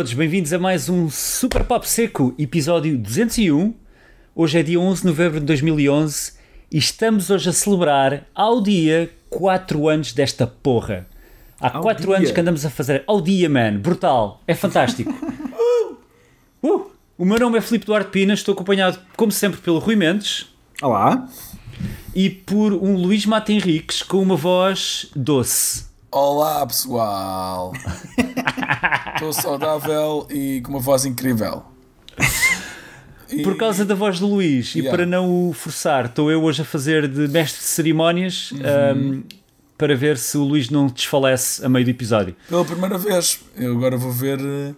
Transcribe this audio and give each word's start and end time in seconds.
todos, 0.00 0.14
bem-vindos 0.14 0.50
a 0.54 0.58
mais 0.58 0.88
um 0.88 1.10
Super 1.10 1.62
Pop 1.62 1.86
Seco, 1.86 2.34
episódio 2.38 2.96
201. 2.96 3.74
Hoje 4.34 4.58
é 4.58 4.62
dia 4.62 4.80
11 4.80 5.02
de 5.02 5.06
novembro 5.06 5.40
de 5.40 5.44
2011 5.44 6.32
e 6.72 6.78
estamos 6.78 7.28
hoje 7.28 7.50
a 7.50 7.52
celebrar 7.52 8.26
ao 8.34 8.62
dia 8.62 9.12
4 9.28 9.88
anos 9.90 10.14
desta 10.14 10.46
porra. 10.46 11.06
Há 11.60 11.76
Ao 11.76 11.82
4 11.82 12.06
dia. 12.06 12.16
anos 12.16 12.30
que 12.30 12.40
andamos 12.40 12.64
a 12.64 12.70
fazer 12.70 13.04
ao 13.06 13.20
dia, 13.20 13.46
man, 13.50 13.76
brutal, 13.76 14.40
é 14.46 14.54
fantástico. 14.54 15.12
Uh! 16.62 16.90
O 17.18 17.24
meu 17.26 17.38
nome 17.38 17.58
é 17.58 17.60
Filipe 17.60 17.84
Duarte 17.84 18.10
Pina, 18.10 18.32
estou 18.32 18.54
acompanhado, 18.54 18.98
como 19.18 19.30
sempre, 19.30 19.60
pelo 19.60 19.78
Rui 19.78 19.96
Mendes 19.96 20.46
Olá. 20.80 21.28
e 22.14 22.30
por 22.30 22.72
um 22.72 22.96
Luís 22.96 23.26
Mata 23.26 23.52
Henriques 23.52 24.02
com 24.02 24.22
uma 24.22 24.36
voz 24.36 25.10
doce. 25.14 25.84
Olá 26.10 26.66
pessoal! 26.66 27.72
Estou 29.14 29.32
saudável 29.32 30.26
e 30.30 30.60
com 30.62 30.70
uma 30.70 30.80
voz 30.80 31.04
incrível. 31.04 31.62
E- 33.32 33.42
Por 33.42 33.56
causa 33.56 33.84
da 33.84 33.94
voz 33.94 34.18
do 34.18 34.26
Luís 34.26 34.74
e 34.74 34.80
Yeah. 34.80 34.96
para 34.96 35.06
não 35.06 35.48
o 35.48 35.52
forçar, 35.52 36.06
estou 36.06 36.30
eu 36.32 36.42
hoje 36.42 36.62
a 36.62 36.64
fazer 36.64 37.06
de 37.06 37.28
mestre 37.28 37.60
de 37.60 37.66
cerimónias 37.66 38.52
um, 38.96 39.22
para 39.78 39.94
ver 39.94 40.18
se 40.18 40.36
o 40.36 40.42
Luís 40.42 40.68
não 40.68 40.88
desfalece 40.88 41.64
a 41.64 41.68
meio 41.68 41.84
do 41.84 41.90
episódio. 41.90 42.34
Pela 42.48 42.64
primeira 42.64 42.98
vez, 42.98 43.40
eu 43.56 43.72
agora 43.76 43.96
vou 43.96 44.10
ver 44.10 44.40
eh, 44.40 44.74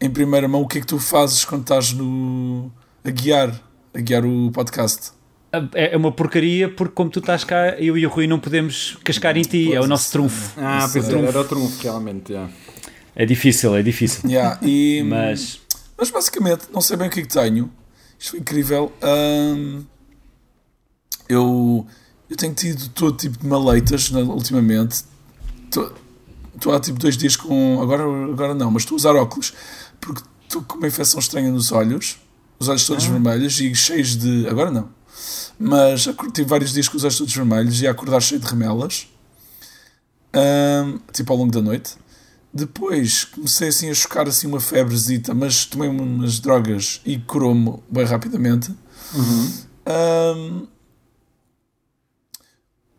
em 0.00 0.10
primeira 0.10 0.48
mão 0.48 0.62
o 0.62 0.66
que 0.66 0.78
é 0.78 0.80
que 0.80 0.86
tu 0.86 0.98
fazes 0.98 1.44
quando 1.44 1.62
estás 1.62 1.92
no. 1.92 2.72
a 3.04 3.10
guiar, 3.10 3.52
a 3.94 4.00
guiar 4.00 4.24
o 4.26 4.50
podcast. 4.50 5.12
É 5.74 5.94
é 5.94 5.96
uma 5.96 6.10
porcaria 6.12 6.68
porque, 6.68 6.92
como 6.94 7.08
tu 7.10 7.20
estás 7.20 7.44
cá, 7.44 7.70
eu 7.78 7.96
e 7.96 8.04
o 8.04 8.08
Rui 8.10 8.26
não 8.26 8.38
podemos 8.40 8.98
cascar 9.04 9.36
em 9.36 9.42
ti, 9.42 9.72
é 9.72 9.80
o 9.80 9.86
nosso 9.86 10.10
trunfo. 10.12 10.52
Ah, 10.60 10.88
pois 10.92 11.08
é. 11.08 11.12
é, 11.12 11.24
era 11.24 11.40
o 11.40 11.44
trunfo, 11.44 11.82
realmente. 11.82 12.32
já. 12.32 12.48
É 13.14 13.26
difícil, 13.26 13.74
é 13.76 13.82
difícil. 13.82 14.28
Yeah, 14.28 14.58
e, 14.62 15.02
Mas 15.02 15.60
Mas 15.98 16.10
basicamente, 16.10 16.62
não 16.72 16.80
sei 16.80 16.96
bem 16.96 17.08
o 17.08 17.10
que 17.10 17.20
é 17.20 17.22
que 17.22 17.28
tenho. 17.28 17.70
Isto 18.18 18.30
foi 18.32 18.40
incrível. 18.40 18.92
Ahm, 19.02 19.82
eu, 21.28 21.86
eu 22.28 22.36
tenho 22.36 22.54
tido 22.54 22.88
todo 22.90 23.16
tipo 23.16 23.38
de 23.38 23.46
maleitas 23.46 24.10
na- 24.10 24.20
ultimamente. 24.20 25.04
Estou 25.66 26.74
há 26.74 26.80
tipo 26.80 26.98
dois 26.98 27.16
dias 27.16 27.36
com. 27.36 27.80
Agora, 27.80 28.02
agora 28.04 28.54
não, 28.54 28.70
mas 28.70 28.82
estou 28.82 28.96
a 28.96 28.96
usar 28.96 29.14
óculos 29.16 29.52
porque 30.00 30.22
estou 30.44 30.62
com 30.62 30.76
uma 30.78 30.88
infecção 30.88 31.20
estranha 31.20 31.50
nos 31.50 31.72
olhos. 31.72 32.18
Os 32.58 32.68
olhos 32.68 32.84
todos 32.86 33.04
vermelhos 33.04 33.58
e 33.60 33.74
cheios 33.74 34.16
de. 34.16 34.46
Agora 34.48 34.70
não. 34.70 34.88
Mas 35.58 36.08
tive 36.34 36.48
vários 36.48 36.72
dias 36.72 36.88
com 36.88 36.96
os 36.96 37.04
olhos 37.04 37.16
todos 37.18 37.34
vermelhos 37.34 37.80
e 37.80 37.86
a 37.86 37.90
acordar 37.90 38.20
cheio 38.20 38.40
de 38.40 38.46
remelas. 38.46 39.08
Ahm, 40.32 40.98
tipo 41.12 41.32
ao 41.32 41.38
longo 41.38 41.52
da 41.52 41.60
noite. 41.62 41.94
Depois 42.52 43.24
comecei 43.24 43.68
assim 43.68 43.90
a 43.90 43.94
chocar 43.94 44.26
assim 44.28 44.46
uma 44.48 44.60
febrezita, 44.60 45.32
mas 45.32 45.64
tomei 45.64 45.88
umas 45.88 46.40
drogas 46.40 47.00
e 47.06 47.16
curou-me 47.18 47.78
bem 47.88 48.04
rapidamente. 48.04 48.74
Ahm, 49.86 50.66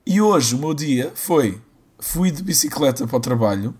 e 0.06 0.22
hoje 0.22 0.56
o 0.56 0.58
meu 0.58 0.74
dia 0.74 1.12
foi: 1.16 1.60
fui 2.00 2.32
de 2.32 2.42
bicicleta 2.42 3.06
para 3.06 3.18
o 3.18 3.20
trabalho 3.20 3.74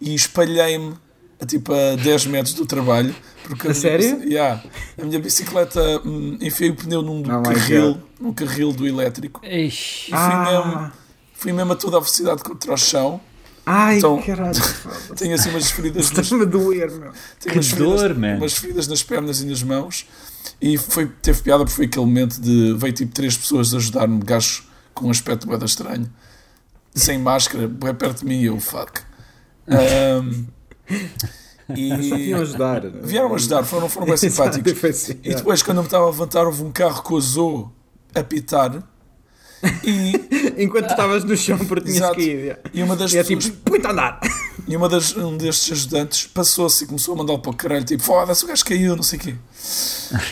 e 0.00 0.14
espalhei-me 0.14 0.94
a 1.40 1.46
tipo 1.46 1.72
a 1.72 1.96
10 1.96 2.26
metros 2.26 2.54
do 2.54 2.66
trabalho. 2.66 3.14
Porque 3.44 3.66
A 3.68 3.70
minha 3.70 3.74
sério? 3.80 4.16
bici- 4.16 4.28
Yeah. 4.32 4.62
a 4.98 5.04
minha 5.04 5.18
bicicleta 5.18 5.80
hum, 6.04 6.38
enfiei 6.40 6.70
o 6.70 6.76
pneu 6.76 7.02
num 7.02 7.20
Oh 7.20 7.42
carril, 7.42 8.00
num 8.20 8.32
carril 8.32 8.72
do 8.72 8.86
elétrico 8.86 9.40
Eish, 9.44 10.04
e 10.08 10.10
fui, 10.10 10.14
Ah. 10.18 10.44
mesmo, 10.64 10.92
fui 11.34 11.52
mesmo 11.52 11.72
a 11.72 11.76
toda 11.76 11.96
a 11.96 12.00
velocidade 12.00 12.42
contra 12.42 12.72
o 12.72 12.76
chão. 12.76 13.20
Ai, 13.66 13.98
Então- 13.98 14.20
caralho. 14.22 14.58
Tenho 15.16 15.34
assim 15.34 15.50
umas 15.50 15.70
feridas 15.70 16.10
nas 16.10 16.10
Estás-me 16.10 16.42
a 16.42 16.44
doer, 16.46 16.90
meu. 16.90 17.12
Tenho 17.38 17.52
Que 17.52 17.58
umas 17.58 17.72
dor, 17.72 17.98
feridas, 17.98 18.16
man. 18.18 18.36
umas 18.36 18.52
feridas 18.54 18.88
nas 18.88 19.02
pernas 19.02 19.40
e 19.40 19.46
nas 19.46 19.62
mãos. 19.62 20.06
E 20.60 20.76
foi, 20.78 21.06
teve 21.22 21.42
piada 21.42 21.64
porque 21.64 21.76
foi 21.76 21.84
aquele 21.86 22.04
momento 22.06 22.40
de 22.40 22.74
veio 22.74 22.92
tipo 22.92 23.12
três 23.12 23.36
pessoas 23.36 23.72
ajudar-me, 23.74 24.20
gajos 24.24 24.64
com 24.94 25.06
um 25.06 25.10
aspecto 25.10 25.46
bem 25.46 25.58
estranho, 25.64 26.10
sem 26.94 27.18
máscara, 27.18 27.68
bem 27.68 27.94
perto 27.94 28.20
de 28.20 28.26
mim 28.26 28.40
e 28.40 28.46
eu, 28.46 28.58
fuck. 28.58 29.00
Só 31.68 31.74
e 31.76 32.34
ajudar. 32.34 32.80
vieram 33.02 33.32
ajudar, 33.34 33.62
foram, 33.64 33.88
foram 33.88 34.06
bem 34.06 34.16
simpáticos. 34.18 34.84
Assim, 34.84 35.12
E 35.22 35.34
depois, 35.34 35.62
quando 35.62 35.76
eu 35.78 35.82
me 35.82 35.86
estava 35.86 36.04
a 36.04 36.10
levantar, 36.10 36.44
houve 36.44 36.62
um 36.64 36.72
carro 36.72 37.02
que 37.02 37.12
ousou 37.12 37.70
apitar. 38.14 38.82
E, 39.84 40.12
Enquanto 40.64 40.90
estavas 40.90 41.24
no 41.24 41.36
chão 41.36 41.58
porque 41.58 41.84
tinhas 41.92 41.96
Exato. 41.98 42.20
já. 42.20 42.58
e 42.72 42.82
uma 42.82 42.96
das 42.96 43.12
E 43.12 43.18
é 43.18 43.24
tipo, 43.24 43.42
muito 43.70 43.86
andar. 43.86 44.20
E 44.68 44.76
uma 44.76 44.88
das, 44.88 45.16
um 45.16 45.36
destes 45.36 45.72
ajudantes 45.72 46.26
passou-se 46.26 46.84
e 46.84 46.86
começou 46.86 47.14
a 47.14 47.18
mandá-lo 47.18 47.38
para 47.40 47.50
o 47.50 47.54
caralho, 47.56 47.84
tipo, 47.84 48.02
foda-se, 48.02 48.44
o 48.44 48.48
gajo 48.48 48.64
caiu, 48.64 48.94
não 48.96 49.02
sei 49.02 49.18
o 49.18 49.22
quê. 49.22 49.34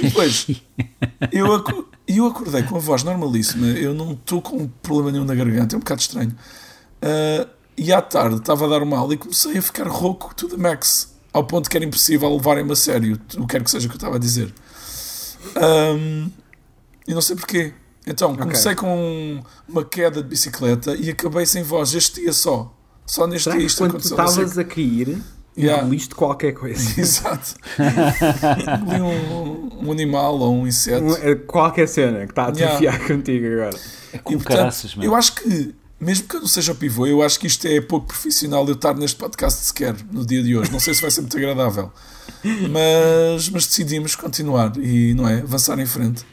E 0.01 0.03
depois, 0.05 0.47
eu, 1.33 1.53
acu- 1.55 1.89
eu 2.07 2.27
acordei 2.27 2.63
com 2.63 2.77
a 2.77 2.79
voz 2.79 3.03
normalíssima, 3.03 3.67
eu 3.69 3.93
não 3.95 4.13
estou 4.13 4.41
com 4.41 4.67
problema 4.83 5.11
nenhum 5.13 5.25
na 5.25 5.35
garganta, 5.35 5.75
é 5.75 5.77
um 5.77 5.81
bocado 5.81 6.01
estranho. 6.01 6.35
Ah, 7.03 7.47
e 7.77 7.93
à 7.93 8.01
tarde 8.03 8.37
estava 8.37 8.67
a 8.67 8.69
dar 8.69 8.85
mal 8.85 9.13
e 9.13 9.17
comecei 9.17 9.57
a 9.59 9.63
ficar 9.63 9.87
rouco, 9.89 10.35
to 10.35 10.49
the 10.49 10.57
max, 10.57 11.15
ao 11.33 11.45
ponto 11.45 11.69
que 11.69 11.77
era 11.77 11.85
impossível 11.87 12.31
levarem-me 12.35 12.73
a 12.73 12.77
sério, 12.77 13.21
o 13.37 13.41
que 13.41 13.47
quer 13.49 13.63
que 13.65 13.71
seja 13.71 13.89
que 13.89 13.95
eu 13.95 13.99
estava 13.99 14.17
a 14.17 14.19
dizer. 14.19 14.53
Ahm, 15.57 16.29
e 17.07 17.15
não 17.15 17.21
sei 17.21 17.35
porquê. 17.37 17.73
Então, 18.09 18.35
comecei 18.37 18.75
com 18.75 19.41
uma 19.69 19.85
queda 19.85 20.23
de 20.23 20.29
bicicleta 20.29 20.95
e 20.97 21.11
acabei 21.11 21.45
sem 21.47 21.63
voz 21.63 21.95
este 21.95 22.21
dia 22.23 22.33
só. 22.33 22.75
Só 23.07 23.27
neste 23.27 23.45
Será 23.45 23.57
dia 23.57 23.67
isto 23.67 23.79
quando 23.79 23.91
tu 23.93 23.97
aconteceu. 23.97 24.17
sei 24.17 24.27
estavas 24.45 24.59
a 24.59 24.65
cair, 24.65 25.19
Yeah. 25.57 25.83
engoliste 25.83 26.15
qualquer 26.15 26.53
coisa? 26.53 26.81
Exato. 27.01 27.55
Engoli 28.81 29.01
um, 29.01 29.89
um 29.89 29.93
animal 29.93 30.39
ou 30.39 30.55
um 30.55 30.67
inseto. 30.69 31.05
Um- 31.05 31.15
é 31.17 31.35
Qualquer 31.35 31.89
cena 31.89 32.27
que 32.27 32.33
está 32.33 32.45
a 32.47 32.49
Yeah. 32.51 32.67
atrofiar 32.77 33.07
contigo 33.09 33.47
agora. 33.47 33.77
e, 34.15 34.19
com 34.19 34.39
caraças, 34.39 34.95
mano. 34.95 35.09
eu 35.11 35.15
acho 35.17 35.35
que, 35.35 35.75
mesmo 36.01 36.29
que 36.29 36.37
eu 36.37 36.41
não 36.43 36.47
seja 36.47 36.71
o 36.71 36.75
pivô, 36.77 37.07
eu 37.09 37.23
acho 37.23 37.41
que 37.41 37.47
isto 37.49 37.67
é 37.67 37.81
pouco 37.81 38.07
profissional 38.07 38.65
eu 38.69 38.75
estar 38.75 38.95
neste 38.95 39.17
podcast 39.17 39.65
sequer 39.65 39.97
no 40.13 40.25
dia 40.25 40.43
de 40.45 40.57
hoje. 40.57 40.71
Não 40.71 40.79
sei 40.79 40.95
se 40.95 41.03
vai 41.03 41.11
ser 41.11 41.23
muito 41.23 41.37
agradável. 41.37 41.91
Mas, 42.71 43.49
mas 43.49 43.67
decidimos 43.67 44.15
continuar 44.15 44.73
e, 44.77 45.13
não 45.15 45.29
é? 45.29 45.41
Avançar 45.41 45.79
em 45.81 45.87
frente. 45.87 46.25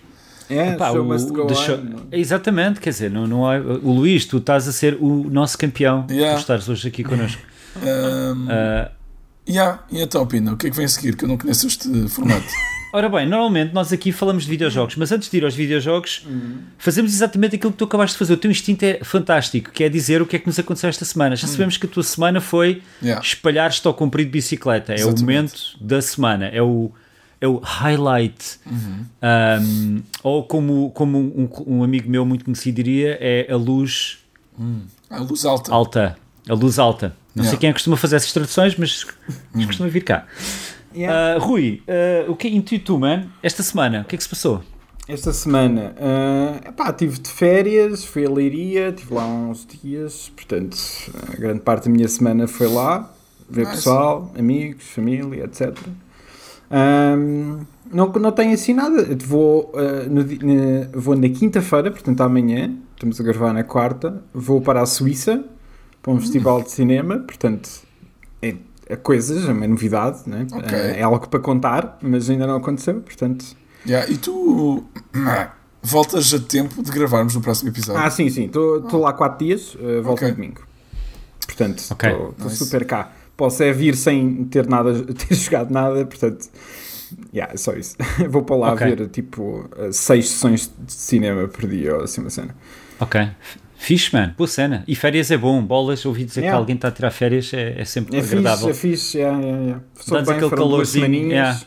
É, 0.49 0.73
Pá, 0.73 0.91
show 0.91 1.01
o- 1.01 1.05
must 1.05 1.31
go 1.31 1.45
on. 1.45 1.55
show- 1.55 1.79
Exatamente, 2.11 2.79
quer 2.79 2.89
dizer, 2.91 3.09
não, 3.11 3.25
não 3.27 3.49
há- 3.49 3.57
o 3.59 3.91
Luís, 3.93 4.25
tu 4.25 4.37
estás 4.37 4.67
a 4.67 4.71
ser 4.71 4.97
o 4.99 5.29
nosso 5.29 5.57
campeão 5.57 6.05
Yeah. 6.09 6.33
por 6.35 6.39
estares 6.41 6.69
hoje 6.69 6.87
aqui 6.87 7.03
connosco. 7.03 7.41
Um, 7.83 8.47
Ah, 8.49 8.91
yeah. 9.47 9.83
E 9.91 10.01
então, 10.01 10.25
Pina, 10.25 10.53
o 10.53 10.57
que 10.57 10.67
é 10.67 10.69
que 10.69 10.75
vem 10.75 10.85
a 10.85 10.89
seguir? 10.89 11.15
Que 11.15 11.25
eu 11.25 11.27
não 11.27 11.37
conheço 11.37 11.67
este 11.67 11.89
formato. 12.09 12.45
Ora 12.93 13.09
bem, 13.09 13.27
normalmente 13.27 13.73
nós 13.73 13.91
aqui 13.91 14.13
falamos 14.13 14.43
de 14.45 14.49
videojogos, 14.49 14.95
mas 14.95 15.11
antes 15.11 15.29
de 15.29 15.35
ir 15.35 15.43
aos 15.43 15.53
videojogos, 15.53 16.25
fazemos 16.77 17.13
exatamente 17.13 17.57
aquilo 17.57 17.73
que 17.73 17.77
tu 17.77 17.83
acabaste 17.83 18.13
de 18.15 18.19
fazer. 18.19 18.33
O 18.35 18.37
teu 18.37 18.49
instinto 18.49 18.83
é 18.83 18.99
fantástico, 19.03 19.69
que 19.71 19.83
é 19.83 19.89
dizer 19.89 20.21
o 20.21 20.25
que 20.25 20.37
é 20.37 20.39
que 20.39 20.47
nos 20.47 20.57
aconteceu 20.57 20.87
esta 20.89 21.03
semana. 21.03 21.35
Já 21.35 21.45
sabemos 21.45 21.75
que 21.75 21.85
a 21.85 21.89
tua 21.89 22.03
semana 22.03 22.39
foi 22.39 22.81
Yeah. 23.03 23.21
espalhar-te 23.21 23.85
ao 23.85 23.93
comprido 23.93 24.27
de 24.27 24.31
bicicleta. 24.31 24.93
É 24.93 24.95
o 24.95 25.09
Exatamente. 25.09 25.21
momento 25.23 25.61
da 25.81 26.01
semana, 26.01 26.45
é 26.47 26.61
o, 26.61 26.89
é 27.41 27.47
o 27.47 27.57
highlight. 27.59 28.59
Um, 29.21 30.01
ou 30.23 30.43
como, 30.43 30.91
como 30.91 31.17
um, 31.17 31.49
um 31.67 31.83
amigo 31.83 32.09
meu 32.09 32.25
muito 32.25 32.45
conhecido 32.45 32.75
diria, 32.75 33.17
é 33.19 33.51
a 33.51 33.55
luz 33.55 34.19
A 35.09 35.19
luz 35.19 35.45
alta. 35.45 35.71
alta. 35.73 36.17
A 36.47 36.53
luz 36.53 36.77
alta. 36.79 37.15
Não 37.35 37.43
sei 37.43 37.49
Yeah. 37.51 37.59
quem 37.59 37.69
é 37.69 37.73
que 37.73 37.77
costuma 37.79 37.97
fazer 37.97 38.15
essas 38.17 38.31
traduções, 38.31 38.75
mas, 38.77 39.05
mas 39.53 39.65
costuma 39.65 39.89
vir 39.89 40.03
cá. 40.03 40.25
Yeah. 40.95 41.35
Ah, 41.35 41.39
Rui, 41.39 41.81
ah, 41.87 42.31
o 42.31 42.35
que 42.35 42.47
é 42.47 42.61
tu, 42.61 42.79
tu, 42.79 42.97
man? 42.99 43.25
Esta 43.43 43.61
semana, 43.61 44.01
o 44.01 44.05
que 44.05 44.15
é 44.15 44.17
que 44.17 44.23
se 44.23 44.29
passou? 44.29 44.63
Esta 45.07 45.31
semana, 45.33 45.93
uh, 45.99 46.67
epá, 46.69 46.89
estive 46.89 47.19
de 47.19 47.29
férias, 47.29 48.03
fui 48.05 48.25
a 48.25 48.29
Leiria, 48.29 48.89
estive 48.89 49.13
lá 49.13 49.25
uns 49.27 49.67
dias, 49.67 50.31
portanto, 50.35 50.75
a 51.31 51.35
grande 51.35 51.59
parte 51.59 51.85
da 51.85 51.91
minha 51.91 52.07
semana 52.07 52.47
foi 52.47 52.67
lá, 52.67 53.13
ver 53.47 53.65
Nice. 53.65 53.75
pessoal, 53.75 54.33
amigos, 54.35 54.83
família, 54.85 55.43
etc. 55.43 55.77
Um, 56.71 57.59
não, 57.91 58.07
não 58.11 58.31
tenho 58.31 58.53
assim 58.53 58.73
nada, 58.73 59.07
vou, 59.25 59.71
uh, 59.75 60.09
no 60.09 60.23
na- 60.23 60.87
vou 60.93 61.15
na 61.15 61.29
quinta-feira, 61.29 61.91
portanto 61.91 62.21
amanhã, 62.21 62.73
estamos 62.95 63.19
a 63.19 63.23
gravar 63.23 63.53
na 63.53 63.63
quarta, 63.63 64.21
vou 64.33 64.59
para 64.61 64.81
a 64.81 64.85
Suíça, 64.85 65.43
para 66.01 66.11
um 66.11 66.19
festival 66.19 66.61
de 66.63 66.71
cinema, 66.71 67.19
portanto, 67.19 67.69
é, 68.41 68.55
é 68.87 68.95
coisas, 68.95 69.47
é 69.47 69.51
uma 69.51 69.67
novidade, 69.67 70.21
né? 70.27 70.47
Ok. 70.51 70.67
Uh, 70.77 70.81
é 70.95 71.01
algo 71.03 71.27
para 71.29 71.39
contar, 71.39 71.97
mas 72.01 72.29
ainda 72.29 72.47
não 72.47 72.55
aconteceu, 72.55 72.95
portanto... 73.01 73.45
Yeah. 73.87 74.11
E 74.11 74.17
tu 74.17 74.83
ah, 75.27 75.51
voltas 75.83 76.33
a 76.33 76.39
tempo 76.39 76.81
de 76.81 76.89
gravarmos 76.91 77.35
no 77.35 77.41
próximo 77.41 77.69
episódio. 77.69 78.01
Ah, 78.01 78.09
sim, 78.09 78.29
sim. 78.31 78.45
Estou 78.45 78.99
lá 78.99 79.13
4 79.13 79.45
dias, 79.45 79.75
uh, 79.75 80.01
volto 80.01 80.17
Ok. 80.19 80.29
no 80.29 80.33
domingo. 80.35 80.61
Portanto, 81.45 81.77
estou 81.77 82.33
Nice. 82.39 82.55
super 82.57 82.85
cá. 82.85 83.11
Posso 83.37 83.61
é 83.63 83.71
vir 83.73 83.95
sem 83.95 84.45
ter 84.45 84.67
nada, 84.67 84.93
ter 85.13 85.35
jogado 85.35 85.71
nada, 85.71 86.05
portanto, 86.05 86.47
yeah, 87.33 87.53
é 87.53 87.57
só 87.57 87.73
isso. 87.73 87.95
Vou 88.29 88.43
para 88.43 88.55
lá 88.55 88.73
Ok. 88.73 88.87
ver 88.95 89.07
tipo 89.09 89.69
6 89.91 90.27
sessões 90.27 90.71
de 90.85 90.91
cinema 90.93 91.47
por 91.47 91.67
dia 91.67 91.95
ou 91.95 92.03
assim 92.03 92.21
uma 92.21 92.29
cena. 92.29 92.55
Ok. 92.99 93.21
Fixe, 93.77 94.13
mano, 94.15 94.33
boa 94.37 94.47
cena. 94.47 94.83
E 94.87 94.95
férias 94.95 95.29
é 95.31 95.37
bom, 95.37 95.61
bolas, 95.61 96.05
ouvi 96.05 96.23
dizer 96.23 96.41
Yeah. 96.41 96.57
que 96.57 96.59
alguém 96.61 96.75
está 96.75 96.87
a 96.87 96.91
tirar 96.91 97.11
férias 97.11 97.53
é, 97.53 97.81
é 97.81 97.85
sempre 97.85 98.17
É 98.17 98.21
agradável. 98.21 98.73
fixe, 98.73 98.87
é 98.87 98.91
fixe. 98.91 99.17
Yeah, 99.17 99.39
yeah, 99.41 99.61
yeah. 99.63 99.83
Dá-nos 100.07 100.29
aquele 100.29 100.49
calorzinho, 100.49 101.31
yeah. 101.31 101.59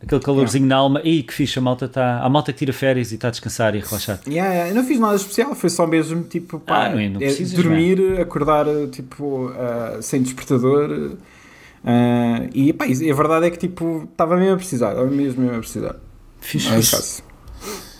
Aquele 0.00 0.20
calorzinho 0.20 0.66
na 0.66 0.76
alma. 0.76 1.00
Ih, 1.04 1.22
que 1.24 1.34
fixe, 1.34 1.58
a 1.58 1.62
malta, 1.62 1.88
tá, 1.88 2.20
a 2.22 2.28
malta 2.28 2.52
que 2.52 2.58
tira 2.60 2.72
férias 2.72 3.10
e 3.10 3.16
está 3.16 3.28
a 3.28 3.30
descansar 3.32 3.74
e 3.74 3.78
a 3.80 3.84
relaxar. 3.84 4.20
Yeah, 4.28 4.52
yeah. 4.52 4.70
Eu 4.70 4.74
não 4.76 4.84
fiz 4.84 5.00
nada 5.00 5.16
especial, 5.16 5.54
foi 5.56 5.68
só 5.70 5.86
mesmo 5.86 6.22
tipo 6.22 6.60
pá, 6.60 6.86
Ah, 6.86 6.90
não 6.90 6.98
é, 7.00 7.08
não 7.08 7.16
é, 7.20 7.24
precisas, 7.24 7.52
dormir, 7.54 8.20
acordar 8.20 8.66
tipo 8.92 9.52
ah, 9.56 9.98
sem 10.00 10.22
despertador. 10.22 11.16
ah, 11.84 12.46
e 12.54 12.72
pá, 12.72 12.84
a 12.84 13.14
verdade 13.14 13.46
é 13.46 13.50
que 13.50 13.58
tipo 13.58 14.08
estava 14.10 14.36
mesmo 14.36 14.54
a 14.54 14.56
precisar, 14.56 14.90
estava 14.90 15.10
mesmo, 15.10 15.42
mesmo 15.42 15.56
a 15.56 15.60
precisar. 15.60 15.96
Fixe. 16.40 16.68
Mas, 16.70 17.22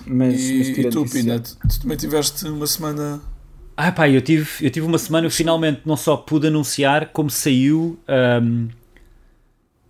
mas 0.07 0.35
E, 0.41 0.61
e 0.61 0.75
tirando 0.75 0.93
tu, 0.93 1.05
Pina, 1.11 1.41
tu, 1.41 1.57
tu 1.69 1.81
também 1.83 1.97
tiveste 1.97 2.47
uma 2.47 2.67
semana. 2.67 3.21
Ah 3.77 3.93
pá, 3.93 4.09
eu 4.09 4.21
tive, 4.21 4.49
eu 4.61 4.71
tive 4.71 4.87
uma 4.87 4.99
semana, 4.99 5.27
eu 5.27 5.31
finalmente 5.31 5.83
não 5.85 5.97
só 5.97 6.17
pude 6.17 6.47
anunciar, 6.49 7.11
como 7.13 7.31
saiu. 7.31 7.99
ahm, 8.09 8.69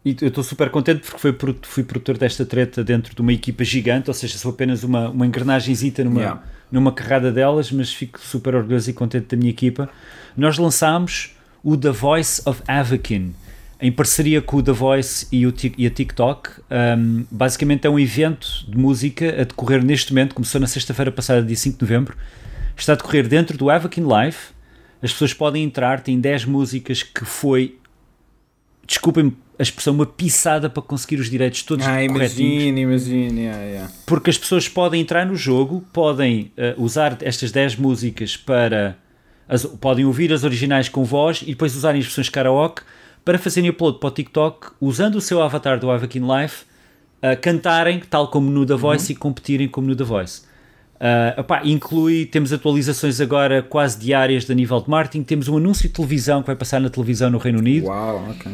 e 0.05 0.17
eu 0.21 0.29
estou 0.29 0.45
super 0.45 0.71
contente 0.71 1.09
porque 1.11 1.33
produ- 1.33 1.59
fui 1.63 1.83
produtor 1.83 2.17
desta 2.17 2.45
treta 2.47 2.83
dentro 2.85 3.15
de 3.15 3.21
uma 3.21 3.33
equipa 3.33 3.65
gigante, 3.65 4.09
ou 4.09 4.15
seja, 4.15 4.39
sou 4.39 4.51
apenas 4.53 4.83
uma, 4.85 5.09
uma 5.11 5.27
engrenagenzita 5.27 6.03
numa, 6.05 6.21
Yeah. 6.21 6.43
numa 6.71 6.93
carrada 6.93 7.31
delas, 7.33 7.71
mas 7.73 7.93
fico 7.93 8.21
super 8.21 8.55
orgulhoso 8.55 8.91
e 8.91 8.93
contente 8.93 9.27
da 9.27 9.37
minha 9.37 9.51
equipa. 9.51 9.89
Nós 10.37 10.57
lançámos 10.59 11.35
o 11.63 11.77
The 11.77 11.91
Voice 11.91 12.41
of 12.47 12.63
Avakin, 12.67 13.35
em 13.81 13.93
parceria 13.93 14.41
com 14.43 14.57
o 14.57 14.63
The 14.63 14.73
Voice 14.73 15.27
e, 15.31 15.47
o 15.47 15.55
e 15.77 15.87
a 15.87 15.91
TikTok. 15.91 16.51
Um, 16.99 17.25
basicamente 17.31 17.87
é 17.87 17.91
um 17.91 17.99
evento 17.99 18.49
de 18.69 18.77
música 18.79 19.41
a 19.41 19.45
decorrer 19.45 19.85
neste 19.85 20.13
momento, 20.13 20.35
começou 20.35 20.61
na 20.61 20.67
sexta-feira 20.67 21.13
passada, 21.13 21.43
dia 21.43 21.57
5 21.57 21.77
de 21.79 21.83
novembro. 21.83 22.17
Está 22.77 22.93
a 22.93 22.97
decorrer 22.97 23.27
dentro 23.29 23.57
do 23.59 23.69
Avakin 23.71 24.03
Live. 24.03 24.37
As 25.01 25.13
pessoas 25.13 25.33
podem 25.33 25.63
entrar, 25.63 26.01
tem 26.01 26.19
10 26.21 26.45
músicas 26.45 27.03
que 27.05 27.25
foi, 27.25 27.78
desculpem 28.89 29.33
a 29.59 29.63
expressão, 29.63 29.93
uma 29.95 30.07
pisada 30.07 30.69
para 30.71 30.83
conseguir 30.83 31.21
os 31.21 31.29
direitos 31.31 31.63
todos 31.63 31.87
Ah, 31.87 32.03
imagina, 32.03 32.81
imagina. 32.81 33.39
Yeah, 33.41 33.63
yeah. 33.65 33.93
porque 34.07 34.31
as 34.31 34.39
pessoas 34.39 34.69
podem 34.69 35.01
entrar 35.01 35.25
no 35.27 35.37
jogo, 35.37 35.85
podem 35.93 36.51
eh, 36.57 36.75
usar 36.79 37.17
estas 37.23 37.53
10 37.53 37.77
músicas 37.77 38.37
para. 38.37 38.97
as- 39.49 39.65
podem 39.67 40.05
ouvir 40.05 40.33
as 40.33 40.43
originais 40.45 40.89
com 40.89 41.05
voz 41.05 41.43
e 41.43 41.47
depois 41.47 41.75
usarem 41.77 41.99
as 42.01 42.07
versões 42.07 42.29
karaoke 42.29 42.83
para 43.25 43.39
fazerem 43.39 43.71
upload 43.71 43.99
para 43.99 44.09
o 44.09 44.11
TikTok 44.11 44.69
usando 44.81 45.17
o 45.17 45.21
seu 45.21 45.43
avatar 45.43 45.79
do 45.79 45.91
Avakin 45.91 46.21
Life, 46.21 46.65
a 47.21 47.35
cantarem, 47.37 48.01
tal 48.09 48.29
como 48.29 48.51
no 48.51 48.65
The 48.65 48.75
Voice, 48.77 49.13
e 49.13 49.17
competirem 49.17 49.69
como 49.69 49.87
no 49.89 49.97
The 49.97 50.05
Voice. 50.05 50.43
Ah, 51.01 51.35
epá, 51.39 51.63
inclui, 51.65 52.27
temos 52.27 52.53
atualizações 52.53 53.21
agora 53.21 53.61
quase 53.63 53.99
diárias 53.99 54.45
de 54.45 54.55
nível 54.55 54.81
de 54.81 54.89
marketing, 54.89 55.25
temos 55.25 55.49
um 55.49 55.57
anúncio 55.57 55.89
de 55.89 55.95
televisão 55.95 56.41
que 56.43 56.47
vai 56.47 56.57
passar 56.57 56.81
na 56.81 56.89
televisão 56.91 57.29
no 57.29 57.39
Reino 57.39 57.59
Unido. 57.59 57.87
Uau, 57.89 58.25
ok. 58.31 58.53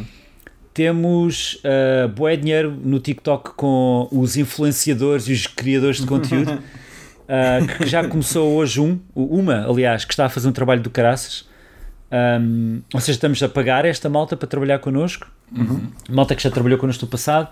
Temos 0.75 1.55
uh, 1.63 2.09
bué 2.09 2.37
dinheiro 2.37 2.77
no 2.85 2.99
TikTok 2.99 3.51
com 3.55 4.09
os 4.11 4.37
influenciadores 4.37 5.29
e 5.29 5.33
os 5.33 5.47
criadores 5.47 6.01
de 6.01 6.07
conteúdo. 6.07 6.51
uh, 6.53 7.67
que 7.79 7.87
já 7.87 8.07
começou 8.07 8.53
hoje 8.55 8.81
um, 8.81 8.99
uma, 9.15 9.67
aliás, 9.67 10.05
que 10.05 10.13
está 10.13 10.27
a 10.27 10.29
fazer 10.29 10.49
um 10.49 10.53
trabalho 10.53 10.83
do 10.83 10.91
caraças. 10.91 11.49
Um, 12.41 12.83
ou 12.93 13.01
seja, 13.01 13.13
estamos 13.13 13.43
a 13.43 13.49
pagar 13.49 13.85
esta 13.85 14.09
malta 14.09 14.37
para 14.37 14.49
trabalhar 14.49 14.81
connosco. 14.81 15.27
Malta 16.09 16.35
que 16.35 16.43
já 16.43 16.51
trabalhou 16.51 16.77
connosco 16.77 17.05
no 17.05 17.11
passado. 17.11 17.49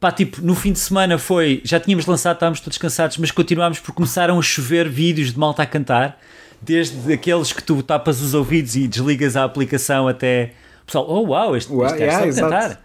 Pá, 0.00 0.12
tipo, 0.12 0.40
no 0.42 0.54
fim 0.54 0.72
de 0.72 0.78
semana 0.78 1.18
foi. 1.18 1.60
Já 1.64 1.80
tínhamos 1.80 2.06
lançado, 2.06 2.34
estávamos 2.34 2.60
todos 2.60 2.78
cansados, 2.78 3.18
mas 3.18 3.30
continuámos 3.30 3.80
por 3.80 3.92
começaram 3.92 4.38
a 4.38 4.42
chover 4.42 4.88
vídeos 4.88 5.32
de 5.32 5.38
malta 5.38 5.62
a 5.62 5.66
cantar. 5.66 6.20
Desde 6.60 7.12
aqueles 7.12 7.52
que 7.52 7.62
tu 7.62 7.82
tapas 7.84 8.20
os 8.20 8.34
ouvidos 8.34 8.74
e 8.74 8.88
desligas 8.88 9.36
a 9.36 9.44
aplicação 9.44 10.08
até. 10.08 10.54
Pessoal, 10.88 11.06
oh 11.08 11.26
uau, 11.28 11.54
este, 11.56 11.70
Uau, 11.72 11.84
este 11.86 11.98
yeah, 12.02 12.26
está 12.26 12.46
a 12.46 12.50
cantar. 12.50 12.82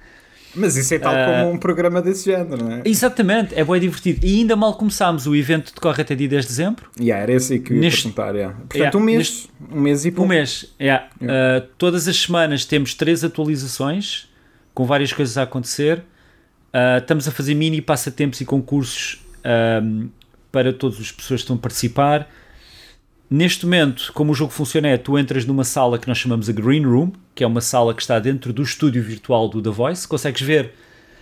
Mas 0.56 0.76
isso 0.78 0.94
é 0.94 1.00
tal 1.00 1.16
Ah. 1.16 1.26
como 1.42 1.54
um 1.54 1.58
programa 1.58 2.00
desse 2.00 2.26
género, 2.26 2.64
não 2.64 2.72
é? 2.74 2.82
Exatamente, 2.86 3.56
é 3.56 3.64
bem 3.64 3.80
divertido. 3.80 4.24
E 4.24 4.36
ainda 4.42 4.56
mal 4.56 4.76
começámos, 4.76 5.26
o 5.26 5.36
evento 5.36 5.74
decorre 5.74 6.02
até 6.04 6.14
dia 6.14 6.28
10 6.28 6.44
de 6.44 6.48
dezembro. 6.50 6.86
Yeah, 7.00 7.24
era 7.24 7.32
esse 7.32 7.58
que 7.60 7.72
eu 7.72 7.76
ia 7.78 7.82
Neste- 7.82 8.02
perguntar. 8.04 8.36
Yeah. 8.36 8.54
Portanto, 8.58 8.76
Yeah, 8.78 8.98
um 8.98 9.02
mês. 9.02 9.18
neste- 9.18 9.50
Um 9.72 9.80
mês 9.82 10.06
e 10.06 10.12
pouco. 10.12 10.26
Um 10.26 10.28
mês, 10.28 10.72
yeah. 10.80 11.08
Uh, 11.20 11.66
todas 11.80 12.08
as 12.08 12.16
semanas 12.18 12.66
temos 12.66 12.94
três 12.94 13.24
atualizações 13.24 14.30
com 14.76 14.86
várias 14.86 15.12
coisas 15.12 15.38
a 15.40 15.44
acontecer. 15.44 16.00
Uh, 16.74 17.00
estamos 17.00 17.28
a 17.28 17.32
fazer 17.32 17.56
mini 17.56 17.82
passatempos 17.82 18.40
e 18.42 18.46
concursos 18.46 19.26
um, 19.82 20.10
para 20.52 20.72
todas 20.74 21.00
as 21.00 21.12
pessoas 21.12 21.40
que 21.42 21.46
estão 21.46 21.56
a 21.56 21.60
participar. 21.60 22.30
Neste 23.30 23.66
momento, 23.66 24.12
como 24.14 24.32
o 24.32 24.36
jogo 24.36 24.52
funciona 24.52 24.90
é, 24.90 24.98
tu 24.98 25.18
entras 25.18 25.46
numa 25.46 25.64
sala 25.64 25.98
que 25.98 26.08
nós 26.08 26.18
chamamos 26.18 26.50
a 26.50 26.52
Green 26.52 26.84
Room, 26.86 27.12
que 27.34 27.44
é 27.44 27.48
uma 27.48 27.62
sala 27.62 27.94
que 27.94 28.02
está 28.02 28.20
dentro 28.20 28.54
do 28.54 28.62
estúdio 28.62 29.02
virtual 29.02 29.48
do 29.50 29.62
The 29.62 29.72
Voice. 29.72 30.08
Consegues 30.08 30.42
ver 30.42 30.72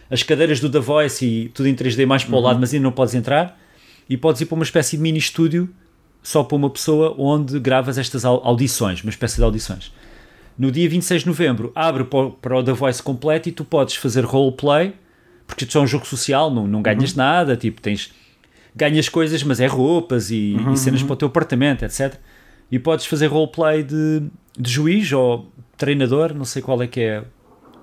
as 0.09 0.21
cadeiras 0.21 0.59
do 0.59 0.69
The 0.69 0.79
Voice 0.79 1.25
e 1.25 1.49
tudo 1.49 1.67
em 1.69 1.75
3D 1.75 2.05
mais 2.05 2.23
para 2.23 2.35
o 2.35 2.39
lado, 2.41 2.59
mas 2.59 2.73
ainda 2.73 2.83
não 2.83 2.91
podes 2.91 3.13
entrar. 3.15 3.57
E 4.09 4.17
podes 4.17 4.41
ir 4.41 4.45
para 4.45 4.55
uma 4.55 4.63
espécie 4.63 4.97
de 4.97 5.03
mini 5.03 5.19
estúdio 5.19 5.69
só 6.21 6.43
para 6.43 6.57
uma 6.57 6.69
pessoa 6.69 7.15
onde 7.17 7.57
gravas 7.59 7.97
estas 7.97 8.25
au- 8.25 8.41
audições, 8.45 9.01
uma 9.03 9.09
espécie 9.09 9.37
de 9.37 9.43
audições. 9.43 9.93
No 10.57 10.69
dia 10.69 10.87
26 10.89 11.21
de 11.21 11.27
novembro 11.27 11.71
abre 11.73 12.03
para 12.03 12.57
o, 12.57 12.63
The 12.63 12.73
Voice 12.73 13.01
completo 13.01 13.47
e 13.47 13.51
tu 13.53 13.63
podes 13.63 13.95
fazer 13.95 14.25
roleplay, 14.25 14.93
porque 15.47 15.63
isto 15.63 15.77
é 15.77 15.81
um 15.81 15.87
jogo 15.87 16.05
social, 16.05 16.51
não, 16.51 16.67
não 16.67 16.81
ganhas 16.81 17.15
nada, 17.15 17.55
tipo, 17.55 17.79
tens 17.79 18.11
ganhas 18.75 19.09
coisas, 19.09 19.43
mas 19.43 19.59
é 19.59 19.67
roupas 19.67 20.31
e, 20.31 20.55
e 20.73 20.77
cenas 20.77 21.03
para 21.03 21.13
o 21.13 21.15
teu 21.15 21.27
apartamento, 21.27 21.83
etc. 21.83 22.15
E 22.71 22.79
podes 22.79 23.05
fazer 23.05 23.27
roleplay 23.27 23.83
de, 23.83 24.23
de 24.57 24.71
juiz 24.71 25.11
ou 25.11 25.51
treinador, 25.77 26.33
não 26.33 26.45
sei 26.45 26.61
qual 26.61 26.81
é 26.81 26.87
que 26.87 27.01
é. 27.01 27.23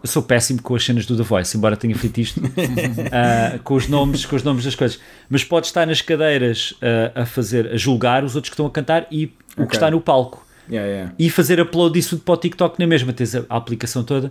Eu 0.00 0.08
sou 0.08 0.22
péssimo 0.22 0.62
com 0.62 0.76
as 0.76 0.84
cenas 0.84 1.06
do 1.06 1.16
The 1.16 1.24
Voice, 1.24 1.56
embora 1.56 1.76
tenha 1.76 1.94
feito 1.96 2.20
isto 2.20 2.40
ah, 3.10 3.58
com, 3.64 3.74
os 3.74 3.88
nomes, 3.88 4.24
com 4.24 4.36
os 4.36 4.44
nomes 4.44 4.64
das 4.64 4.76
coisas. 4.76 5.00
Mas 5.28 5.42
podes 5.42 5.70
estar 5.70 5.86
nas 5.86 6.00
cadeiras 6.00 6.74
ah, 6.80 7.22
a 7.22 7.26
fazer, 7.26 7.72
a 7.72 7.76
julgar 7.76 8.22
os 8.24 8.36
outros 8.36 8.50
que 8.50 8.54
estão 8.54 8.66
a 8.66 8.70
cantar 8.70 9.08
e 9.10 9.32
o 9.56 9.66
que 9.66 9.74
está 9.74 9.90
no 9.90 10.00
palco 10.00 10.46
Yeah, 10.70 10.86
yeah. 10.86 11.14
e 11.18 11.30
fazer 11.30 11.58
upload 11.60 11.94
disso 11.94 12.10
tudo 12.10 12.22
para 12.24 12.34
o 12.34 12.36
TikTok 12.36 12.78
na 12.78 12.86
mesma, 12.86 13.12
tens 13.12 13.34
a, 13.34 13.44
a 13.48 13.56
aplicação 13.56 14.04
toda. 14.04 14.30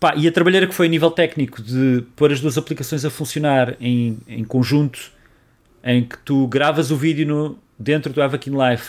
Pá, 0.00 0.14
e 0.16 0.26
a 0.26 0.32
trabalheira 0.32 0.66
que 0.66 0.74
foi 0.74 0.86
a 0.86 0.88
nível 0.88 1.10
técnico 1.10 1.62
de 1.62 2.04
pôr 2.16 2.32
as 2.32 2.40
duas 2.40 2.58
aplicações 2.58 3.04
a 3.04 3.10
funcionar 3.10 3.76
em, 3.80 4.18
em 4.26 4.42
conjunto, 4.42 5.12
em 5.84 6.04
que 6.04 6.16
tu 6.18 6.46
gravas 6.46 6.90
o 6.90 6.96
vídeo 6.96 7.26
no, 7.26 7.58
dentro 7.78 8.12
do 8.12 8.22
Avakin 8.22 8.50
Live, 8.50 8.82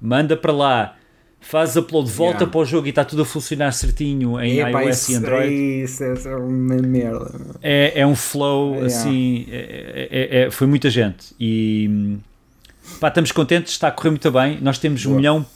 manda 0.00 0.36
para 0.36 0.52
lá, 0.52 0.96
faz 1.40 1.76
upload, 1.76 2.10
volta 2.10 2.38
Yeah. 2.38 2.50
para 2.52 2.60
o 2.60 2.64
jogo 2.64 2.86
e 2.86 2.90
está 2.90 3.04
tudo 3.04 3.22
a 3.22 3.24
funcionar 3.24 3.72
certinho 3.72 4.40
em 4.40 4.58
Epá, 4.60 4.82
iOS 4.82 4.96
isso, 5.02 5.12
e 5.12 5.14
Android. 5.16 5.54
Isso, 5.84 6.04
isso 6.04 6.28
é 6.28 6.36
uma 6.36 6.76
merda. 6.76 7.30
É, 7.62 8.00
é 8.00 8.06
um 8.06 8.16
flow 8.16 8.74
Yeah. 8.74 8.86
assim, 8.86 9.46
é- 9.50 10.08
é- 10.10 10.42
é- 10.46 10.50
foi 10.50 10.66
muita 10.66 10.90
gente 10.90 11.34
e 11.38 12.16
pá, 13.00 13.08
estamos 13.08 13.32
contentes, 13.32 13.72
está 13.72 13.88
a 13.88 13.90
correr 13.90 14.10
muito 14.10 14.30
bem. 14.30 14.58
Nós 14.60 14.78
temos 14.78 15.04
1 15.04 15.08
Boa. 15.10 15.16
milhão 15.18 15.46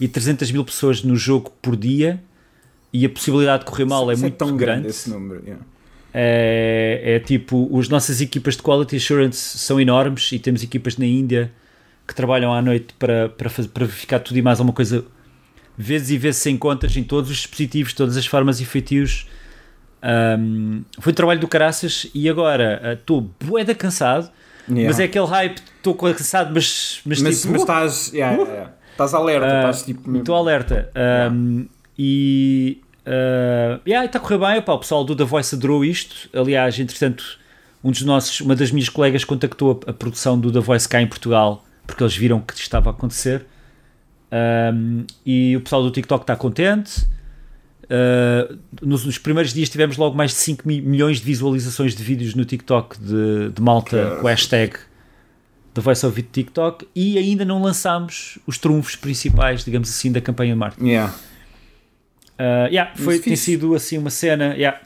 e 0.00 0.08
300 0.08 0.50
mil 0.50 0.64
pessoas 0.64 1.02
no 1.02 1.16
jogo 1.16 1.52
por 1.62 1.76
dia 1.76 2.20
e 2.92 3.04
a 3.06 3.08
possibilidade 3.10 3.64
de 3.64 3.70
correr 3.70 3.84
mal 3.84 4.10
é 4.10 4.14
Isso 4.14 4.22
muito 4.22 4.36
tão 4.36 4.48
grande 4.56 4.80
grande. 4.82 4.88
esse 4.88 5.08
número. 5.10 5.42
yeah. 5.44 5.62
É, 6.12 7.00
é 7.16 7.18
tipo, 7.20 7.78
as 7.78 7.88
nossas 7.88 8.20
equipas 8.20 8.56
de 8.56 8.62
Quality 8.62 8.96
Assurance 8.96 9.58
são 9.58 9.80
enormes 9.80 10.32
e 10.32 10.38
temos 10.38 10.62
equipas 10.62 10.96
na 10.96 11.06
Índia 11.06 11.52
que 12.06 12.14
trabalham 12.14 12.52
à 12.52 12.60
noite 12.60 12.92
para, 12.98 13.28
para, 13.28 13.48
fazer, 13.48 13.68
para 13.68 13.86
verificar 13.86 14.18
tudo 14.18 14.36
e 14.36 14.42
mais 14.42 14.58
alguma 14.58 14.74
coisa 14.74 15.04
vezes 15.78 16.10
e 16.10 16.18
vezes 16.18 16.40
sem 16.42 16.56
contas 16.58 16.96
em 16.96 17.04
todos 17.04 17.30
os 17.30 17.36
dispositivos, 17.36 17.92
todas 17.92 18.16
as 18.16 18.26
formas 18.26 18.60
e 18.60 18.64
feitios. 18.64 19.28
Um, 20.02 20.82
foi 20.98 21.12
trabalho 21.12 21.38
do 21.40 21.46
caraças 21.46 22.06
e 22.14 22.28
agora 22.28 22.80
uh, 22.84 22.92
estou 22.94 23.30
bué 23.40 23.64
cansado, 23.74 24.30
Yeah. 24.68 24.86
mas 24.88 25.00
é 25.00 25.04
aquele 25.04 25.26
hype, 25.26 25.58
estou 25.78 25.94
cansado, 25.94 26.52
mas, 26.54 27.00
mas, 27.04 27.20
Mas, 27.20 27.40
tipo, 27.40 27.52
mas 27.52 27.60
uh, 27.60 27.64
estás. 27.64 28.12
yeah, 28.12 28.36
yeah, 28.36 28.52
yeah. 28.52 28.72
Estás 28.92 29.14
alerta, 29.14 29.46
Ah, 29.46 29.58
estás 29.70 29.82
tipo. 29.82 30.16
Estou 30.16 30.36
alerta. 30.36 30.90
Um, 31.32 31.66
E 31.98 32.80
uh, 33.10 33.80
yeah, 33.86 34.06
está 34.06 34.18
a 34.18 34.22
correr 34.22 34.38
bem. 34.38 34.58
Opá, 34.58 34.72
o 34.74 34.78
pessoal 34.78 35.04
do 35.04 35.14
The 35.16 35.24
Voice 35.24 35.54
adorou 35.54 35.84
isto. 35.84 36.28
Aliás, 36.32 36.78
entretanto, 36.78 37.38
um 37.82 37.90
dos 37.90 38.02
nossos, 38.02 38.40
uma 38.40 38.54
das 38.54 38.70
minhas 38.70 38.88
colegas 38.88 39.24
contactou 39.24 39.80
a, 39.86 39.90
a 39.90 39.92
produção 39.92 40.38
do 40.38 40.52
The 40.52 40.60
Voice 40.60 40.88
cá 40.88 41.00
em 41.02 41.06
Portugal 41.06 41.64
porque 41.86 42.02
eles 42.04 42.16
viram 42.16 42.40
que 42.40 42.52
isto 42.52 42.62
estava 42.62 42.90
a 42.90 42.92
acontecer. 42.92 43.44
Um, 44.32 45.04
e 45.26 45.56
o 45.56 45.60
pessoal 45.60 45.82
do 45.82 45.90
TikTok 45.90 46.22
está 46.22 46.36
contente. 46.36 47.04
Uh, 47.84 48.56
nos, 48.80 49.04
nos 49.04 49.18
primeiros 49.18 49.52
dias 49.52 49.68
tivemos 49.68 49.96
logo 49.96 50.16
mais 50.16 50.30
de 50.30 50.36
5 50.36 50.62
mi- 50.68 50.80
milhões 50.80 51.18
de 51.18 51.24
visualizações 51.24 51.96
de 51.96 52.04
vídeos 52.04 52.36
no 52.36 52.44
TikTok 52.44 52.96
de, 53.00 53.50
de 53.50 53.60
malta 53.60 53.96
Caraças. 53.96 54.20
com 54.20 54.26
a 54.28 54.30
hashtag 54.30 54.76
The 55.74 55.80
Voice 55.80 56.06
of 56.06 56.16
It 56.16 56.28
TikTok 56.30 56.86
e 56.94 57.18
ainda 57.18 57.44
não 57.44 57.60
lançámos 57.60 58.38
os 58.46 58.58
trunfos 58.58 58.94
principais, 58.94 59.64
digamos 59.64 59.88
assim, 59.88 60.12
da 60.12 60.20
campanha 60.20 60.52
de 60.52 60.58
marketing. 60.60 60.86
Yeah. 60.88 61.12
Uh, 62.40 62.68
yeah, 62.68 62.90
foi, 62.96 63.14
tem 63.18 63.32
fixe. 63.32 63.44
sido 63.44 63.74
assim 63.74 63.98
uma 63.98 64.08
cena. 64.10 64.54
yeah. 64.54 64.80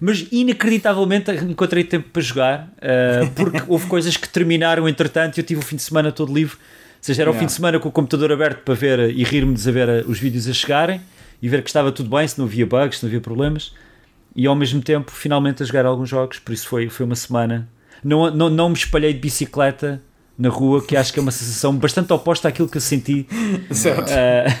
Mas 0.00 0.26
inacreditavelmente 0.32 1.30
encontrei 1.30 1.84
tempo 1.84 2.08
para 2.12 2.20
jogar 2.20 2.68
uh, 2.78 3.30
porque 3.36 3.62
houve 3.68 3.86
coisas 3.86 4.16
que 4.16 4.28
terminaram 4.28 4.88
entretanto 4.88 5.38
e 5.38 5.40
eu 5.40 5.44
tive 5.44 5.60
o 5.60 5.62
fim 5.64 5.76
de 5.76 5.82
semana 5.82 6.10
todo 6.10 6.34
livre. 6.34 6.56
seja, 7.00 7.22
era 7.22 7.30
o 7.30 7.32
Yeah. 7.32 7.40
fim 7.40 7.46
de 7.46 7.52
semana 7.52 7.78
com 7.78 7.88
o 7.88 7.92
computador 7.92 8.32
aberto 8.32 8.62
para 8.62 8.74
ver 8.74 9.10
e 9.10 9.22
rir-me 9.22 9.54
de 9.54 9.70
ver 9.70 9.88
eh, 9.88 10.04
os 10.06 10.18
vídeos 10.18 10.48
a 10.48 10.52
chegarem 10.52 11.00
e 11.40 11.48
ver 11.48 11.62
que 11.62 11.68
estava 11.70 11.92
tudo 11.92 12.10
bem, 12.10 12.26
se 12.26 12.38
não 12.38 12.46
havia 12.46 12.66
bugs, 12.66 12.98
se 12.98 13.04
não 13.04 13.08
havia 13.08 13.20
problemas. 13.20 13.72
E 14.34 14.46
ao 14.46 14.54
mesmo 14.56 14.82
tempo, 14.82 15.10
finalmente, 15.12 15.62
a 15.62 15.66
jogar 15.66 15.86
alguns 15.86 16.08
jogos. 16.08 16.38
Por 16.40 16.52
isso 16.52 16.66
foi, 16.68 16.88
foi 16.88 17.06
uma 17.06 17.14
semana. 17.14 17.68
Não, 18.04 18.30
não, 18.30 18.50
não 18.50 18.68
me 18.68 18.74
espalhei 18.74 19.12
de 19.14 19.18
bicicleta 19.20 20.02
na 20.38 20.48
rua, 20.50 20.84
que 20.84 20.94
acho 20.96 21.12
que 21.12 21.18
é 21.18 21.22
uma 21.22 21.30
sensação 21.30 21.74
bastante 21.74 22.12
oposta 22.12 22.48
àquilo 22.48 22.68
que 22.68 22.76
eu 22.76 22.80
senti. 22.82 23.26
Certo. 23.70 24.10
Ah, 24.12 24.54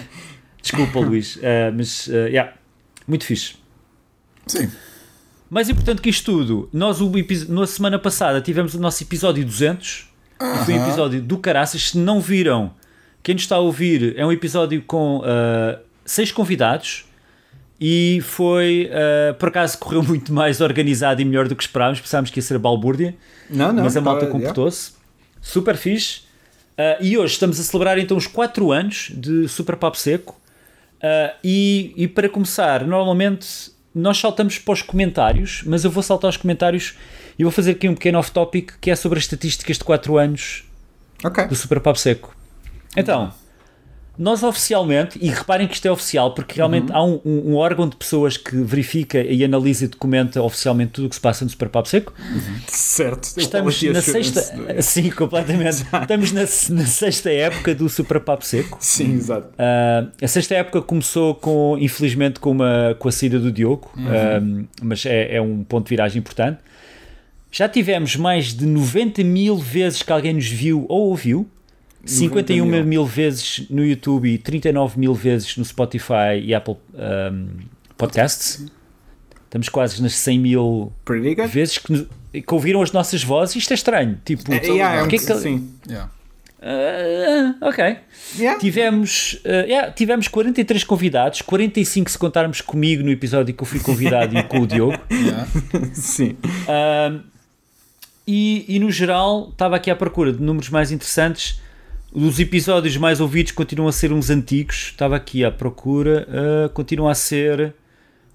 desculpa, 0.70 0.98
Luís, 1.00 1.38
ah, 1.42 1.72
mas 1.74 2.08
ah, 2.10 2.28
yeah, 2.28 2.52
muito 3.06 3.24
fixe. 3.24 3.54
Sim. 4.46 4.70
Mais 5.48 5.68
importante 5.68 6.02
que 6.02 6.10
isto 6.10 6.24
tudo, 6.32 6.68
nós 6.72 7.00
o 7.00 7.10
na 7.48 7.66
semana 7.66 7.98
passada 7.98 8.40
tivemos 8.40 8.74
o 8.74 8.80
nosso 8.80 9.02
episódio 9.02 9.44
200, 9.44 10.08
que 10.38 10.64
foi 10.64 10.74
um 10.74 10.82
episódio 10.84 11.22
do 11.22 11.38
caraças. 11.38 11.90
Se 11.90 11.98
não 11.98 12.20
viram, 12.20 12.72
quem 13.22 13.34
nos 13.34 13.42
está 13.44 13.56
a 13.56 13.60
ouvir, 13.60 14.14
é 14.18 14.26
um 14.26 14.32
episódio 14.32 14.82
com 14.82 15.22
ah, 15.24 15.78
seis 16.04 16.32
convidados 16.32 17.04
e 17.80 18.20
foi, 18.24 18.90
ah, 18.92 19.34
por 19.34 19.48
acaso, 19.50 19.78
correu 19.78 20.02
muito 20.04 20.32
mais 20.32 20.60
organizado 20.60 21.22
e 21.22 21.24
melhor 21.24 21.46
do 21.46 21.54
que 21.54 21.62
esperávamos. 21.62 22.00
Pensámos 22.00 22.30
que 22.30 22.38
ia 22.40 22.42
ser 22.42 22.56
a 22.56 22.58
balbúrdia, 22.58 23.14
Não, 23.48 23.72
não. 23.72 23.84
mas 23.84 23.96
a 23.96 24.00
malta 24.00 24.26
tá- 24.26 24.32
comportou-se. 24.32 24.92
Super 25.40 25.76
fixe. 25.76 26.22
Ah, 26.76 26.98
e 27.00 27.16
hoje 27.16 27.34
estamos 27.34 27.60
a 27.60 27.62
celebrar 27.62 27.98
então 27.98 28.16
os 28.16 28.26
4 28.26 28.72
anos 28.72 29.12
de 29.14 29.46
Super 29.48 29.76
Papo 29.76 29.96
Seco. 29.96 30.40
Ah, 31.06 31.34
e, 31.44 31.92
e 31.96 32.08
para 32.08 32.28
começar, 32.28 32.84
normalmente 32.84 33.70
nós 33.94 34.18
saltamos 34.18 34.58
para 34.58 34.74
os 34.74 34.82
comentários, 34.82 35.62
mas 35.64 35.84
eu 35.84 35.90
vou 35.90 36.02
saltar 36.02 36.28
os 36.28 36.36
comentários 36.36 36.94
e 37.38 37.44
vou 37.44 37.52
fazer 37.52 37.72
aqui 37.72 37.88
um 37.88 37.94
pequeno 37.94 38.18
off-topic 38.18 38.72
que 38.80 38.90
é 38.90 38.96
sobre 38.96 39.18
as 39.18 39.24
estatísticas 39.24 39.78
de 39.78 39.84
4 39.84 40.18
anos 40.18 40.64
Ok. 41.24 41.46
do 41.46 41.54
Super 41.54 41.80
Papo 41.80 41.98
Seco. 41.98 42.34
Então, 42.96 43.32
nós 44.18 44.42
oficialmente, 44.42 45.18
e 45.20 45.28
reparem 45.28 45.66
que 45.68 45.74
isto 45.74 45.86
é 45.86 45.90
oficial, 45.90 46.32
porque 46.34 46.56
realmente 46.56 46.92
há 46.92 47.02
um, 47.02 47.20
um- 47.24 47.50
um 47.52 47.54
órgão 47.56 47.88
de 47.88 47.96
pessoas 47.96 48.36
que 48.36 48.56
verifica 48.56 49.18
e 49.20 49.44
analisa 49.44 49.84
e 49.84 49.88
documenta 49.88 50.42
oficialmente 50.42 50.92
tudo 50.92 51.06
o 51.06 51.08
que 51.08 51.14
se 51.14 51.20
passa 51.20 51.44
no 51.44 51.50
Super 51.50 51.68
Papo 51.68 51.88
Seco. 51.88 52.12
Certo. 52.68 53.28
Estamos 53.36 53.82
na 53.82 54.00
sexta. 54.02 54.82
Sim, 54.82 55.10
completamente. 55.10 55.84
Estamos 56.00 56.32
na, 56.32 56.40
na 56.42 56.86
sexta 56.86 57.30
época 57.30 57.74
do 57.74 57.88
Super 57.88 58.20
Papo 58.20 58.44
Seco. 58.44 58.78
Sim, 58.80 59.14
exato. 59.14 59.48
Ah, 59.58 60.06
a 60.22 60.28
sexta 60.28 60.54
época 60.54 60.80
começou 60.82 61.34
com, 61.34 61.76
infelizmente, 61.78 62.40
com, 62.40 62.50
uma, 62.52 62.96
com 62.98 63.08
a 63.08 63.12
saída 63.12 63.38
do 63.38 63.50
Diogo, 63.52 63.90
ah, 63.98 64.40
mas 64.82 65.04
é, 65.06 65.36
é 65.36 65.42
um 65.42 65.62
ponto 65.64 65.84
de 65.86 65.90
viragem 65.90 66.18
importante. 66.20 66.58
Já 67.50 67.68
tivemos 67.68 68.16
mais 68.16 68.52
de 68.52 68.66
90 68.66 69.24
mil 69.24 69.56
vezes 69.56 70.02
que 70.02 70.12
alguém 70.12 70.34
nos 70.34 70.46
viu 70.48 70.84
ou 70.88 71.08
ouviu, 71.08 71.48
51 72.06 72.64
mil. 72.66 72.84
mil. 72.84 73.04
vezes 73.06 73.66
no 73.68 73.84
YouTube 73.84 74.28
e 74.28 74.38
39 74.38 74.98
mil 74.98 75.14
vezes 75.14 75.56
no 75.56 75.64
Spotify 75.64 76.40
e 76.42 76.54
Apple 76.54 76.76
ah, 76.96 77.32
Podcasts. 77.96 78.64
Estamos 79.44 79.68
quase 79.68 80.02
nas 80.02 80.14
100 80.14 80.38
mil 80.40 80.92
vezes 81.48 81.78
que, 81.78 82.06
que 82.42 82.54
ouviram 82.54 82.82
as 82.82 82.92
nossas 82.92 83.22
vozes. 83.22 83.56
Isto 83.56 83.70
é 83.70 83.74
estranho. 83.74 84.20
Tipo, 84.24 84.52
É, 84.52 84.66
yeah, 84.66 84.96
é 84.96 85.02
um- 85.02 85.08
que 85.08 85.16
é 85.16 85.18
que- 85.18 85.34
Sim. 85.34 85.70
Yeah. 85.88 86.10
ah, 86.60 87.54
ok. 87.68 87.96
Yeah. 88.38 88.60
Tivemos, 88.60 89.40
uh, 89.44 89.48
yeah, 89.66 89.90
tivemos 89.92 90.28
43 90.28 90.82
convidados, 90.84 91.40
45 91.42 92.10
se 92.10 92.18
contarmos 92.18 92.60
comigo 92.60 93.02
no 93.02 93.10
episódio 93.10 93.54
que 93.54 93.62
eu 93.62 93.66
fui 93.66 93.78
convidado 93.80 94.36
e 94.36 94.42
com 94.42 94.60
o 94.60 94.66
Diogo. 94.66 94.98
Yeah. 95.10 95.46
Sim. 95.94 96.36
Um, 96.68 97.20
e, 98.26 98.64
e 98.68 98.78
no 98.80 98.90
geral, 98.90 99.50
estava 99.52 99.76
aqui 99.76 99.90
à 99.90 99.96
procura 99.96 100.32
de 100.32 100.42
números 100.42 100.68
mais 100.68 100.90
interessantes. 100.90 101.60
Os 102.18 102.40
episódios 102.40 102.96
mais 102.96 103.20
ouvidos 103.20 103.52
continuam 103.52 103.88
a 103.88 103.92
ser 103.92 104.10
uns 104.10 104.30
antigos. 104.30 104.88
Estava 104.92 105.16
aqui 105.16 105.44
à 105.44 105.50
procura. 105.50 106.26
uh, 106.30 106.68
continua 106.70 107.10
a 107.12 107.14
ser 107.14 107.74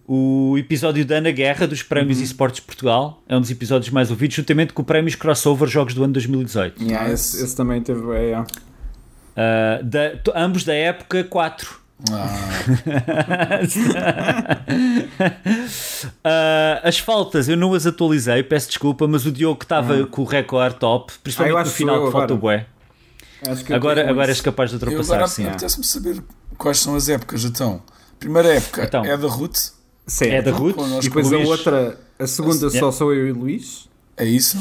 o 0.07 0.55
episódio 0.55 1.03
da 1.03 1.15
Ana 1.15 1.31
Guerra 1.31 1.65
dos 1.65 1.81
Prémios 1.81 2.19
eSports 2.21 2.57
de 2.57 2.61
Portugal. 2.61 3.23
É 3.27 3.35
um 3.35 3.41
dos 3.41 3.49
episódios 3.49 3.89
mais 3.89 4.11
ouvidos, 4.11 4.35
juntamente 4.35 4.71
com 4.71 4.83
o 4.83 4.85
Prémios 4.85 5.15
Crossover 5.15 5.67
Jogos 5.67 5.95
do 5.95 6.03
ano 6.03 6.13
2018. 6.13 6.83
Yeah, 6.83 7.11
esse, 7.11 7.43
esse 7.43 7.55
também 7.55 7.81
teve. 7.81 8.01
É, 8.15 8.21
yeah. 8.23 8.47
Uh, 9.31 9.83
da- 9.83 10.15
to- 10.17 10.33
ambos 10.35 10.63
da 10.63 10.75
época 10.75 11.23
4. 11.23 11.81
Ah, 12.11 12.27
Ah, 16.23 16.81
as 16.83 16.97
faltas 16.99 17.47
eu 17.49 17.55
não 17.57 17.73
as 17.73 17.85
atualizei, 17.87 18.41
peço 18.43 18.67
desculpa, 18.69 19.07
mas 19.07 19.25
o 19.25 19.31
Diogo 19.31 19.61
estava 19.63 20.05
com 20.07 20.21
o 20.23 20.25
recorde 20.25 20.75
top, 20.75 21.13
Ah, 21.15 21.19
principalmente 21.23 21.57
acho 21.57 21.69
no 21.69 21.75
final 21.75 22.05
que 22.05 22.11
falta 22.11 22.33
o 22.33 22.37
bué. 22.37 22.65
Acho 23.47 23.65
que 23.65 23.71
eu 23.71 23.75
Agora, 23.75 24.09
agora 24.09 24.29
és 24.31 24.41
capaz 24.41 24.69
de 24.69 24.75
eu 24.75 24.79
ultrapassar, 24.81 25.13
agora 25.15 25.27
sim. 25.29 25.47
apetece-me 25.47 25.83
saber 25.83 26.21
quais 26.57 26.79
são 26.79 26.95
as 26.95 27.09
épocas, 27.09 27.43
então. 27.43 27.81
Primeira 28.19 28.53
época 28.55 28.83
Então. 28.83 29.03
é 29.03 29.17
da 29.17 29.27
Ruth, 29.27 29.57
Certo. 30.05 30.31
É 30.33 30.41
da 30.41 30.51
Ruth 30.51 30.75
E 31.01 31.09
depois 31.09 31.31
a 31.31 31.37
outra, 31.37 31.97
a 32.19 32.27
segunda 32.27 32.67
Yeah. 32.67 32.79
só 32.79 32.91
sou 32.91 33.13
eu 33.13 33.27
e 33.27 33.31
o 33.31 33.35
Luís. 33.35 33.87
é 34.17 34.25
isso? 34.25 34.57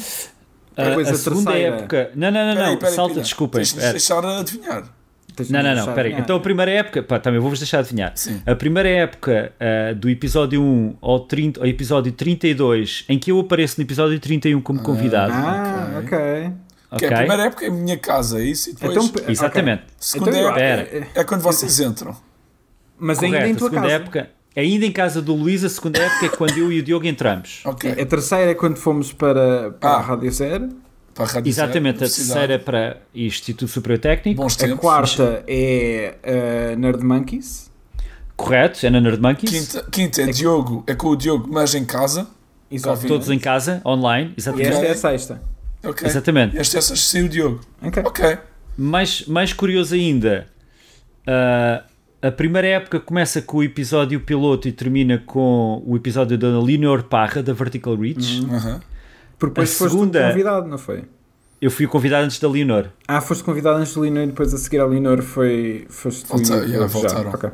Ah, 0.76 0.84
depois 0.90 1.08
a 1.08 1.12
a 1.12 1.14
segunda 1.16 1.50
terceira. 1.50 1.76
época. 1.76 2.10
Não, 2.14 2.30
não, 2.30 2.46
não, 2.46 2.54
Peraí, 2.54 2.70
não. 2.70 2.78
peraí, 2.78 2.94
salta, 2.94 3.08
peraí. 3.14 3.22
desculpem. 3.24 3.58
Deixa-nos 3.58 3.90
deixar 3.90 4.24
adivinhar. 4.24 4.82
Não, 4.82 5.46
não, 5.48 5.62
não, 5.62 5.62
deixar 5.62 5.78
espera 5.80 5.90
aí. 5.90 5.98
adivinhar. 5.98 6.20
Então 6.22 6.36
a 6.36 6.40
primeira 6.40 6.70
época, 6.70 7.02
pá, 7.02 7.18
também 7.18 7.40
vou-vos 7.40 7.58
deixar 7.58 7.80
adivinhar. 7.80 8.12
Sim. 8.14 8.40
A 8.46 8.54
primeira 8.54 8.88
época 8.88 9.52
ah, 9.60 9.92
do 9.94 10.08
episódio 10.08 10.62
1 10.62 10.96
ao, 11.00 11.20
30, 11.20 11.60
ao 11.60 11.66
episódio 11.66 12.12
32, 12.12 13.04
em 13.08 13.18
que 13.18 13.30
eu 13.32 13.40
apareço 13.40 13.74
no 13.78 13.84
episódio 13.84 14.18
31 14.20 14.60
como 14.62 14.80
convidado. 14.82 15.32
Ah, 15.34 16.00
Ok. 16.02 16.16
ok. 16.18 16.52
Que 16.98 17.04
é 17.04 17.14
a 17.14 17.16
primeira 17.18 17.44
época 17.44 17.64
é 17.64 17.68
a 17.68 17.72
minha 17.72 17.96
casa, 17.96 18.40
é 18.40 18.44
isso? 18.44 18.70
E 18.70 18.72
depois, 18.74 18.96
Então, 19.06 19.24
Exatamente. 19.28 19.82
segunda 19.98 20.30
Então, 20.30 20.48
época 20.50 20.60
Espera. 20.82 21.08
é 21.14 21.24
quando 21.24 21.40
vocês 21.42 21.78
entram. 21.80 22.16
Mas 22.98 23.18
Correto. 23.18 23.36
ainda 23.36 23.48
em 23.48 23.54
tua 23.54 23.68
segunda 23.70 23.88
casa. 23.88 24.02
época, 24.02 24.30
ainda 24.56 24.86
em 24.86 24.92
casa 24.92 25.22
do 25.22 25.34
Luís, 25.34 25.64
a 25.64 25.68
segunda 25.68 25.98
época 26.00 26.26
é 26.26 26.28
quando 26.28 26.58
eu 26.58 26.72
e 26.72 26.80
o 26.80 26.82
Diogo 26.82 27.06
entramos. 27.06 27.62
Ok. 27.66 27.90
A 27.92 28.06
terceira 28.06 28.50
é 28.50 28.54
quando 28.54 28.76
fomos 28.76 29.12
para, 29.12 29.70
para 29.72 29.90
Ah. 29.90 29.96
a 29.96 30.00
Rádio 30.00 30.30
Zero. 30.32 30.68
Para 31.14 31.24
a 31.24 31.28
Rádio 31.28 31.48
Exatamente, 31.48 31.96
a 31.96 31.98
terceira 32.00 32.54
é 32.54 32.58
para 32.58 32.96
Instituto 33.14 33.68
Superior 33.70 33.98
Técnico. 34.00 34.42
Bons 34.42 34.62
A 34.62 34.76
quarta 34.76 35.44
é 35.46 36.14
uh, 36.74 36.78
Nerd 36.78 37.02
Monkeys. 37.04 37.70
Correto, 38.36 38.84
é 38.86 38.90
na 38.90 39.00
Nerd 39.00 39.20
Monkeys. 39.20 39.50
Quinta, 39.50 39.86
quinta 39.90 40.22
é 40.22 40.26
Diogo, 40.26 40.82
é 40.86 40.94
com 40.94 41.08
o 41.08 41.16
Diogo, 41.16 41.48
mas 41.52 41.74
em 41.74 41.84
casa. 41.84 42.26
Exatamente. 42.70 43.08
Todos 43.08 43.28
em 43.30 43.38
casa, 43.38 43.82
online. 43.84 44.30
E 44.36 44.40
Exatamente. 44.40 44.68
esta 44.70 44.86
é 44.86 44.90
a 44.90 44.94
sexta. 44.96 45.42
Ok. 45.82 46.06
Exatamente. 46.06 46.56
Esta 46.58 46.78
é 46.78 46.80
sem 46.80 47.24
o 47.24 47.28
Diogo. 47.28 47.60
Ok. 47.82 48.02
Ok. 48.04 48.38
Mais, 48.76 49.26
mais 49.26 49.52
curioso 49.52 49.94
ainda, 49.94 50.46
ah, 51.26 51.84
a 52.22 52.30
primeira 52.30 52.66
época 52.68 53.00
começa 53.00 53.40
com 53.42 53.58
o 53.58 53.62
episódio 53.62 54.20
piloto 54.20 54.68
e 54.68 54.72
termina 54.72 55.18
com 55.18 55.82
o 55.86 55.96
episódio 55.96 56.36
da 56.38 56.48
Leonor 56.60 57.02
Parra, 57.04 57.42
da 57.42 57.52
Vertical 57.52 57.96
Reach. 57.96 58.44
Aham. 58.50 58.80
Porque 59.38 59.52
depois 59.52 59.70
A 59.74 59.78
foste 59.78 59.92
segunda- 59.92 60.28
convidado, 60.28 60.68
não 60.68 60.76
foi? 60.78 61.04
Eu 61.62 61.70
fui 61.70 61.86
convidado 61.86 62.24
antes 62.24 62.38
da 62.38 62.48
Leonor. 62.48 62.88
Ah, 63.06 63.20
foste 63.20 63.44
convidado 63.44 63.78
antes 63.78 63.92
do 63.94 64.02
Linor 64.04 64.22
e 64.24 64.26
depois 64.28 64.52
a 64.54 64.58
seguir 64.58 64.78
ao 64.80 64.90
Linor 64.90 65.20
foi. 65.22 65.86
Foste 65.90 66.24
tu 66.24 66.28
Volta- 66.36 66.64
e 66.66 66.70
yeah, 66.70 66.86
voltaram. 66.86 67.30
Ok. 67.30 67.50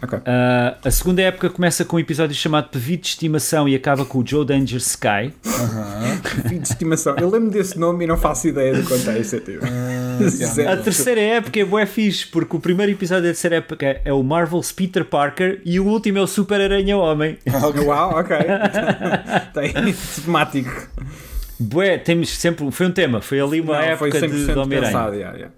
Ok. 0.00 0.16
Ah, 0.24 0.76
a 0.84 0.90
segunda 0.92 1.22
época 1.22 1.50
começa 1.50 1.84
com 1.84 1.96
um 1.96 1.98
episódio 1.98 2.34
chamado 2.36 2.68
Pedido 2.68 3.02
de 3.02 3.08
Estimação 3.08 3.68
e 3.68 3.74
acaba 3.74 4.04
com 4.04 4.18
o 4.18 4.26
Joe 4.26 4.44
Danger 4.46 4.78
Sky. 4.78 5.32
Aham. 5.44 6.20
Filho 6.48 6.60
de 6.60 6.68
estimação. 6.68 7.16
Eu 7.18 7.28
lembro 7.28 7.50
desse 7.50 7.76
nome 7.78 8.04
e 8.04 8.06
não 8.06 8.16
faço 8.16 8.46
ideia 8.46 8.74
do 8.74 8.84
quanto 8.88 9.10
é 9.10 9.18
isso. 9.18 9.34
É 9.36 9.40
tipo. 9.40 9.66
Zero. 10.28 10.70
A 10.70 10.76
terceira 10.76 11.20
época 11.20 11.58
é 11.58 11.64
bué 11.64 11.84
fixe, 11.84 12.26
porque 12.26 12.56
o 12.56 12.60
primeiro 12.60 12.92
episódio 12.92 13.24
da 13.24 13.28
terceira 13.30 13.56
época 13.56 14.00
é 14.04 14.12
o 14.12 14.22
Marvel's 14.22 14.70
Peter 14.70 15.04
Parker 15.04 15.60
e 15.64 15.80
o 15.80 15.86
último 15.86 16.18
é 16.18 16.20
o 16.20 16.26
Super 16.28 16.60
Aranha 16.60 16.96
Homem. 16.96 17.36
Ok. 17.62 17.82
Uau, 17.84 18.18
ok. 18.20 18.36
Tem 19.52 19.72
temático. 20.24 20.88
Bué, 21.58 21.98
temos 21.98 22.30
sempre. 22.30 22.70
Foi 22.70 22.86
um 22.86 22.92
tema, 22.92 23.20
foi 23.20 23.40
ali 23.40 23.60
uma 23.60 23.74
Não, 23.84 23.96
foi 23.96 24.10
época 24.10 24.28
de, 24.28 24.34
100% 24.34 24.52
de 24.52 24.58
Homem-Aranha. 24.58 24.92
pensado. 24.92 25.14
Yeah, 25.16 25.36
yeah. 25.36 25.54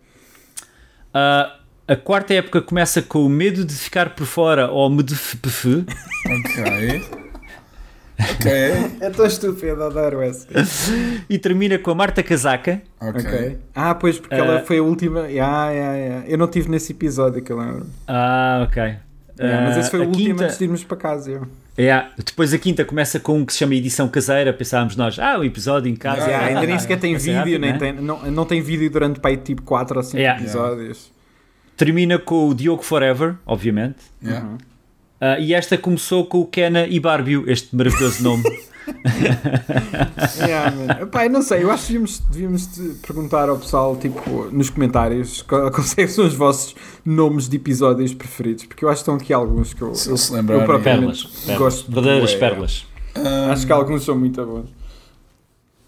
Ah, 1.12 1.59
a 1.92 1.96
quarta 1.96 2.34
época 2.34 2.62
começa 2.62 3.02
com 3.02 3.24
o 3.24 3.28
medo 3.28 3.64
de 3.64 3.74
ficar 3.74 4.10
por 4.14 4.26
fora 4.26 4.70
ou 4.70 4.88
medefpf. 4.90 5.84
Ok. 6.26 7.04
Ok. 8.18 8.52
É 9.00 9.10
tão 9.10 9.24
estúpido, 9.24 9.82
adoro 9.82 10.20
essa. 10.20 10.46
e 11.28 11.38
termina 11.38 11.78
com 11.78 11.90
a 11.90 11.94
Marta 11.94 12.22
Casaca. 12.22 12.82
Ok. 13.00 13.20
Ok. 13.24 13.58
Ah, 13.74 13.94
pois, 13.94 14.18
porque 14.18 14.34
Ah. 14.34 14.38
ela 14.38 14.60
foi 14.60 14.78
a 14.78 14.82
última. 14.82 15.20
Yeah, 15.28 15.70
yeah, 15.70 15.96
yeah. 15.96 16.28
Eu 16.28 16.36
não 16.38 16.44
estive 16.46 16.68
nesse 16.70 16.92
episódio 16.92 17.42
que 17.42 17.50
eu 17.50 17.58
lembro. 17.58 17.86
Ah, 18.06 18.66
ok. 18.68 18.82
Yeah, 18.82 19.66
mas 19.68 19.76
Ah, 19.76 19.80
esse 19.80 19.90
foi 19.90 20.00
a 20.00 20.02
o 20.02 20.08
último 20.08 20.28
quinta- 20.34 20.44
antes 20.44 20.58
de 20.58 20.64
irmos 20.64 20.84
para 20.84 20.96
casa. 20.98 21.30
Eu. 21.30 21.46
Yeah, 21.78 22.10
Depois 22.22 22.52
a 22.52 22.58
quinta 22.58 22.84
começa 22.84 23.18
com 23.18 23.38
um 23.38 23.46
que 23.46 23.54
se 23.54 23.60
chama 23.60 23.74
edição 23.74 24.06
caseira. 24.06 24.52
Pensávamos 24.52 24.96
nós, 24.96 25.18
ah, 25.18 25.38
o 25.38 25.44
episódio 25.44 25.90
em 25.90 25.96
casa. 25.96 26.24
Ah, 26.24 26.26
Yeah, 26.28 26.46
ainda 26.48 26.66
nem 26.66 26.74
Ah, 26.74 26.78
sequer 26.78 26.98
tem 27.00 27.16
vídeo, 27.16 27.58
nem 27.58 27.72
né? 27.72 27.78
tem, 27.78 27.92
não, 27.94 28.20
não 28.30 28.44
tem 28.44 28.60
vídeo 28.60 28.90
durante 28.90 29.18
pai, 29.18 29.38
tipo 29.38 29.62
4 29.62 29.96
ou 29.96 30.02
5 30.02 30.18
Yeah. 30.18 30.42
episódios. 30.42 31.10
Termina 31.84 32.18
com 32.18 32.48
o 32.48 32.54
Diogo 32.54 32.82
Forever, 32.82 33.36
obviamente. 33.46 33.96
Yeah. 34.22 34.46
Uhum. 34.46 34.58
Ah, 35.18 35.38
e 35.38 35.54
esta 35.54 35.78
começou 35.78 36.26
com 36.26 36.40
o 36.40 36.46
Kenna 36.46 36.86
e 36.86 37.00
Barbie, 37.00 37.42
este 37.46 37.74
maravilhoso 37.74 38.22
nome. 38.22 38.42
Yeah. 40.38 41.02
Epá, 41.02 41.28
não 41.28 41.42
sei, 41.42 41.62
eu 41.62 41.70
acho 41.70 41.82
que 41.86 41.92
devíamos, 41.92 42.18
devíamos 42.30 42.66
te 42.66 42.82
perguntar 43.06 43.48
ao 43.48 43.56
pessoal, 43.58 43.96
tipo, 43.96 44.48
nos 44.50 44.68
comentários, 44.70 45.42
quais 45.46 46.10
são 46.12 46.26
os 46.26 46.34
vossos 46.34 46.74
nomes 47.04 47.48
de 47.48 47.56
episódios 47.56 48.12
preferidos, 48.14 48.64
porque 48.64 48.84
eu 48.84 48.88
acho 48.88 48.96
que 48.96 49.02
estão 49.02 49.14
aqui 49.14 49.32
alguns 49.32 49.72
que 49.74 49.82
eu, 49.82 49.94
Se 49.94 50.10
eu, 50.10 50.16
se 50.16 50.32
lembrarem. 50.32 50.62
eu 50.62 50.66
propriamente 50.66 51.22
Pérolas, 51.22 51.44
pérolas 51.46 51.58
gosto. 51.74 51.92
verdadeiras 51.92 52.30
bué. 52.32 52.38
pérolas. 52.40 52.86
Ah, 53.14 53.52
Acho 53.52 53.66
que 53.66 53.72
alguns 53.72 54.04
são 54.04 54.18
muito 54.18 54.44
bons. 54.44 54.68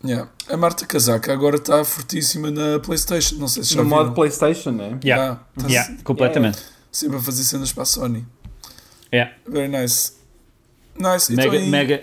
Yeah. 0.04 0.28
A 0.48 0.56
Marta 0.56 0.86
Casaca 0.86 1.32
agora 1.32 1.56
está 1.56 1.84
fortíssima 1.84 2.50
na 2.50 2.78
Playstation. 2.80 3.36
Não 3.36 3.48
sei 3.48 3.62
se 3.64 3.74
já 3.74 3.82
No 3.82 3.88
modo. 3.88 4.12
Playstation, 4.12 4.70
né? 4.70 4.98
Yeah, 5.04 5.32
Ah, 5.56 5.60
tá 5.62 5.68
yeah, 5.68 5.94
completamente. 6.04 6.58
sempre 6.90 7.16
a 7.16 7.20
fazer 7.20 7.44
cenas 7.44 7.72
para 7.72 7.82
a 7.82 7.86
Sony. 7.86 8.26
Yeah. 9.12 9.32
Very 9.48 9.68
nice. 9.68 10.12
Nice. 10.98 11.32
Mega, 11.34 11.56
então, 11.56 11.66
e- 11.66 11.70
mega. 11.70 12.02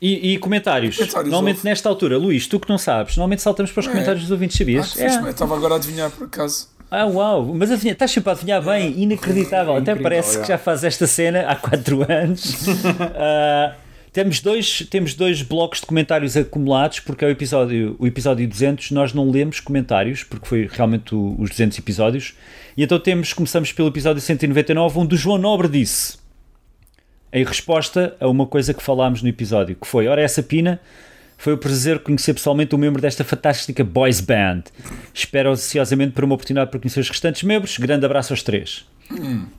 E, 0.00 0.34
e 0.34 0.38
comentários. 0.38 0.96
Comentários, 0.96 1.30
Normalmente 1.30 1.56
ouve. 1.58 1.68
nesta 1.70 1.88
altura, 1.88 2.18
Luís, 2.18 2.46
tu 2.46 2.60
que 2.60 2.68
não 2.68 2.76
sabes, 2.76 3.16
normalmente 3.16 3.40
saltamos 3.42 3.72
para 3.72 3.80
os 3.80 3.86
É. 3.86 3.90
comentários 3.90 4.22
dos 4.22 4.30
ouvintes, 4.30 4.56
Ah, 4.56 4.58
sabias? 4.58 4.92
fixe, 4.92 5.02
É. 5.04 5.30
Estava 5.30 5.56
agora 5.56 5.74
a 5.74 5.76
adivinhar 5.78 6.10
por 6.10 6.26
acaso. 6.26 6.68
Ah, 6.90 7.06
uau, 7.06 7.52
mas 7.54 7.70
adivinha, 7.70 7.94
estás 7.94 8.10
sempre 8.10 8.28
a 8.30 8.32
adivinhar 8.34 8.62
bem, 8.62 8.92
inacreditável. 9.02 9.74
É 9.74 9.78
Até 9.78 9.94
parece 9.96 10.36
é. 10.36 10.40
que 10.42 10.48
já 10.48 10.58
faz 10.58 10.84
esta 10.84 11.06
cena 11.06 11.48
há 11.48 11.56
4 11.56 12.04
anos. 12.12 12.64
Ah, 13.18 13.74
temos, 14.16 14.40
dois, 14.40 14.86
temos 14.88 15.12
dois 15.12 15.42
blocos 15.42 15.78
de 15.80 15.84
comentários 15.86 16.38
acumulados, 16.38 17.00
porque 17.00 17.22
é 17.22 17.28
o 17.28 17.30
episódio, 17.30 17.94
o 17.98 18.06
episódio 18.06 18.48
200. 18.48 18.90
Nós 18.90 19.12
não 19.12 19.30
lemos 19.30 19.60
comentários, 19.60 20.24
porque 20.24 20.48
foi 20.48 20.66
realmente 20.72 21.14
o- 21.14 21.36
os 21.38 21.50
200 21.50 21.78
episódios. 21.78 22.32
E 22.74 22.82
então 22.82 22.98
temos, 22.98 23.34
começamos 23.34 23.72
pelo 23.72 23.88
episódio 23.88 24.22
199, 24.22 24.98
onde 24.98 25.14
o 25.14 25.18
João 25.18 25.36
Nobre 25.36 25.68
disse, 25.68 26.16
em 27.30 27.44
resposta 27.44 28.16
a 28.18 28.26
uma 28.26 28.46
coisa 28.46 28.72
que 28.72 28.82
falámos 28.82 29.20
no 29.22 29.28
episódio, 29.28 29.76
que 29.76 29.86
foi: 29.86 30.08
Ora, 30.08 30.22
essa 30.22 30.42
pina. 30.42 30.80
Foi 31.38 31.52
o 31.52 31.58
prazer 31.58 31.98
conhecer 31.98 32.32
pessoalmente 32.32 32.74
um 32.74 32.78
membro 32.78 33.02
desta 33.02 33.22
fantástica 33.22 33.84
boys 33.84 34.22
band. 34.22 34.62
Espero 35.12 35.50
ansiosamente 35.50 36.12
por 36.12 36.24
uma 36.24 36.34
oportunidade 36.34 36.70
para 36.70 36.80
conhecer 36.80 37.00
os 37.00 37.10
restantes 37.10 37.42
membros. 37.42 37.76
Grande 37.76 38.06
abraço 38.06 38.32
aos 38.32 38.42
três. 38.42 38.86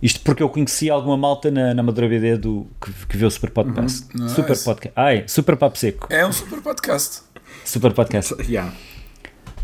Isto 0.02 0.22
porque 0.22 0.44
eu 0.44 0.50
conheci 0.50 0.90
alguma 0.90 1.18
malta 1.18 1.50
na, 1.50 1.74
na 1.74 1.84
Madura 1.84 2.08
BD 2.08 2.38
do, 2.38 2.68
que, 2.82 2.92
que 3.08 3.18
vê 3.18 3.26
o 3.26 3.32
Super 3.32 3.52
Podcast. 3.52 4.08
Nice. 4.14 4.36
Super 4.36 4.58
Podcast. 4.64 4.94
Ai, 4.96 5.24
Super 5.28 5.56
Papo 5.58 5.78
Seco. 5.78 6.08
É 6.10 6.26
um 6.26 6.32
super 6.34 6.62
podcast. 6.62 7.22
Super 7.64 7.94
Podcast. 7.94 8.36
Yeah. 8.48 8.74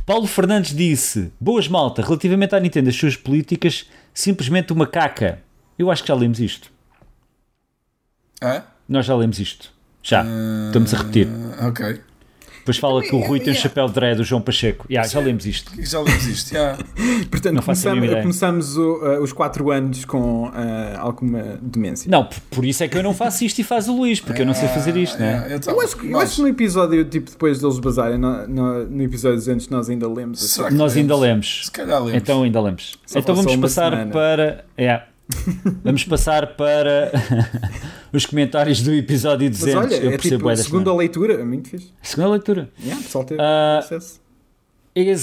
Paulo 0.05 0.27
Fernandes 0.27 0.75
disse: 0.75 1.31
Boas 1.39 1.67
malta, 1.67 2.01
relativamente 2.01 2.53
à 2.55 2.59
Nintendo, 2.59 2.89
as 2.89 2.95
suas 2.95 3.15
políticas, 3.15 3.89
simplesmente 4.13 4.73
uma 4.73 4.85
caca. 4.85 5.41
Eu 5.79 5.89
acho 5.89 6.01
que 6.03 6.09
já 6.09 6.15
lemos 6.15 6.39
isto. 6.39 6.71
É? 8.41 8.61
Nós 8.87 9.05
já 9.05 9.15
lemos 9.15 9.39
isto. 9.39 9.71
Já. 10.01 10.25
Estamos 10.67 10.93
a 10.93 10.97
repetir. 10.97 11.29
Ah, 11.57 11.67
ok. 11.67 12.01
Depois 12.63 12.77
fala 12.77 13.01
que 13.01 13.13
o 13.13 13.19
Rui 13.19 13.41
tem 13.41 13.51
um 13.51 13.55
chapéu 13.55 13.87
de 13.87 13.93
dread 13.93 14.15
do 14.15 14.23
João 14.23 14.41
Pacheco. 14.41 14.85
Yeah, 14.89 15.07
já 15.09 15.19
lemos 15.19 15.45
isto. 15.45 15.69
Já 15.79 15.99
lemos 15.99 16.25
isto. 16.25 16.53
Yeah. 16.53 16.77
Portanto, 17.29 17.61
começamos, 17.61 18.09
começamos 18.09 18.77
o, 18.77 18.95
uh, 19.03 19.21
os 19.21 19.33
4 19.33 19.69
anos 19.69 20.05
com 20.05 20.45
uh, 20.47 20.51
alguma 20.97 21.59
demência. 21.61 22.09
Não, 22.09 22.23
por, 22.23 22.39
por 22.49 22.65
isso 22.65 22.81
é 22.81 22.87
que 22.87 22.97
eu 22.97 23.03
não 23.03 23.13
faço 23.13 23.43
isto 23.43 23.59
e 23.59 23.65
faz 23.65 23.89
o 23.89 23.95
Luís, 23.97 24.21
porque 24.21 24.41
eu 24.41 24.45
não 24.45 24.53
sei 24.53 24.69
fazer 24.69 24.95
isto, 24.95 25.19
né? 25.19 25.31
Yeah, 25.33 25.55
então, 25.57 25.73
Eu 25.73 25.81
acho, 25.81 25.97
que, 25.97 26.05
eu 26.07 26.11
mas- 26.11 26.23
acho 26.23 26.35
que 26.37 26.41
no 26.43 26.47
episódio, 26.47 27.03
tipo, 27.03 27.29
depois 27.31 27.59
deles 27.59 27.79
basarem, 27.79 28.17
no, 28.17 28.47
no, 28.47 28.85
no 28.85 29.03
episódio 29.03 29.37
200, 29.37 29.67
nós 29.67 29.89
ainda 29.89 30.07
lemos. 30.07 30.41
assim. 30.59 30.73
Nós 30.75 30.95
ainda 30.95 31.17
lemos. 31.17 31.65
Se 31.65 31.71
calhar 31.71 31.99
lemos. 32.01 32.13
Então 32.21 32.43
ainda 32.43 32.61
lemos. 32.61 32.93
Só 33.05 33.19
então 33.19 33.35
vamos 33.35 33.55
passar 33.57 33.91
semana. 33.91 34.11
para. 34.11 34.65
É. 34.77 35.12
Vamos 35.83 36.03
passar 36.05 36.55
para 36.55 37.11
os 38.13 38.25
comentários 38.25 38.81
do 38.81 38.93
episódio 38.93 39.49
Mas 39.49 39.59
200. 39.59 39.81
olha, 39.83 39.95
eu 39.95 40.07
é 40.09 40.11
percebo 40.17 40.37
tipo, 40.37 40.49
é 40.49 40.55
da 40.55 40.63
segunda 40.63 40.83
semana. 40.85 40.97
leitura, 40.99 41.33
é 41.33 41.43
muito 41.43 41.69
fixe. 41.69 41.91
Segunda 42.01 42.29
leitura. 42.29 42.69
Yeah, 42.79 42.99
o 42.99 43.03
pessoal 43.03 43.23
teve 43.23 43.41
Ah, 43.41 43.77
acesso. 43.79 44.21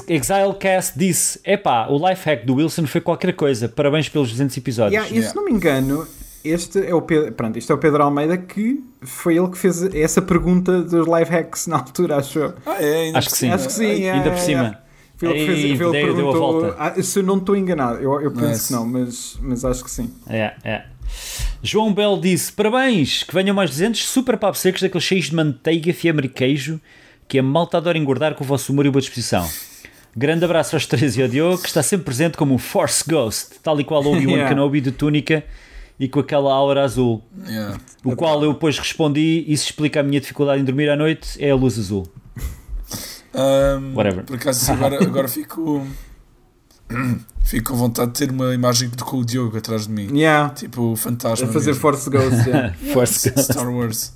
Exilecast 0.09 0.99
disse: 0.99 1.41
Epá, 1.45 1.87
o 1.89 2.09
life 2.09 2.25
hack 2.29 2.45
do 2.45 2.55
Wilson 2.57 2.87
foi 2.87 3.01
qualquer 3.01 3.33
coisa. 3.35 3.69
Parabéns 3.69 4.09
pelos 4.09 4.31
200 4.31 4.57
episódios. 4.57 4.93
Yeah, 4.95 5.09
e 5.09 5.23
se 5.23 5.29
Yeah. 5.29 5.35
não 5.37 5.45
me 5.45 5.53
engano, 5.53 6.07
este 6.45 6.85
é 6.85 6.95
o 6.95 7.03
Pedro, 7.03 7.33
pronto, 7.33 7.59
isto 7.59 7.71
é 7.73 7.75
o 7.75 7.79
Pedro 7.79 8.03
Almeida 8.03 8.37
que 8.37 8.83
foi 9.03 9.37
ele 9.37 9.49
que 9.49 9.59
fez 9.59 9.83
essa 9.95 10.21
pergunta 10.21 10.83
dos 10.83 11.07
live 11.07 11.31
hacks 11.31 11.67
na 11.67 11.77
altura, 11.77 12.17
acho 12.17 12.39
eu. 12.39 12.55
Ah, 12.67 12.83
é, 12.83 13.11
Acho 13.15 13.29
por 13.29 13.35
que 13.35 13.39
sim. 13.39 13.51
Acho 13.51 13.67
que 13.69 13.73
sim, 13.73 13.85
yeah, 13.85 14.19
ainda 14.19 14.31
por 14.31 14.39
yeah, 14.43 14.45
cima. 14.71 14.79
Foi 15.21 15.29
ele 15.29 15.39
que 15.39 15.47
fez, 15.47 15.79
foi 15.79 15.87
ele 15.99 16.07
perguntou. 16.07 16.75
Ah, 16.79 16.95
se 17.03 17.19
eu 17.19 17.23
não 17.23 17.37
estou 17.37 17.55
enganado, 17.55 17.99
eu, 18.01 18.19
eu 18.23 18.31
penso 18.31 18.47
Nice. 18.49 18.67
que 18.69 18.73
não, 18.73 18.87
mas, 18.87 19.39
mas 19.43 19.65
acho 19.67 19.85
que 19.85 19.91
sim. 19.91 20.11
É, 20.27 20.55
é. 20.65 20.85
João 21.63 21.93
Bell 21.93 22.19
disse: 22.19 22.51
Parabéns, 22.51 23.23
que 23.23 23.35
venham 23.35 23.55
mais 23.55 23.69
200 23.71 24.03
super 24.09 24.39
papo 24.39 24.57
secos 24.57 24.81
daqueles 24.81 25.05
cheios 25.05 25.27
de 25.27 25.35
manteiga, 25.37 25.93
fiambre 25.93 26.27
e 26.27 26.31
queijo 26.31 26.81
que 27.29 27.39
a 27.39 27.43
malta 27.43 27.77
adora 27.77 27.99
engordar 27.99 28.35
com 28.35 28.43
o 28.43 28.47
vosso 28.47 28.73
humor 28.73 28.87
e 28.87 28.91
boa 28.91 29.01
disposição. 29.01 29.47
Grande 30.17 30.45
abraço 30.45 30.75
aos 30.75 30.87
três 30.87 31.17
e 31.17 31.23
ao 31.23 31.29
Diogo, 31.29 31.59
que 31.59 31.69
está 31.69 31.83
sempre 31.83 32.07
presente 32.07 32.37
como 32.37 32.55
um 32.55 32.59
Force 32.59 33.05
Ghost, 33.09 33.61
tal 33.63 33.79
e 33.79 33.85
qual 33.85 34.01
Obi-Wan 34.05 34.33
Yeah. 34.33 34.49
Kenobi 34.49 34.81
de 34.81 34.91
túnica 34.91 35.45
e 35.99 36.09
com 36.09 36.19
aquela 36.19 36.53
aura 36.53 36.83
azul. 36.83 37.23
Yeah. 37.47 37.79
O 38.03 38.17
qual 38.17 38.43
eu 38.43 38.55
depois 38.55 38.79
respondi: 38.79 39.45
Isso 39.47 39.67
explica 39.67 40.01
a 40.01 40.03
minha 40.03 40.19
dificuldade 40.19 40.63
em 40.63 40.65
dormir 40.65 40.89
à 40.89 40.97
noite, 40.97 41.37
é 41.39 41.51
a 41.51 41.55
luz 41.55 41.79
azul. 41.79 42.05
Um, 43.35 43.95
Whatever. 43.95 44.25
Por 44.25 44.37
acaso 44.37 44.73
agora, 44.73 45.03
agora 45.03 45.29
fico. 45.29 45.87
Fico 47.45 47.73
com 47.73 47.79
vontade 47.79 48.13
de 48.13 48.19
ter 48.19 48.31
uma 48.31 48.53
imagem 48.55 48.89
de- 48.89 49.03
com 49.03 49.17
o 49.19 49.25
Diogo 49.25 49.57
atrás 49.57 49.87
de 49.87 49.93
mim. 49.93 50.09
Yeah. 50.17 50.51
Tipo, 50.51 50.95
fantasma. 50.97 51.49
A 51.49 51.53
fazer 51.53 51.69
mesmo. 51.69 51.81
Force 51.81 52.11
Ghost. 52.11 52.49
yeah. 52.49 52.75
Force 52.93 53.31
Ghost. 53.31 53.53
Star 53.53 53.69
Wars. 53.73 54.13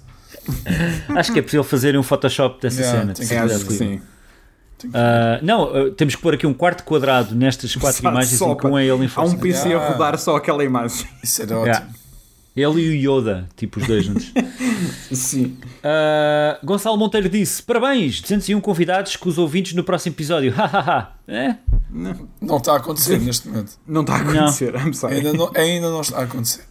Acho 1.16 1.32
que 1.32 1.38
é 1.38 1.42
possível 1.42 1.64
fazer 1.64 1.96
um 1.96 2.02
Photoshop 2.02 2.60
dessa 2.60 2.80
Yeah, 2.80 3.00
cena. 3.00 3.14
tem 3.14 3.26
que- 3.26 3.64
que 3.64 3.72
sim. 3.72 4.00
Ah, 4.92 5.38
não, 5.42 5.64
ah, 5.74 5.90
temos 5.96 6.14
que 6.16 6.20
pôr 6.22 6.34
aqui 6.34 6.46
um 6.46 6.52
quarto 6.52 6.84
quadrado 6.84 7.34
nestas 7.34 7.74
quatro 7.76 8.02
Só- 8.02 8.10
imagens 8.10 8.38
só 8.38 8.52
em 8.52 8.56
que 8.56 8.66
um 8.66 8.76
é 8.78 8.84
ele 8.84 9.04
em 9.04 9.10
Há 9.14 9.22
um 9.22 9.36
PC 9.38 9.68
Yeah. 9.68 9.86
a 9.86 9.92
rodar 9.92 10.18
só 10.18 10.36
aquela 10.36 10.62
imagem. 10.64 11.06
Isso 11.22 11.42
era 11.42 11.58
ótimo. 11.58 11.86
Ele 12.56 12.80
e 12.82 13.06
o 13.06 13.18
Yoda, 13.18 13.48
tipo 13.56 13.80
os 13.80 13.86
dois 13.86 14.04
juntos. 14.04 14.32
Sim. 15.10 15.56
Ah, 15.82 16.58
Gonçalo 16.62 16.96
Monteiro 16.96 17.28
disse: 17.28 17.62
Parabéns, 17.62 18.20
201 18.20 18.60
convidados 18.60 19.16
com 19.16 19.28
os 19.28 19.38
ouvintes 19.38 19.72
no 19.72 19.82
próximo 19.82 20.14
episódio. 20.14 20.52
Hahaha. 20.52 21.14
é? 21.26 21.56
Não 22.40 22.56
está 22.56 22.74
a 22.74 22.76
acontecer 22.76 23.20
neste 23.20 23.48
momento. 23.48 23.72
Não 23.86 24.02
está 24.02 24.14
a 24.14 24.20
acontecer, 24.20 24.74
I'm 24.74 24.94
sorry. 24.94 25.16
Ainda 25.16 25.32
não, 25.32 25.50
ainda 25.54 25.90
não 25.90 26.00
está 26.00 26.18
a 26.18 26.22
acontecer. 26.24 26.64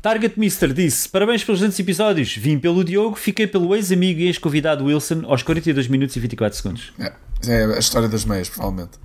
Target 0.00 0.38
Mister 0.38 0.72
disse: 0.72 1.08
Parabéns 1.08 1.42
pelos 1.42 1.60
200 1.60 1.78
episódios. 1.80 2.36
Vim 2.36 2.58
pelo 2.58 2.84
Diogo, 2.84 3.16
fiquei 3.16 3.46
pelo 3.46 3.74
ex-amigo 3.74 4.20
e 4.20 4.26
ex-convidado 4.26 4.84
Wilson 4.84 5.22
aos 5.26 5.42
42 5.42 5.88
minutos 5.88 6.14
e 6.14 6.20
24 6.20 6.56
segundos. 6.56 6.92
É, 6.98 7.12
é 7.48 7.64
a 7.64 7.78
história 7.78 8.08
das 8.08 8.24
meias, 8.24 8.48
provavelmente. 8.48 8.98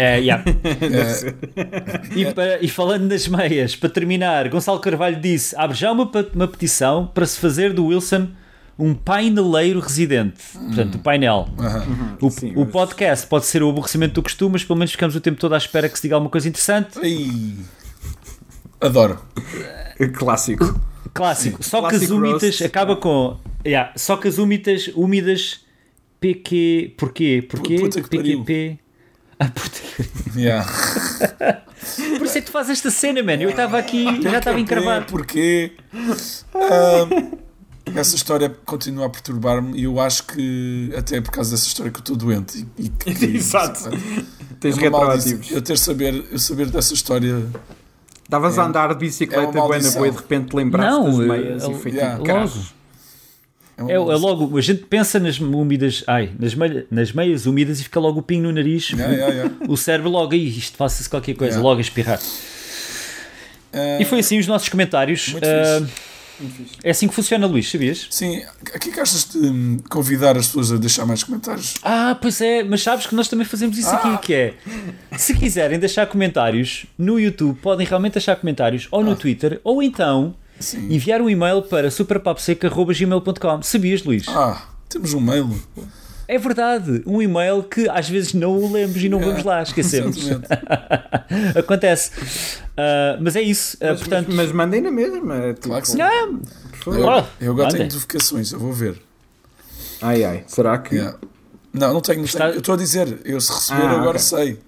É, 0.00 0.18
yeah. 0.20 0.44
É, 0.54 2.18
E, 2.18 2.32
para- 2.32 2.62
e 2.62 2.68
falando 2.68 3.08
das 3.08 3.26
meias, 3.26 3.74
para 3.74 3.88
terminar, 3.90 4.48
Gonçalo 4.48 4.78
Carvalho 4.78 5.20
disse: 5.20 5.56
abre 5.56 5.76
já 5.76 5.90
uma, 5.90 6.08
uma 6.34 6.46
petição 6.48 7.06
para 7.12 7.26
se 7.26 7.38
fazer 7.38 7.72
do 7.72 7.86
Wilson 7.86 8.28
um 8.78 8.94
paineleiro 8.94 9.80
residente. 9.80 10.40
Portanto, 10.52 10.94
o 10.94 10.98
painel. 11.00 11.48
aham. 11.58 12.16
O, 12.20 12.30
Sim, 12.30 12.52
o 12.54 12.64
podcast 12.64 13.26
pode 13.26 13.46
ser 13.46 13.60
o 13.62 13.68
aborrecimento 13.70 14.14
do 14.14 14.22
costume, 14.22 14.52
mas 14.52 14.62
pelo 14.64 14.78
menos 14.78 14.92
ficamos 14.92 15.16
o 15.16 15.20
tempo 15.20 15.40
todo 15.40 15.54
à 15.54 15.58
espera 15.58 15.88
que 15.88 15.96
se 15.96 16.02
diga 16.02 16.14
alguma 16.14 16.30
coisa 16.30 16.48
interessante. 16.48 16.96
Ai. 17.02 17.56
Adoro. 18.80 19.20
Clássico. 20.14 20.80
Clássico. 21.12 21.60
Só 21.64 21.88
que 21.88 21.96
as 21.96 22.08
úmidas 22.08 22.62
acaba 22.62 22.94
com. 22.94 23.36
Yeah, 23.66 23.92
só 23.96 24.16
que 24.16 24.28
as 24.28 24.38
úmidas, 24.38 24.88
úmidas 24.94 25.64
PQ. 26.20 26.94
Porquê? 26.96 27.42
Porquê? 27.50 27.76
Puta 27.80 28.00
que 28.00 28.16
pariu. 28.16 28.44
PQP. 28.44 28.78
Ah, 29.40 29.46
puta 29.46 29.78
que- 29.80 30.08
Yeah. 30.40 30.68
Por 32.18 32.26
isso 32.26 32.38
é 32.38 32.40
que 32.40 32.46
tu 32.46 32.52
fazes 32.52 32.72
esta 32.78 32.90
cena, 32.90 33.22
mano. 33.22 33.42
Eu 33.42 33.50
estava 33.50 33.78
aqui, 33.78 34.04
já 34.22 34.38
estava 34.38 34.58
encravado. 34.60 35.06
Porquê? 35.06 35.72
Ahm, 36.54 37.32
essa 37.94 38.14
história 38.16 38.50
continua 38.64 39.06
a 39.06 39.10
perturbar-me 39.10 39.78
e 39.78 39.84
eu 39.84 39.98
acho 40.00 40.24
que 40.24 40.92
até 40.96 41.16
é 41.16 41.20
por 41.20 41.30
causa 41.30 41.50
dessa 41.52 41.66
história 41.66 41.90
que 41.90 41.98
eu 41.98 42.00
estou 42.02 42.16
doente. 42.16 42.66
E, 42.78 42.84
e 42.84 42.88
que, 42.88 43.24
Exato. 43.36 43.90
Tens 44.60 44.76
É 44.78 44.88
uma 44.88 44.90
maldição. 45.06 45.30
retroativos. 45.38 45.50
Eu 45.52 45.62
ter 45.62 45.78
saber, 45.78 46.24
eu 46.30 46.38
saber 46.38 46.66
dessa 46.70 46.94
história. 46.94 47.44
Estavas 48.24 48.58
a 48.58 48.62
É- 48.62 48.66
andar 48.66 48.88
de 48.88 48.94
é 48.94 48.98
bicicleta 48.98 49.42
uma 49.42 49.52
bué 49.52 49.60
na 49.60 49.66
maldição. 49.68 49.92
boa 49.94 50.08
e 50.08 50.10
de 50.10 50.16
repente 50.18 50.54
lembraste 50.56 50.90
Não, 50.92 51.04
das 51.04 51.20
eh, 51.20 51.28
meias 51.28 51.62
ele- 51.64 51.72
e 51.72 51.78
foi 51.78 51.90
yeah. 51.92 52.14
tipo, 52.14 52.26
caralho. 52.26 52.48
Logo. 52.50 52.77
É 53.78 53.92
É, 53.92 53.94
é 53.94 53.98
logo, 53.98 54.58
a 54.58 54.60
gente 54.60 54.82
pensa 54.84 55.18
nas 55.20 55.38
úmidas, 55.38 56.02
ai, 56.06 56.30
nas, 56.38 56.54
meia- 56.54 56.86
nas 56.90 57.12
meias 57.12 57.46
úmidas 57.46 57.80
e 57.80 57.84
fica 57.84 58.00
logo 58.00 58.20
o 58.20 58.22
pinho 58.22 58.42
no 58.44 58.52
nariz. 58.52 58.90
Yeah, 58.90 59.12
yeah, 59.14 59.34
yeah. 59.34 59.54
O 59.68 59.76
cérebro 59.76 60.10
logo, 60.10 60.32
aí, 60.32 60.48
isto 60.48 60.76
faça-se 60.76 61.08
qualquer 61.08 61.34
coisa, 61.34 61.60
logo 61.60 61.78
a 61.78 61.80
espirrar. 61.80 62.18
Ah, 63.72 63.98
E 64.00 64.04
foi 64.04 64.20
assim 64.20 64.38
os 64.38 64.46
nossos 64.46 64.68
comentários. 64.68 65.28
Muito 65.28 65.44
Ah, 65.44 65.80
fixe. 65.80 65.92
Muito 66.40 66.54
fixe. 66.56 66.74
É 66.84 66.90
assim 66.90 67.08
que 67.08 67.14
funciona, 67.14 67.46
Luís, 67.46 67.68
sabias? 67.70 68.06
Sim, 68.10 68.42
o 68.74 68.78
que 68.78 69.00
achas 69.00 69.28
de 69.28 69.38
hum, 69.38 69.78
convidar 69.90 70.36
as 70.36 70.46
pessoas 70.46 70.72
a 70.72 70.76
deixar 70.76 71.04
mais 71.04 71.22
comentários? 71.24 71.74
Ah, 71.82 72.16
pois 72.20 72.40
é, 72.40 72.62
mas 72.62 72.82
sabes 72.82 73.06
que 73.06 73.14
nós 73.14 73.28
também 73.28 73.44
fazemos 73.46 73.76
isso 73.76 73.90
aqui, 73.90 74.18
que 74.26 74.34
é 74.34 74.54
se 75.16 75.34
quiserem 75.34 75.78
deixar 75.78 76.06
comentários 76.06 76.86
no 76.96 77.18
YouTube, 77.18 77.58
podem 77.60 77.86
realmente 77.86 78.14
deixar 78.14 78.36
comentários 78.36 78.86
ou 78.90 79.02
no 79.04 79.16
Twitter, 79.16 79.60
ou 79.64 79.82
então 79.82 80.34
Sim. 80.60 80.92
enviar 80.92 81.20
um 81.20 81.28
e-mail 81.30 81.62
para 81.62 81.90
superpapseca.gmail.com. 81.90 83.62
Sabias, 83.62 84.02
Luís? 84.04 84.26
Ah, 84.28 84.62
temos 84.88 85.14
um 85.14 85.20
mail. 85.20 85.48
É 86.26 86.36
verdade, 86.38 87.02
um 87.06 87.22
e-mail 87.22 87.62
que 87.62 87.88
às 87.88 88.06
vezes 88.08 88.34
não 88.34 88.52
o 88.54 88.70
lemos 88.70 89.02
e 89.02 89.08
não 89.08 89.18
vamos 89.18 89.42
lá, 89.44 89.62
esquecemos. 89.62 90.16
Exatamente. 90.18 90.48
Acontece. 91.58 92.10
Ah, 92.76 93.16
mas 93.20 93.34
é 93.34 93.40
isso, 93.42 93.78
ah, 93.80 93.86
Mas, 93.90 94.00
portanto. 94.00 94.26
mas, 94.28 94.36
mas 94.36 94.52
mandem 94.52 94.82
na 94.82 94.90
mesma. 94.90 95.36
é 95.36 95.54
Tipo, 95.54 95.68
Claro 95.68 95.82
que 95.82 95.88
sim. 95.88 96.00
Ah. 96.02 96.28
Eu, 96.86 97.24
eu 97.40 97.52
agora 97.52 97.70
tenho 97.70 97.84
notificações, 97.84 98.52
eu 98.52 98.58
vou 98.58 98.72
ver. 98.72 99.00
Ai 100.02 100.22
ai, 100.24 100.44
será 100.46 100.76
que. 100.78 100.94
Yeah. 100.96 101.18
Não, 101.72 101.92
não 101.94 102.00
tenho, 102.00 102.18
não 102.18 102.24
Está- 102.24 102.44
tenho. 102.44 102.54
Eu 102.54 102.58
estou 102.60 102.74
a 102.74 102.78
dizer, 102.78 103.20
eu 103.24 103.40
se 103.40 103.52
receber 103.52 103.82
Ah, 103.82 103.90
agora 103.92 104.08
ok. 104.10 104.18
sei. 104.20 104.58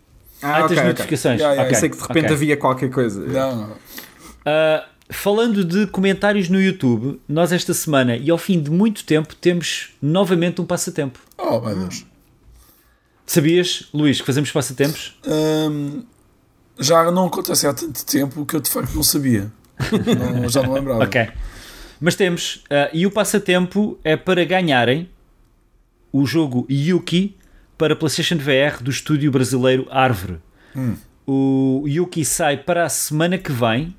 Ah, 0.43 0.57
ah, 0.57 0.65
ok, 0.65 0.69
tens 0.69 0.79
ok. 0.79 0.89
notificações. 0.89 1.41
Yeah, 1.41 1.55
yeah, 1.55 1.63
Ok, 1.63 1.75
Pensei 1.75 1.89
que 1.91 1.97
de 1.97 2.03
repente 2.03 2.33
havia 2.33 2.57
qualquer 2.57 2.91
coisa. 2.91 3.21
Não, 3.27 3.57
não. 3.57 3.71
Ah, 4.47 4.85
falando 5.11 5.65
de 5.65 5.87
comentários 5.87 6.49
no 6.49 6.61
YouTube, 6.61 7.21
nós 7.29 7.53
esta 7.53 7.75
semana 7.75 8.17
e 8.17 8.31
ao 8.31 8.39
fim 8.39 8.61
de 8.63 8.71
muito 8.71 9.05
tempo 9.05 9.35
temos 9.35 9.91
novamente 10.01 10.61
um 10.61 10.65
passatempo. 10.65 11.19
Oh, 11.37 11.61
meu 11.61 11.75
Deus. 11.77 12.05
Sabias, 13.27 13.89
Luís, 13.95 14.21
que 14.21 14.27
fazemos 14.27 14.51
passatempos? 14.51 15.17
Hum, 15.27 16.03
já 16.79 17.11
não 17.11 17.27
acontece 17.27 17.67
há 17.67 17.73
tanto 17.75 18.05
tempo 18.05 18.45
que 18.45 18.57
eu 18.57 18.61
de 18.61 18.71
facto 18.71 18.93
não 18.95 19.03
sabia. 19.03 19.53
Não- 20.33 20.49
já 20.49 20.63
não 20.63 20.73
lembrava. 20.73 21.05
Ok. 21.05 21.29
Mas 22.01 22.15
temos, 22.17 22.65
ah, 22.71 22.89
e 22.95 23.07
o 23.07 23.11
passatempo 23.11 23.99
é 24.03 24.17
para 24.17 24.43
ganharem 24.45 25.09
o 26.13 26.25
jogo 26.25 26.67
Yuki 26.71 27.37
para 27.77 27.95
PlayStation 27.95 28.37
VR 28.39 28.83
do 28.83 28.91
estúdio 28.91 29.31
brasileiro 29.31 29.87
Árvore. 29.91 30.39
O 31.27 31.85
Yuki 31.87 32.25
sai 32.25 32.57
para 32.57 32.85
a 32.85 32.89
semana 32.89 33.37
que 33.39 33.53
vem 33.53 33.95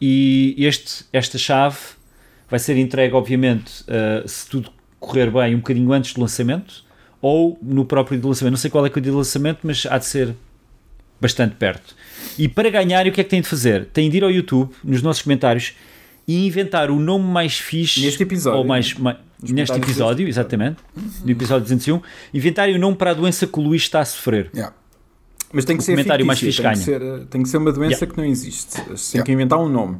e 0.00 0.54
este, 0.58 1.04
esta 1.12 1.36
chave 1.38 1.76
vai 2.48 2.58
ser 2.58 2.76
entregue, 2.78 3.14
obviamente, 3.14 3.84
ah, 3.88 4.22
se 4.26 4.48
tudo 4.48 4.70
correr 4.98 5.30
bem, 5.30 5.54
um 5.54 5.58
bocadinho 5.58 5.92
antes 5.92 6.12
do 6.14 6.20
lançamento 6.20 6.84
ou 7.22 7.58
no 7.62 7.84
próprio 7.84 8.16
dia 8.16 8.22
do 8.22 8.28
lançamento. 8.28 8.52
Não 8.52 8.58
sei 8.58 8.70
qual 8.70 8.84
é 8.86 8.90
que 8.90 8.98
é 8.98 9.00
o 9.00 9.02
dia 9.02 9.12
do 9.12 9.18
lançamento, 9.18 9.58
mas 9.62 9.86
há 9.88 9.98
de 9.98 10.06
ser 10.06 10.34
bastante 11.20 11.54
perto. 11.56 11.94
E 12.38 12.48
para 12.48 12.70
ganhar, 12.70 13.06
o 13.06 13.12
que 13.12 13.20
é 13.20 13.24
que 13.24 13.30
têm 13.30 13.40
de 13.42 13.48
fazer? 13.48 13.86
Têm 13.86 14.08
de 14.10 14.16
ir 14.18 14.24
ao 14.24 14.30
YouTube, 14.30 14.72
nos 14.82 15.02
nossos 15.02 15.22
comentários, 15.22 15.74
e 16.26 16.46
inventar 16.46 16.90
o 16.90 16.98
nome 16.98 17.24
mais 17.24 17.58
fixe. 17.58 18.00
Neste 18.00 18.22
episódio. 18.22 18.58
Ou 18.60 18.64
mais, 18.64 18.94
ma- 18.94 19.18
neste 19.42 19.76
episódio, 19.76 20.26
exatamente. 20.28 20.78
No 21.24 21.30
episódio 21.30 21.62
201. 21.62 22.00
Inventarem 22.32 22.74
o 22.76 22.78
nome 22.78 22.96
para 22.96 23.10
a 23.10 23.14
doença 23.14 23.46
que 23.46 23.58
o 23.58 23.62
Luís 23.62 23.82
está 23.82 24.00
a 24.00 24.04
sofrer. 24.04 24.50
Yeah. 24.54 24.74
Mas 25.52 25.64
tem 25.64 25.76
que 25.76 25.82
O 25.82 25.86
ser 25.86 25.92
comentário 25.92 26.24
mais 26.24 26.38
fixe 26.38 26.62
tem 26.62 26.72
que, 26.72 26.78
ser, 26.78 27.26
tem 27.26 27.42
que 27.42 27.48
ser 27.48 27.56
uma 27.56 27.72
doença 27.72 28.06
que 28.06 28.16
não 28.16 28.24
existe. 28.24 28.76
Tem 28.76 28.94
Yeah. 29.14 29.24
que 29.24 29.32
inventar 29.32 29.58
um 29.58 29.68
nome. 29.68 29.98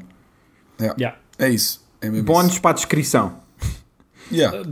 Yeah. 0.80 0.96
Yeah. 0.98 1.18
É 1.38 1.48
isso. 1.48 1.84
É 2.00 2.08
Bónus 2.08 2.58
para 2.58 2.70
a 2.70 2.74
descrição. 2.74 3.40
Yeah. 4.32 4.62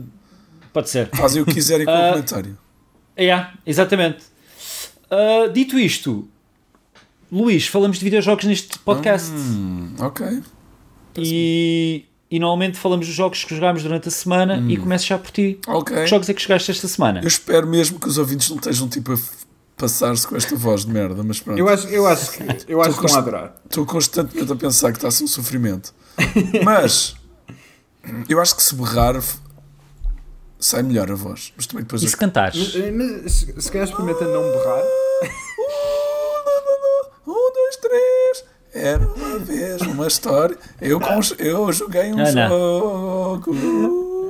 Pode 0.73 0.89
ser. 0.89 1.09
Fazem 1.15 1.43
o 1.43 1.47
que 1.47 1.55
quiserem 1.55 1.85
com 1.85 1.93
o 1.93 2.11
comentário. 2.13 2.57
Yeah, 3.19 3.55
exatamente. 3.67 4.19
Ah, 5.11 5.49
dito 5.53 5.77
isto, 5.79 6.29
Luís, 7.33 7.67
falamos 7.67 7.99
de 7.99 8.05
videojogos 8.05 8.45
neste 8.45 8.79
podcast. 8.79 9.33
Hum, 9.33 9.95
ok. 9.99 10.43
E, 11.17 12.05
e 12.31 12.39
normalmente 12.39 12.79
falamos 12.79 13.07
dos 13.07 13.17
jogos 13.17 13.43
que 13.45 13.55
jogámos 13.55 13.83
durante 13.83 14.07
a 14.09 14.11
semana 14.11 14.65
e 14.69 14.77
começo 14.77 15.07
já 15.07 15.19
por 15.19 15.31
ti. 15.33 15.59
Ok. 15.67 15.97
Que 15.97 16.07
jogos 16.07 16.29
é 16.29 16.35
que 16.35 16.41
jogaste 16.43 16.71
esta 16.71 16.87
semana? 16.87 17.21
Eu 17.21 17.27
espero 17.29 17.67
mesmo 17.67 17.99
que 17.99 18.07
os 18.09 18.17
ouvintes 18.19 18.49
não 18.49 18.57
estejam 18.59 18.89
tipo 18.89 19.13
a 19.13 19.17
passar-se 19.79 20.27
com 20.27 20.37
esta 20.37 20.55
voz 20.57 20.85
de 20.85 20.91
merda, 20.93 21.23
mas 21.23 21.41
pronto. 21.41 21.59
Eu 21.59 21.69
acho, 21.69 21.87
eu 21.89 22.07
acho 22.07 22.33
que, 22.33 22.43
eu 22.73 22.83
acho 22.83 23.01
que 23.01 23.07
vão 23.07 23.17
adorar. 23.19 23.55
Estou 23.69 23.87
constantemente 23.87 24.53
a 24.53 24.57
pensar 24.57 24.91
que 24.93 24.99
está 24.99 25.09
a 25.09 25.11
ser 25.11 25.25
um 25.25 25.29
sofrimento. 25.29 25.95
Mas 26.65 27.15
eu 28.29 28.41
acho 28.41 28.57
que 28.57 28.63
se 28.63 28.75
berrar 28.75 29.23
sai 30.59 30.83
melhor 30.83 31.11
a 31.11 31.15
voz. 31.15 31.53
Mas 31.57 31.67
também 31.67 31.85
depois 31.85 32.03
E 32.03 32.07
eu- 32.07 32.11
se 32.11 32.17
cantares? 32.17 32.59
Mas, 32.59 32.75
eh, 32.85 32.91
mas 32.91 33.33
se, 33.33 33.61
se 33.63 33.71
calhar 33.73 33.87
experimenta 33.89 34.25
não 34.25 34.43
berrar. 34.43 34.83
Um, 37.27 37.53
dois, 37.53 37.77
três. 37.77 38.45
Era 38.73 39.07
uma 39.07 39.39
vez 39.39 39.83
uma 39.83 40.07
história. 40.07 40.57
Eu, 40.81 40.99
eu 41.39 41.71
joguei 41.73 42.11
um 42.13 42.21
Ah, 42.21 42.25
jogo. 43.39 43.53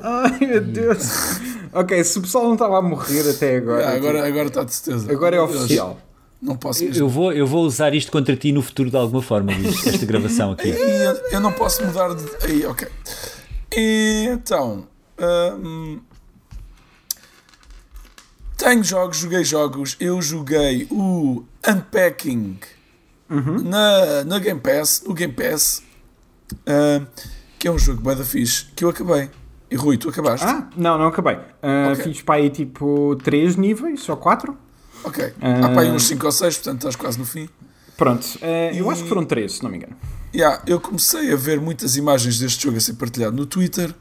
Ai 0.03 0.39
meu 0.47 0.61
Deus. 0.61 1.41
ok, 1.73 2.05
se 2.05 2.19
o 2.19 2.23
pessoal 2.23 2.45
não 2.45 2.55
estava 2.55 2.79
a 2.79 2.83
morrer 2.83 3.29
até 3.29 3.57
agora. 3.57 3.89
Ah, 3.89 3.95
agora, 3.95 4.19
tipo, 4.19 4.29
agora 4.29 4.49
está 4.49 4.65
de 4.65 4.75
certeza. 4.75 5.13
agora 5.13 5.37
é 5.37 5.41
oficial. 5.41 5.99
Não 6.41 6.57
posso 6.57 6.85
mesmo. 6.85 7.03
Eu 7.03 7.09
vou, 7.09 7.33
eu 7.33 7.47
vou 7.47 7.65
usar 7.65 7.95
isto 7.95 8.13
contra 8.13 8.37
ti 8.37 8.53
no 8.53 8.63
futuro 8.63 8.91
de 8.91 8.97
alguma 8.97 9.21
forma, 9.21 9.53
Luís, 9.53 9.87
esta 9.87 10.07
gravação 10.07 10.53
aqui. 10.53 10.69
Eu, 10.79 11.21
eu 11.33 11.41
não 11.41 11.53
posso 11.53 11.85
mudar 11.85 12.15
de. 12.15 12.25
Aí, 12.47 12.65
ok. 12.65 12.87
Então. 13.73 14.87
hum, 15.61 16.01
tenho 18.57 18.85
jogos, 18.85 19.19
joguei 19.19 19.45
jogos. 19.45 19.97
Eu 19.99 20.23
joguei 20.23 20.87
o 20.91 21.45
Unpacking 21.67 22.59
na, 23.29 24.25
na 24.25 24.39
Game 24.39 24.61
Pass, 24.61 25.03
no 25.07 25.15
Game 25.15 25.33
Pass, 25.33 25.83
hum, 26.53 27.07
que 27.59 27.69
é 27.69 27.71
um 27.71 27.79
jogo 27.79 28.01
bué 28.01 28.15
da 28.15 28.25
fixe, 28.25 28.67
que 28.75 28.85
eu 28.85 28.89
acabei. 28.89 29.31
E 29.71 29.77
Rui, 29.77 29.99
tu 29.99 30.09
acabaste? 30.09 30.47
Ah, 30.47 30.69
não, 30.77 30.97
não 30.99 31.07
acabei. 31.09 31.39
Ah, 31.63 31.91
Ok. 31.93 32.05
Fiz 32.05 32.23
para 32.23 32.37
aí 32.37 32.49
tipo 32.51 33.17
3 33.23 33.57
níveis, 33.57 34.09
ou 34.09 34.17
4. 34.17 34.57
Ok. 35.05 35.33
Ah. 35.41 35.67
Há 35.67 35.69
para 35.71 35.81
aí 35.83 35.91
uns 35.91 36.07
5 36.07 36.25
ou 36.27 36.33
6, 36.33 36.57
portanto 36.57 36.79
estás 36.79 36.97
quase 36.97 37.19
no 37.19 37.25
fim. 37.27 37.49
Pronto, 37.97 38.27
eu 38.73 38.87
E- 38.87 38.91
acho 38.93 39.03
que 39.03 39.09
foram 39.09 39.25
3, 39.25 39.53
se 39.53 39.63
não 39.63 39.71
me 39.71 39.77
engano. 39.77 39.97
Yeah, 40.35 40.63
eu 40.67 40.79
comecei 40.81 41.33
a 41.33 41.37
ver 41.37 41.61
muitas 41.61 41.97
imagens 41.97 42.39
deste 42.39 42.63
jogo 42.65 42.77
a 42.77 42.81
ser 42.81 42.95
partilhado 42.95 43.35
no 43.37 43.45
Twitter 43.47 43.93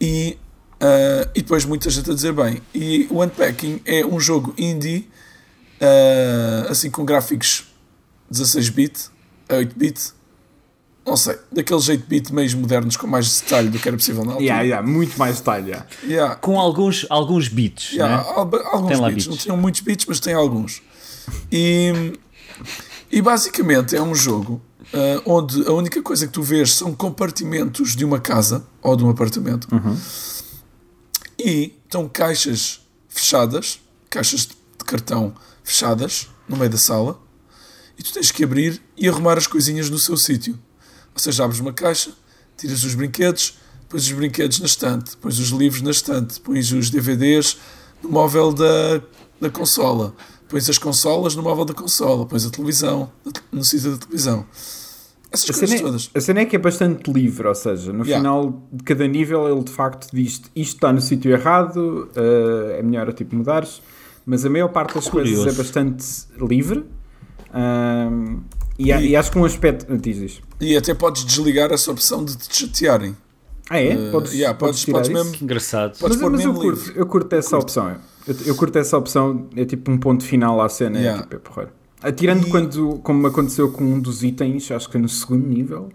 e, 0.00 0.36
ah, 0.80 1.28
e 1.34 1.40
depois 1.42 1.64
muita 1.64 1.88
gente 1.90 2.10
a 2.10 2.14
dizer 2.14 2.32
bem. 2.32 2.60
E 2.74 3.06
o 3.10 3.22
Unpacking 3.22 3.80
é 3.84 4.04
um 4.04 4.18
jogo 4.20 4.52
indie, 4.58 5.08
assim 6.68 6.90
com 6.90 7.04
gráficos 7.04 7.72
16-bit, 8.32 9.10
a 9.48 9.54
8-bit, 9.54 10.12
não 11.06 11.16
sei, 11.16 11.38
daqueles 11.52 11.84
8-bit 11.84 12.32
meios 12.32 12.54
modernos 12.54 12.96
com 12.96 13.06
mais 13.06 13.40
detalhe 13.40 13.68
do 13.68 13.78
que 13.78 13.86
era 13.88 13.96
possível 13.96 14.24
na 14.24 14.32
altura. 14.32 14.44
Yeah, 14.44 14.62
yeah, 14.64 14.86
muito 14.88 15.18
mais 15.18 15.36
detalhe. 15.36 15.68
yeah. 15.70 15.86
Yeah, 16.04 16.34
Com 16.36 16.58
alguns, 16.58 17.06
alguns 17.10 17.48
beats, 17.48 17.92
Yeah, 17.92 18.16
né? 18.24 18.30
al- 18.34 18.66
alguns 18.72 18.88
Tem 18.98 19.00
bits, 19.00 19.14
bits. 19.14 19.26
não 19.28 19.36
tinham 19.36 19.56
muitos 19.56 19.80
bits, 19.82 20.06
mas 20.06 20.18
tem 20.20 20.32
alguns. 20.34 20.82
E, 21.52 22.18
e 23.12 23.20
basicamente 23.22 23.94
é 23.96 24.00
um 24.02 24.14
jogo 24.14 24.60
ah, 24.92 25.22
onde 25.26 25.66
a 25.66 25.72
única 25.72 26.00
coisa 26.02 26.26
que 26.26 26.32
tu 26.32 26.42
vês 26.42 26.72
são 26.74 26.94
compartimentos 26.94 27.94
de 27.96 28.04
uma 28.04 28.18
casa 28.20 28.66
ou 28.82 28.96
de 28.96 29.04
um 29.04 29.10
apartamento 29.10 29.68
e 31.38 31.74
estão 31.84 32.08
caixas 32.08 32.80
fechadas, 33.08 33.80
caixas 34.10 34.40
de 34.46 34.64
de 34.76 34.84
cartão 34.84 35.32
fechadas 35.62 36.28
no 36.46 36.58
meio 36.58 36.68
da 36.70 36.76
sala 36.76 37.18
e 37.98 38.02
tu 38.02 38.12
tens 38.12 38.30
que 38.30 38.44
abrir 38.44 38.82
e 38.98 39.08
arrumar 39.08 39.38
as 39.38 39.46
coisinhas 39.46 39.88
no 39.88 39.98
seu 39.98 40.14
sítio. 40.14 40.58
Ou 41.14 41.18
seja, 41.20 41.44
abres 41.44 41.60
uma 41.60 41.72
caixa, 41.72 42.10
tiras 42.56 42.82
os 42.84 42.94
brinquedos, 42.94 43.56
pões 43.88 44.04
os 44.04 44.12
brinquedos 44.12 44.58
na 44.60 44.66
estante, 44.66 45.16
pões 45.18 45.38
os 45.38 45.48
livros 45.50 45.80
na 45.82 45.90
estante, 45.92 46.40
pões 46.40 46.72
os 46.72 46.90
DVDs 46.90 47.56
no 48.02 48.10
móvel 48.10 48.52
da, 48.52 49.00
da 49.40 49.48
consola, 49.50 50.12
pões 50.48 50.68
as 50.68 50.76
consolas 50.78 51.34
no 51.36 51.42
móvel 51.42 51.64
da 51.64 51.74
consola, 51.74 52.26
pões 52.26 52.44
a 52.44 52.50
televisão 52.50 53.10
no 53.52 53.62
sítio 53.64 53.92
da 53.92 53.98
televisão. 53.98 54.44
Essas 55.30 55.50
A 55.50 55.52
coisas 55.52 55.70
cena, 55.70 55.80
é- 55.80 55.84
todas. 55.84 56.10
a 56.14 56.20
cena 56.20 56.40
é 56.40 56.44
que 56.44 56.54
é 56.54 56.58
bastante 56.58 57.10
livre, 57.12 57.46
ou 57.48 57.54
seja, 57.54 57.92
no 57.92 58.04
Yeah. 58.04 58.18
final 58.20 58.62
de 58.72 58.84
cada 58.84 59.06
nível 59.08 59.48
ele 59.48 59.64
de 59.64 59.72
facto 59.72 60.08
diz 60.12 60.40
isto 60.54 60.74
está 60.76 60.92
no 60.92 61.00
sítio 61.00 61.30
errado, 61.32 62.08
ah, 62.16 62.76
é 62.78 62.82
melhor 62.82 63.12
tipo 63.12 63.34
mudares, 63.34 63.80
mas 64.26 64.44
a 64.44 64.50
maior 64.50 64.68
parte 64.68 64.94
das 64.94 65.08
coisas 65.08 65.30
Curioso. 65.36 65.48
é 65.48 65.52
bastante 65.62 66.04
livre. 66.40 66.84
E, 68.78 68.90
E- 68.90 69.08
e 69.08 69.16
acho 69.16 69.30
que 69.30 69.38
um 69.38 69.44
aspecto. 69.44 69.96
Diz 69.96 70.18
isto. 70.18 70.42
E 70.60 70.76
até 70.76 70.94
podes 70.94 71.24
desligar 71.24 71.72
essa 71.72 71.90
opção 71.90 72.24
de 72.24 72.36
te 72.36 72.56
chatearem. 72.56 73.16
Ah, 73.70 73.80
é? 73.80 73.94
Uh, 73.96 74.10
podes, 74.12 74.32
yeah, 74.34 74.56
podes, 74.58 74.84
podes- 74.84 75.08
podes 75.08 75.08
isso? 75.10 75.30
mesmo- 75.30 75.44
engraçado. 75.44 75.98
Podes 75.98 76.16
Mas, 76.18 76.30
mas 76.30 76.40
eu, 76.44 76.48
mesmo 76.52 76.62
curto, 76.62 76.78
livre. 76.80 76.98
eu 77.00 77.06
curto 77.06 77.32
essa 77.34 77.56
opção. 77.58 77.96
Eu, 78.26 78.36
eu 78.46 78.54
curto 78.54 78.78
essa 78.78 78.96
opção, 78.98 79.46
é 79.56 79.64
tipo 79.64 79.90
um 79.90 79.96
ponto 79.98 80.22
final 80.24 80.60
à 80.60 80.68
cena. 80.68 80.98
Yeah. 80.98 81.20
É, 81.20 81.22
tipo, 81.22 81.36
é 81.36 81.38
porreiro. 81.38 81.70
Ah, 82.02 82.12
Tirando 82.12 82.46
E- 82.46 82.50
quando, 82.50 82.98
como 83.02 83.26
aconteceu 83.26 83.70
com 83.72 83.82
um 83.84 83.98
dos 83.98 84.22
itens, 84.22 84.70
acho 84.70 84.88
que 84.90 84.96
é 84.98 85.00
no 85.00 85.08
segundo 85.08 85.46
nível, 85.46 85.88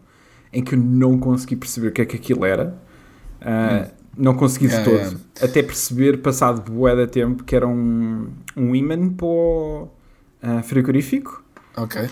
em 0.51 0.63
que 0.63 0.73
eu 0.73 0.79
não 0.79 1.19
consegui 1.19 1.55
perceber 1.55 1.89
o 1.89 1.91
que 1.91 2.01
é 2.01 2.05
que 2.05 2.15
aquilo 2.15 2.43
era. 2.45 2.75
Ah, 3.41 3.87
Não 4.17 4.33
consegui 4.33 4.67
de 4.67 4.75
Hum. 4.75 4.79
Yeah, 4.79 5.09
todo. 5.11 5.21
Até 5.41 5.61
perceber, 5.63 6.17
passado 6.21 6.69
bué 6.69 6.93
de 6.95 7.07
tempo, 7.07 7.43
que 7.43 7.55
era 7.55 7.65
um, 7.67 8.27
um 8.57 8.75
imã 8.75 9.07
para 9.09 9.25
o 9.27 9.87
ah, 10.41 10.61
frigorífico. 10.63 11.41
Ok. 11.77 12.01
Uh, 12.03 12.09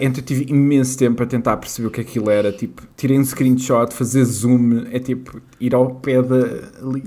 então 0.00 0.20
eu 0.20 0.22
tive 0.26 0.46
imenso 0.50 0.98
tempo 0.98 1.22
a 1.22 1.26
tentar 1.26 1.56
perceber 1.56 1.88
o 1.88 1.90
que 1.90 2.00
aquilo 2.00 2.28
era. 2.30 2.52
Tipo, 2.52 2.82
tirei 2.96 3.18
um 3.18 3.24
screenshot, 3.24 3.92
fazer 3.94 4.24
zoom, 4.24 4.84
é 4.90 4.98
tipo 4.98 5.40
ir 5.60 5.74
ao 5.74 5.94
pé 5.94 6.20
da 6.22 6.36
ali, 6.36 7.04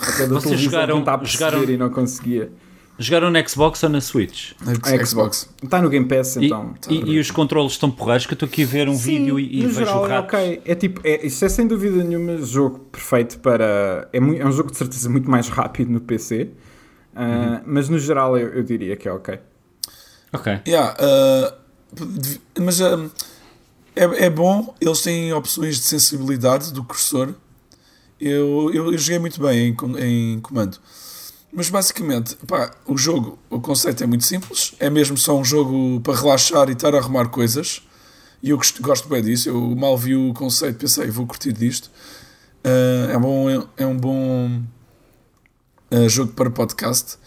ao 0.00 0.12
pé 0.16 0.26
da 0.26 0.28
Vocês 0.28 0.42
televisão 0.44 0.56
jogaram- 0.58 0.98
tentar 0.98 1.18
perceber 1.18 1.50
jogaram- 1.50 1.70
e 1.72 1.76
não 1.76 1.90
conseguia. 1.90 2.50
Jogaram 2.98 3.30
no 3.30 3.48
Xbox 3.48 3.82
ou 3.82 3.88
na 3.88 4.00
Switch? 4.00 4.52
Na 4.64 4.72
A 4.72 5.04
Xbox. 5.04 5.48
Está 5.62 5.82
no 5.82 5.88
Game 5.88 6.06
Pass 6.06 6.36
E, 6.36 6.46
então. 6.46 6.74
e- 6.88 7.12
e 7.14 7.18
os 7.18 7.30
controles 7.30 7.72
estão 7.72 7.90
porreiros 7.90 8.26
que 8.26 8.32
eu 8.32 8.36
estou 8.36 8.46
aqui 8.46 8.62
a 8.62 8.66
ver 8.66 8.88
um 8.88 8.94
Sim, 8.94 9.18
vídeo 9.18 9.40
e, 9.40 9.60
e 9.60 9.66
vejo 9.66 9.74
geral 9.78 10.02
o 10.02 10.06
é 10.06 10.08
rato. 10.10 10.36
ok. 10.36 10.62
É 10.64 10.74
tipo, 10.74 11.00
é, 11.02 11.26
isto 11.26 11.44
é 11.44 11.48
sem 11.48 11.66
dúvida 11.66 12.04
nenhuma 12.04 12.36
jogo 12.38 12.78
perfeito 12.92 13.38
para. 13.40 14.08
É, 14.12 14.18
é 14.18 14.46
um 14.46 14.52
jogo 14.52 14.70
de 14.70 14.76
certeza 14.76 15.08
muito 15.10 15.28
mais 15.30 15.48
rápido 15.48 15.90
no 15.90 16.00
PC. 16.00 16.50
Uh, 17.14 17.18
Uhum. 17.20 17.60
Mas 17.66 17.88
no 17.88 17.98
geral 17.98 18.38
eu, 18.38 18.48
eu 18.48 18.62
diria 18.62 18.94
que 18.96 19.08
é 19.08 19.12
ok. 19.12 19.38
Ok. 20.32 20.60
Yeah, 20.66 20.96
uh, 20.98 22.60
mas 22.60 22.80
uh, 22.80 23.10
é, 23.94 24.26
é 24.26 24.30
bom, 24.30 24.74
eles 24.80 25.00
têm 25.02 25.32
opções 25.32 25.76
de 25.76 25.84
sensibilidade 25.84 26.72
do 26.72 26.82
cursor. 26.82 27.34
Eu, 28.20 28.70
eu, 28.72 28.92
eu 28.92 28.98
joguei 28.98 29.18
muito 29.18 29.40
bem 29.40 29.68
em, 29.68 30.34
em 30.34 30.40
comando. 30.40 30.78
Mas 31.52 31.68
basicamente, 31.68 32.34
pá, 32.46 32.70
o 32.86 32.96
jogo, 32.96 33.38
o 33.50 33.60
conceito 33.60 34.02
é 34.02 34.06
muito 34.06 34.24
simples. 34.24 34.74
É 34.78 34.88
mesmo 34.88 35.18
só 35.18 35.36
um 35.36 35.44
jogo 35.44 36.00
para 36.00 36.18
relaxar 36.18 36.70
e 36.70 36.72
estar 36.72 36.94
a 36.94 36.98
arrumar 36.98 37.28
coisas. 37.28 37.82
E 38.42 38.50
eu 38.50 38.56
gosto, 38.56 38.82
gosto 38.82 39.08
bem 39.08 39.22
disso. 39.22 39.50
Eu 39.50 39.76
mal 39.76 39.98
vi 39.98 40.16
o 40.16 40.32
conceito, 40.32 40.78
pensei, 40.78 41.10
vou 41.10 41.26
curtir 41.26 41.52
disto. 41.52 41.90
Uh, 42.64 43.10
é, 43.10 43.18
bom, 43.18 43.68
é 43.76 43.86
um 43.86 43.96
bom 43.96 44.62
uh, 45.90 46.08
jogo 46.08 46.32
para 46.32 46.48
podcast. 46.50 47.18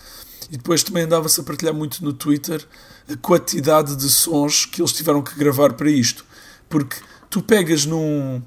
E 0.51 0.58
depois 0.58 0.84
também 0.84 1.03
andava-se 1.03 1.39
a 1.39 1.43
partilhar 1.43 1.73
muito 1.73 2.03
no 2.03 2.13
Twitter 2.13 2.65
a 3.12 3.15
quantidade 3.17 3.95
de 3.95 4.10
sons 4.10 4.65
que 4.65 4.81
eles 4.81 4.91
tiveram 4.93 5.21
que 5.21 5.36
gravar 5.38 5.73
para 5.73 5.89
isto. 5.89 6.25
Porque 6.69 6.95
tu 7.29 7.41
pegas 7.41 7.86
num. 7.86 8.41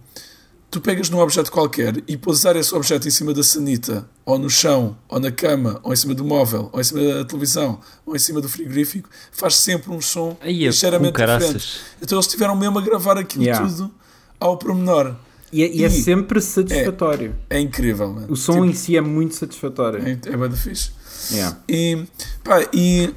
Tu 0.71 0.83
pegas 0.83 1.09
num 1.09 1.19
objeto 1.19 1.51
qualquer 1.51 2.03
e 2.07 2.15
pousar 2.15 2.55
esse 2.55 2.75
objeto 2.75 3.09
em 3.09 3.11
cima 3.11 3.33
da 3.33 3.43
sanita, 3.43 4.07
ou 4.23 4.39
no 4.39 4.51
chão, 4.51 4.99
ou 5.09 5.19
na 5.19 5.33
cama, 5.33 5.81
ou 5.83 5.95
em 5.95 5.97
cima 5.97 6.13
do 6.15 6.23
móvel, 6.23 6.69
ou 6.75 6.79
em 6.79 6.85
cima 6.85 7.01
da 7.03 7.25
televisão, 7.25 7.81
ou 8.05 8.15
em 8.15 8.19
cima 8.19 8.39
do 8.39 8.51
frigorífico, 8.51 9.09
faz 9.33 9.57
sempre 9.57 9.91
um 9.91 9.99
som 10.03 10.37
Aí 10.43 10.65
é 10.65 10.67
ligeiramente 10.67 11.17
diferente. 11.17 11.81
Então 12.03 12.19
eles 12.19 12.27
tiveram 12.27 12.55
mesmo 12.55 12.79
a 12.79 12.83
gravar 12.83 13.17
aquilo 13.17 13.45
Yeah. 13.45 13.67
tudo 13.67 13.91
ao 14.39 14.59
pormenor. 14.59 15.17
E, 15.51 15.63
é- 15.63 15.75
e 15.75 15.83
é 15.85 15.87
E- 15.87 15.91
sempre 16.03 16.39
satisfatório. 16.43 17.35
É 17.49 17.59
incrível, 17.59 18.13
mano. 18.13 18.27
O 18.31 18.37
som 18.37 18.53
Tipo, 18.53 18.65
em 18.67 18.75
si 18.75 18.95
é 18.95 19.01
muito 19.01 19.35
satisfatório. 19.37 20.07
é, 20.07 20.11
é 20.11 20.37
bem 20.37 20.51
fixe. 20.53 20.91
Yeah. 21.33 21.59
E, 21.69 22.05
pá, 22.45 22.67
e 22.73 23.13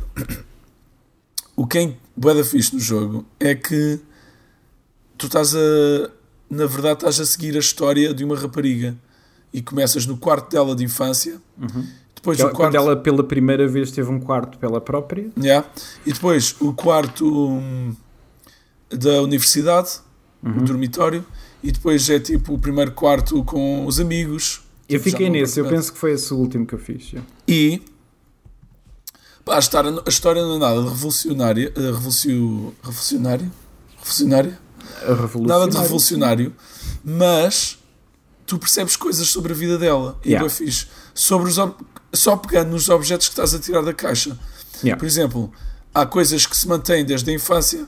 o 1.55 1.65
que 1.67 1.77
é 1.77 1.93
bué 2.15 2.33
da 2.33 2.43
fixe 2.43 2.73
no 2.73 2.79
jogo 2.79 3.25
é 3.39 3.53
que 3.55 3.99
tu 5.17 5.27
estás 5.27 5.55
a, 5.55 6.09
na 6.49 6.65
verdade, 6.65 6.95
estás 6.95 7.19
a 7.19 7.25
seguir 7.25 7.55
a 7.55 7.59
história 7.59 8.13
de 8.13 8.23
uma 8.23 8.35
rapariga 8.35 8.95
e 9.53 9.61
começas 9.61 10.05
no 10.05 10.17
quarto 10.17 10.49
dela 10.51 10.75
de 10.75 10.83
infância, 10.83 11.39
depois 12.15 12.37
Que 12.37 12.43
o 12.45 12.51
quarto, 12.51 12.75
ela 12.75 12.95
pela 12.95 13.23
primeira 13.23 13.67
vez 13.67 13.91
teve 13.91 14.09
um 14.09 14.19
quarto 14.19 14.57
pela 14.57 14.79
própria. 14.81 15.29
Yeah. 15.37 15.67
e 16.05 16.13
depois 16.13 16.55
o 16.59 16.73
quarto 16.73 17.25
hum, 17.49 17.95
da 18.89 19.21
universidade, 19.21 19.99
o 20.43 20.61
dormitório, 20.63 21.25
e 21.63 21.71
depois 21.71 22.09
é 22.09 22.19
tipo 22.19 22.53
o 22.53 22.59
primeiro 22.59 22.91
quarto 22.93 23.43
com 23.43 23.85
os 23.85 23.99
amigos. 23.99 24.61
Eu 24.89 24.99
Tipo, 24.99 25.11
fiquei 25.11 25.29
nesse, 25.29 25.59
eu 25.59 25.65
penso 25.67 25.93
que 25.93 25.97
foi 25.99 26.13
esse 26.13 26.33
o 26.33 26.37
último 26.37 26.65
que 26.65 26.73
eu 26.73 26.79
fiz. 26.79 27.11
yeah. 27.11 27.27
E 27.47 27.81
pá, 29.45 29.55
a, 29.55 29.59
história, 29.59 29.91
a 30.05 30.09
história 30.09 30.41
não 30.41 30.55
é 30.55 30.59
nada 30.59 30.81
de 30.81 30.89
revolucionária, 30.89 31.73
eh, 31.75 31.79
revolucio, 31.79 32.73
revolucionária, 32.83 33.51
revolucionária, 33.99 34.59
nada 35.47 35.67
de 35.67 35.77
revolucionário, 35.77 36.55
mas 37.03 37.77
tu 38.45 38.57
percebes 38.57 38.95
coisas 38.95 39.27
sobre 39.29 39.53
a 39.53 39.55
vida 39.55 39.77
dela 39.77 40.17
e 40.23 40.29
Yeah. 40.29 40.45
yeah. 40.45 40.49
fixe, 40.49 40.87
sobre 41.13 41.49
os 41.49 41.57
só 42.13 42.35
pegando 42.35 42.71
nos 42.71 42.89
objetos 42.89 43.27
que 43.27 43.33
estás 43.33 43.53
a 43.53 43.59
tirar 43.59 43.81
da 43.83 43.93
caixa. 43.93 44.37
Yeah. 44.83 44.99
Por 44.99 45.05
exemplo, 45.05 45.51
há 45.93 46.05
coisas 46.05 46.45
que 46.45 46.55
se 46.57 46.67
mantêm 46.67 47.05
desde 47.05 47.29
a 47.31 47.33
infância, 47.33 47.87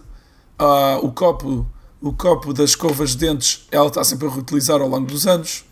há 0.57 0.97
o 1.01 1.11
copo, 1.11 1.65
o 2.01 2.13
copo 2.13 2.53
das 2.53 2.71
escovas 2.71 3.11
de 3.11 3.17
dentes, 3.17 3.67
ela 3.71 3.87
está 3.87 4.03
sempre 4.03 4.27
a 4.27 4.31
reutilizar 4.31 4.79
ao 4.81 4.87
longo 4.87 5.07
dos 5.07 5.27
anos. 5.27 5.65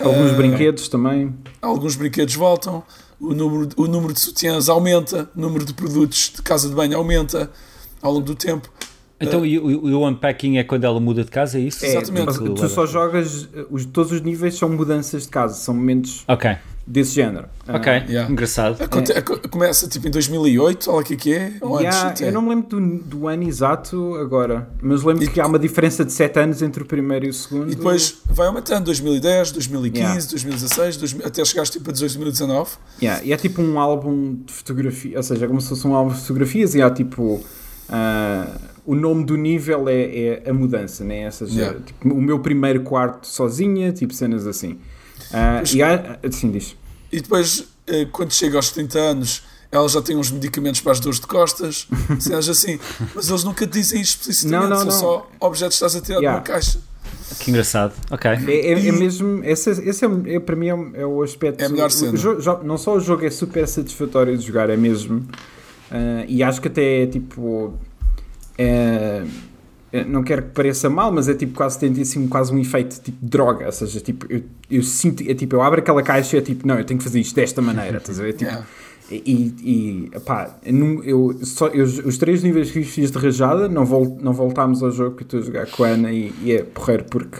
Alguns 0.00 0.30
Ah, 0.30 0.34
brinquedos 0.34 0.88
também. 0.88 1.34
alguns 1.60 1.96
brinquedos 1.96 2.34
voltam, 2.36 2.82
o 3.20 3.34
número, 3.34 3.68
o 3.76 3.86
número 3.86 4.12
de 4.12 4.20
sutiãs 4.20 4.68
aumenta, 4.68 5.28
o 5.36 5.40
número 5.40 5.64
de 5.64 5.74
produtos 5.74 6.32
de 6.34 6.42
casa 6.42 6.68
de 6.68 6.74
banho 6.74 6.96
aumenta 6.96 7.50
ao 8.00 8.12
longo 8.12 8.24
do 8.26 8.34
tempo. 8.34 8.70
Então 9.20 9.44
e 9.44 9.58
o, 9.58 9.70
e 9.88 9.94
o 9.94 10.06
unpacking 10.06 10.58
é 10.58 10.64
quando 10.64 10.84
ela 10.84 11.00
muda 11.00 11.24
de 11.24 11.30
casa, 11.30 11.58
é 11.58 11.62
isso? 11.62 11.84
É, 11.84 11.88
Exatamente. 11.88 12.26
mas 12.26 12.38
tu 12.38 12.68
só 12.68 12.86
jogas. 12.86 13.44
uh, 13.44 13.66
Os, 13.68 13.84
todos 13.84 14.12
os 14.12 14.20
níveis 14.20 14.54
são 14.54 14.68
mudanças 14.68 15.24
de 15.24 15.28
casa, 15.28 15.54
são 15.54 15.74
momentos 15.74 16.24
Ok, 16.28 16.56
desse 16.88 17.14
género. 17.14 17.46
ok, 17.68 17.92
yeah. 18.08 18.30
engraçado. 18.30 18.82
Aconte- 18.82 19.12
aco- 19.12 19.48
Começa 19.48 19.86
tipo 19.88 20.08
em 20.08 20.10
2008, 20.10 20.90
olha 20.90 21.00
o 21.00 21.04
que 21.04 21.14
é 21.14 21.16
que 21.16 21.34
é, 21.34 21.52
ou 21.60 21.76
Ah, 21.76 21.80
yeah, 21.82 22.08
antes 22.08 22.22
até. 22.22 22.28
eu 22.28 22.32
não 22.32 22.40
me 22.42 22.48
lembro 22.50 22.66
do, 22.80 22.98
do 23.04 23.28
ano 23.28 23.42
exato 23.42 24.14
agora, 24.16 24.68
mas 24.82 25.02
lembro 25.02 25.24
E- 25.24 25.28
que 25.28 25.40
há 25.40 25.46
uma 25.46 25.58
diferença 25.58 26.04
de 26.04 26.12
7 26.12 26.38
anos 26.40 26.62
entre 26.62 26.82
o 26.82 26.86
primeiro 26.86 27.26
e 27.26 27.28
o 27.28 27.32
segundo. 27.34 27.70
E 27.70 27.74
depois 27.74 28.18
vai 28.26 28.46
aumentando 28.46 28.84
2010, 28.86 29.52
2015, 29.52 29.98
Yeah. 30.02 30.26
2016, 30.30 30.96
2000 30.96 31.26
até 31.26 31.44
chegares 31.44 31.70
tipo 31.70 31.90
a 31.90 31.92
2019. 31.92 32.70
Yeah, 33.02 33.22
e 33.24 33.32
é 33.32 33.36
tipo 33.36 33.60
um 33.60 33.78
álbum 33.78 34.38
de 34.46 34.52
fotografia, 34.52 35.16
ou 35.16 35.22
seja, 35.22 35.44
é 35.44 35.48
como 35.48 35.60
se 35.60 35.68
fosse 35.68 35.86
um 35.86 35.94
álbum 35.94 36.12
de 36.14 36.20
fotografias 36.20 36.74
e 36.74 36.80
há 36.82 36.90
tipo. 36.90 37.40
ah, 37.88 38.46
o 38.86 38.94
nome 38.94 39.22
do 39.24 39.36
nível 39.36 39.86
é, 39.88 40.42
é 40.44 40.50
a 40.50 40.54
mudança, 40.54 41.04
né? 41.04 41.26
Ou 41.26 41.32
seja, 41.32 41.60
Yeah. 41.60 41.78
tipo, 41.84 42.08
o 42.08 42.20
meu 42.22 42.38
primeiro 42.38 42.80
quarto 42.80 43.26
sozinha, 43.26 43.92
tipo 43.92 44.14
cenas 44.14 44.46
assim. 44.46 44.78
Pois- 45.30 45.74
e 45.74 45.82
há, 45.82 46.18
assim 46.22 46.50
diz. 46.50 46.76
E 47.12 47.20
depois, 47.20 47.64
eh, 47.86 48.06
quando 48.12 48.32
chega 48.32 48.56
aos 48.56 48.70
30 48.70 48.98
anos, 48.98 49.42
ela 49.70 49.88
já 49.88 50.00
tem 50.02 50.16
uns 50.16 50.30
medicamentos 50.30 50.80
para 50.80 50.92
as 50.92 51.00
dores 51.00 51.20
de 51.20 51.26
costas, 51.26 51.86
cenas 52.20 52.48
assim. 52.48 52.78
Mas 53.14 53.28
eles 53.28 53.44
nunca 53.44 53.66
dizem 53.66 54.00
explicitamente, 54.00 54.68
Não, 54.70 54.70
não, 54.70 54.78
são 54.78 54.86
não. 54.86 54.98
só 55.00 55.30
objetos 55.40 55.78
que 55.78 55.84
estás 55.84 55.96
a 55.96 56.04
tirar 56.04 56.18
Yeah. 56.18 56.40
de 56.40 56.48
uma 56.50 56.54
caixa. 56.54 56.78
Que 57.40 57.50
engraçado. 57.50 57.92
Ok. 58.10 58.30
É, 58.30 58.72
é, 58.72 58.88
é 58.88 58.92
mesmo. 58.92 59.44
Esse, 59.44 59.70
esse 59.70 60.04
é, 60.04 60.08
é- 60.34 60.40
para 60.40 60.56
mim 60.56 60.68
é, 60.68 60.74
o- 60.74 60.90
é 60.96 61.06
o 61.06 61.22
aspecto. 61.22 61.60
É 61.62 61.66
a 61.66 61.68
melhor 61.68 61.90
cena. 61.90 62.12
o 62.12 62.16
jo- 62.16 62.40
jo- 62.40 62.60
não 62.64 62.78
só 62.78 62.94
o 62.96 63.00
jogo 63.00 63.24
é 63.24 63.30
super 63.30 63.66
satisfatório 63.68 64.36
de 64.36 64.46
jogar, 64.46 64.70
é 64.70 64.76
mesmo. 64.76 65.26
ah, 65.90 66.24
e 66.26 66.42
acho 66.42 66.60
que 66.60 66.68
até 66.68 67.02
é 67.02 67.06
tipo. 67.06 67.74
é- 68.56 69.24
não 70.06 70.22
quero 70.22 70.42
que 70.42 70.50
pareça 70.50 70.88
mal, 70.90 71.10
mas 71.12 71.28
é 71.28 71.34
tipo 71.34 71.54
quase 71.54 71.78
tem 71.78 71.90
assim 72.00 72.28
quase 72.28 72.52
um 72.52 72.58
efeito 72.58 73.00
tipo 73.00 73.18
droga. 73.22 73.66
Ou 73.66 73.72
seja, 73.72 74.00
tipo, 74.00 74.26
eu, 74.30 74.42
eu 74.70 74.82
sinto. 74.82 75.22
É 75.28 75.34
tipo, 75.34 75.56
eu 75.56 75.62
abro 75.62 75.80
aquela 75.80 76.02
caixa 76.02 76.36
e 76.36 76.38
é 76.40 76.42
tipo, 76.42 76.66
não, 76.66 76.78
eu 76.78 76.84
tenho 76.84 76.98
que 76.98 77.04
fazer 77.04 77.20
isto 77.20 77.34
desta 77.34 77.62
maneira. 77.62 77.98
Estás 77.98 78.20
a 78.20 78.22
ver? 78.22 78.34
Tipo. 78.34 78.50
E, 79.10 79.54
e 80.12 80.20
pá, 80.20 80.54
eu, 81.02 81.38
só, 81.42 81.68
eu- 81.68 81.84
os 81.84 82.18
três 82.18 82.42
níveis 82.42 82.70
que 82.70 82.82
fiz 82.82 83.10
de 83.10 83.16
rajada, 83.18 83.66
não, 83.66 83.82
vol, 83.86 84.18
não 84.20 84.34
voltámos 84.34 84.82
ao 84.82 84.90
jogo 84.90 85.16
que 85.16 85.22
eu 85.22 85.24
estou 85.24 85.40
a 85.40 85.42
jogar 85.42 85.66
com 85.66 85.82
a 85.82 85.88
Ana 85.88 86.12
e, 86.12 86.30
e 86.42 86.52
é 86.52 86.62
porreiro 86.62 87.04
porque 87.04 87.38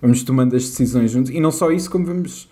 vamos 0.00 0.22
tomando 0.22 0.54
as 0.54 0.62
decisões 0.62 1.10
juntos. 1.10 1.32
E 1.32 1.40
não 1.40 1.50
só 1.50 1.72
isso, 1.72 1.90
como 1.90 2.06
vamos 2.06 2.48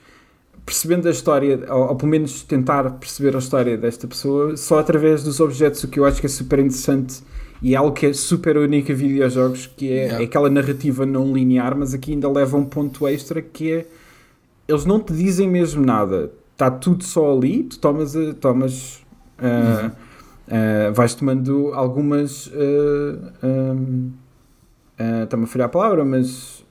percebendo 0.67 1.07
a 1.07 1.11
história, 1.13 1.61
ou, 1.73 1.89
ou 1.91 1.97
pelo 1.97 2.11
menos 2.11 2.43
tentar 2.43 2.91
perceber 2.99 3.35
a 3.37 3.39
história 3.39 3.77
desta 3.79 4.09
pessoa, 4.09 4.57
só 4.57 4.81
através 4.81 5.23
dos 5.23 5.39
objetos, 5.41 5.85
o 5.85 5.89
que 5.89 6.01
eu 6.01 6.05
acho 6.05 6.21
que 6.21 6.27
é 6.27 6.29
super 6.29 6.59
interessante 6.59 7.23
e 7.63 7.75
é 7.75 7.77
algo 7.77 7.93
que 7.93 8.07
é 8.07 8.13
super 8.13 8.57
único 8.57 8.93
a 8.93 8.95
videojogos, 8.95 9.67
que 9.67 9.91
é, 9.91 9.95
Yeah. 10.05 10.23
é 10.23 10.25
aquela 10.27 10.49
narrativa 10.51 11.05
não 11.05 11.33
linear, 11.33 11.77
mas 11.77 11.93
aqui 11.95 12.13
ainda 12.13 12.31
leva 12.31 12.57
um 12.57 12.65
ponto 12.65 13.07
extra 13.09 13.41
que 13.43 13.73
é 13.73 13.87
eles 14.69 14.85
não 14.85 15.01
te 15.01 15.13
dizem 15.13 15.49
mesmo 15.49 15.85
nada. 15.85 16.31
Está 16.53 16.71
tudo 16.71 17.03
só 17.05 17.33
ali, 17.37 17.63
tu 17.65 17.79
tomas, 17.79 18.15
a- 18.17 18.35
tomas 18.35 19.01
ah, 19.39 19.91
ah, 20.51 20.91
vais 20.93 21.15
tomando 21.15 21.73
algumas 21.75 22.51
ah, 22.55 23.47
um, 23.47 24.11
ah, 24.99 25.23
está-me 25.25 25.45
a 25.45 25.47
falhar 25.47 25.67
a 25.67 25.71
palavra, 25.71 26.05
mas 26.05 26.65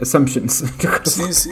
assumptions. 0.00 0.62
Sim, 1.04 1.32
sim. 1.32 1.50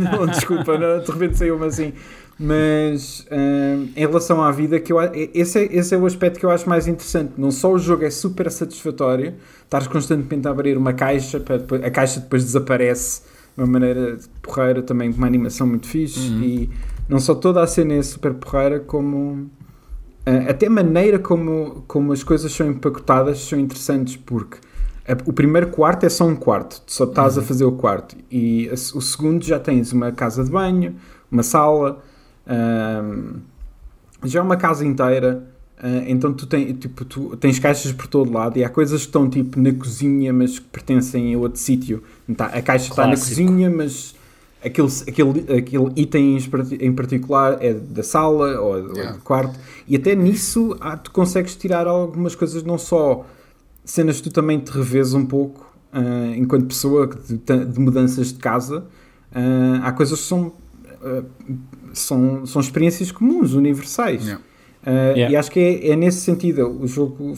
não, 0.00 0.26
desculpa, 0.26 0.78
não, 0.78 1.00
de 1.00 1.10
repente 1.10 1.38
saiu-me 1.38 1.66
assim. 1.66 1.92
Mas 2.38 3.26
hum, 3.30 3.88
em 3.94 4.00
relação 4.00 4.42
à 4.42 4.50
vida, 4.50 4.80
que 4.80 4.92
eu, 4.92 4.98
esse, 5.32 5.58
é, 5.58 5.76
esse 5.76 5.94
é 5.94 5.98
o 5.98 6.04
aspecto 6.04 6.40
que 6.40 6.46
eu 6.46 6.50
acho 6.50 6.68
mais 6.68 6.88
interessante. 6.88 7.34
Não 7.38 7.50
só 7.50 7.72
o 7.72 7.78
jogo 7.78 8.04
é 8.04 8.10
super 8.10 8.50
satisfatório, 8.50 9.34
estás 9.64 9.86
constantemente 9.86 10.48
a 10.48 10.50
abrir 10.50 10.76
uma 10.76 10.92
caixa, 10.92 11.38
para 11.38 11.56
a 11.86 11.90
caixa 11.90 12.20
depois 12.20 12.44
desaparece 12.44 13.22
de 13.56 13.62
uma 13.62 13.66
maneira 13.66 14.18
porreira, 14.42 14.82
também 14.82 15.12
com 15.12 15.18
uma 15.18 15.26
animação 15.26 15.66
muito 15.66 15.86
fixe. 15.86 16.20
E 16.20 16.70
não 17.08 17.20
só 17.20 17.34
toda 17.34 17.62
a 17.62 17.66
cena 17.66 17.94
é 17.94 18.02
super 18.02 18.34
porreira, 18.34 18.80
como 18.80 19.48
ah, 20.26 20.50
até 20.50 20.66
a 20.66 20.70
maneira 20.70 21.18
como, 21.18 21.84
como 21.86 22.12
as 22.12 22.22
coisas 22.22 22.50
são 22.50 22.66
empacotadas 22.66 23.40
são 23.40 23.58
interessantes, 23.58 24.16
porque 24.16 24.56
o 25.26 25.32
primeiro 25.34 25.68
quarto 25.68 26.06
é 26.06 26.08
só 26.08 26.26
um 26.26 26.34
quarto, 26.34 26.80
tu 26.86 26.92
só 26.92 27.04
estás 27.04 27.36
a 27.36 27.42
fazer 27.42 27.64
o 27.64 27.72
quarto, 27.72 28.16
e 28.30 28.70
o 28.72 29.00
segundo 29.02 29.44
já 29.44 29.58
tens 29.60 29.92
uma 29.92 30.10
casa 30.12 30.42
de 30.42 30.50
banho, 30.50 30.96
uma 31.30 31.42
sala, 31.42 32.02
ahm, 32.46 33.40
já 34.24 34.40
é 34.40 34.42
uma 34.42 34.56
casa 34.56 34.84
inteira, 34.84 35.54
Uh, 35.76 36.06
então 36.06 36.32
tu, 36.32 36.46
tem, 36.46 36.72
tipo, 36.72 37.04
tu 37.04 37.36
tens 37.36 37.58
caixas 37.58 37.92
por 37.92 38.06
todo 38.06 38.32
lado 38.32 38.56
e 38.56 38.64
há 38.64 38.68
coisas 38.68 39.00
que 39.00 39.08
estão 39.08 39.28
tipo 39.28 39.60
na 39.60 39.72
cozinha 39.72 40.32
mas 40.32 40.58
que 40.58 40.64
pertencem 40.66 41.34
a 41.34 41.38
outro 41.38 41.60
sítio. 41.60 42.02
Tá, 42.36 42.46
a 42.46 42.62
caixa 42.62 42.90
está 42.90 43.06
na 43.06 43.16
cozinha 43.16 43.68
mas 43.68 44.14
aquele, 44.64 44.88
aquele, 45.06 45.58
aquele 45.58 45.92
item 45.96 46.38
em 46.80 46.92
particular 46.92 47.58
é 47.60 47.74
da 47.74 48.02
sala 48.02 48.58
ou, 48.60 48.94
yeah. 48.94 49.12
do 49.12 49.20
quarto. 49.20 49.58
E 49.86 49.96
até 49.96 50.14
nisso 50.14 50.76
ah, 50.80 50.96
tu 50.96 51.10
consegues 51.10 51.54
tirar 51.54 51.86
algumas 51.86 52.34
coisas, 52.34 52.62
não 52.62 52.78
só 52.78 53.26
cenas 53.84 54.18
que 54.18 54.30
tu 54.30 54.32
também 54.32 54.58
te 54.60 54.70
revês 54.70 55.12
um 55.12 55.26
pouco 55.26 55.66
uh, 55.92 56.34
enquanto 56.34 56.66
pessoa 56.66 57.06
de, 57.06 57.36
de, 57.36 57.80
mudanças 57.80 58.28
de 58.28 58.38
casa. 58.38 58.86
Uh, 59.32 59.82
há 59.82 59.92
coisas 59.92 60.20
que 60.20 60.26
são, 60.26 60.46
uh, 61.02 61.24
são, 61.98 62.44
são 62.46 62.60
experiências 62.60 63.10
comuns, 63.10 63.54
universais. 63.54 64.22
Yeah. 64.22 64.44
Yeah. 64.86 65.30
E 65.30 65.36
acho 65.36 65.50
que 65.50 65.60
é, 65.60 65.88
é, 65.90 65.96
nesse 65.96 66.20
sentido. 66.20 66.68
O 66.80 66.86
jogo 66.86 67.34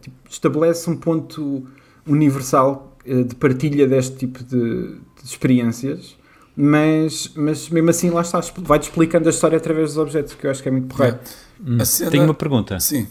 tipo, 0.00 0.16
estabelece 0.28 0.90
um 0.90 0.96
ponto 0.96 1.66
universal 2.06 2.96
de 3.04 3.34
partilha 3.34 3.86
deste 3.86 4.16
tipo 4.16 4.44
de, 4.44 4.96
de 4.96 5.24
experiências 5.24 6.20
mas, 6.62 7.32
mas 7.34 7.70
mesmo 7.70 7.88
assim 7.88 8.10
lá 8.10 8.20
está, 8.20 8.40
vai-te 8.58 8.82
explicando 8.84 9.28
a 9.28 9.30
história 9.30 9.56
através 9.56 9.90
dos 9.90 9.98
objetos, 9.98 10.34
que 10.34 10.46
eu 10.46 10.50
acho 10.50 10.62
que 10.62 10.68
é 10.68 10.72
muito 10.72 10.88
porreiro. 10.88 11.18
Hum. 11.64 11.82
Cena... 11.84 12.10
Tenho 12.10 12.24
uma 12.24 12.34
pergunta. 12.34 12.78
Sim. 12.80 13.06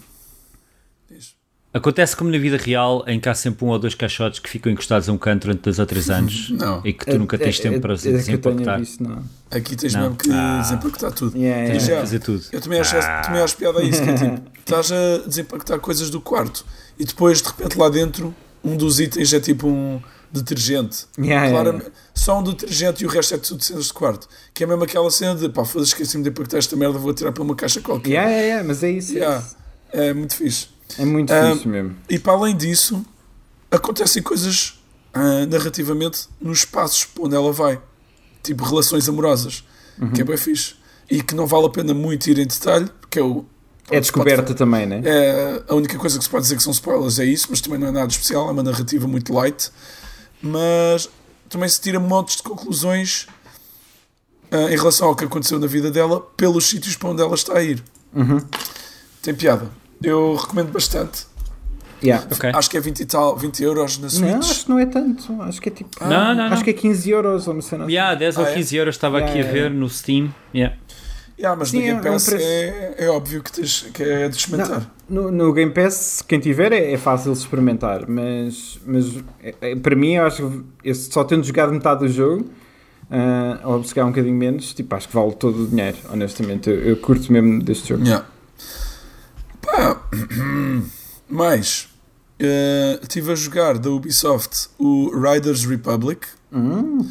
Acontece 1.71 2.15
como 2.15 2.31
na 2.31 2.37
vida 2.39 2.57
real, 2.57 3.03
em 3.05 3.19
que 3.19 3.29
há 3.29 3.35
sempre 3.35 3.63
um 3.63 3.67
ou 3.67 3.77
dois 3.77 3.93
caixotes 3.93 4.39
que 4.39 4.49
ficam 4.49 4.71
encostados 4.71 5.07
a 5.07 5.11
um 5.11 5.19
canto 5.19 5.43
durante 5.43 5.61
dois 5.61 5.77
ou 5.77 5.85
três 5.85 6.09
anos 6.11 6.49
não. 6.49 6.81
e 6.83 6.91
que 6.93 7.05
tu 7.05 7.19
nunca 7.19 7.37
tens 7.37 7.59
é, 7.59 7.61
tempo 7.61 7.75
é, 7.75 7.79
para 7.79 7.93
é 7.93 7.97
desempacotar. 7.97 8.81
Aqui 9.51 9.75
tens 9.75 9.93
não. 9.93 10.01
mesmo 10.01 10.15
que 10.15 10.31
ah. 10.31 10.61
desempacotar 10.61 11.11
tudo. 11.11 11.37
Yeah, 11.37 11.57
yeah. 11.57 11.71
Tens 11.71 11.87
yeah. 11.87 12.05
fazer 12.05 12.19
tudo. 12.19 12.43
Eu 12.51 12.59
também 12.59 12.79
acho, 12.79 12.97
ah. 12.97 13.21
também 13.21 13.41
acho 13.41 13.55
piada 13.55 13.79
a 13.79 13.83
isso, 13.83 14.01
que 14.01 14.09
é 14.09 14.13
tipo, 14.13 14.41
estás 14.59 14.91
a 14.91 15.27
desempacotar 15.27 15.79
coisas 15.79 16.09
do 16.09 16.19
quarto 16.19 16.65
e 16.97 17.05
depois 17.05 17.39
de 17.41 17.47
repente 17.49 17.77
lá 17.77 17.87
dentro 17.87 18.33
um 18.63 18.75
dos 18.75 18.99
itens 18.99 19.31
é 19.31 19.39
tipo 19.39 19.67
um 19.67 20.01
detergente. 20.31 21.05
Yeah, 21.19 21.49
Claramente, 21.51 21.85
yeah, 21.85 21.99
Só 22.15 22.39
um 22.39 22.43
detergente 22.43 23.03
e 23.03 23.07
o 23.07 23.09
resto 23.09 23.35
é 23.35 23.37
tudo 23.37 23.63
cenas 23.63 23.85
de 23.85 23.93
quarto. 23.93 24.27
Que 24.55 24.63
é 24.63 24.67
mesmo 24.67 24.83
aquela 24.83 25.09
cena 25.11 25.35
de 25.35 25.49
pá, 25.49 25.63
foda-se, 25.63 25.91
esqueci-me 25.91 26.23
de 26.23 26.29
impactar 26.29 26.57
esta 26.57 26.75
merda, 26.75 26.97
vou 26.97 27.13
tirar 27.13 27.31
para 27.31 27.43
uma 27.43 27.55
caixa 27.55 27.79
qualquer. 27.79 28.09
Yeah, 28.09 28.29
yeah, 28.31 28.47
yeah, 28.47 28.67
mas 28.67 28.83
é 28.83 28.89
isso. 28.89 29.13
Yeah. 29.13 29.45
É, 29.93 30.07
é 30.07 30.13
muito 30.13 30.35
fixe. 30.35 30.78
É 30.97 31.05
muito 31.05 31.31
uh, 31.31 31.67
mesmo. 31.67 31.95
E 32.09 32.17
para 32.17 32.33
além 32.33 32.55
disso, 32.55 33.05
acontecem 33.69 34.21
coisas 34.21 34.79
uh, 35.15 35.45
narrativamente 35.49 36.27
nos 36.41 36.59
espaços 36.59 37.07
onde 37.19 37.35
ela 37.35 37.51
vai. 37.51 37.79
Tipo 38.43 38.63
relações 38.63 39.07
amorosas. 39.07 39.63
Uhum. 39.99 40.11
Que 40.11 40.21
é 40.21 40.23
bem 40.23 40.37
fixe. 40.37 40.75
E 41.09 41.21
que 41.21 41.35
não 41.35 41.45
vale 41.45 41.65
a 41.65 41.69
pena 41.69 41.93
muito 41.93 42.29
ir 42.29 42.37
em 42.39 42.47
detalhe, 42.47 42.89
porque 43.01 43.19
é 43.19 43.23
o. 43.23 43.45
É 43.91 43.99
descoberta 43.99 44.53
também, 44.53 44.85
né? 44.85 45.01
É, 45.03 45.63
a 45.67 45.73
única 45.73 45.97
coisa 45.97 46.17
que 46.19 46.23
se 46.23 46.29
pode 46.29 46.43
dizer 46.43 46.55
que 46.55 46.61
são 46.61 46.71
spoilers 46.71 47.17
é 47.17 47.25
isso, 47.25 47.47
mas 47.49 47.59
também 47.59 47.79
não 47.79 47.87
é 47.87 47.91
nada 47.91 48.11
especial, 48.11 48.47
é 48.47 48.51
uma 48.51 48.61
narrativa 48.61 49.07
muito 49.07 49.33
light 49.33 49.71
mas 50.41 51.09
também 51.49 51.67
se 51.67 51.79
tira 51.81 51.99
montes 51.99 52.37
de 52.37 52.43
conclusões 52.43 53.27
uh, 54.51 54.69
em 54.69 54.77
relação 54.77 55.09
ao 55.09 55.15
que 55.15 55.25
aconteceu 55.25 55.59
na 55.59 55.67
vida 55.67 55.91
dela 55.91 56.21
pelos 56.37 56.65
sítios 56.67 56.95
para 56.95 57.09
onde 57.09 57.21
ela 57.21 57.35
está 57.35 57.57
a 57.57 57.63
ir. 57.63 57.83
Uhum. 58.13 58.39
Tem 59.21 59.33
piada. 59.33 59.69
Eu 60.03 60.35
recomendo 60.35 60.71
bastante. 60.71 61.27
Yeah. 62.01 62.25
Okay. 62.31 62.51
Acho 62.53 62.69
que 62.69 62.77
é 62.77 62.79
20 62.79 62.99
e 62.99 63.05
tal, 63.05 63.35
20 63.35 63.63
euros 63.63 63.97
na 63.99 64.09
Switch. 64.09 64.31
Não, 64.31 64.39
acho 64.39 64.63
que 64.63 64.69
não 64.69 64.79
é 64.79 64.85
tanto. 64.85 65.41
Acho 65.41 65.61
que 65.61 65.69
é 65.69 65.71
tipo. 65.71 65.89
Ah, 65.99 66.07
não, 66.07 66.35
não, 66.35 66.43
acho 66.45 66.55
não. 66.55 66.63
que 66.63 66.69
é 66.69 66.73
15 66.73 67.09
euros 67.09 67.47
ou 67.47 67.53
não 67.53 67.61
sei 67.61 67.77
nada. 67.77 67.91
Yeah, 67.91 68.15
10 68.15 68.37
ah, 68.37 68.41
ou 68.41 68.47
15 68.47 68.75
é? 68.75 68.79
euros 68.79 68.95
estava 68.95 69.19
yeah, 69.19 69.39
aqui 69.39 69.47
a 69.47 69.51
ver 69.51 69.69
no 69.69 69.89
Steam. 69.89 70.33
Yeah. 70.55 70.77
Yeah, 71.37 71.57
mas 71.57 71.69
Sim, 71.69 71.77
no 71.77 71.83
Game 71.85 72.01
Pass 72.01 72.33
é, 72.33 72.35
é, 72.37 72.95
é, 73.05 73.09
óbvio 73.09 73.41
que, 73.41 73.51
tens, 73.53 73.83
que 73.93 74.03
é 74.03 74.27
de 74.27 74.35
experimentar. 74.35 74.91
No, 75.09 75.31
no, 75.31 75.53
Game 75.53 75.71
Pass, 75.71 76.21
quem 76.27 76.37
tiver, 76.37 76.73
é, 76.73 76.91
é 76.91 76.97
fácil 76.97 77.31
de 77.31 77.39
experimentar, 77.39 78.09
mas, 78.09 78.77
mas 78.85 79.23
é, 79.41 79.55
é, 79.61 79.75
para 79.77 79.95
mim, 79.95 80.15
eu 80.15 80.25
acho 80.25 80.65
que 80.83 80.93
só 80.93 81.23
tendo 81.23 81.45
jogado 81.45 81.71
metade 81.71 82.01
do 82.01 82.09
jogo, 82.09 82.45
uh, 83.09 83.69
ou 83.69 83.81
jogar 83.83 84.03
um 84.03 84.09
bocadinho 84.09 84.35
menos, 84.35 84.73
tipo, 84.73 84.93
acho 84.93 85.07
que 85.07 85.15
vale 85.15 85.31
todo 85.31 85.63
o 85.63 85.67
dinheiro, 85.67 85.97
honestamente. 86.11 86.69
Eu, 86.69 86.75
eu 86.81 86.97
curto 86.97 87.31
mesmo 87.31 87.63
deste 87.63 87.87
jogo. 87.87 88.03
Yeah. 88.03 88.25
Pá, 89.71 90.01
mais, 91.29 91.87
uh, 92.39 93.01
estive 93.01 93.31
a 93.31 93.35
jogar 93.35 93.77
da 93.77 93.89
Ubisoft 93.89 94.69
o 94.77 95.11
Riders 95.17 95.65
Republic. 95.65 96.27
Hum 96.51 97.07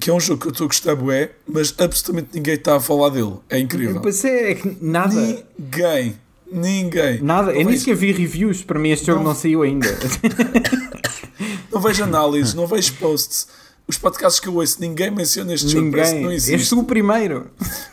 que 0.00 0.10
é 0.10 0.12
um 0.12 0.20
jogo 0.20 0.40
que 0.40 0.46
eu 0.48 0.52
estou 0.52 0.66
a 0.66 0.68
gostar 0.68 0.94
bué, 0.94 1.32
mas 1.46 1.74
absolutamente 1.78 2.28
ninguém 2.34 2.54
está 2.54 2.76
a 2.76 2.80
falar 2.80 3.08
dele. 3.10 3.34
É 3.48 3.58
incrível. 3.58 4.00
Pois 4.00 4.24
é, 4.24 4.52
é 4.52 4.54
que 4.54 4.76
nada. 4.80 5.14
Ninguém. 5.14 6.16
Ninguém. 6.50 7.20
Nada. 7.20 7.52
Não 7.52 7.60
é 7.60 7.64
nisso 7.64 7.84
que 7.84 7.90
eu 7.90 7.96
vi 7.96 8.12
reviews. 8.12 8.62
Para 8.62 8.78
mim 8.78 8.90
este 8.90 9.06
jogo 9.06 9.20
não, 9.20 9.28
não 9.30 9.34
saiu 9.34 9.62
ainda. 9.62 9.88
não 11.72 11.80
vejo 11.80 12.04
análises, 12.04 12.54
não 12.54 12.66
vejo 12.66 12.92
posts. 12.94 13.48
Os 13.86 13.98
podcasts 13.98 14.40
que 14.40 14.48
eu 14.48 14.54
ouço, 14.54 14.80
ninguém 14.80 15.10
menciona 15.10 15.52
este 15.52 15.66
ninguém. 15.66 15.82
jogo. 15.82 15.92
Parece 15.92 16.14
que 16.14 16.20
não 16.20 16.32
existe. 16.32 16.54
És 16.54 16.68
tu 16.68 16.80
o 16.80 16.84
primeiro. 16.84 17.50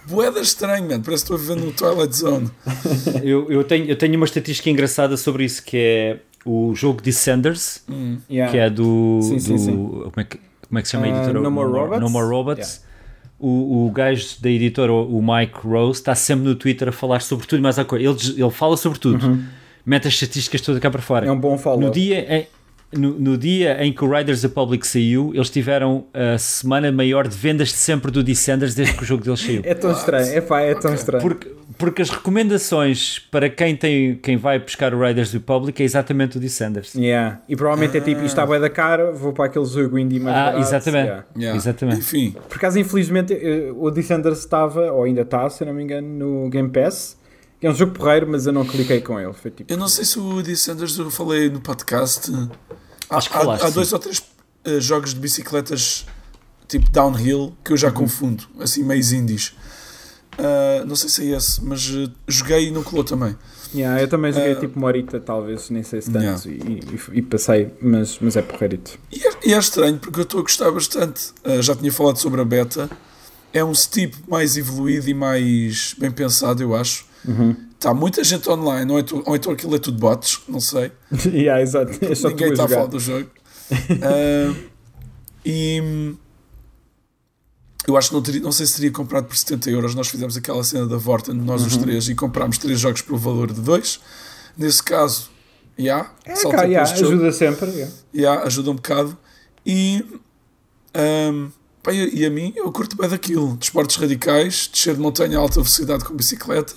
Boeda 0.07 0.39
estranho, 0.39 0.87
mano. 0.87 1.03
Parece 1.03 1.25
que 1.25 1.33
estou 1.33 1.35
a 1.35 1.39
viver 1.39 1.65
no 1.65 1.71
Twilight 1.73 2.15
Zone. 2.15 2.49
eu, 3.23 3.51
eu, 3.51 3.63
tenho, 3.63 3.85
eu 3.85 3.97
tenho 3.97 4.15
uma 4.15 4.25
estatística 4.25 4.69
engraçada 4.69 5.17
sobre 5.17 5.43
isso 5.43 5.61
que 5.63 5.77
é 5.77 6.19
o 6.45 6.73
jogo 6.73 7.01
Descenders, 7.01 7.83
hum. 7.89 8.17
que 8.27 8.57
é 8.57 8.69
do. 8.69 9.19
Sim, 9.21 9.39
sim, 9.39 9.53
do 9.53 9.59
sim. 9.59 9.71
Como 9.75 10.13
é 10.17 10.23
que 10.23 10.39
como 10.71 10.79
é 10.79 10.81
que 10.81 10.87
se 10.87 10.93
chama 10.93 11.05
a 11.05 11.09
editora? 11.09 11.39
Uh, 11.39 11.43
no, 11.43 11.51
More 11.51 11.69
Robots. 11.69 11.99
No 11.99 12.09
More 12.09 12.27
Robots. 12.27 12.75
Yeah. 12.77 12.91
O, 13.37 13.87
o 13.87 13.91
gajo 13.91 14.37
da 14.39 14.49
editora, 14.49 14.93
o 14.93 15.21
Mike 15.21 15.67
Rose, 15.67 15.99
está 15.99 16.15
sempre 16.15 16.45
no 16.45 16.55
Twitter 16.55 16.87
a 16.87 16.91
falar 16.91 17.21
sobre 17.21 17.45
tudo 17.45 17.59
e 17.59 17.61
mais 17.61 17.77
a 17.77 17.83
coisa. 17.83 18.05
Ele, 18.05 18.41
ele 18.41 18.51
fala 18.51 18.77
sobre 18.77 18.99
tudo, 18.99 19.25
uhum. 19.25 19.43
mete 19.83 20.07
as 20.07 20.13
estatísticas 20.13 20.61
todas 20.61 20.79
cá 20.79 20.89
para 20.89 21.01
fora. 21.01 21.25
É 21.25 21.31
um 21.31 21.39
bom 21.39 21.57
follow. 21.57 21.81
No 21.81 21.91
dia, 21.91 22.19
em, 22.33 22.47
no, 22.93 23.17
no, 23.19 23.37
dia 23.37 23.83
em 23.83 23.93
que 23.93 24.03
o 24.03 24.11
Riders 24.11 24.43
Republic 24.43 24.85
saiu, 24.85 25.31
eles 25.33 25.49
tiveram 25.49 26.05
a 26.13 26.37
semana 26.37 26.91
maior 26.91 27.27
de 27.27 27.35
vendas 27.35 27.69
de 27.69 27.77
sempre 27.77 28.11
do 28.11 28.23
Descenders 28.23 28.75
desde 28.75 28.95
que 28.95 29.03
o 29.03 29.05
jogo 29.05 29.23
deles 29.23 29.39
saiu. 29.39 29.61
é 29.63 29.73
tão 29.73 29.91
estranho, 29.91 30.33
é 30.33 30.41
pá, 30.41 30.61
é 30.61 30.75
tão 30.75 30.93
estranho. 30.93 31.21
Porque, 31.21 31.51
porque 31.77 32.01
as 32.01 32.09
recomendações 32.09 33.19
para 33.31 33.49
quem, 33.49 33.75
tem, 33.75 34.15
quem 34.15 34.37
vai 34.37 34.59
buscar 34.59 34.93
o 34.93 34.99
Riders 34.99 35.31
Republic 35.31 35.81
é 35.81 35.85
exatamente 35.85 36.37
o 36.37 36.39
Descenders. 36.39 36.93
Yeah. 36.95 37.41
E 37.47 37.55
provavelmente 37.55 37.97
é 37.97 38.01
tipo, 38.01 38.19
isto 38.21 38.27
está 38.27 38.45
bem 38.45 38.59
da 38.59 38.69
cara, 38.69 39.11
vou 39.11 39.31
para 39.31 39.45
aquele 39.45 39.65
jogo 39.65 39.97
indie 39.97 40.19
mais 40.19 40.35
ah, 40.35 40.43
barato. 40.45 40.59
Exatamente. 40.61 41.05
Yeah. 41.05 41.25
Yeah. 41.37 41.57
exatamente. 41.57 41.99
Enfim. 41.99 42.35
Por 42.49 42.57
acaso, 42.57 42.79
infelizmente, 42.79 43.33
eh, 43.33 43.71
o 43.75 43.89
Descenders 43.89 44.39
estava, 44.39 44.91
ou 44.91 45.03
ainda 45.03 45.21
está, 45.21 45.49
se 45.49 45.63
não 45.63 45.73
me 45.73 45.83
engano, 45.83 46.07
no 46.07 46.49
Game 46.49 46.69
Pass. 46.69 47.19
Que 47.59 47.67
é 47.67 47.69
um 47.69 47.75
jogo 47.75 47.91
porreiro, 47.91 48.27
mas 48.27 48.47
eu 48.47 48.51
não 48.51 48.65
cliquei 48.65 49.01
com 49.01 49.19
ele. 49.19 49.33
Foi 49.33 49.51
tipo... 49.51 49.71
Eu 49.71 49.77
não 49.77 49.87
sei 49.87 50.03
se 50.03 50.19
o 50.19 50.41
Descenders 50.41 50.97
eu 50.97 51.11
falei 51.11 51.47
no 51.47 51.61
podcast 51.61 52.31
Acho 53.11 53.29
que 53.29 53.37
há, 53.37 53.41
há 53.41 53.69
dois 53.69 53.91
ou 53.91 53.99
três 53.99 54.19
uh, 54.19 54.79
jogos 54.79 55.13
de 55.13 55.19
bicicletas 55.19 56.05
tipo 56.67 56.89
downhill 56.89 57.53
que 57.63 57.73
eu 57.73 57.77
já 57.77 57.89
uhum. 57.89 57.93
confundo, 57.93 58.45
assim 58.59 58.83
meio 58.83 59.03
indies. 59.13 59.53
Uh, 60.39 60.85
não 60.87 60.95
sei 60.95 61.09
se 61.09 61.29
é 61.29 61.35
esse, 61.35 61.63
mas 61.63 61.89
uh, 61.89 62.09
joguei 62.25 62.69
e 62.69 62.71
não 62.71 62.81
colou 62.81 63.03
também. 63.03 63.35
Yeah, 63.75 64.01
eu 64.01 64.07
também 64.07 64.31
joguei 64.31 64.53
uh, 64.53 64.59
tipo 64.59 64.79
uma 64.79 64.87
horita, 64.87 65.19
talvez, 65.19 65.69
nem 65.69 65.83
sei 65.83 66.01
se 66.01 66.09
tanto, 66.09 66.49
yeah. 66.49 66.69
e, 66.69 66.79
e, 66.79 67.19
e, 67.19 67.21
passei, 67.21 67.73
mas, 67.81 68.17
mas 68.21 68.37
é 68.37 68.41
porreirito. 68.41 68.97
E 69.11 69.21
é, 69.27 69.31
e 69.47 69.53
é 69.53 69.57
estranho 69.57 69.99
porque 69.99 70.21
eu 70.21 70.23
estou 70.23 70.39
a 70.39 70.43
gostar 70.43 70.71
bastante. 70.71 71.33
já 71.59 71.75
tinha 71.75 71.91
falado 71.91 72.17
sobre 72.17 72.39
a 72.39 72.45
beta. 72.45 72.89
É 73.53 73.63
um 73.63 73.75
Steep 73.75 74.15
mais 74.29 74.55
evoluído 74.55 75.09
e 75.09 75.13
mais 75.13 75.93
bem 75.97 76.09
pensado, 76.09 76.63
eu 76.63 76.73
acho. 76.73 77.05
Uhum. 77.25 77.53
Está 77.81 77.95
muita 77.95 78.23
gente 78.23 78.47
online, 78.47 78.91
ou 78.91 78.99
então, 78.99 79.23
ou 79.25 79.35
então 79.35 79.51
aquilo 79.51 79.75
é 79.75 79.79
tudo 79.79 79.97
bots, 79.97 80.41
não 80.47 80.59
sei. 80.59 80.91
yeah, 81.25 81.59
exato. 81.59 81.93
É 81.93 82.29
Ninguém 82.29 82.51
está 82.51 82.65
a 82.65 82.67
falar 82.67 82.85
do 82.85 82.99
jogo. 82.99 83.27
uh, 83.71 84.55
e 85.43 86.13
eu 87.87 87.97
acho 87.97 88.09
que 88.09 88.13
não, 88.13 88.21
teria, 88.21 88.39
não 88.39 88.51
sei 88.51 88.67
se 88.67 88.75
teria 88.75 88.91
comprado 88.91 89.25
por 89.25 89.35
70 89.35 89.71
euros. 89.71 89.95
Nós 89.95 90.09
fizemos 90.09 90.37
aquela 90.37 90.63
cena 90.63 90.85
da 90.85 90.97
Vorten, 90.97 91.33
nós 91.33 91.61
uhum. 91.61 91.67
os 91.69 91.77
três, 91.77 92.07
e 92.07 92.13
comprámos 92.13 92.59
três 92.59 92.79
jogos 92.79 93.01
pelo 93.01 93.17
valor 93.17 93.51
de 93.51 93.59
dois. 93.59 93.99
Nesse 94.55 94.83
caso, 94.83 95.31
yeah, 95.79 96.13
é, 96.23 96.33
cá, 96.35 96.65
yeah, 96.65 96.87
ajuda 96.87 97.31
sempre. 97.31 97.67
Yeah. 97.71 97.93
Yeah, 98.13 98.43
ajuda 98.43 98.69
um 98.69 98.75
bocado. 98.75 99.17
E, 99.65 100.05
um, 101.33 101.49
pá, 101.81 101.91
e 101.91 102.23
a 102.27 102.29
mim, 102.29 102.53
eu 102.55 102.71
curto 102.71 102.95
bem 102.95 103.09
daquilo: 103.09 103.57
desportos 103.57 103.95
radicais, 103.95 104.69
descer 104.71 104.93
de 104.93 105.01
montanha 105.01 105.39
a 105.39 105.41
alta 105.41 105.55
velocidade 105.55 106.05
com 106.05 106.13
bicicleta 106.13 106.75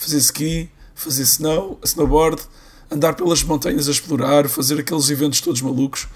fazer 0.00 0.16
ski, 0.18 0.70
fazer 0.94 1.22
snow, 1.22 1.78
snowboard, 1.84 2.42
andar 2.90 3.14
pelas 3.14 3.42
montanhas 3.42 3.86
a 3.86 3.90
explorar, 3.90 4.48
fazer 4.48 4.80
aqueles 4.80 5.10
eventos 5.10 5.40
todos 5.42 5.60
malucos. 5.60 6.08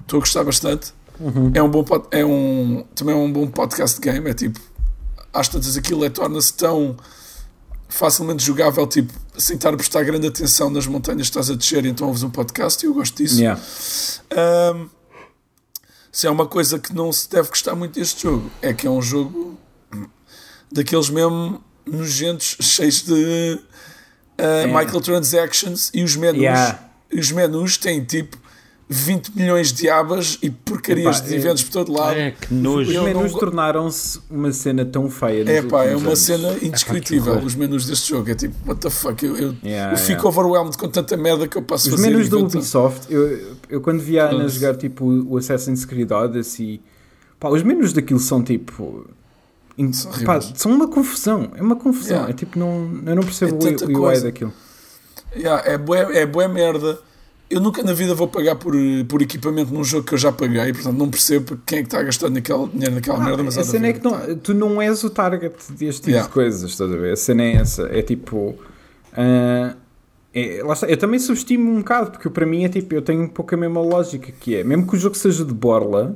Estou 0.00 0.18
a 0.18 0.20
gostar 0.20 0.44
bastante. 0.44 0.92
Uhum. 1.18 1.50
É 1.52 1.62
um 1.62 1.68
bom 1.68 1.84
é 2.10 2.24
um 2.24 2.84
também 2.94 3.14
é 3.14 3.18
um 3.18 3.30
bom 3.30 3.46
podcast 3.48 4.00
game, 4.00 4.30
é 4.30 4.34
tipo 4.34 4.58
às 5.32 5.48
tantas 5.48 5.76
aquilo 5.76 6.04
é, 6.04 6.08
torna-se 6.08 6.54
tão 6.54 6.96
facilmente 7.88 8.44
jogável, 8.44 8.86
tipo, 8.86 9.12
sem 9.36 9.56
estar 9.56 9.74
a 9.74 9.76
prestar 9.76 10.04
grande 10.04 10.26
atenção 10.28 10.70
nas 10.70 10.86
montanhas 10.86 11.22
que 11.22 11.30
estás 11.30 11.50
a 11.50 11.54
descer, 11.54 11.84
então 11.84 12.06
ouves 12.06 12.22
um 12.22 12.30
podcast 12.30 12.84
e 12.84 12.88
eu 12.88 12.94
gosto 12.94 13.16
disso. 13.16 13.40
Yeah. 13.40 13.60
Um, 14.74 14.88
se 16.12 16.26
é 16.26 16.30
uma 16.30 16.46
coisa 16.46 16.78
que 16.78 16.94
não 16.94 17.12
se 17.12 17.28
deve 17.28 17.48
gostar 17.48 17.74
muito 17.74 17.94
deste 17.94 18.22
jogo, 18.22 18.48
é 18.62 18.72
que 18.72 18.86
é 18.86 18.90
um 18.90 19.02
jogo 19.02 19.58
daqueles 20.70 21.10
mesmo 21.10 21.62
nojentos, 21.86 22.56
cheios 22.60 23.02
de 23.02 23.58
uh, 24.38 24.78
microtransactions 24.78 25.90
e 25.94 26.02
os 26.02 26.16
menus. 26.16 26.40
Yeah. 26.42 26.78
Os 27.12 27.32
menus 27.32 27.76
têm 27.76 28.04
tipo 28.04 28.36
20 28.92 29.36
milhões 29.36 29.72
de 29.72 29.88
abas 29.88 30.36
e 30.42 30.50
porcarias 30.50 31.18
Epá, 31.18 31.26
de 31.28 31.34
é- 31.34 31.36
eventos 31.38 31.62
por 31.62 31.70
todo 31.72 31.92
lado. 31.92 32.16
É, 32.18 32.32
que 32.32 32.46
Os 32.52 32.60
nojo. 32.60 32.90
Eu 32.92 33.04
menus 33.04 33.32
não- 33.32 33.38
tornaram-se 33.38 34.20
uma 34.28 34.52
cena 34.52 34.84
tão 34.84 35.08
feia. 35.10 35.48
É 35.48 35.62
pá, 35.62 35.84
é 35.84 35.94
uma 35.94 36.08
anos. 36.08 36.18
cena 36.18 36.56
indescritível. 36.60 37.38
os 37.38 37.54
menus 37.54 37.86
deste 37.86 38.10
jogo 38.10 38.30
é 38.30 38.34
tipo, 38.34 38.54
what 38.66 38.80
the 38.80 38.90
fuck? 38.90 39.24
Eu, 39.24 39.36
eu, 39.36 39.56
Yeah, 39.62 39.92
eu 39.92 39.96
fico 39.96 40.10
yeah. 40.12 40.28
overwhelmed 40.28 40.76
com 40.76 40.88
tanta 40.88 41.16
merda 41.16 41.46
que 41.46 41.56
eu 41.56 41.62
posso 41.62 41.88
Os 41.88 41.94
fazer. 41.94 42.10
menus 42.10 42.28
da 42.28 42.36
Ubisoft, 42.38 43.12
eu, 43.12 43.56
eu 43.68 43.80
quando 43.80 44.00
vi 44.00 44.18
a 44.18 44.28
Ana 44.28 44.48
jogar 44.48 44.76
tipo 44.76 45.04
o 45.04 45.36
Assassin's 45.36 45.84
Creed 45.84 46.10
Odyssey, 46.10 46.80
pá, 47.38 47.48
os 47.48 47.62
menus 47.62 47.92
daquilo 47.92 48.18
são 48.20 48.42
tipo. 48.42 49.08
São 50.54 50.72
uma 50.72 50.88
confusão, 50.88 51.50
é 51.56 51.62
uma 51.62 51.76
confusão. 51.76 52.16
Yeah. 52.16 52.30
É 52.30 52.32
tipo, 52.34 52.58
não, 52.58 53.00
eu 53.06 53.16
não 53.16 53.22
percebo 53.22 53.58
É 53.66 53.70
o, 53.86 53.98
o 53.98 54.02
UI 54.06 54.20
daquilo. 54.20 54.52
Yeah, 55.36 55.62
é 55.70 55.78
bué, 55.78 56.18
é 56.20 56.26
bué 56.26 56.48
merda. 56.48 56.98
Eu 57.48 57.60
nunca 57.60 57.82
na 57.82 57.92
vida 57.92 58.14
vou 58.14 58.28
pagar 58.28 58.54
por, 58.56 58.74
por 59.08 59.20
equipamento 59.22 59.74
num 59.74 59.82
jogo 59.82 60.06
que 60.06 60.14
eu 60.14 60.18
já 60.18 60.30
paguei, 60.30 60.72
portanto 60.72 60.96
não 60.96 61.10
percebo 61.10 61.58
quem 61.66 61.78
é 61.78 61.82
que 61.82 61.88
está 61.88 61.98
a 61.98 62.02
gastar 62.04 62.30
naquela, 62.30 62.68
dinheiro 62.68 62.94
naquela 62.94 63.18
Ah, 63.18 63.24
merda. 63.24 63.42
Mas 63.42 63.58
a 63.58 63.64
cena 63.64 63.88
é 63.88 63.92
que 63.92 64.04
não- 64.04 64.36
tu 64.36 64.54
não 64.54 64.80
és 64.80 65.02
o 65.02 65.10
target 65.10 65.52
deste 65.70 66.00
tipo 66.02 66.10
Yeah. 66.10 66.28
de 66.28 66.32
coisas, 66.32 66.70
estás 66.70 66.92
a 66.92 66.96
ver? 66.96 67.12
A 67.12 67.16
cena 67.16 67.42
é 67.42 67.54
essa, 67.56 67.88
é 67.90 68.02
tipo. 68.02 68.54
ah, 69.16 69.74
é- 70.32 70.62
está. 70.72 70.86
Eu 70.88 70.96
também 70.96 71.18
subestimo 71.18 71.72
um 71.72 71.78
bocado, 71.78 72.12
porque 72.12 72.30
para 72.30 72.46
mim 72.46 72.64
é 72.64 72.68
tipo, 72.68 72.94
eu 72.94 73.02
tenho 73.02 73.22
um 73.22 73.28
pouco 73.28 73.52
a 73.54 73.58
mesma 73.58 73.80
lógica 73.80 74.30
que 74.30 74.54
é, 74.54 74.62
mesmo 74.62 74.86
que 74.86 74.94
o 74.94 74.98
jogo 74.98 75.16
seja 75.16 75.44
de 75.44 75.52
borla, 75.52 76.14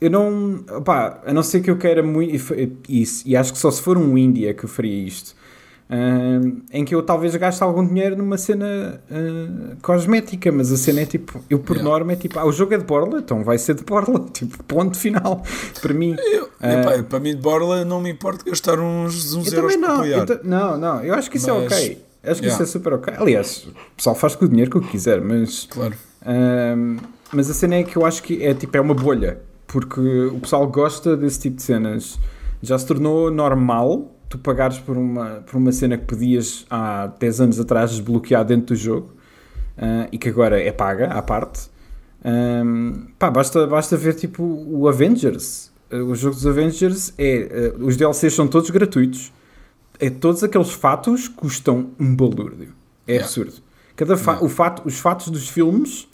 eu 0.00 0.10
não, 0.10 0.58
pá, 0.84 1.20
a 1.26 1.32
não 1.32 1.42
ser 1.42 1.60
que 1.60 1.70
eu 1.70 1.76
queira 1.76 2.02
muito, 2.02 2.54
e 2.88 3.02
isso, 3.02 3.22
e 3.26 3.36
acho 3.36 3.52
que 3.52 3.58
só 3.58 3.70
se 3.70 3.82
for 3.82 3.98
um 3.98 4.16
indie 4.16 4.46
é 4.46 4.54
que 4.54 4.64
eu 4.64 4.68
faria 4.68 5.04
isto, 5.06 5.34
ah, 5.92 6.40
em 6.72 6.84
que 6.84 6.94
eu 6.94 7.02
talvez 7.02 7.34
gaste 7.36 7.62
algum 7.62 7.84
dinheiro 7.86 8.16
numa 8.16 8.38
cena 8.38 9.02
ah, 9.10 9.76
cosmética, 9.82 10.50
mas 10.52 10.70
a 10.72 10.76
cena 10.76 11.00
é 11.00 11.04
tipo, 11.06 11.42
eu 11.50 11.58
por 11.58 11.76
Yeah. 11.76 11.90
norma 11.90 12.12
é 12.12 12.16
tipo, 12.16 12.38
ah, 12.38 12.44
o 12.46 12.52
jogo 12.52 12.72
é 12.74 12.78
de 12.78 12.84
borla, 12.84 13.18
então 13.18 13.42
vai 13.42 13.58
ser 13.58 13.74
de 13.74 13.82
borla, 13.84 14.20
tipo, 14.32 14.62
ponto 14.64 14.96
final, 14.96 15.42
para 15.82 15.92
mim. 15.92 16.14
Eu, 16.32 16.44
epá, 16.62 17.02
para 17.02 17.18
mim 17.20 17.30
de 17.34 17.40
Borla 17.42 17.84
não 17.84 18.00
me 18.00 18.10
importa 18.10 18.44
gastar 18.48 18.78
uns, 18.78 19.34
uns 19.34 19.52
Eu 19.52 19.58
euros 19.60 19.74
também 19.74 19.88
não, 19.88 19.94
apoiar. 19.96 20.26
eu 20.28 20.40
não, 20.44 20.78
não, 20.78 21.02
eu 21.04 21.14
acho 21.14 21.30
que 21.30 21.36
isso 21.38 21.50
é 21.50 21.52
Mas- 21.52 21.72
ok. 21.72 22.04
Acho 22.22 22.40
que 22.40 22.46
Yeah. 22.48 22.48
isso 22.52 22.62
é 22.62 22.66
super 22.66 22.92
ok. 22.92 23.14
Aliás, 23.16 23.66
o 23.66 23.96
pessoal 23.96 24.14
faz 24.14 24.36
com 24.36 24.44
o 24.44 24.48
dinheiro 24.48 24.70
que 24.70 24.88
quiser, 24.88 25.20
mas, 25.22 25.66
Claro. 25.70 25.94
mas 27.32 27.50
a 27.50 27.54
cena 27.54 27.76
é 27.76 27.82
que 27.82 27.96
eu 27.96 28.04
acho 28.04 28.22
que 28.22 28.44
é 28.44 28.52
tipo 28.54 28.76
é 28.76 28.80
uma 28.80 28.94
bolha, 28.94 29.38
porque 29.70 30.00
o 30.00 30.40
pessoal 30.40 30.66
gosta 30.66 31.16
desse 31.16 31.38
tipo 31.40 31.56
de 31.56 31.62
cenas. 31.62 32.18
Já 32.62 32.78
se 32.78 32.86
tornou 32.86 33.30
normal 33.30 34.14
tu 34.28 34.38
pagares 34.38 34.78
por 34.78 34.96
uma, 34.96 35.42
por 35.46 35.56
uma 35.56 35.72
cena 35.72 35.98
que 35.98 36.04
podias 36.04 36.64
há 36.70 37.08
10 37.18 37.40
anos 37.40 37.60
atrás 37.60 37.90
desbloquear 37.90 38.44
dentro 38.44 38.74
do 38.74 38.76
jogo 38.76 39.10
ah, 39.76 40.06
e 40.12 40.18
que 40.18 40.28
agora 40.28 40.60
é 40.60 40.70
paga 40.70 41.08
à 41.08 41.20
parte. 41.20 41.68
Ahm, 42.24 43.06
pá, 43.18 43.30
basta, 43.30 43.66
basta 43.66 43.96
ver 43.96 44.14
tipo 44.14 44.42
o 44.42 44.88
Avengers. 44.88 45.70
Uh, 45.90 46.04
o 46.04 46.14
jogo 46.14 46.36
dos 46.36 46.46
Avengers 46.46 47.12
é. 47.18 47.74
uh, 47.76 47.84
os 47.84 47.96
DLCs 47.96 48.34
são 48.34 48.46
todos 48.46 48.70
gratuitos. 48.70 49.32
É, 49.98 50.08
todos 50.08 50.44
aqueles 50.44 50.70
fatos 50.70 51.26
custam 51.28 51.90
um 51.98 52.14
balúrdio. 52.14 52.72
É 53.06 53.12
Yeah. 53.14 53.26
absurdo. 53.26 53.54
Cada 53.96 54.16
fa- 54.16 54.32
Yeah. 54.32 54.46
o 54.46 54.48
fato, 54.48 54.82
os 54.86 55.00
fatos 55.00 55.28
dos 55.28 55.48
filmes, 55.48 56.06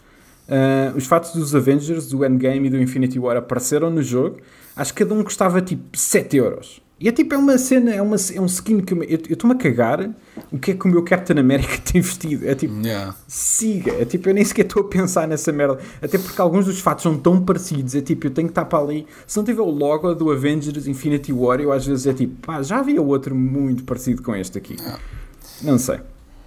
uh, 0.48 0.96
os 0.96 1.06
fatos 1.06 1.32
dos 1.32 1.54
Avengers, 1.54 2.08
do 2.08 2.24
Endgame 2.24 2.66
e 2.66 2.70
do 2.70 2.80
Infinity 2.80 3.18
War 3.18 3.36
apareceram 3.36 3.90
no 3.90 4.02
jogo. 4.02 4.38
Acho 4.74 4.92
que 4.92 5.04
cada 5.04 5.14
um 5.14 5.22
custava 5.22 5.60
tipo 5.60 5.96
7 5.96 6.36
euros. 6.36 6.82
E 6.98 7.08
é 7.08 7.12
tipo, 7.12 7.34
é 7.34 7.36
uma 7.36 7.58
cena, 7.58 7.94
é, 7.94 8.00
uma, 8.00 8.16
é 8.34 8.40
um 8.40 8.46
skin 8.46 8.80
que 8.80 8.94
eu 8.94 9.02
estou-me 9.28 9.54
a 9.54 9.58
cagar 9.58 10.08
o 10.50 10.58
que 10.58 10.70
é 10.70 10.74
que 10.74 10.86
o 10.86 10.90
meu 10.90 11.02
Captain 11.02 11.38
America 11.38 11.76
tem 11.84 12.00
vestido. 12.00 12.48
É 12.48 12.54
tipo, 12.54 12.74
Yeah. 12.82 13.14
siga. 13.28 13.92
É 13.92 14.06
tipo, 14.06 14.30
eu 14.30 14.34
nem 14.34 14.42
sequer 14.42 14.64
estou 14.64 14.82
a 14.82 14.88
pensar 14.88 15.28
nessa 15.28 15.52
merda. 15.52 15.78
Até 16.00 16.16
porque 16.16 16.40
alguns 16.40 16.64
dos 16.64 16.80
fatos 16.80 17.02
são 17.02 17.18
tão 17.18 17.42
parecidos. 17.42 17.94
É 17.94 18.00
tipo, 18.00 18.26
eu 18.26 18.30
tenho 18.30 18.48
que 18.48 18.52
estar 18.52 18.64
para 18.64 18.78
ali. 18.78 19.06
Se 19.26 19.36
não 19.36 19.44
tiver 19.44 19.60
o 19.60 19.70
logo 19.70 20.14
do 20.14 20.30
Avengers 20.30 20.86
Infinity 20.86 21.34
War, 21.34 21.60
eu 21.60 21.70
às 21.70 21.86
vezes 21.86 22.06
é 22.06 22.14
tipo, 22.14 22.34
pá, 22.46 22.62
já 22.62 22.78
havia 22.78 23.02
outro 23.02 23.34
muito 23.34 23.84
parecido 23.84 24.22
com 24.22 24.34
este 24.34 24.56
aqui. 24.56 24.76
Não 25.62 25.78
sei. 25.78 26.00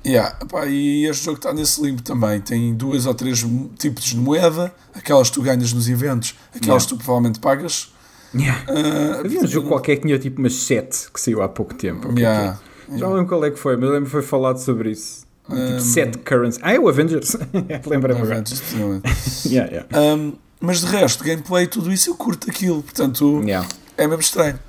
Yeah, 0.05 0.35
pá, 0.49 0.65
e 0.65 1.05
este 1.05 1.25
jogo 1.25 1.37
está 1.37 1.53
nesse 1.53 1.81
limbo 1.81 2.01
também. 2.01 2.39
Tem 2.39 2.73
duas 2.73 3.05
ou 3.05 3.13
três 3.13 3.45
tipos 3.77 4.03
de 4.05 4.17
moeda, 4.17 4.73
aquelas 4.93 5.29
que 5.29 5.35
tu 5.35 5.41
ganhas 5.41 5.73
nos 5.73 5.89
eventos, 5.89 6.35
aquelas 6.55 6.63
Yeah. 6.65 6.83
que 6.83 6.89
tu 6.89 6.97
provavelmente 6.97 7.39
pagas. 7.39 7.91
Yeah. 8.33 8.63
Ah, 8.67 9.19
Havia 9.25 9.41
um 9.41 9.47
jogo 9.47 9.67
qualquer 9.67 9.97
que 9.97 10.03
tinha 10.03 10.17
tipo 10.19 10.39
umas 10.39 10.53
7 10.53 11.11
que 11.11 11.19
saiu 11.19 11.41
há 11.41 11.49
pouco 11.49 11.73
tempo. 11.73 12.07
Que 12.13 12.13
é 12.13 12.15
que 12.15 12.21
é? 12.21 12.23
yeah, 12.29 12.59
Já 12.91 13.05
não 13.07 13.13
lembro 13.13 13.27
qual 13.27 13.43
é 13.45 13.51
que 13.51 13.57
foi, 13.59 13.75
mas 13.75 13.89
lembro 13.89 14.05
que 14.05 14.11
foi 14.11 14.21
falado 14.21 14.57
sobre 14.57 14.91
isso. 14.91 15.27
Um, 15.49 15.55
Tipo 15.67 15.79
7 15.81 16.17
currency. 16.19 16.59
Ah, 16.61 16.73
é 16.73 16.79
o 16.79 16.87
Avengers. 16.87 17.35
Lembra-me 17.87 18.21
agora. 18.21 18.43
especialmente. 18.45 19.03
Yeah, 19.49 19.71
yeah. 19.71 19.87
Um, 20.15 20.33
mas 20.61 20.81
de 20.81 20.85
resto, 20.87 21.23
gameplay, 21.23 21.65
tudo 21.67 21.91
isso 21.91 22.09
eu 22.09 22.15
curto 22.15 22.49
aquilo, 22.49 22.83
portanto 22.83 23.41
Yeah. 23.43 23.67
é 23.97 24.05
mesmo 24.07 24.21
estranho. 24.21 24.59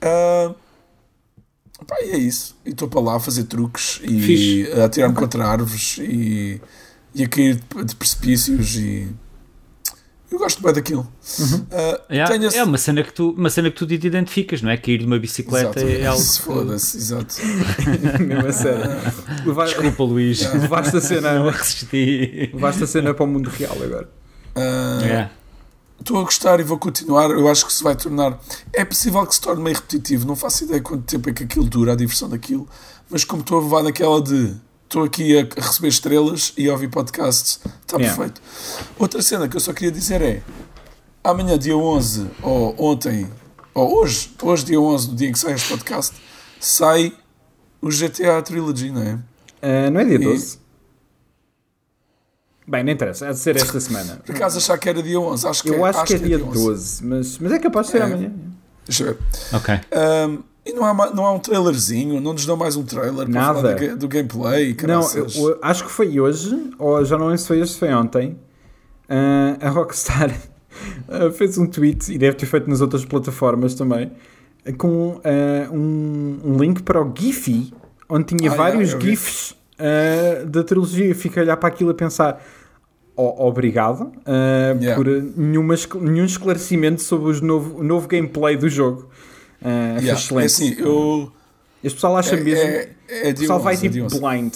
Ah, 0.00 0.54
pá, 1.86 1.96
e 2.02 2.10
é 2.12 2.18
isso. 2.18 2.56
E 2.64 2.70
estou 2.70 2.88
para 2.88 3.00
lá 3.00 3.16
a 3.16 3.20
fazer 3.20 3.44
truques 3.44 4.00
e 4.02 4.20
Fixe. 4.20 4.72
a 4.80 4.84
atirar-me 4.86 5.14
contra 5.14 5.44
árvores 5.46 5.98
e, 5.98 6.60
e 7.14 7.24
a 7.24 7.28
cair 7.28 7.56
de, 7.76 7.84
de 7.84 7.96
precipícios 7.96 8.76
e 8.76 9.08
eu 10.30 10.38
gosto 10.38 10.60
bem 10.62 10.72
daquilo. 10.72 11.06
Ah, 11.70 12.00
Yeah, 12.10 12.32
tenho 12.32 12.48
esse- 12.48 12.58
É 12.58 12.64
uma 12.64 12.76
cena, 12.78 13.04
que 13.04 13.12
tu, 13.12 13.30
uma 13.38 13.48
cena 13.50 13.70
que 13.70 13.76
tu 13.76 13.86
te 13.86 13.94
identificas, 13.94 14.62
não 14.62 14.70
é? 14.70 14.76
Cair 14.76 14.98
de 14.98 15.06
uma 15.06 15.18
bicicleta 15.18 15.78
Exato. 15.80 16.02
é 16.02 16.06
algo. 16.06 16.22
Se 16.24 16.40
Foda-se, 16.40 16.96
exato. 16.96 17.34
Mesmo 18.20 18.46
a 18.48 18.52
sério. 18.52 18.90
Levaste, 19.46 19.74
Desculpa, 19.76 20.02
Luís. 20.02 20.42
levaste 20.52 20.90
a 20.90 21.00
Não 21.00 21.00
cena. 21.00 21.50
resisti. 21.52 22.50
Levaste 22.52 22.82
a 22.82 22.86
cena 22.86 23.14
para 23.14 23.24
o 23.24 23.28
mundo 23.28 23.48
real 23.48 23.76
agora. 23.80 24.08
Ah, 24.56 25.00
É. 25.04 25.30
Estou 26.00 26.18
a 26.20 26.24
gostar 26.24 26.60
e 26.60 26.62
vou 26.62 26.78
continuar. 26.78 27.30
Eu 27.30 27.48
acho 27.48 27.64
que 27.66 27.72
se 27.72 27.82
vai 27.82 27.96
tornar. 27.96 28.38
É 28.72 28.84
possível 28.84 29.24
que 29.26 29.34
se 29.34 29.40
torne 29.40 29.62
meio 29.62 29.76
repetitivo. 29.76 30.26
Não 30.26 30.36
faço 30.36 30.64
ideia 30.64 30.80
quanto 30.80 31.04
tempo 31.04 31.30
é 31.30 31.32
que 31.32 31.44
aquilo 31.44 31.64
dura, 31.64 31.92
a 31.92 31.96
diversão 31.96 32.28
daquilo. 32.28 32.68
Mas 33.08 33.24
como 33.24 33.40
estou 33.42 33.58
a 33.58 33.62
levar 33.62 33.82
naquela 33.82 34.20
de. 34.20 34.54
Estou 34.84 35.02
aqui 35.02 35.36
a 35.38 35.60
receber 35.60 35.88
estrelas 35.88 36.52
e 36.56 36.68
a 36.68 36.72
ouvir 36.72 36.88
podcasts, 36.88 37.58
está 37.80 37.96
Yeah. 37.96 38.14
perfeito. 38.16 38.40
Outra 38.98 39.22
cena 39.22 39.48
que 39.48 39.56
eu 39.56 39.60
só 39.60 39.72
queria 39.72 39.90
dizer 39.90 40.20
é. 40.22 40.42
Amanhã, 41.24 41.58
dia 41.58 41.76
11, 41.76 42.30
ou 42.42 42.74
ontem, 42.78 43.28
ou 43.72 43.96
hoje, 44.02 44.30
hoje, 44.42 44.64
dia 44.66 44.78
11, 44.80 45.08
no 45.08 45.16
dia 45.16 45.28
em 45.30 45.32
que 45.32 45.38
sai 45.38 45.54
este 45.54 45.68
podcast, 45.70 46.14
sai 46.60 47.12
o 47.80 47.88
GTA 47.88 48.40
Trilogy, 48.42 48.90
não 48.90 49.02
é? 49.02 49.18
Ah, 49.62 49.90
não 49.90 50.00
é 50.00 50.04
dia 50.04 50.14
E- 50.16 50.18
12? 50.18 50.58
Bem, 52.66 52.82
não 52.82 52.92
interessa. 52.92 53.28
Há 53.28 53.32
de 53.32 53.38
ser 53.38 53.56
esta 53.56 53.78
semana. 53.78 54.20
Por 54.24 54.34
acaso 54.34 54.58
achar 54.58 54.78
que 54.78 54.88
era 54.88 55.02
dia 55.02 55.20
11? 55.20 55.46
Acho 55.46 55.62
que 55.62 55.68
Eu 55.70 55.86
é, 55.86 55.90
acho, 55.90 56.04
que 56.04 56.14
é 56.14 56.18
dia 56.18 56.36
11. 56.44 56.52
12, 56.64 57.04
mas, 57.06 57.38
mas 57.38 57.52
é 57.52 57.58
capaz 57.58 57.86
de 57.86 57.92
ser 57.92 57.98
É. 58.00 58.04
amanhã. 58.04 58.32
Deixa 58.86 59.02
eu 59.04 59.06
ver. 59.14 59.18
Ok. 59.52 59.74
Um, 60.28 60.42
e 60.66 60.72
não 60.72 60.84
há, 60.86 61.10
não 61.14 61.26
há 61.26 61.32
um 61.32 61.38
trailerzinho, 61.38 62.20
não 62.22 62.32
nos 62.32 62.46
dão 62.46 62.56
mais 62.56 62.74
um 62.74 62.82
trailer 62.84 63.26
para 63.28 63.40
Nada. 63.40 63.60
falar 63.60 63.74
do, 63.74 63.96
do 63.98 64.08
gameplay. 64.08 64.74
Não, 64.86 65.02
eu, 65.14 65.26
eu 65.34 65.58
acho 65.60 65.84
que 65.84 65.90
foi 65.90 66.18
hoje, 66.18 66.70
ou 66.78 67.04
já 67.04 67.18
não 67.18 67.26
lembro 67.26 67.38
se 67.40 67.46
foi 67.48 67.60
hoje, 67.60 67.72
se 67.72 67.78
foi 67.78 67.92
ontem. 67.92 68.38
ah, 69.08 69.58
a 69.60 69.68
Rockstar 69.68 70.30
fez 71.36 71.58
um 71.58 71.66
tweet, 71.66 72.10
e 72.12 72.16
deve 72.16 72.36
ter 72.36 72.46
feito 72.46 72.68
nas 72.70 72.80
outras 72.80 73.04
plataformas 73.04 73.74
também, 73.74 74.10
com 74.78 75.20
ah, 75.22 75.68
um, 75.70 76.40
um 76.42 76.56
link 76.56 76.82
para 76.82 77.02
o 77.02 77.12
Giphy, 77.14 77.70
onde 78.08 78.34
tinha 78.34 78.50
Ah, 78.50 78.54
vários 78.54 78.94
vi. 78.94 79.10
GIFs 79.10 79.54
ah, 79.78 80.44
da 80.44 80.62
trilogia. 80.64 81.06
Eu 81.06 81.14
fico 81.14 81.38
a 81.38 81.42
olhar 81.42 81.56
para 81.56 81.68
aquilo 81.68 81.90
a 81.90 81.94
pensar. 81.94 82.44
"Ó, 83.16 83.48
obrigado 83.48 84.12
ah, 84.26 84.76
Yeah. 84.80 84.94
por 84.96 85.06
nenhuma, 85.36 85.74
nenhum 86.00 86.24
esclarecimento 86.24 87.02
sobre 87.02 87.30
os 87.30 87.40
novo, 87.40 87.78
o 87.80 87.84
novo 87.84 88.08
gameplay 88.08 88.56
do 88.56 88.68
jogo. 88.68 89.08
Foi 89.60 89.70
Yeah, 89.70 90.10
é 90.10 90.12
excelente. 90.14 90.46
assim, 90.46 90.76
eu. 90.78 91.30
Este 91.82 91.96
pessoal 91.96 92.16
acha 92.16 92.34
É, 92.34 92.40
mesmo. 92.40 92.64
é, 92.64 92.88
é 93.08 93.20
o 93.20 93.22
dia 93.24 93.34
pessoal 93.34 93.58
11, 93.58 93.64
vai 93.64 93.74
é 93.74 93.76
tipo 93.78 94.04
11. 94.06 94.20
blind. 94.20 94.54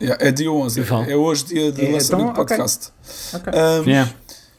Yeah, 0.00 0.26
é 0.28 0.30
dia 0.30 0.52
11. 0.52 0.80
Val. 0.82 1.04
É, 1.04 1.12
é 1.12 1.16
hoje 1.16 1.44
dia 1.46 1.72
de 1.72 1.86
É, 1.86 1.92
lançamento 1.92 2.30
então, 2.30 2.32
do 2.32 2.46
podcast. 2.46 2.90
Ok. 3.34 3.52
Um, 3.52 3.84
Yeah. 3.88 4.12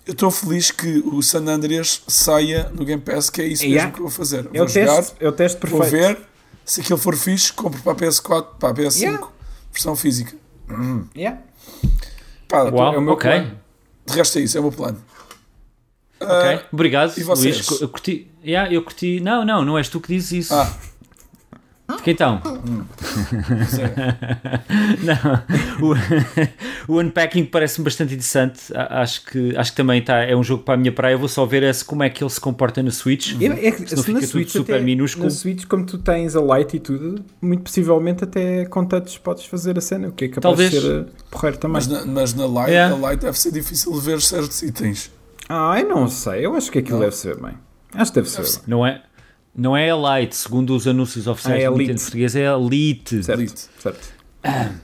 Eu 0.05 0.13
estou 0.13 0.31
feliz 0.31 0.71
que 0.71 0.99
o 1.05 1.21
San 1.21 1.45
Andreas 1.47 2.01
saia 2.07 2.71
no 2.73 2.85
Game 2.85 3.01
Pass, 3.01 3.29
que 3.29 3.41
é 3.41 3.45
isso 3.45 3.63
Yeah. 3.63 3.83
mesmo 3.83 3.93
que 3.93 3.99
eu 3.99 4.07
vou 4.07 4.11
fazer. 4.11 4.47
É 4.53 4.61
o, 4.61 4.65
vou 4.65 4.67
jogar, 4.67 4.95
teste, 4.95 5.15
é 5.19 5.27
o 5.27 5.31
teste 5.33 5.67
vou 5.67 5.79
perfeito. 5.81 6.07
ver. 6.07 6.17
Se 6.67 6.81
aquilo 6.81 6.97
for 6.97 7.15
fixe, 7.15 7.53
compro 7.53 7.81
para 7.81 7.93
a 7.93 7.95
PS4, 7.95 8.45
para 8.59 8.69
a 8.69 8.73
PS5, 8.73 8.99
Yeah. 9.01 9.27
versão 9.71 9.95
física. 9.95 10.35
Yeah. 11.15 11.41
Pá, 12.47 12.63
Uau, 12.63 12.93
é 12.93 12.97
o 12.97 13.01
meu 13.01 13.13
ok. 13.13 13.31
plano. 13.31 13.59
de 14.05 14.13
resto 14.13 14.37
é 14.37 14.41
isso, 14.41 14.57
é 14.57 14.59
o 14.59 14.63
meu 14.63 14.71
plano. 14.73 15.01
Ok, 16.19 16.29
Ah, 16.29 16.63
obrigado, 16.73 17.17
e 17.17 17.23
vocês? 17.23 17.65
Luís. 17.67 17.81
Eu 17.81 17.89
curti, 17.89 18.29
yeah, 18.43 18.71
eu 18.73 18.81
curti. 18.83 19.19
Não, 19.21 19.45
não, 19.45 19.63
não 19.63 19.77
és 19.77 19.87
tu 19.87 20.01
que 20.01 20.09
dizes 20.09 20.31
isso. 20.45 20.53
Ah, 20.53 20.69
Porque 21.87 22.11
então, 22.11 22.41
Pois 22.43 23.79
é. 23.79 23.95
não, 25.03 25.87
o, 26.87 26.93
o 26.97 26.99
unpacking 27.01 27.45
parece-me 27.45 27.85
bastante 27.85 28.13
interessante. 28.13 28.61
Acho 28.75 29.25
que, 29.25 29.55
acho 29.55 29.71
que 29.71 29.77
também 29.77 30.01
tá, 30.01 30.17
é 30.17 30.35
um 30.35 30.43
jogo 30.43 30.63
para 30.63 30.73
a 30.73 30.77
minha 30.77 30.91
praia. 30.91 31.13
Eu 31.13 31.19
vou 31.19 31.29
só 31.29 31.45
ver 31.45 31.63
esse, 31.63 31.85
como 31.85 32.03
é 32.03 32.09
que 32.09 32.21
ele 32.23 32.29
se 32.29 32.41
comporta 32.41 32.83
no 32.83 32.91
Switch. 32.91 33.33
É, 33.41 33.67
é 33.67 33.71
que 33.71 33.87
Se 33.87 33.95
não 33.95 34.01
na 34.01 34.03
fica 34.03 34.19
tudo 34.19 34.27
Switch, 34.27 34.49
super 34.49 34.75
até, 34.75 34.83
minúsculo. 34.83 35.25
na 35.25 35.31
Switch, 35.31 35.65
como 35.65 35.85
tu 35.85 35.97
tens 35.97 36.35
a 36.35 36.41
light 36.41 36.73
e 36.75 36.79
tudo, 36.79 37.23
muito 37.41 37.63
possivelmente 37.63 38.23
até 38.23 38.65
com 38.65 38.83
touch 38.85 39.19
podes 39.21 39.45
fazer 39.45 39.77
a 39.77 39.81
cena, 39.81 40.09
o 40.09 40.11
que 40.11 40.25
é 40.25 40.27
capaz 40.27 40.41
Talvez. 40.43 40.71
de 40.71 40.81
ser 40.81 41.01
uh, 41.01 41.05
porreiro 41.31 41.57
também. 41.57 41.73
Mas, 41.75 41.87
na, 41.87 42.05
mas 42.05 42.33
na 42.33 42.45
Light, 42.47 42.73
É. 42.73 42.83
a 42.83 42.95
Light 42.95 43.21
deve 43.21 43.39
ser 43.39 43.51
difícil 43.51 43.93
de 43.93 44.01
ver 44.01 44.21
certos 44.21 44.61
itens. 44.61 45.09
Ah, 45.47 45.79
eu 45.79 45.87
não 45.87 46.09
sei, 46.09 46.45
eu 46.45 46.53
acho 46.55 46.69
que 46.69 46.79
aquilo 46.79 46.97
Não. 46.97 47.05
deve 47.05 47.15
ser 47.15 47.39
bem. 47.39 47.53
Acho 47.93 48.11
que 48.11 48.15
deve 48.19 48.29
ser 48.29 48.41
Deve 48.41 48.51
bem. 48.55 48.61
Não 48.67 48.85
é, 48.85 49.01
não 49.57 49.75
é 49.75 49.89
Elite, 49.89 50.35
segundo 50.35 50.75
os 50.75 50.87
anúncios 50.87 51.25
oficiais 51.27 51.61
Ah, 51.63 51.65
é 51.65 51.69
do 51.69 51.71
Nintendo 51.71 51.89
Elite. 51.91 52.03
português, 52.03 52.35
é 52.35 52.45
Elite. 52.45 53.23
Certo, 53.23 53.69
certo. 53.79 54.13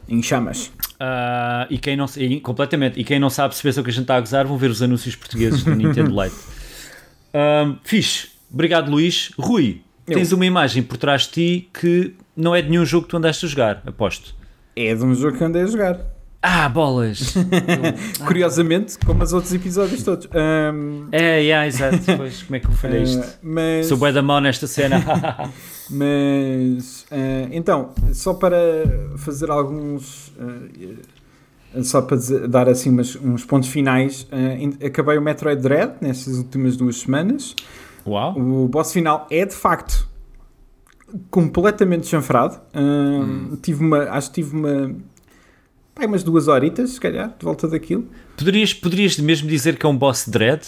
Em 0.09 0.21
chamas. 0.21 0.71
Ah, 0.99 1.67
e 1.69 1.77
quem 1.77 1.95
não 1.95 2.05
e, 2.17 2.39
completamente 2.41 2.99
e 2.99 3.03
quem 3.03 3.19
não 3.19 3.29
sabe 3.29 3.55
se 3.55 3.61
pensa 3.63 3.79
o 3.81 3.83
que 3.83 3.89
a 3.89 3.93
gente 3.93 4.03
está 4.03 4.15
a 4.15 4.19
gozar 4.19 4.45
vão 4.47 4.57
ver 4.57 4.69
os 4.69 4.81
anúncios 4.81 5.15
portugueses 5.15 5.63
do 5.63 5.73
Nintendo 5.75 6.09
Lite 6.21 6.35
um, 7.33 7.77
fixe, 7.83 8.29
obrigado 8.51 8.89
Luís 8.91 9.31
Rui, 9.37 9.81
Eu. 10.07 10.13
tens 10.15 10.31
uma 10.31 10.45
imagem 10.45 10.83
por 10.83 10.97
trás 10.97 11.23
de 11.23 11.29
ti 11.29 11.69
que 11.73 12.13
não 12.35 12.53
é 12.55 12.61
de 12.61 12.69
nenhum 12.69 12.85
jogo 12.85 13.05
que 13.05 13.09
tu 13.11 13.17
andaste 13.17 13.45
a 13.45 13.49
jogar, 13.49 13.81
aposto 13.85 14.35
É 14.75 14.93
de 14.95 15.03
um 15.03 15.13
jogo 15.15 15.37
que 15.37 15.43
andei 15.43 15.63
a 15.63 15.65
jogar. 15.67 15.99
Ah, 16.43 16.67
bolas 16.69 17.33
Curiosamente, 18.27 18.97
como 19.05 19.23
os 19.23 19.31
outros 19.33 19.53
episódios 19.53 20.03
todos. 20.03 20.27
Ahm, 20.33 21.07
é, 21.11 21.39
yeah, 21.39 21.65
exato, 21.65 21.97
pois, 22.17 22.43
como 22.43 22.55
é 22.57 22.59
que 22.59 22.67
eu 22.67 22.71
falhei 22.73 23.03
isto 23.03 23.23
ah, 23.23 23.33
mas, 23.41 23.87
sou 23.87 23.97
bué 23.97 24.11
da 24.11 24.21
mão 24.21 24.39
nesta 24.41 24.67
cena 24.67 25.01
mas 25.89 27.05
ah, 27.11 27.47
então, 27.51 27.91
só 28.13 28.33
para 28.33 28.57
fazer 29.17 29.49
alguns. 29.49 30.33
ah, 30.39 31.81
só 31.83 32.01
para 32.03 32.17
dizer- 32.17 32.47
dar 32.47 32.69
assim 32.69 32.89
umas- 32.91 33.15
uns 33.15 33.43
pontos 33.45 33.67
finais, 33.69 34.27
ah, 34.31 34.53
in- 34.55 34.77
acabei 34.85 35.17
o 35.17 35.21
Metroid 35.21 35.59
Dread 35.61 35.93
nestas 36.01 36.37
últimas 36.37 36.77
duas 36.77 36.97
semanas. 36.97 37.55
uau, 38.05 38.37
O 38.37 38.67
boss 38.67 38.91
final 38.93 39.25
é 39.31 39.45
de 39.45 39.55
facto 39.55 40.07
completamente 41.29 42.07
chanfrado. 42.07 42.59
Ahm, 42.73 43.55
tive 43.61 43.83
uma, 43.83 44.03
acho 44.11 44.29
que 44.31 44.41
tive 44.41 44.55
uma. 44.55 44.95
Pá, 45.95 46.05
umas 46.05 46.23
duas 46.23 46.47
horitas, 46.47 46.91
se 46.91 46.99
calhar, 46.99 47.29
de 47.37 47.43
volta 47.45 47.67
daquilo. 47.67 48.07
poderias, 48.37 48.73
poderias 48.73 49.17
mesmo 49.17 49.47
dizer 49.47 49.77
que 49.77 49.85
é 49.85 49.89
um 49.89 49.97
boss 49.97 50.27
dread? 50.27 50.61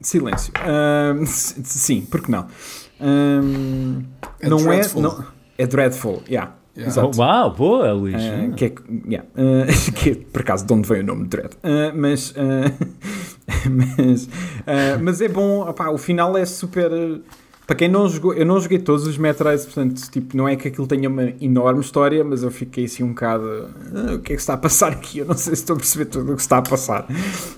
Silêncio. 0.00 0.52
S- 1.22 1.60
sim, 1.64 2.06
porque 2.10 2.32
não? 2.32 2.46
Ahm, 3.00 4.02
É 4.40 4.48
não 4.48 4.56
dreadful. 4.58 5.00
é. 5.00 5.02
Não, 5.02 5.26
é 5.58 5.66
dreadful, 5.66 6.22
yeah. 6.28 6.56
Yeah. 6.76 6.92
Exato. 6.92 7.10
Oh, 7.18 7.20
uau, 7.20 7.50
boa 7.54 7.92
Luís 7.92 8.14
Ah, 8.14 8.54
que, 8.54 8.64
é, 8.66 8.72
yeah, 9.06 9.28
ah, 9.34 9.66
que 9.92 10.10
é, 10.10 10.14
por 10.14 10.40
acaso 10.40 10.64
de 10.64 10.72
onde 10.72 10.88
vem 10.88 11.00
o 11.00 11.04
nome 11.04 11.24
de 11.24 11.28
Dread. 11.30 11.50
Ah, 11.62 11.92
mas, 11.94 12.32
mas, 13.68 14.28
mas 15.02 15.20
é 15.20 15.28
bom, 15.28 15.68
opá, 15.68 15.90
o 15.90 15.98
final 15.98 16.38
é 16.38 16.46
super. 16.46 16.90
Ah, 17.70 17.74
Para 17.74 17.76
quem 17.76 17.88
não 17.88 18.08
jogou, 18.08 18.34
eu 18.34 18.44
não 18.44 18.58
joguei 18.60 18.78
todos 18.78 19.06
os 19.06 19.16
Metroids, 19.16 19.64
portanto, 19.64 20.10
tipo, 20.10 20.36
não 20.36 20.48
é 20.48 20.56
que 20.56 20.66
aquilo 20.66 20.86
tenha 20.86 21.08
uma 21.08 21.32
enorme 21.40 21.80
história, 21.80 22.24
mas 22.24 22.42
eu 22.42 22.50
fiquei 22.50 22.84
assim 22.86 23.04
um 23.04 23.10
bocado. 23.10 23.68
ah, 23.94 24.14
o 24.14 24.18
que 24.18 24.32
é 24.32 24.36
que 24.36 24.40
está 24.40 24.54
a 24.54 24.58
passar 24.58 24.92
aqui? 24.92 25.18
Eu 25.18 25.26
não 25.26 25.36
sei 25.36 25.54
se 25.54 25.62
estou 25.62 25.76
a 25.76 25.78
perceber 25.78 26.06
tudo 26.06 26.32
o 26.32 26.36
que 26.36 26.42
está 26.42 26.58
a 26.58 26.62
passar. 26.62 27.06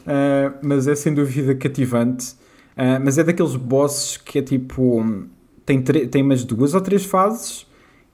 Ah, 0.06 0.52
mas 0.62 0.86
é 0.86 0.94
sem 0.94 1.14
dúvida 1.14 1.54
cativante. 1.54 2.34
Ah, 2.76 2.98
mas 3.02 3.18
é 3.18 3.24
daqueles 3.24 3.56
bosses 3.56 4.16
que 4.16 4.38
é 4.38 4.42
tipo. 4.42 5.04
Tem, 5.64 5.80
tem 5.80 6.22
umas 6.22 6.44
duas 6.44 6.74
ou 6.74 6.80
três 6.80 7.04
fases 7.04 7.66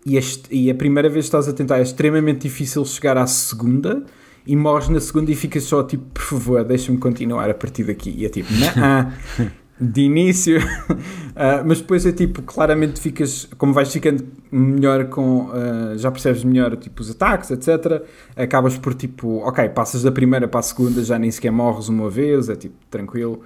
e, 0.05 0.19
e 0.51 0.71
a 0.71 0.75
primeira 0.75 1.09
vez 1.09 1.25
que 1.25 1.29
estás 1.29 1.49
a 1.49 1.53
tentar 1.53 1.79
é 1.79 1.83
extremamente 1.83 2.43
difícil 2.43 2.85
chegar 2.85 3.17
à 3.17 3.27
segunda 3.27 4.05
e 4.47 4.57
morres 4.57 4.89
na 4.89 5.01
segunda 5.01 5.31
e 5.31 5.35
ficas 5.35 5.65
só 5.65 5.83
tipo, 5.83 6.05
por 6.15 6.23
favor, 6.23 6.65
deixa-me 6.65 6.99
continuar 6.99 7.51
a 7.51 7.55
partir 7.55 7.85
daqui. 7.85 8.15
E 8.17 8.25
é 8.25 8.29
tipo, 8.29 8.49
não, 8.53 9.13
de 9.81 10.03
início. 10.03 10.61
Ah, 11.41 11.63
mas 11.65 11.81
depois 11.81 12.05
é 12.05 12.11
tipo, 12.11 12.43
claramente 12.43 13.01
ficas, 13.01 13.49
como 13.57 13.73
vais 13.73 13.93
ficando 13.93 14.27
melhor 14.51 15.05
com, 15.05 15.49
ah, 15.53 15.97
já 15.97 16.11
percebes 16.11 16.43
melhor 16.43 16.77
tipo 16.77 17.01
os 17.01 17.13
ataques, 17.13 17.53
etc. 17.53 18.03
Acabas 18.37 18.77
por 18.77 18.93
tipo, 18.93 19.37
ok, 19.47 19.69
passas 19.69 20.03
da 20.03 20.11
primeira 20.11 20.49
para 20.49 20.59
a 20.59 20.63
segunda, 20.65 21.01
já 21.05 21.17
nem 21.17 21.31
sequer 21.31 21.53
morres 21.53 21.89
uma 21.89 22.11
vez, 22.11 22.49
é 22.49 22.57
tipo, 22.57 22.75
tranquilo. 22.91 23.41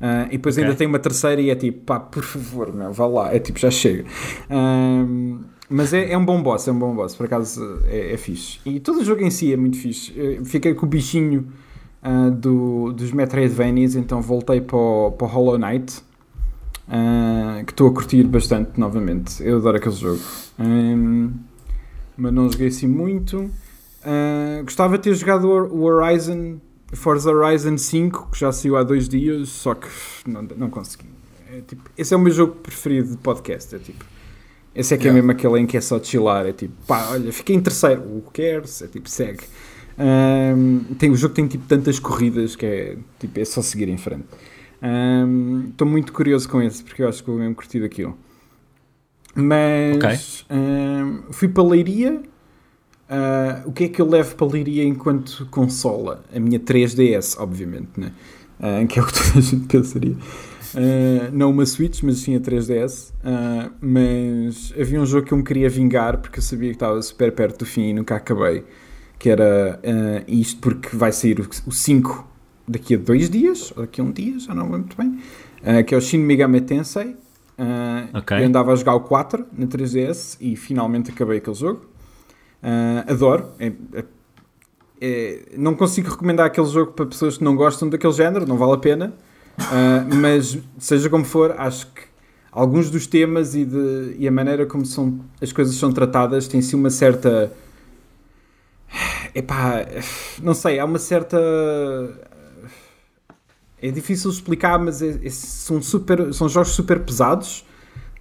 Ah, 0.00 0.24
e 0.30 0.38
depois 0.38 0.54
Ok. 0.56 0.64
ainda 0.64 0.74
tem 0.74 0.86
uma 0.86 0.98
terceira 0.98 1.38
e 1.42 1.50
é 1.50 1.54
tipo, 1.54 1.84
pá, 1.84 2.00
por 2.00 2.22
favor, 2.22 2.72
meu, 2.74 2.90
vá 2.94 3.06
lá, 3.06 3.34
é 3.34 3.38
tipo, 3.38 3.58
já 3.58 3.70
chega. 3.70 4.06
Mas 5.68 5.92
é, 5.92 6.12
é 6.12 6.16
um 6.16 6.24
bom 6.24 6.42
boss, 6.42 6.66
é 6.66 6.72
um 6.72 6.78
bom 6.78 6.94
boss, 6.94 7.14
por 7.14 7.26
acaso 7.26 7.80
é, 7.86 8.14
é 8.14 8.16
fixe. 8.16 8.58
E 8.64 8.80
todo 8.80 9.00
o 9.00 9.04
jogo 9.04 9.22
em 9.22 9.30
si 9.30 9.52
é 9.52 9.56
muito 9.58 9.76
fixe. 9.76 10.12
Eu 10.16 10.44
fiquei 10.46 10.72
com 10.72 10.86
o 10.86 10.88
bichinho 10.88 11.48
ah, 12.04 12.28
do, 12.28 12.92
dos 12.92 13.10
Metroidvanias, 13.12 13.96
então 13.96 14.20
voltei 14.20 14.60
para 14.60 14.76
o, 14.76 15.10
para 15.12 15.26
o 15.26 15.30
Hollow 15.30 15.58
Knight, 15.58 16.02
ah, 16.86 17.62
que 17.64 17.72
estou 17.72 17.88
a 17.88 17.92
curtir 17.94 18.24
bastante 18.24 18.78
novamente. 18.78 19.42
Eu 19.42 19.56
adoro 19.56 19.78
aquele 19.78 19.94
jogo. 19.94 20.20
Ahm, 20.58 21.30
mas 22.16 22.32
não 22.32 22.50
joguei 22.52 22.68
assim 22.68 22.86
muito. 22.86 23.50
Ah, 24.04 24.60
gostava 24.62 24.98
de 24.98 25.04
ter 25.04 25.14
jogado 25.14 25.48
o 25.48 25.82
Horizon, 25.84 26.58
Forza 26.92 27.30
Horizon 27.32 27.78
5, 27.78 28.28
que 28.30 28.38
já 28.38 28.52
saiu 28.52 28.76
há 28.76 28.82
dois 28.82 29.08
dias, 29.08 29.48
só 29.48 29.74
que 29.74 29.88
não, 30.26 30.42
não 30.42 30.68
consegui. 30.68 31.08
É, 31.50 31.62
tipo, 31.62 31.88
esse 31.96 32.12
é 32.12 32.16
o 32.16 32.20
meu 32.20 32.32
jogo 32.32 32.54
preferido 32.56 33.12
de 33.12 33.16
podcast. 33.16 33.74
É 33.74 33.78
tipo, 33.78 34.04
esse 34.74 34.92
é 34.92 34.98
que 34.98 35.04
é 35.04 35.06
Yeah. 35.06 35.22
mesmo 35.22 35.30
aquele 35.30 35.60
em 35.62 35.66
que 35.66 35.76
é 35.76 35.80
só 35.80 35.98
chilar. 36.02 36.44
É 36.44 36.52
tipo, 36.52 36.74
pá, 36.86 37.08
olha, 37.12 37.32
fiquei 37.32 37.56
em 37.56 37.60
terceiro. 37.60 38.02
O 38.02 38.22
que 38.30 38.42
cares? 38.42 38.82
É 38.82 38.88
tipo, 38.88 39.08
segue. 39.08 39.44
Ahm, 39.98 40.94
tem, 40.98 41.10
o 41.10 41.16
jogo 41.16 41.34
tem 41.34 41.46
tipo 41.46 41.66
tantas 41.66 41.98
corridas 41.98 42.56
que 42.56 42.66
é, 42.66 42.96
tipo, 43.18 43.38
é 43.38 43.44
só 43.44 43.62
seguir 43.62 43.88
em 43.88 43.96
frente. 43.96 44.24
Estou 45.70 45.88
muito 45.88 46.12
curioso 46.12 46.48
com 46.48 46.60
esse 46.60 46.82
porque 46.82 47.02
eu 47.02 47.08
acho 47.08 47.22
que 47.22 47.30
vou 47.30 47.38
mesmo 47.38 47.54
curtir 47.54 47.82
aquilo. 47.82 48.18
Mas 49.34 50.44
ahm, 50.50 51.22
fui 51.30 51.48
para 51.48 51.62
Leiria. 51.64 52.22
Ah, 53.08 53.62
o 53.66 53.72
que 53.72 53.84
é 53.84 53.88
que 53.88 54.00
eu 54.00 54.08
levo 54.08 54.34
para 54.34 54.46
Leiria 54.46 54.84
enquanto 54.84 55.46
consola? 55.50 56.24
A 56.34 56.40
minha 56.40 56.58
3DS, 56.58 57.36
obviamente, 57.38 57.90
né? 57.96 58.12
Ah, 58.58 58.84
que 58.86 58.98
é 58.98 59.02
o 59.02 59.06
que 59.06 59.12
toda 59.14 59.38
a 59.38 59.40
gente 59.40 59.66
pensaria. 59.66 60.16
Ah, 60.74 61.30
não 61.32 61.50
uma 61.50 61.66
Switch, 61.66 62.02
mas 62.02 62.18
sim 62.18 62.34
a 62.36 62.40
3DS. 62.40 63.12
Ah, 63.22 63.70
mas 63.80 64.72
havia 64.78 65.00
um 65.00 65.06
jogo 65.06 65.26
que 65.26 65.32
eu 65.32 65.38
me 65.38 65.44
queria 65.44 65.68
vingar 65.68 66.18
porque 66.18 66.38
eu 66.38 66.42
sabia 66.42 66.70
que 66.70 66.76
estava 66.76 67.00
super 67.02 67.32
perto 67.32 67.60
do 67.60 67.66
fim 67.66 67.90
e 67.90 67.92
nunca 67.92 68.16
acabei. 68.16 68.64
Que 69.18 69.30
era 69.30 69.80
ah, 69.82 70.22
isto 70.28 70.60
porque 70.60 70.94
vai 70.96 71.12
sair 71.12 71.40
o, 71.40 71.48
o 71.66 71.72
5 71.72 72.26
daqui 72.68 72.94
a 72.94 72.98
dois 72.98 73.28
dias, 73.30 73.72
ou 73.76 73.82
daqui 73.82 74.00
a 74.00 74.04
um 74.04 74.10
dia, 74.12 74.38
já 74.38 74.54
não 74.54 74.64
lembro 74.64 74.78
muito 74.80 74.96
bem. 74.96 75.18
ah, 75.64 75.82
que 75.82 75.94
é 75.94 75.98
o 75.98 76.00
Shin 76.00 76.18
Megami 76.18 76.60
Tensei. 76.60 77.16
Ah, 77.58 78.08
Ok. 78.14 78.38
Eu 78.40 78.46
andava 78.46 78.72
a 78.72 78.76
jogar 78.76 78.94
o 78.94 79.00
4 79.00 79.46
na 79.56 79.66
3DS 79.66 80.36
e 80.40 80.56
finalmente 80.56 81.10
acabei 81.10 81.38
aquele 81.38 81.56
jogo. 81.56 81.86
Ah, 82.62 83.04
adoro. 83.08 83.50
É- 83.58 83.72
é- 83.94 84.04
é- 85.00 85.42
não 85.56 85.74
consigo 85.74 86.10
recomendar 86.10 86.46
aquele 86.46 86.66
jogo 86.66 86.92
para 86.92 87.06
pessoas 87.06 87.36
que 87.38 87.44
não 87.44 87.54
gostam 87.56 87.88
daquele 87.88 88.12
género, 88.12 88.46
não 88.46 88.56
vale 88.56 88.72
a 88.72 88.78
pena. 88.78 89.14
Ah, 89.58 90.06
mas, 90.20 90.58
seja 90.78 91.08
como 91.08 91.24
for, 91.24 91.54
acho 91.58 91.86
que 91.92 92.02
alguns 92.50 92.90
dos 92.90 93.06
temas 93.06 93.54
e, 93.54 93.64
de- 93.64 94.16
e 94.18 94.26
a 94.26 94.30
maneira 94.32 94.66
como 94.66 94.84
são, 94.84 95.20
as 95.40 95.52
coisas 95.52 95.74
são 95.76 95.92
tratadas 95.92 96.48
tem 96.48 96.60
sim 96.62 96.76
uma 96.76 96.90
certa. 96.90 97.52
Epá, 99.34 99.84
não 100.42 100.54
sei, 100.54 100.78
há 100.78 100.84
uma 100.84 100.98
certa. 100.98 101.36
É 103.80 103.90
difícil 103.90 104.30
explicar, 104.30 104.78
mas 104.78 105.02
é- 105.02 105.20
é- 105.22 105.30
são, 105.30 105.82
super, 105.82 106.32
são 106.32 106.48
jogos 106.48 106.70
super 106.70 107.00
pesados. 107.00 107.64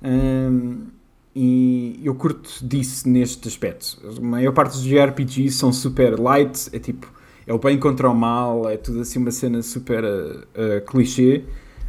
Hum, 0.04 0.88
e 1.36 2.00
eu 2.04 2.14
curto 2.16 2.50
disso 2.66 3.08
neste 3.08 3.48
aspecto. 3.48 3.98
A 4.18 4.22
maior 4.22 4.52
parte 4.54 4.74
dos 4.74 4.84
JRPGs 4.84 5.56
são 5.58 5.72
super 5.72 6.20
light, 6.20 6.70
é 6.74 6.80
tipo, 6.80 7.12
é 7.48 7.54
o 7.54 7.58
bem 7.58 7.80
contra 7.80 8.10
o 8.10 8.14
mal, 8.16 8.70
é 8.70 8.78
tudo 8.78 9.02
assim 9.02 9.20
uma 9.20 9.32
cena 9.32 9.62
super 9.62 10.04
uh, 10.04 10.82
clichê. 10.86 11.44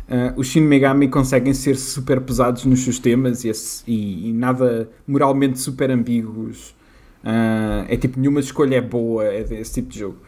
Uh, 0.09 0.39
os 0.39 0.47
Shin 0.49 0.61
Megami 0.61 1.09
conseguem 1.09 1.53
ser 1.55 1.77
super 1.77 2.21
pesados 2.21 2.65
nos 2.65 2.81
seus 2.81 2.99
temas 2.99 3.43
e, 3.45 3.51
e- 3.87 4.29
e 4.29 4.33
nada 4.33 4.89
moralmente 5.07 5.59
super 5.59 5.91
ambíguos. 5.91 6.75
Uh, 7.25 7.87
é 7.89 7.97
tipo, 7.97 8.21
nenhuma 8.21 8.41
escolha 8.41 8.77
é 8.77 8.81
boa, 8.81 9.25
é 9.25 9.43
desse 9.43 9.75
tipo 9.75 9.89
de 9.91 9.99
jogo. 10.01 10.19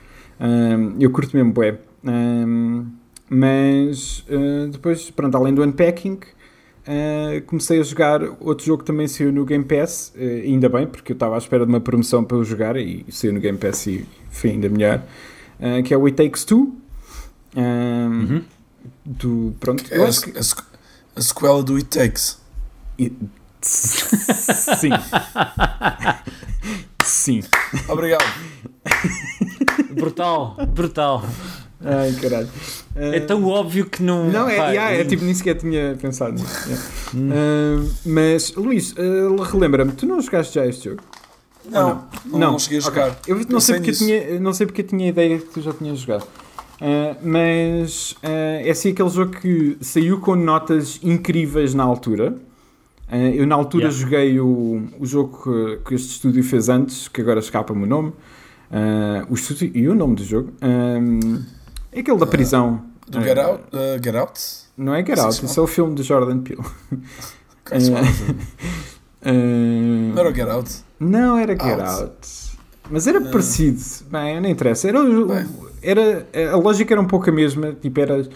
Um, 0.40 0.96
eu 0.98 1.10
curto 1.10 1.36
mesmo, 1.36 1.52
bué. 1.52 1.78
Um, 2.04 2.86
mas 3.28 4.20
uh, 4.30 4.68
depois, 4.70 5.10
pronto, 5.10 5.36
além 5.36 5.54
do 5.54 5.62
unpacking, 5.62 6.18
Uh, 6.88 7.42
comecei 7.46 7.80
a 7.80 7.82
jogar 7.82 8.22
outro 8.38 8.64
jogo 8.64 8.84
que 8.84 8.86
também 8.86 9.08
saiu 9.08 9.32
no 9.32 9.44
Game 9.44 9.64
Pass, 9.64 10.12
uh, 10.14 10.20
ainda 10.20 10.68
bem, 10.68 10.86
porque 10.86 11.10
eu 11.10 11.14
estava 11.14 11.34
à 11.34 11.38
espera 11.38 11.66
de 11.66 11.68
uma 11.72 11.80
promoção 11.80 12.22
para 12.22 12.36
eu 12.36 12.44
jogar 12.44 12.76
e 12.76 13.04
saiu 13.10 13.32
no 13.32 13.40
Game 13.40 13.58
Pass 13.58 13.88
e 13.88 14.06
foi 14.30 14.50
ainda 14.50 14.68
melhor, 14.68 15.02
que 15.84 15.92
é 15.92 15.96
o 15.98 16.06
It 16.06 16.16
Takes 16.16 16.44
Two. 16.44 16.76
Um, 17.56 17.60
Uhum. 17.60 18.42
do, 19.04 19.54
pronto, 19.58 19.82
É 19.90 19.96
a, 19.96 20.08
que- 20.12 20.32
a 21.16 21.20
sequela 21.20 21.60
do 21.60 21.74
It 21.74 21.88
Takes. 21.88 22.40
Sim. 23.66 24.90
Sim. 27.04 27.40
Obrigado. 27.88 28.24
Brutal, 29.90 30.56
brutal. 30.68 31.24
Ai, 31.84 32.12
caralho. 32.20 32.48
É 32.94 33.20
tão 33.20 33.44
óbvio 33.44 33.86
que 33.86 34.02
não. 34.02 34.30
Não, 34.30 34.48
é, 34.48 35.00
é 35.00 35.04
tipo, 35.04 35.24
nem 35.24 35.34
sequer 35.34 35.56
tinha 35.56 35.96
pensado 36.00 36.32
nisso. 36.32 36.68
yeah. 36.68 36.84
Ah, 37.34 37.84
mas, 38.04 38.54
Luís, 38.54 38.94
ah, 38.96 39.44
relembra-me, 39.44 39.92
tu 39.92 40.06
não 40.06 40.20
jogaste 40.20 40.54
já 40.54 40.66
este 40.66 40.90
jogo? 40.90 41.02
Não, 41.68 42.04
não, 42.24 42.38
não, 42.38 42.58
cheguei 42.58 42.78
a 42.78 42.80
jogar. 42.80 43.18
Eu 43.26 43.40
não 43.48 43.60
sei, 43.60 43.76
porque 43.76 43.90
eu 43.90 43.94
tinha, 43.94 44.40
não 44.40 44.52
sei 44.52 44.66
porque 44.66 44.82
eu 44.82 44.86
tinha 44.86 45.06
a 45.06 45.08
ideia 45.08 45.38
que 45.38 45.46
tu 45.46 45.60
já 45.60 45.72
tinhas 45.72 45.98
jogado. 45.98 46.26
Ah, 46.80 47.16
mas 47.22 48.14
ah, 48.22 48.28
é 48.64 48.70
assim 48.70 48.92
aquele 48.92 49.10
jogo 49.10 49.32
que 49.32 49.76
saiu 49.80 50.20
com 50.20 50.34
notas 50.34 50.98
incríveis 51.02 51.74
na 51.74 51.84
altura. 51.84 52.36
Ah, 53.08 53.16
eu 53.18 53.46
na 53.46 53.54
altura 53.54 53.84
Yeah. 53.86 54.02
joguei 54.02 54.40
o, 54.40 54.82
o 54.98 55.06
jogo 55.06 55.42
que, 55.42 55.88
que 55.88 55.94
este 55.94 56.08
estúdio 56.12 56.42
fez 56.42 56.68
antes, 56.68 57.08
que 57.08 57.20
agora 57.20 57.38
escapa-me 57.40 57.84
o 57.84 57.86
nome. 57.86 58.12
Ah, 58.70 59.24
o 59.30 59.34
estúdio 59.34 59.70
e 59.74 59.88
o 59.88 59.94
nome 59.94 60.16
do 60.16 60.24
jogo. 60.24 60.52
É 61.92 62.00
aquele 62.00 62.18
da 62.18 62.26
prisão. 62.26 62.82
Do 63.08 63.18
Ah, 63.18 63.22
Get 63.22 63.38
Out? 63.38 63.62
uh, 63.72 64.02
Get 64.04 64.14
Out? 64.16 64.40
Não 64.76 64.92
é 64.94 65.04
Get 65.06 65.18
Out, 65.18 65.44
isso 65.44 65.60
é 65.60 65.62
o 65.62 65.66
filme 65.66 65.94
de 65.94 66.02
Jordan 66.02 66.38
Peele. 66.40 66.62
Eh, 69.28 69.32
Não 70.14 70.18
era 70.20 70.30
o 70.30 70.34
Get 70.34 70.48
Out? 70.48 70.70
Não 71.00 71.36
era 71.38 71.52
Get 71.54 71.80
Out. 71.80 72.02
Out. 72.02 72.28
Mas 72.90 73.06
era 73.08 73.20
parecido. 73.20 73.80
Bem, 74.08 74.40
não 74.40 74.48
interessa. 74.48 74.88
Era, 74.88 75.02
Bem. 75.02 75.46
era, 75.82 76.26
a 76.52 76.56
lógica 76.56 76.94
era 76.94 77.00
um 77.00 77.06
pouco 77.06 77.28
a 77.28 77.32
mesma. 77.32 77.72
Tipo, 77.72 77.98
era, 78.00 78.28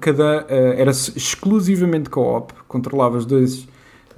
cada, 0.00 0.46
eh, 0.48 0.76
era 0.78 0.90
exclusivamente 0.92 2.08
co-op. 2.08 2.52
Controlavas 2.68 3.26
dois, 3.26 3.66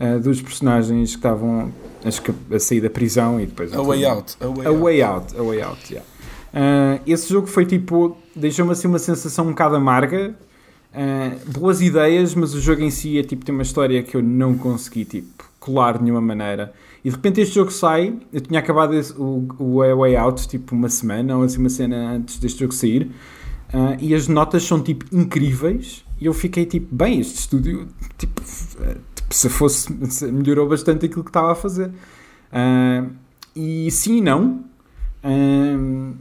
eh, 0.03 0.19
dois 0.19 0.43
personagens 0.43 1.11
que 1.11 1.17
estavam 1.17 1.73
que 2.03 2.55
a 2.55 2.59
sair 2.59 2.81
da 2.81 2.91
prisão 2.91 3.41
e 3.41 3.47
depois... 3.47 3.73
A 3.73 3.81
Way 3.81 4.05
Out. 4.05 4.37
A 4.41 4.47
Way 4.49 4.67
A 4.67 4.69
Out. 4.71 4.83
Way 4.83 5.03
Out. 5.03 5.37
A 5.39 5.43
Way 5.45 5.63
Out, 5.63 5.93
yeah. 5.95 6.09
Ah, 6.53 6.99
esse 7.07 7.33
jogo 7.33 7.47
foi 7.47 7.65
tipo... 7.65 8.17
Deixou-me 8.35 8.73
assim 8.73 8.89
uma 8.89 8.99
sensação 8.99 9.45
um 9.47 9.51
bocado 9.51 9.77
amarga. 9.77 10.35
Ah, 10.93 11.31
boas 11.57 11.81
ideias, 11.81 12.35
mas 12.35 12.55
o 12.55 12.61
jogo 12.61 12.83
em 12.83 12.91
si 12.91 13.19
é 13.19 13.23
tipo... 13.23 13.45
Tem 13.45 13.55
uma 13.55 13.63
história 13.63 14.03
que 14.03 14.17
eu 14.17 14.23
não 14.23 14.59
consegui 14.59 15.05
tipo 15.05 15.45
colar 15.61 15.97
de 15.99 16.03
nenhuma 16.03 16.21
maneira. 16.21 16.73
E 17.05 17.09
de 17.09 17.15
repente 17.15 17.41
este 17.41 17.55
jogo 17.55 17.71
sai. 17.71 18.15
Eu 18.33 18.41
tinha 18.41 18.59
acabado 18.59 18.95
esse- 18.95 19.13
o, 19.17 19.47
o 19.61 19.83
A 19.83 19.95
Way 19.95 20.17
Out 20.17 20.49
tipo 20.49 20.75
uma 20.75 20.89
semana 20.89 21.37
ou 21.37 21.45
assim 21.45 21.59
uma 21.59 21.71
cena 21.71 22.11
antes 22.15 22.37
deste 22.39 22.59
jogo 22.59 22.75
sair. 22.75 23.13
Ah, 23.73 23.97
e 24.01 24.13
as 24.13 24.27
notas 24.27 24.65
são 24.65 24.83
tipo 24.83 25.07
incríveis. 25.13 26.05
E 26.21 26.27
eu 26.27 26.35
fiquei 26.35 26.67
tipo, 26.67 26.93
bem, 26.93 27.21
este 27.21 27.39
estúdio 27.39 27.87
tipo, 28.19 28.43
se 29.35 29.49
fosse 29.49 29.89
se 30.11 30.27
melhorou 30.31 30.69
bastante 30.69 31.07
aquilo 31.07 31.25
que 31.25 31.31
estava 31.31 31.53
a 31.53 31.55
fazer. 31.55 31.91
Ah, 32.53 33.05
e 33.55 33.91
sim 33.91 34.19
e 34.19 34.21
não. 34.21 34.65
Ah, 35.23 36.13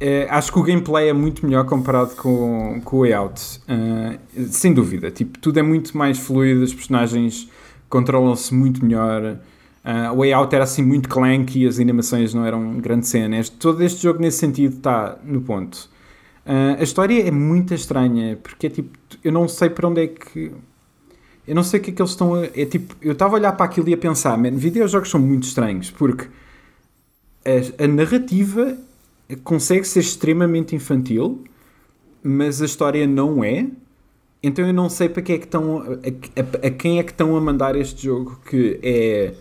eh, 0.00 0.26
acho 0.30 0.52
que 0.52 0.58
o 0.58 0.62
gameplay 0.62 1.08
é 1.08 1.12
muito 1.12 1.44
melhor 1.46 1.64
comparado 1.64 2.14
com, 2.16 2.80
com 2.84 2.96
o 2.98 3.02
layout. 3.02 3.60
Ah, 3.68 4.16
sem 4.50 4.72
dúvida. 4.72 5.10
Tipo, 5.10 5.38
tudo 5.38 5.58
é 5.58 5.62
muito 5.62 5.96
mais 5.96 6.18
fluido, 6.18 6.62
os 6.62 6.74
personagens 6.74 7.48
controlam-se 7.88 8.54
muito 8.54 8.84
melhor. 8.84 9.38
Ah, 9.84 10.12
o 10.12 10.20
layout 10.20 10.54
era 10.54 10.64
assim 10.64 10.82
muito 10.82 11.08
clanky 11.08 11.66
as 11.66 11.78
animações 11.78 12.34
não 12.34 12.44
eram 12.44 12.78
grande 12.78 13.06
cena. 13.06 13.38
Este- 13.38 13.56
Todo 13.56 13.82
este 13.82 14.02
jogo, 14.02 14.20
nesse 14.20 14.38
sentido, 14.38 14.76
está 14.76 15.16
no 15.24 15.40
ponto. 15.40 15.88
Ah, 16.44 16.76
a 16.78 16.82
história 16.82 17.26
é 17.26 17.30
muito 17.30 17.72
estranha 17.74 18.36
porque 18.42 18.66
é 18.66 18.70
tipo, 18.70 18.96
eu 19.24 19.32
não 19.32 19.48
sei 19.48 19.70
para 19.70 19.88
onde 19.88 20.02
é 20.02 20.06
que. 20.08 20.52
Eu 21.46 21.54
não 21.54 21.62
sei 21.62 21.78
o 21.80 21.82
que 21.82 21.90
é 21.90 21.94
que 21.94 22.02
eles 22.02 22.10
estão 22.10 22.34
a. 22.34 22.44
É 22.46 22.64
tipo, 22.66 22.94
eu 23.00 23.12
estava 23.12 23.34
a 23.36 23.38
olhar 23.38 23.52
para 23.52 23.66
aquilo 23.66 23.88
e 23.88 23.94
a 23.94 23.96
pensar, 23.98 24.36
man, 24.36 24.50
videojogos 24.52 25.08
são 25.10 25.20
muito 25.20 25.44
estranhos 25.44 25.90
porque 25.90 26.26
a, 27.44 27.84
a 27.84 27.86
narrativa 27.88 28.76
consegue 29.44 29.86
ser 29.86 30.00
extremamente 30.00 30.74
infantil, 30.74 31.44
mas 32.22 32.60
a 32.60 32.64
história 32.64 33.06
não 33.06 33.44
é. 33.44 33.66
Então 34.42 34.66
eu 34.66 34.72
não 34.72 34.88
sei 34.88 35.08
para 35.08 35.22
que 35.22 35.32
é 35.32 35.38
que 35.38 35.44
estão. 35.44 35.78
A, 35.82 36.40
a- 36.40 36.66
a 36.66 36.70
quem 36.70 36.98
é 36.98 37.02
que 37.02 37.10
estão 37.12 37.36
a 37.36 37.40
mandar 37.40 37.76
este 37.76 38.04
jogo 38.04 38.38
que 38.48 38.78
é. 38.82 39.34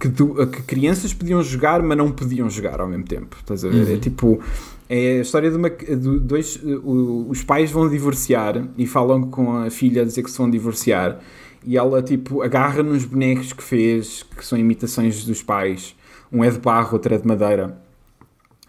Que, 0.00 0.08
du- 0.08 0.34
que 0.48 0.60
crianças 0.62 1.14
podiam 1.14 1.40
jogar, 1.40 1.80
mas 1.80 1.96
não 1.96 2.10
podiam 2.10 2.50
jogar 2.50 2.80
ao 2.80 2.88
mesmo 2.88 3.04
tempo. 3.04 3.36
Estás 3.40 3.64
a 3.64 3.68
ver? 3.68 3.94
É 3.94 3.96
tipo. 3.98 4.40
É 4.88 5.18
a 5.18 5.22
história 5.22 5.50
de 5.50 5.56
uma. 5.56 5.70
de 5.70 6.18
dois, 6.18 6.56
o- 6.62 7.26
os 7.30 7.42
pais 7.44 7.70
vão 7.70 7.88
divorciar 7.88 8.66
e 8.76 8.86
falam 8.88 9.22
com 9.30 9.52
a 9.56 9.70
filha 9.70 10.02
a 10.02 10.04
dizer 10.04 10.22
que 10.24 10.30
se 10.30 10.36
vão 10.38 10.50
divorciar. 10.50 11.20
E 11.64 11.76
ela, 11.78 12.02
tipo, 12.02 12.42
agarra 12.42 12.82
nos 12.82 13.04
bonecos 13.04 13.52
que 13.52 13.62
fez, 13.62 14.22
que 14.22 14.44
são 14.44 14.58
imitações 14.58 15.24
dos 15.24 15.42
pais. 15.42 15.96
Um 16.30 16.44
é 16.44 16.50
de 16.50 16.58
barro, 16.58 16.94
outro 16.94 17.14
é 17.14 17.18
de 17.18 17.26
madeira. 17.26 17.78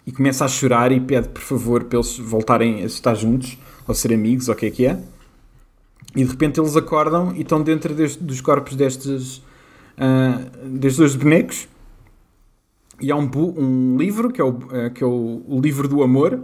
E 0.08 0.12
começa 0.12 0.46
a 0.46 0.48
chorar 0.48 0.92
e 0.92 1.00
pede, 1.00 1.28
por 1.30 1.42
favor, 1.42 1.84
para 1.84 1.98
eles 1.98 2.18
voltarem 2.18 2.84
a 2.84 2.86
estar 2.86 3.16
juntos, 3.16 3.58
ou 3.88 3.94
ser 3.94 4.14
amigos, 4.14 4.48
ou 4.48 4.54
o 4.54 4.58
que 4.58 4.68
é 4.68 4.72
que 4.72 4.86
é. 4.86 5.00
E 6.16 6.24
de 6.24 6.30
repente 6.30 6.60
eles 6.60 6.76
acordam 6.78 7.36
e 7.36 7.42
estão 7.42 7.62
dentro 7.62 7.94
deste- 7.94 8.24
dos 8.24 8.40
corpos 8.40 8.76
destes, 8.76 9.42
ah, 9.98 10.40
destes 10.64 10.98
dois 10.98 11.16
bonecos. 11.16 11.68
E 13.02 13.12
há 13.12 13.16
um, 13.16 13.30
um 13.58 13.98
livro, 13.98 14.32
que 14.32 14.40
é, 14.40 14.44
o, 14.44 14.58
ah, 14.72 14.90
que 14.90 15.04
é 15.04 15.08
o, 15.08 15.44
o 15.48 15.60
livro 15.60 15.88
do 15.88 16.02
amor, 16.02 16.40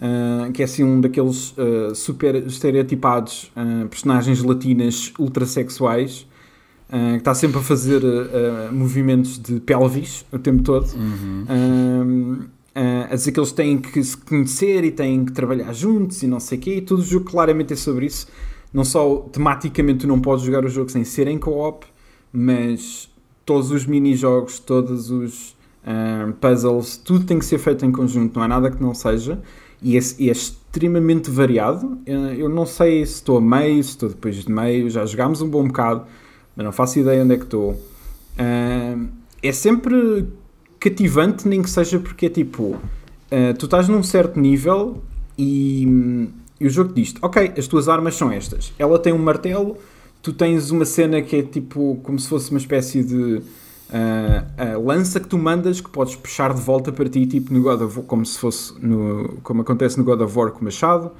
ah, 0.00 0.50
que 0.52 0.62
é 0.62 0.64
assim 0.64 0.84
um 0.84 1.00
daqueles 1.00 1.54
ah, 1.56 1.94
super 1.94 2.34
estereotipados 2.34 3.50
ah, 3.56 3.86
personagens 3.88 4.42
latinas 4.42 5.12
ultrasexuais, 5.18 6.26
ah, 6.90 7.12
que 7.12 7.18
está 7.18 7.34
sempre 7.34 7.58
a 7.58 7.62
fazer 7.62 8.02
movimentos 8.72 9.38
de 9.38 9.60
pelvis 9.60 10.24
o 10.32 10.38
tempo 10.38 10.62
todo. 10.62 10.86
Ah, 12.78 13.08
a 13.10 13.14
dizer 13.14 13.32
que 13.32 13.40
eles 13.40 13.52
têm 13.52 13.78
que 13.78 14.04
se 14.04 14.14
conhecer 14.18 14.84
e 14.84 14.90
têm 14.90 15.24
que 15.24 15.32
trabalhar 15.32 15.72
juntos 15.72 16.22
e 16.22 16.26
não 16.26 16.38
sei 16.38 16.58
o 16.58 16.60
quê, 16.60 16.76
e 16.76 16.80
todo 16.82 16.98
o 16.98 17.02
jogo 17.02 17.24
claramente 17.24 17.72
é 17.72 17.76
sobre 17.76 18.04
isso. 18.04 18.26
Não 18.70 18.84
só 18.84 19.26
tematicamente 19.32 20.00
tu 20.00 20.06
não 20.06 20.20
podes 20.20 20.44
jogar 20.44 20.62
o 20.62 20.68
jogo 20.68 20.90
sem 20.90 21.02
ser 21.02 21.26
em 21.26 21.38
co-op, 21.38 21.86
mas 22.30 23.08
todos 23.46 23.70
os 23.70 23.86
mini-jogos, 23.86 24.58
todos 24.58 25.10
os 25.10 25.56
puzzles, 26.38 26.98
tudo 26.98 27.24
tem 27.24 27.38
que 27.38 27.46
ser 27.46 27.56
feito 27.56 27.86
em 27.86 27.92
conjunto, 27.92 28.36
não 28.36 28.42
há 28.42 28.48
nada 28.48 28.70
que 28.70 28.82
não 28.82 28.92
seja. 28.92 29.40
E 29.82 29.96
é, 29.96 30.00
é 30.00 30.30
extremamente 30.30 31.30
variado. 31.30 31.98
Eu 32.06 32.48
não 32.48 32.66
sei 32.66 33.04
se 33.06 33.14
estou 33.14 33.38
a 33.38 33.40
meio, 33.40 33.82
se 33.82 33.90
estou 33.90 34.08
depois 34.08 34.36
de 34.36 34.50
meio, 34.50 34.90
já 34.90 35.04
jogámos 35.06 35.40
um 35.42 35.48
bom 35.48 35.66
bocado, 35.66 36.04
mas 36.54 36.64
não 36.64 36.72
faço 36.72 36.98
ideia 36.98 37.22
onde 37.22 37.34
é 37.34 37.36
que 37.36 37.44
estou. 37.44 37.80
É 39.42 39.52
sempre 39.52 40.26
cativante, 40.78 41.48
nem 41.48 41.62
que 41.62 41.70
seja 41.70 41.98
porque 41.98 42.26
é 42.26 42.28
tipo, 42.30 42.76
ah, 43.30 43.54
tu 43.58 43.64
estás 43.64 43.88
num 43.88 44.02
certo 44.02 44.38
nível 44.38 45.02
e, 45.36 46.28
e 46.60 46.66
o 46.66 46.70
jogo 46.70 46.92
diz 46.92 47.14
ok, 47.20 47.52
as 47.56 47.66
tuas 47.66 47.88
armas 47.88 48.14
são 48.14 48.30
estas. 48.30 48.72
Ela 48.78 48.98
tem 48.98 49.12
um 49.12 49.18
martelo, 49.18 49.76
tu 50.22 50.32
tens 50.32 50.70
uma 50.70 50.84
cena 50.84 51.20
que 51.22 51.36
é 51.36 51.42
tipo 51.42 51.98
como 52.02 52.18
se 52.18 52.28
fosse 52.28 52.50
uma 52.50 52.58
espécie 52.58 53.02
de 53.02 53.42
ah, 53.92 54.44
ah, 54.56 54.78
lança 54.78 55.20
que 55.20 55.28
tu 55.28 55.38
mandas 55.38 55.80
que 55.80 55.88
podes 55.90 56.16
puxar 56.16 56.52
de 56.52 56.60
volta 56.60 56.90
para 56.92 57.08
ti, 57.08 57.26
tipo 57.26 57.52
no 57.52 57.62
God 57.62 57.82
of 57.82 57.98
War, 57.98 58.06
como 58.06 58.26
se 58.26 58.38
fosse 58.38 58.74
no, 58.80 59.38
como 59.42 59.62
acontece 59.62 59.98
no 59.98 60.04
God 60.04 60.20
of 60.20 60.36
War 60.36 60.50
com 60.50 60.60
o 60.60 60.64
machado. 60.64 61.12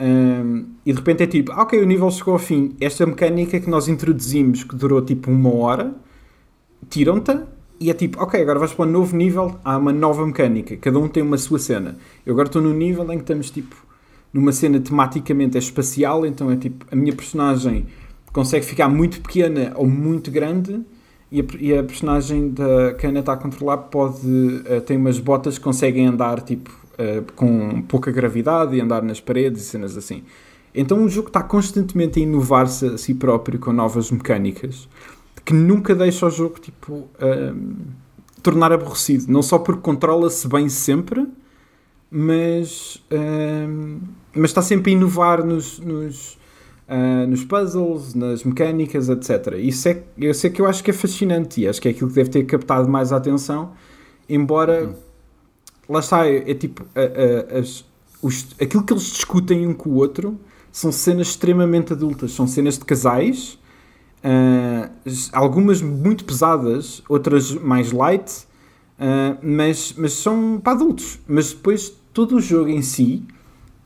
Um, 0.00 0.66
e 0.86 0.92
de 0.92 0.98
repente 0.98 1.24
é 1.24 1.26
tipo, 1.26 1.52
ah, 1.52 1.62
ok, 1.62 1.80
o 1.82 1.86
nível 1.86 2.10
chegou 2.10 2.34
ao 2.34 2.38
fim. 2.38 2.76
Esta 2.80 3.04
mecânica 3.04 3.58
que 3.60 3.68
nós 3.68 3.88
introduzimos, 3.88 4.64
que 4.64 4.74
durou 4.76 5.02
tipo 5.02 5.30
uma 5.30 5.52
hora, 5.54 5.94
tiram-te 6.88 7.36
e 7.80 7.90
é 7.90 7.94
tipo, 7.94 8.20
ok, 8.22 8.40
agora 8.40 8.58
vais 8.58 8.72
para 8.72 8.86
um 8.86 8.90
novo 8.90 9.16
nível, 9.16 9.58
há 9.64 9.76
uma 9.76 9.92
nova 9.92 10.26
mecânica, 10.26 10.76
cada 10.76 10.98
um 10.98 11.08
tem 11.08 11.22
uma 11.22 11.38
sua 11.38 11.58
cena. 11.58 11.96
Eu 12.24 12.32
agora 12.32 12.48
estou 12.48 12.62
no 12.62 12.72
nível 12.72 13.04
em 13.12 13.16
que 13.16 13.22
estamos 13.22 13.50
tipo 13.50 13.76
numa 14.32 14.52
cena 14.52 14.78
tematicamente 14.80 15.56
é 15.56 15.60
espacial, 15.60 16.26
então 16.26 16.50
é 16.50 16.56
tipo, 16.56 16.86
a 16.90 16.96
minha 16.96 17.14
personagem 17.14 17.86
consegue 18.32 18.64
ficar 18.64 18.88
muito 18.88 19.20
pequena 19.20 19.72
ou 19.74 19.86
muito 19.86 20.30
grande 20.30 20.84
e 21.30 21.40
a, 21.40 21.44
e 21.58 21.78
a 21.78 21.82
personagem 21.82 22.50
da 22.50 22.94
que 22.94 23.06
a 23.06 23.10
Ana 23.10 23.20
está 23.20 23.34
a 23.34 23.36
controlar 23.36 23.76
pode 23.76 24.62
eh, 24.64 24.80
tem 24.80 24.96
umas 24.96 25.18
botas 25.18 25.58
que 25.58 25.64
conseguem 25.64 26.06
andar 26.06 26.40
tipo 26.40 26.70
eh, 26.96 27.22
com 27.36 27.82
pouca 27.82 28.10
gravidade 28.10 28.76
e 28.76 28.80
andar 28.80 29.02
nas 29.02 29.20
paredes 29.20 29.62
e 29.62 29.64
cenas 29.66 29.96
assim. 29.96 30.22
Então 30.74 31.04
o 31.04 31.08
jogo 31.08 31.28
está 31.28 31.42
constantemente 31.42 32.20
a 32.20 32.22
inovar-se 32.22 32.86
a 32.86 32.98
si 32.98 33.14
próprio 33.14 33.58
com 33.58 33.72
novas 33.72 34.10
mecânicas 34.10 34.88
que 35.48 35.54
nunca 35.54 35.94
deixa 35.94 36.26
o 36.26 36.30
jogo 36.30 36.60
tipo 36.60 37.08
ahm, 37.18 37.76
tornar 38.42 38.70
aborrecido. 38.70 39.32
Não 39.32 39.42
só 39.42 39.58
porque 39.58 39.80
controla-se 39.80 40.46
bem 40.46 40.68
sempre, 40.68 41.26
mas, 42.10 43.02
ahm, 43.10 43.98
mas 44.34 44.50
está 44.50 44.60
sempre 44.60 44.92
a 44.92 44.94
inovar 44.94 45.42
nos, 45.42 45.78
nos, 45.78 46.37
ah, 46.88 47.26
nos 47.26 47.44
puzzles, 47.44 48.14
nas 48.14 48.44
mecânicas, 48.44 49.08
etc. 49.08 49.54
Isso 49.58 49.88
é, 49.88 50.02
eu 50.18 50.32
sei 50.34 50.50
que 50.50 50.60
eu 50.60 50.66
acho 50.66 50.82
que 50.82 50.90
é 50.90 50.94
fascinante 50.94 51.60
e 51.60 51.68
acho 51.68 51.80
que 51.80 51.88
é 51.88 51.90
aquilo 51.90 52.08
que 52.08 52.16
deve 52.16 52.30
ter 52.30 52.44
captado 52.44 52.88
mais 52.88 53.12
a 53.12 53.16
atenção, 53.16 53.72
embora 54.28 54.94
lá 55.88 56.00
está, 56.00 56.26
é, 56.26 56.50
é 56.50 56.54
tipo 56.54 56.84
a- 56.94 57.54
a- 57.56 57.58
as- 57.60 57.84
os- 58.22 58.48
aquilo 58.60 58.82
que 58.82 58.92
eles 58.92 59.04
discutem 59.04 59.66
um 59.66 59.74
com 59.74 59.90
o 59.90 59.94
outro 59.94 60.38
são 60.72 60.90
cenas 60.92 61.28
extremamente 61.28 61.92
adultas, 61.92 62.32
são 62.32 62.46
cenas 62.46 62.78
de 62.78 62.84
casais 62.84 63.58
Uh, 64.18 64.90
algumas 65.32 65.80
muito 65.80 66.24
pesadas, 66.24 67.02
outras 67.08 67.52
mais 67.54 67.92
light, 67.92 68.28
uh, 68.98 69.38
mas, 69.40 69.94
mas 69.96 70.12
são 70.14 70.58
para 70.60 70.72
adultos. 70.72 71.20
Mas 71.28 71.52
depois 71.52 71.94
todo 72.12 72.34
o 72.36 72.40
jogo 72.40 72.68
em 72.68 72.82
si 72.82 73.22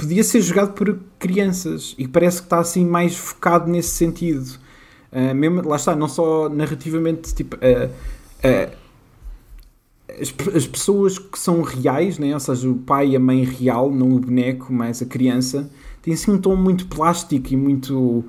podia 0.03 0.25
ser 0.25 0.41
jogado 0.41 0.73
por 0.73 0.99
crianças 1.19 1.95
e 1.97 2.07
parece 2.09 2.39
que 2.39 2.47
está 2.47 2.59
assim 2.59 2.85
mais 2.85 3.17
focado 3.17 3.71
nesse 3.71 3.91
sentido. 3.91 4.59
Uh, 5.13 5.35
mesmo, 5.35 5.67
lá 5.67 5.77
está, 5.77 5.95
não 5.95 6.09
só 6.09 6.49
narrativamente, 6.49 7.35
tipo, 7.35 7.57
as, 10.21 10.35
as, 10.55 10.67
pessoas 10.67 11.19
que 11.19 11.39
são 11.39 11.63
reais, 11.63 12.19
né? 12.19 12.35
ou 12.35 12.41
seja, 12.41 12.69
o 12.69 12.77
pai 12.77 13.11
e 13.11 13.17
a 13.17 13.21
mãe 13.21 13.45
real, 13.45 13.91
não 13.91 14.13
o 14.13 14.19
boneco, 14.19 14.73
mas 14.73 15.01
a 15.03 15.07
criança, 15.07 15.71
tem 16.03 16.15
assim 16.15 16.33
um 16.33 16.39
tom 16.39 16.57
muito 16.57 16.87
plástico 16.87 17.53
e 17.53 17.57
muito 17.57 18.25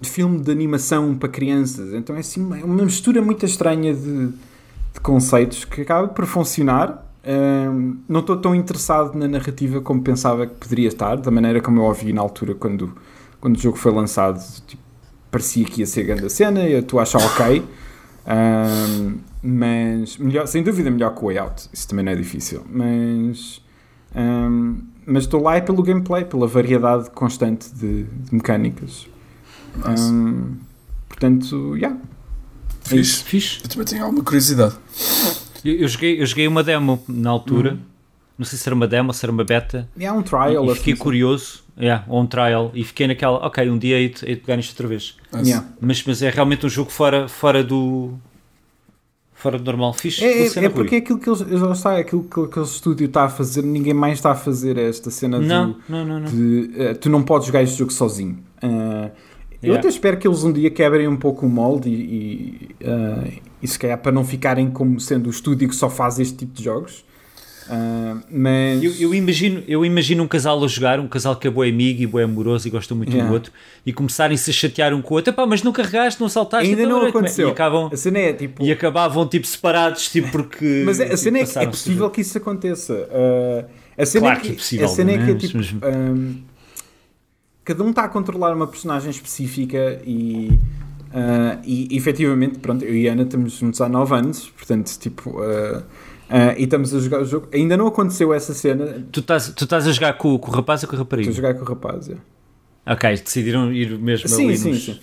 de 0.00 0.10
filme 0.10 0.40
de 0.40 0.50
animação 0.50 1.14
para 1.14 1.28
crianças. 1.28 1.94
Então 1.94 2.16
é 2.16 2.20
assim 2.20 2.40
uma, 2.40 2.56
uma 2.56 2.84
mistura 2.84 3.22
muito 3.22 3.46
estranha 3.46 3.94
de, 3.94 4.28
de, 4.28 5.00
conceitos 5.02 5.64
que 5.64 5.82
acaba 5.82 6.08
por 6.08 6.26
funcionar. 6.26 7.05
Um, 7.26 7.98
não 8.08 8.20
estou 8.20 8.36
tão 8.36 8.54
interessado 8.54 9.18
na 9.18 9.26
narrativa 9.26 9.80
como 9.80 10.00
pensava 10.00 10.46
que 10.46 10.54
poderia 10.54 10.88
estar, 10.88 11.16
da 11.16 11.30
maneira 11.30 11.60
como 11.60 11.80
eu 11.80 11.84
ouvi 11.84 12.12
na 12.12 12.20
altura 12.20 12.54
quando, 12.54 12.94
quando 13.40 13.56
o 13.56 13.60
jogo 13.60 13.76
foi 13.76 13.92
lançado. 13.92 14.40
Tipo, 14.66 14.82
parecia 15.30 15.64
que 15.64 15.80
ia 15.80 15.86
ser 15.86 16.04
grande 16.04 16.26
a 16.26 16.30
cena 16.30 16.68
e 16.68 16.80
tu 16.82 16.98
achas 16.98 17.24
ok. 17.24 17.64
Um, 18.28 19.18
mas 19.42 20.16
melhor, 20.18 20.46
sem 20.46 20.62
dúvida 20.62 20.90
melhor 20.90 21.14
que 21.14 21.22
o 21.22 21.26
Way 21.26 21.38
Out. 21.38 21.68
Isso 21.72 21.88
também 21.88 22.04
não 22.04 22.12
é 22.12 22.16
difícil. 22.16 22.62
Mas 22.70 23.60
um, 24.14 24.78
mas 25.04 25.24
estou 25.24 25.42
lá 25.42 25.56
é 25.56 25.60
pelo 25.60 25.82
gameplay, 25.82 26.24
pela 26.24 26.46
variedade 26.46 27.10
constante 27.10 27.72
de, 27.72 28.04
de 28.04 28.34
mecânicas. 28.34 29.06
Um, 29.86 30.56
portanto, 31.08 31.76
já. 31.78 31.88
Yeah. 31.88 32.00
É. 32.90 33.04
Fixe. 33.04 33.60
Eu 33.62 33.68
também 33.68 33.86
tenho 33.86 34.04
alguma 34.04 34.24
curiosidade. 34.24 34.76
Eu, 35.66 35.80
eu, 35.80 35.88
joguei, 35.88 36.20
eu 36.20 36.26
joguei 36.26 36.46
uma 36.46 36.62
demo 36.62 37.02
na 37.08 37.30
altura. 37.30 37.72
Uhum. 37.72 37.78
Não 38.38 38.44
sei 38.44 38.58
se 38.58 38.68
era 38.68 38.74
uma 38.74 38.86
demo 38.86 39.08
ou 39.08 39.14
se 39.14 39.24
era 39.24 39.32
uma 39.32 39.44
beta. 39.44 39.88
É 39.98 40.12
um 40.12 40.22
trial. 40.22 40.66
E, 40.66 40.70
e 40.70 40.74
fiquei 40.74 40.92
assim. 40.92 41.02
curioso. 41.02 41.64
Yeah, 41.78 42.04
ou 42.08 42.22
um 42.22 42.26
trial. 42.26 42.70
E 42.74 42.84
fiquei 42.84 43.06
naquela, 43.06 43.38
ok, 43.46 43.68
um 43.68 43.78
dia 43.78 43.98
hei 43.98 44.08
de, 44.08 44.36
pegar 44.36 44.56
nisto 44.56 44.70
outra 44.70 44.88
vez. 44.88 45.16
Yeah. 45.34 45.66
Mas, 45.80 46.02
mas 46.04 46.22
é 46.22 46.30
realmente 46.30 46.64
um 46.64 46.68
jogo 46.68 46.90
fora, 46.90 47.28
fora 47.28 47.62
do, 47.62 48.14
fora 49.34 49.58
do 49.58 49.64
normal. 49.64 49.92
Fixe. 49.92 50.24
É, 50.24 50.46
é, 50.46 50.64
é 50.64 50.68
porque 50.68 50.96
é 50.96 50.98
aquilo 50.98 51.18
que 51.18 51.28
eles, 51.28 51.40
já 51.40 51.72
está, 51.72 51.94
é 51.94 52.00
aquilo 52.00 52.24
que 52.24 52.40
aquele 52.40 52.64
estúdio 52.64 53.06
está 53.06 53.24
a 53.24 53.28
fazer, 53.28 53.62
ninguém 53.62 53.94
mais 53.94 54.14
está 54.14 54.32
a 54.32 54.34
fazer 54.34 54.78
esta 54.78 55.10
cena 55.10 55.38
não, 55.38 55.72
de, 55.72 55.76
não, 55.88 56.04
não, 56.04 56.20
não. 56.20 56.30
de 56.30 56.70
uh, 56.74 56.94
tu 56.98 57.10
não 57.10 57.22
podes 57.22 57.46
jogar 57.46 57.62
este 57.62 57.78
jogo 57.78 57.92
sozinho. 57.92 58.38
Uh, 58.62 59.10
eu 59.62 59.68
yeah. 59.68 59.78
até 59.78 59.88
espero 59.88 60.16
que 60.18 60.26
eles 60.28 60.44
um 60.44 60.52
dia 60.52 60.70
quebrem 60.70 61.08
um 61.08 61.16
pouco 61.16 61.46
o 61.46 61.48
molde 61.48 61.88
e, 61.88 62.70
e, 62.80 62.84
uh, 62.84 63.32
e 63.62 63.68
se 63.68 63.78
calhar 63.78 63.98
para 63.98 64.12
não 64.12 64.24
ficarem 64.24 64.70
como 64.70 65.00
sendo 65.00 65.26
o 65.26 65.30
estúdio 65.30 65.68
que 65.68 65.74
só 65.74 65.88
faz 65.88 66.18
este 66.18 66.36
tipo 66.36 66.54
de 66.54 66.64
jogos. 66.64 67.04
Uh, 67.66 68.22
mas... 68.30 68.82
Eu, 68.82 68.92
eu, 69.00 69.14
imagino, 69.14 69.62
eu 69.66 69.84
imagino 69.84 70.22
um 70.22 70.28
casal 70.28 70.62
a 70.62 70.68
jogar, 70.68 71.00
um 71.00 71.08
casal 71.08 71.34
que 71.34 71.48
é 71.48 71.50
bom 71.50 71.62
amigo 71.62 72.02
e 72.02 72.06
bom 72.06 72.18
amoroso 72.18 72.68
e 72.68 72.70
gosta 72.70 72.94
muito 72.94 73.10
yeah. 73.10 73.24
um 73.24 73.28
do 73.28 73.34
outro 73.34 73.52
e 73.84 73.92
começarem-se 73.92 74.50
a 74.50 74.52
chatear 74.52 74.94
um 74.94 75.02
com 75.02 75.14
o 75.14 75.16
outro. 75.16 75.32
Epá, 75.32 75.44
mas 75.46 75.62
não 75.62 75.72
carregaste, 75.72 76.20
não 76.20 76.28
saltaste. 76.28 76.68
Ainda 76.68 76.82
então, 76.82 77.00
não 77.00 77.08
aconteceu. 77.08 77.48
E, 77.48 77.50
acabam, 77.50 77.90
a 77.92 77.96
cena 77.96 78.18
é, 78.18 78.32
tipo... 78.32 78.62
e 78.62 78.70
acabavam 78.70 79.26
tipo 79.26 79.46
separados 79.46 80.08
tipo, 80.08 80.30
porque. 80.30 80.82
Mas 80.86 81.00
é, 81.00 81.12
a 81.12 81.16
cena 81.16 81.44
tipo, 81.44 81.58
é, 81.58 81.64
é 81.64 81.66
possível 81.66 82.10
que 82.10 82.20
isso 82.20 82.38
aconteça. 82.38 82.94
Uh, 82.94 83.66
a 83.98 84.06
cena 84.06 84.26
claro 84.26 84.38
é 84.38 84.40
que, 84.42 84.46
que 84.48 84.52
é 84.52 84.56
possível. 84.56 84.86
A 84.86 84.88
cena 84.88 85.12
é 85.12 85.24
que 85.24 85.30
é 85.30 85.34
tipo. 85.34 85.58
Um, 85.58 86.42
cada 87.66 87.82
um 87.82 87.90
está 87.90 88.04
a 88.04 88.08
controlar 88.08 88.54
uma 88.54 88.66
personagem 88.66 89.10
específica 89.10 90.00
e. 90.06 90.58
Uh, 91.06 91.60
e 91.64 91.96
efetivamente, 91.96 92.58
pronto, 92.58 92.84
eu 92.84 92.94
e 92.94 93.06
Ana 93.06 93.22
estamos 93.22 93.54
juntos 93.54 93.80
há 93.80 93.88
9 93.88 94.14
anos, 94.14 94.50
portanto, 94.50 94.98
tipo, 94.98 95.30
uh, 95.40 95.82
Uh, 96.26 96.58
e 96.58 96.64
estamos 96.64 96.92
a 96.92 96.98
jogar 96.98 97.22
o 97.22 97.24
jogo. 97.24 97.48
Ainda 97.54 97.76
não 97.76 97.86
aconteceu 97.86 98.34
essa 98.34 98.52
cena. 98.52 99.06
Tu 99.12 99.20
estás, 99.20 99.48
tu 99.50 99.62
estás 99.62 99.86
a 99.86 99.92
jogar 99.92 100.14
com, 100.14 100.36
com 100.38 100.50
o 100.50 100.54
rapaz 100.54 100.82
ou 100.82 100.88
com 100.88 100.96
a 100.96 100.98
rapariga? 100.98 101.30
Estou 101.30 101.44
a 101.44 101.48
jogar 101.48 101.54
com 101.58 101.64
o 101.64 101.68
rapaz, 101.72 102.10
é. 102.10 102.16
Ok, 102.84 103.10
decidiram 103.10 103.72
ir 103.72 103.96
mesmo 103.98 104.28
sim, 104.28 104.46
ali 104.46 104.58
sim, 104.58 104.70
nos... 104.70 104.84
sim. 104.84 104.92
Uh, 104.92 104.96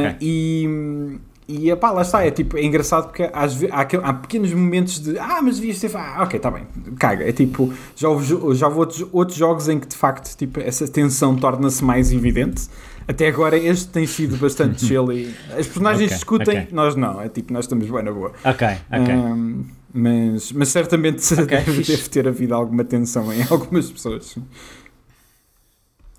okay. 0.00 0.16
E, 0.20 1.18
e 1.48 1.74
pá, 1.76 1.90
lá 1.90 2.02
está, 2.02 2.24
é 2.24 2.30
tipo, 2.30 2.56
é 2.56 2.64
engraçado 2.64 3.08
porque 3.08 3.28
às 3.32 3.54
vezes, 3.54 3.74
há, 3.74 3.80
há 3.80 4.14
pequenos 4.14 4.52
momentos 4.54 5.00
de 5.00 5.18
ah, 5.18 5.40
mas 5.42 5.56
devias 5.56 5.80
ter. 5.80 5.90
Ah, 5.96 6.22
ok, 6.22 6.36
está 6.36 6.50
bem, 6.50 6.66
caga. 6.98 7.28
É 7.28 7.32
tipo, 7.32 7.72
já 7.96 8.08
houve, 8.08 8.54
já 8.54 8.68
houve 8.68 8.78
outros, 8.78 9.06
outros 9.12 9.36
jogos 9.36 9.68
em 9.68 9.80
que 9.80 9.88
de 9.88 9.96
facto 9.96 10.36
tipo, 10.36 10.60
essa 10.60 10.86
tensão 10.86 11.36
torna-se 11.36 11.84
mais 11.84 12.12
evidente. 12.12 12.68
Até 13.08 13.26
agora 13.26 13.58
este 13.58 13.88
tem 13.88 14.06
sido 14.06 14.36
bastante 14.36 14.86
chill 14.86 15.12
e 15.12 15.34
as 15.50 15.66
personagens 15.66 16.06
okay, 16.06 16.16
discutem, 16.16 16.58
okay. 16.60 16.68
nós 16.72 16.94
não. 16.94 17.20
É 17.20 17.28
tipo, 17.28 17.52
nós 17.52 17.64
estamos 17.64 17.90
bem 17.90 18.02
na 18.02 18.12
boa. 18.12 18.32
Ok, 18.44 18.68
ok. 18.90 19.14
Um, 19.14 19.64
mas, 19.92 20.52
mas 20.52 20.68
certamente 20.68 21.34
okay, 21.34 21.58
deve, 21.64 21.82
deve, 21.82 22.08
ter 22.08 22.28
havido 22.28 22.54
alguma 22.54 22.84
tensão 22.84 23.32
em 23.32 23.42
algumas 23.50 23.90
pessoas. 23.90 24.38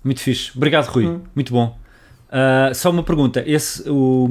Muito 0.04 0.20
fixe. 0.20 0.52
Obrigado, 0.54 0.86
Rui. 0.88 1.06
Hum. 1.06 1.22
Muito 1.34 1.50
bom. 1.50 1.78
Uh, 2.28 2.74
só 2.74 2.90
uma 2.90 3.02
pergunta: 3.02 3.42
esse, 3.46 3.88
o, 3.88 4.28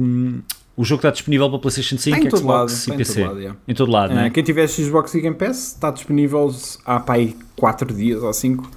o 0.76 0.84
jogo 0.84 0.98
está 1.00 1.10
disponível 1.10 1.48
para 1.48 1.58
PlayStation 1.58 1.96
5, 1.96 2.16
em 2.16 2.30
Xbox 2.30 2.86
lado, 2.86 2.94
e 2.94 2.98
PC? 2.98 3.12
Em 3.12 3.24
todo 3.24 3.28
lado, 3.28 3.40
yeah. 3.40 3.58
Em 3.68 3.74
todo 3.74 3.92
lado 3.92 4.12
uh, 4.12 4.16
né? 4.16 4.30
Quem 4.30 4.42
tiver 4.42 4.66
Xbox 4.68 5.14
e 5.14 5.20
Game 5.20 5.36
Pass 5.36 5.74
está 5.74 5.90
disponível 5.90 6.54
há 6.84 6.98
para 6.98 7.14
aí 7.14 7.36
4 7.56 7.94
dias 7.94 8.22
ou 8.22 8.32
5. 8.32 8.70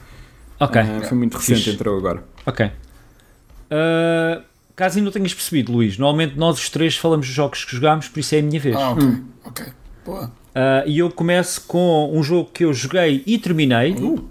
Ok. 0.59 0.81
Uh, 0.81 1.05
foi 1.07 1.17
muito 1.17 1.37
recente, 1.37 1.57
fixe. 1.57 1.71
entrou 1.71 1.97
agora. 1.97 2.23
Ok. 2.45 2.65
Uh, 2.65 4.43
caso 4.75 4.97
ainda 4.97 5.05
não 5.05 5.11
tenhas 5.11 5.33
percebido, 5.33 5.71
Luís, 5.71 5.97
normalmente 5.97 6.37
nós 6.37 6.57
os 6.59 6.69
três 6.69 6.95
falamos 6.95 7.25
dos 7.25 7.35
jogos 7.35 7.65
que 7.65 7.75
jogámos, 7.75 8.07
por 8.07 8.19
isso 8.19 8.35
é 8.35 8.39
a 8.39 8.43
minha 8.43 8.59
vez. 8.59 8.75
Ah, 8.75 8.91
ok. 8.91 9.03
Hum. 9.03 9.23
Ok. 9.43 9.65
Boa. 10.05 10.25
Uh, 10.25 10.87
e 10.87 10.99
eu 10.99 11.11
começo 11.11 11.61
com 11.67 12.11
um 12.13 12.23
jogo 12.23 12.49
que 12.51 12.63
eu 12.63 12.73
joguei 12.73 13.23
e 13.25 13.37
terminei, 13.37 13.93
uh. 13.93 14.23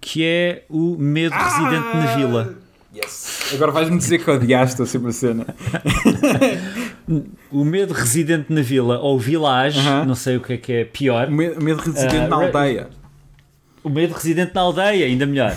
que 0.00 0.24
é 0.24 0.64
o 0.68 0.96
Medo 0.98 1.34
ah! 1.34 1.44
Residente 1.44 1.96
na 1.96 2.16
Vila. 2.16 2.59
Yes. 2.94 3.52
Agora 3.54 3.70
vais-me 3.70 3.98
dizer 3.98 4.18
que 4.18 4.30
odiaste 4.30 4.82
assim 4.82 4.98
uma 4.98 5.12
cena. 5.12 5.46
o 7.50 7.64
Medo 7.64 7.94
Residente 7.94 8.52
na 8.52 8.62
Vila, 8.62 8.98
ou 8.98 9.18
Village, 9.18 9.78
uh 9.78 9.82
-huh. 9.82 10.04
não 10.04 10.14
sei 10.14 10.36
o 10.36 10.40
que 10.40 10.54
é 10.54 10.56
que 10.56 10.72
é 10.72 10.84
pior. 10.84 11.28
O 11.28 11.30
Medo, 11.30 11.62
medo 11.62 11.80
Residente 11.80 12.26
uh, 12.26 12.28
na 12.28 12.36
Aldeia. 12.36 12.88
O 13.84 13.88
Medo 13.88 14.14
Residente 14.14 14.54
na 14.54 14.60
Aldeia, 14.62 15.06
ainda 15.06 15.24
melhor. 15.24 15.54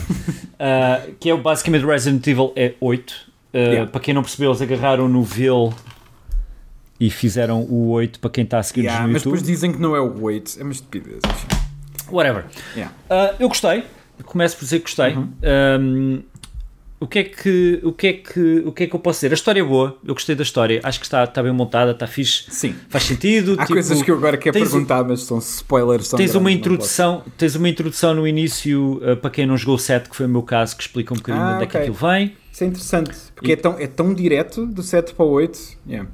que 1.19 1.29
é 1.29 1.35
basicamente 1.35 1.85
Resident 1.85 2.25
Evil 2.27 2.53
é 2.55 2.75
8. 2.79 3.33
Yeah. 3.55 3.91
Para 3.91 4.01
quem 4.01 4.13
não 4.13 4.21
percebeu, 4.21 4.51
eles 4.51 4.61
agarraram 4.61 5.07
no 5.07 5.23
Ville 5.23 5.73
e 6.99 7.09
fizeram 7.09 7.61
o 7.63 7.89
8 7.89 8.19
para 8.19 8.29
quem 8.29 8.43
está 8.43 8.59
a 8.59 8.63
seguir 8.63 8.83
yeah, 8.83 9.05
no 9.05 9.11
mas 9.11 9.21
YouTube. 9.23 9.33
Mas 9.33 9.41
depois 9.41 9.55
dizem 9.55 9.73
que 9.73 9.79
não 9.79 9.95
é 9.95 9.99
o 9.99 10.21
8, 10.21 10.57
é 10.59 10.63
uma 10.63 10.71
estupidez. 10.71 11.21
Whatever. 12.09 12.45
Yeah. 12.75 12.93
Uh, 13.09 13.35
eu 13.39 13.47
gostei, 13.49 13.83
começo 14.23 14.55
por 14.55 14.63
dizer 14.63 14.79
que 14.79 14.85
gostei. 14.85 15.13
Uhum. 15.13 15.33
Um, 15.79 16.23
o 17.03 17.07
que, 17.07 17.19
é 17.19 17.23
que, 17.25 17.81
o, 17.83 17.91
que 17.91 18.07
é 18.07 18.13
que, 18.13 18.63
o 18.65 18.71
que 18.71 18.83
é 18.85 18.87
que 18.87 18.95
eu 18.95 18.99
posso 18.99 19.17
dizer? 19.17 19.31
A 19.31 19.33
história 19.33 19.59
é 19.59 19.63
boa, 19.63 19.97
eu 20.05 20.13
gostei 20.13 20.35
da 20.35 20.43
história, 20.43 20.79
acho 20.81 20.99
que 21.01 21.05
está, 21.05 21.25
está 21.25 21.43
bem 21.43 21.51
montada, 21.51 21.91
está 21.91 22.07
fixe, 22.07 22.45
Sim. 22.49 22.73
faz 22.87 23.03
sentido. 23.03 23.55
Há 23.57 23.63
tipo, 23.63 23.73
coisas 23.73 24.01
que 24.01 24.09
eu 24.09 24.15
agora 24.15 24.37
quero 24.37 24.57
perguntar, 24.57 25.03
mas 25.03 25.23
são 25.23 25.37
spoilers. 25.39 26.07
São 26.07 26.15
tens, 26.15 26.31
grandes, 26.31 26.41
uma 26.41 26.49
introdução, 26.49 27.21
tens 27.37 27.55
uma 27.55 27.67
introdução 27.67 28.13
no 28.13 28.25
início, 28.25 29.01
uh, 29.03 29.17
para 29.17 29.29
quem 29.31 29.45
não 29.45 29.57
jogou 29.57 29.75
o 29.75 29.79
set, 29.79 30.09
que 30.09 30.15
foi 30.15 30.27
o 30.27 30.29
meu 30.29 30.43
caso, 30.43 30.77
que 30.77 30.83
explica 30.83 31.13
um 31.13 31.17
bocadinho 31.17 31.43
ah, 31.43 31.55
onde 31.55 31.65
okay. 31.65 31.67
é 31.67 31.69
que 31.71 31.77
aquilo 31.89 32.09
vem. 32.09 32.37
Isso 32.49 32.63
é 32.63 32.67
interessante, 32.67 33.11
porque 33.35 33.51
e... 33.51 33.53
é, 33.53 33.55
tão, 33.57 33.77
é 33.77 33.87
tão 33.87 34.13
direto 34.13 34.65
do 34.65 34.81
7 34.81 35.13
para 35.13 35.25
o 35.25 35.29
8. 35.29 35.59
Yeah. 35.85 36.09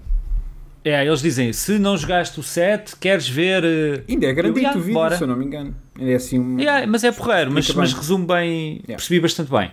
É, 0.83 1.05
eles 1.05 1.21
dizem, 1.21 1.53
se 1.53 1.77
não 1.77 1.95
jogaste 1.97 2.39
o 2.39 2.43
7, 2.43 2.95
queres 2.95 3.29
ver... 3.29 3.63
Uh, 3.63 4.03
Ainda 4.09 4.25
é 4.25 4.33
grandito 4.33 4.75
o 4.75 4.81
vídeo, 4.81 5.15
se 5.15 5.23
eu 5.23 5.27
não 5.27 5.35
me 5.35 5.45
engano. 5.45 5.75
É 5.99 6.15
assim 6.15 6.39
um... 6.39 6.59
yeah, 6.59 6.87
mas 6.87 7.03
é 7.03 7.11
porreiro, 7.11 7.51
mas, 7.51 7.71
mas 7.75 7.93
resume 7.93 8.25
bem, 8.25 8.81
yeah. 8.87 8.95
percebi 8.95 9.19
bastante 9.19 9.51
bem. 9.51 9.69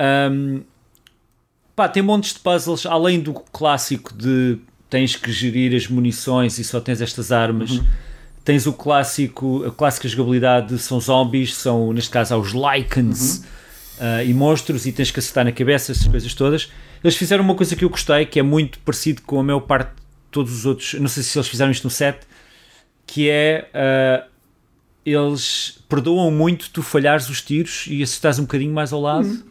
Um, 0.00 0.62
pá, 1.76 1.88
tem 1.88 2.02
montes 2.02 2.32
de 2.32 2.40
puzzles, 2.40 2.86
além 2.86 3.20
do 3.20 3.34
clássico 3.34 4.14
de 4.14 4.58
tens 4.88 5.14
que 5.14 5.30
gerir 5.30 5.76
as 5.76 5.86
munições 5.86 6.58
e 6.58 6.64
só 6.64 6.80
tens 6.80 7.00
estas 7.00 7.30
armas. 7.30 7.70
Uhum. 7.70 7.86
Tens 8.44 8.66
o 8.66 8.72
clássico, 8.72 9.64
a 9.66 9.70
clássica 9.70 10.08
jogabilidade 10.08 10.68
de 10.68 10.78
são 10.78 10.98
zombies, 10.98 11.54
são 11.54 11.92
neste 11.92 12.10
caso 12.10 12.36
os 12.36 12.52
Lycans 12.52 13.44
uhum. 14.00 14.06
uh, 14.06 14.24
e 14.24 14.34
monstros 14.34 14.86
e 14.86 14.92
tens 14.92 15.10
que 15.10 15.20
acertar 15.20 15.44
na 15.44 15.52
cabeça, 15.52 15.92
essas 15.92 16.08
coisas 16.08 16.34
todas. 16.34 16.70
Eles 17.04 17.16
fizeram 17.16 17.44
uma 17.44 17.54
coisa 17.54 17.76
que 17.76 17.84
eu 17.84 17.90
gostei, 17.90 18.26
que 18.26 18.40
é 18.40 18.42
muito 18.42 18.78
parecido 18.80 19.22
com 19.22 19.38
a 19.38 19.42
maior 19.42 19.60
parte 19.60 19.92
todos 20.30 20.52
os 20.52 20.66
outros, 20.66 20.94
não 20.94 21.08
sei 21.08 21.22
se 21.22 21.36
eles 21.38 21.48
fizeram 21.48 21.70
isto 21.70 21.84
no 21.84 21.90
set, 21.90 22.20
que 23.06 23.28
é 23.28 23.68
uh, 23.74 24.30
eles 25.04 25.78
perdoam 25.88 26.30
muito 26.30 26.70
tu 26.70 26.82
falhares 26.82 27.28
os 27.28 27.40
tiros 27.40 27.86
e 27.88 28.02
acertares 28.02 28.38
um 28.38 28.42
bocadinho 28.42 28.72
mais 28.72 28.92
ao 28.92 29.00
lado. 29.00 29.26
Uhum. 29.26 29.49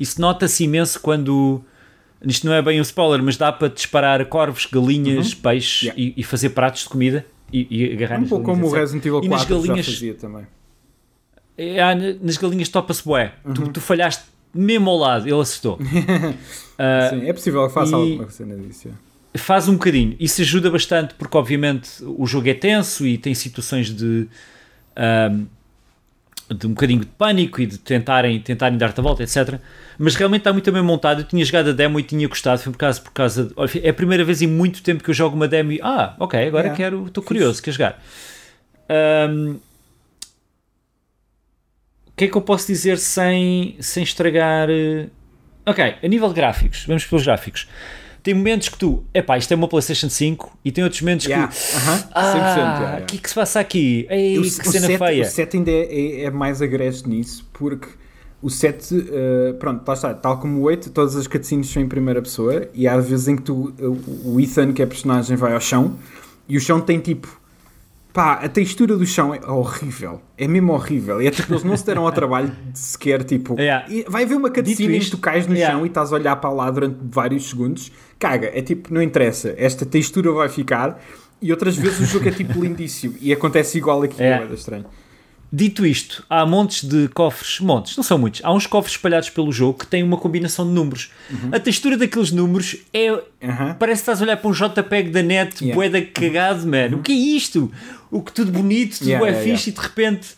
Isso 0.00 0.18
nota-se 0.18 0.64
imenso 0.64 0.98
quando. 0.98 1.62
Isto 2.24 2.46
não 2.46 2.54
é 2.54 2.62
bem 2.62 2.80
um 2.80 2.82
spoiler, 2.82 3.22
mas 3.22 3.36
dá 3.36 3.52
para 3.52 3.68
disparar 3.68 4.24
corvos, 4.26 4.66
galinhas, 4.66 5.32
uhum. 5.32 5.40
peixes 5.40 5.82
yeah. 5.82 6.00
e, 6.00 6.14
e, 6.16 6.22
fazer 6.22 6.50
pratos 6.50 6.82
de 6.82 6.88
comida 6.88 7.24
e, 7.52 7.66
e 7.70 7.92
agarrar 7.92 8.18
um 8.18 8.26
pouco 8.26 8.44
como 8.44 8.66
o 8.66 8.70
Resident 8.70 9.04
Evil 9.04 9.20
4 9.20 9.30
nas 9.30 9.44
galinhas, 9.44 9.86
já 9.86 9.92
fazia 9.92 10.14
também. 10.14 10.46
É, 11.56 11.94
nas 12.20 12.36
galinhas 12.38 12.68
topa-se 12.68 13.04
bué. 13.04 13.34
Uhum. 13.44 13.54
Tu, 13.54 13.72
tu 13.72 13.80
falhaste 13.80 14.24
mesmo 14.54 14.90
ao 14.90 14.96
lado, 14.96 15.28
ele 15.28 15.40
acertou. 15.40 15.74
Uh, 15.76 15.78
Sim, 17.10 17.28
é 17.28 17.32
possível 17.32 17.66
que 17.68 17.74
faça 17.74 17.92
e- 17.92 17.94
alguma 17.94 18.30
cena 18.30 18.56
disso. 18.56 18.88
é. 19.34 19.38
faz 19.38 19.68
um 19.68 19.74
bocadinho. 19.74 20.16
Isso 20.18 20.40
ajuda 20.40 20.70
bastante 20.70 21.14
porque, 21.14 21.36
obviamente, 21.36 21.90
o 22.04 22.26
jogo 22.26 22.48
é 22.48 22.54
tenso 22.54 23.06
e 23.06 23.16
tem 23.18 23.34
situações 23.34 23.94
de. 23.94 24.26
ahm, 24.96 25.44
de 26.54 26.66
um 26.66 26.70
bocadinho 26.70 27.00
de 27.00 27.06
pânico 27.06 27.60
e 27.60 27.66
de 27.66 27.78
tentarem, 27.78 28.40
tentarem 28.40 28.76
dar-te 28.76 28.98
a 28.98 29.02
volta, 29.02 29.22
etc. 29.22 29.60
Mas 30.02 30.14
realmente 30.14 30.40
está 30.40 30.52
muito 30.52 30.72
bem 30.72 30.82
montado. 30.82 31.20
Eu 31.20 31.24
tinha 31.26 31.44
jogado 31.44 31.68
a 31.70 31.72
demo 31.72 32.00
e 32.00 32.02
tinha 32.02 32.26
gostado. 32.26 32.62
Foi 32.62 32.72
por 32.72 32.78
causa, 32.78 33.00
por 33.02 33.10
causa 33.12 33.44
de, 33.44 33.52
olha, 33.54 33.70
é 33.82 33.90
a 33.90 33.94
primeira 33.94 34.24
vez 34.24 34.40
em 34.40 34.46
muito 34.46 34.82
tempo 34.82 35.04
que 35.04 35.10
eu 35.10 35.14
jogo 35.14 35.36
uma 35.36 35.46
demo 35.46 35.72
e. 35.72 35.80
Ah, 35.82 36.16
ok, 36.18 36.38
agora 36.46 36.68
Yeah, 36.68 36.76
quero. 36.76 37.06
Estou 37.06 37.22
curioso, 37.22 37.62
quero 37.62 37.74
jogar. 37.76 38.02
Ahm, 38.88 39.56
o 42.06 42.12
que 42.16 42.24
é 42.24 42.28
que 42.28 42.36
eu 42.36 42.42
posso 42.42 42.66
dizer 42.66 42.98
sem, 42.98 43.76
sem 43.80 44.02
estragar. 44.02 44.68
eh, 44.70 45.06
Ok, 45.66 45.94
a 46.02 46.08
nível 46.08 46.28
de 46.28 46.34
gráficos, 46.34 46.84
vamos 46.86 47.04
pelos 47.04 47.24
gráficos. 47.24 47.68
Tem 48.22 48.34
momentos 48.34 48.68
que 48.70 48.78
tu, 48.78 49.04
epá, 49.14 49.38
isto 49.38 49.52
é 49.52 49.54
uma 49.56 49.68
PlayStation 49.68 50.08
5, 50.10 50.58
e 50.64 50.72
tem 50.72 50.82
outros 50.84 51.00
momentos 51.02 51.26
Yeah, 51.26 51.48
que. 51.48 51.76
aham, 51.76 51.96
100%. 51.98 52.08
Ah, 52.12 52.34
yeah, 52.34 52.80
yeah. 52.80 53.02
o 53.02 53.06
que 53.06 53.16
é 53.16 53.20
que 53.20 53.28
se 53.28 53.34
passa 53.34 53.60
aqui? 53.60 54.06
Ei, 54.10 54.38
O- 54.38 54.42
que 54.42 54.48
o 54.48 54.72
cena 54.72 54.86
set, 54.86 54.98
feia. 54.98 55.22
O 55.22 55.26
set 55.26 55.56
ainda 55.56 55.70
é, 55.70 55.82
é- 55.84 56.24
é 56.24 56.30
mais 56.30 56.60
agreste 56.60 57.08
nisso, 57.08 57.48
porque 57.52 57.88
o 58.42 58.48
set, 58.48 58.82
eh, 58.92 59.52
pronto, 59.58 59.82
lá 59.86 59.94
está, 59.94 60.14
tal 60.14 60.38
como 60.38 60.58
o 60.58 60.62
8, 60.62 60.90
todas 60.90 61.14
as 61.16 61.26
cutscenes 61.26 61.68
são 61.68 61.82
em 61.82 61.88
primeira 61.88 62.22
pessoa, 62.22 62.68
e 62.72 62.88
há 62.88 62.96
vezes 62.98 63.28
em 63.28 63.36
que 63.36 63.42
tu, 63.42 63.72
o- 64.24 64.40
Ethan, 64.40 64.72
que 64.72 64.80
é 64.82 64.86
personagem, 64.86 65.36
vai 65.36 65.52
ao 65.52 65.60
chão, 65.60 65.96
e 66.48 66.56
o 66.56 66.60
chão 66.60 66.80
tem 66.80 66.98
tipo. 67.00 67.38
Pá, 68.12 68.32
a 68.42 68.48
textura 68.48 68.96
do 68.96 69.06
chão 69.06 69.32
é 69.32 69.40
horrível. 69.48 70.20
É 70.36 70.48
mesmo 70.48 70.72
horrível. 70.72 71.22
E 71.22 71.28
é 71.28 71.30
tipo, 71.30 71.52
eles 71.52 71.62
não 71.62 71.76
se 71.76 71.86
deram 71.86 72.04
ao 72.06 72.10
trabalho 72.10 72.50
de 72.72 72.76
sequer, 72.78 73.22
tipo. 73.22 73.54
Yeah. 73.56 73.86
e 73.88 74.04
vai 74.08 74.24
haver 74.24 74.36
uma 74.36 74.50
cutscene 74.50 74.88
em 74.88 74.98
que 74.98 75.04
isto, 75.04 75.16
tu 75.16 75.20
cais 75.20 75.46
no 75.46 75.54
yeah. 75.54 75.72
chão 75.76 75.84
e 75.84 75.88
estás 75.88 76.12
a 76.12 76.16
olhar 76.16 76.34
para 76.34 76.50
lá 76.50 76.68
durante 76.72 76.96
vários 77.02 77.48
segundos. 77.48 77.92
Caga, 78.18 78.50
é 78.52 78.60
tipo, 78.62 78.92
não 78.92 79.00
interessa. 79.00 79.54
Esta 79.56 79.86
textura 79.86 80.32
vai 80.32 80.48
ficar. 80.48 81.00
E 81.40 81.52
outras 81.52 81.76
vezes 81.76 82.00
o 82.00 82.04
jogo 82.04 82.28
é 82.28 82.32
tipo 82.32 82.60
lindíssimo. 82.60 83.14
E 83.20 83.32
acontece 83.32 83.78
igual 83.78 84.02
aqui, 84.02 84.20
Yeah. 84.20 84.44
é 84.50 84.54
estranho. 84.54 84.86
Dito 85.52 85.84
isto, 85.84 86.24
há 86.30 86.46
montes 86.46 86.84
de 86.84 87.08
cofres, 87.08 87.58
montes, 87.58 87.96
não 87.96 88.04
são 88.04 88.16
muitos, 88.16 88.40
há 88.44 88.52
uns 88.54 88.68
cofres 88.68 88.94
espalhados 88.94 89.30
pelo 89.30 89.50
jogo 89.50 89.80
que 89.80 89.86
têm 89.86 90.00
uma 90.02 90.16
combinação 90.16 90.64
de 90.64 90.72
números. 90.72 91.10
Uhum. 91.28 91.48
A 91.50 91.58
textura 91.58 91.96
daqueles 91.96 92.30
números 92.30 92.76
é. 92.94 93.08
Aham. 93.42 93.74
Parece 93.76 94.02
que 94.02 94.02
estás 94.10 94.20
a 94.20 94.24
olhar 94.24 94.36
para 94.36 94.48
um 94.48 94.52
JPEG 94.52 95.10
da 95.10 95.22
net, 95.24 95.56
Yeah. 95.64 95.68
Uhum. 95.68 95.74
boeda 95.74 96.06
cagado, 96.06 96.66
mano. 96.68 96.98
O 96.98 97.02
que 97.02 97.10
é 97.10 97.16
isto? 97.16 97.68
O 98.12 98.22
que 98.22 98.32
tudo 98.32 98.52
bonito, 98.52 98.98
tudo 98.98 99.08
Yeah, 99.08 99.26
é 99.26 99.30
yeah, 99.30 99.50
fixe 99.50 99.70
e 99.70 99.72
de 99.72 99.80
repente. 99.80 100.28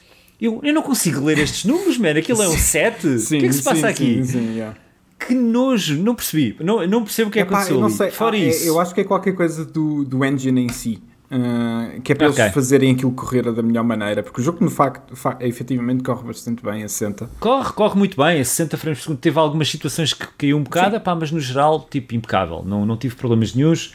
Eu, 0.41 0.61
eu 0.65 0.73
não 0.75 0.83
consigo 0.83 1.25
ler 1.25 1.39
estes 1.39 1.65
números, 1.67 1.99
mano. 1.99 2.19
Aquilo 2.19 2.43
é 2.43 2.49
um 2.49 2.57
7? 2.59 3.07
O 3.07 3.27
que 3.29 3.37
é 3.37 3.41
que 3.41 3.53
se 3.53 3.63
passa 3.63 3.81
sim, 3.81 3.87
aqui? 3.87 4.15
Sim, 4.17 4.25
sim, 4.25 4.53
yeah. 4.55 4.77
Que 5.19 5.35
nojo, 5.35 5.97
não 6.03 6.15
percebi. 6.17 6.57
Não, 6.59 6.85
não 6.89 7.05
percebo 7.05 7.29
o 7.29 7.33
que 7.33 7.39
é 7.39 7.45
que 7.45 7.53
aconteceu. 7.53 7.81
eu 7.81 7.91
sei. 7.91 8.11
Fora 8.11 8.35
Ah, 8.35 8.41
é- 8.41 8.49
isso. 8.49 8.67
eu 8.67 8.81
acho 8.81 8.93
que 8.95 9.03
é 9.03 9.05
qualquer 9.05 9.35
coisa 9.37 9.65
do, 9.65 10.05
do 10.05 10.25
engine 10.25 10.63
em 10.63 10.69
si. 10.71 11.01
Ah, 11.35 11.99
que 12.05 12.13
é 12.13 12.15
para 12.15 12.29
Ok. 12.29 12.45
eles 12.45 12.53
fazerem 12.55 12.93
aquilo 12.95 13.11
correr 13.13 13.51
da 13.51 13.63
melhor 13.63 13.83
maneira. 13.85 14.23
Porque 14.23 14.41
o 14.41 14.45
jogo, 14.45 14.63
no 14.63 14.71
facto, 14.71 15.17
fa- 15.17 15.39
efetivamente, 15.41 16.03
corre 16.05 16.23
bastante 16.25 16.63
bem 16.63 16.85
a 16.85 16.89
60. 16.89 17.29
Corre, 17.41 17.73
corre 17.73 17.97
muito 17.99 18.17
bem, 18.23 18.41
a 18.41 18.45
60 18.45 18.77
frames 18.77 18.99
por 18.99 19.05
segundo. 19.05 19.19
Teve 19.19 19.39
algumas 19.39 19.69
situações 19.71 20.13
que 20.13 20.27
caiu 20.37 20.59
um 20.59 20.63
bocado, 20.63 21.01
pá, 21.01 21.15
mas 21.15 21.31
no 21.33 21.41
geral, 21.41 21.81
tipo, 21.91 22.15
impecável. 22.15 22.63
Não, 22.67 22.85
não 22.85 22.97
tive 22.97 23.15
problemas 23.17 23.55
nenhums. 23.55 23.95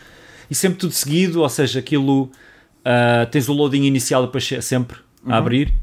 E 0.49 0.55
sempre 0.55 0.79
tudo 0.79 0.93
seguido, 0.93 1.41
ou 1.41 1.49
seja, 1.49 1.79
aquilo. 1.79 2.31
ah, 2.83 3.25
tens 3.29 3.47
o 3.49 3.53
loading 3.53 3.83
inicial 3.83 4.25
depois 4.25 4.45
se- 4.47 4.61
sempre 4.61 4.97
Uhum. 5.25 5.33
a 5.33 5.37
abrir. 5.37 5.73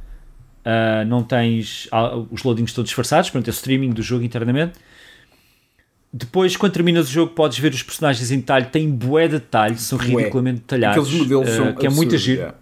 Ah, 0.65 1.05
não 1.07 1.23
tens 1.23 1.87
os 2.31 2.43
loadings 2.43 2.73
todos 2.73 2.89
disfarçados, 2.89 3.29
portanto, 3.31 3.49
é 3.49 3.51
o 3.51 3.53
streaming 3.55 3.91
do 3.91 4.03
jogo 4.03 4.25
internamente. 4.25 4.73
Depois, 6.17 6.57
quando 6.57 6.71
terminas 6.71 7.09
o 7.09 7.11
jogo, 7.11 7.33
podes 7.33 7.59
ver 7.59 7.75
os 7.75 7.83
personagens 7.83 8.31
em 8.31 8.37
detalhe. 8.37 8.67
Tem 8.67 8.89
bué 8.89 9.27
de 9.27 9.33
detalhe, 9.35 9.77
são 9.77 9.99
Bué. 9.99 10.07
ridiculamente 10.07 10.61
detalhados. 10.61 11.05
Aqueles 11.05 11.23
modelos 11.23 11.49
ah, 11.49 11.57
são 11.57 11.73
que 11.73 11.87
é 11.89 11.91
muito 11.91 12.17
giro. 12.17 12.39
yeah. 12.39 12.57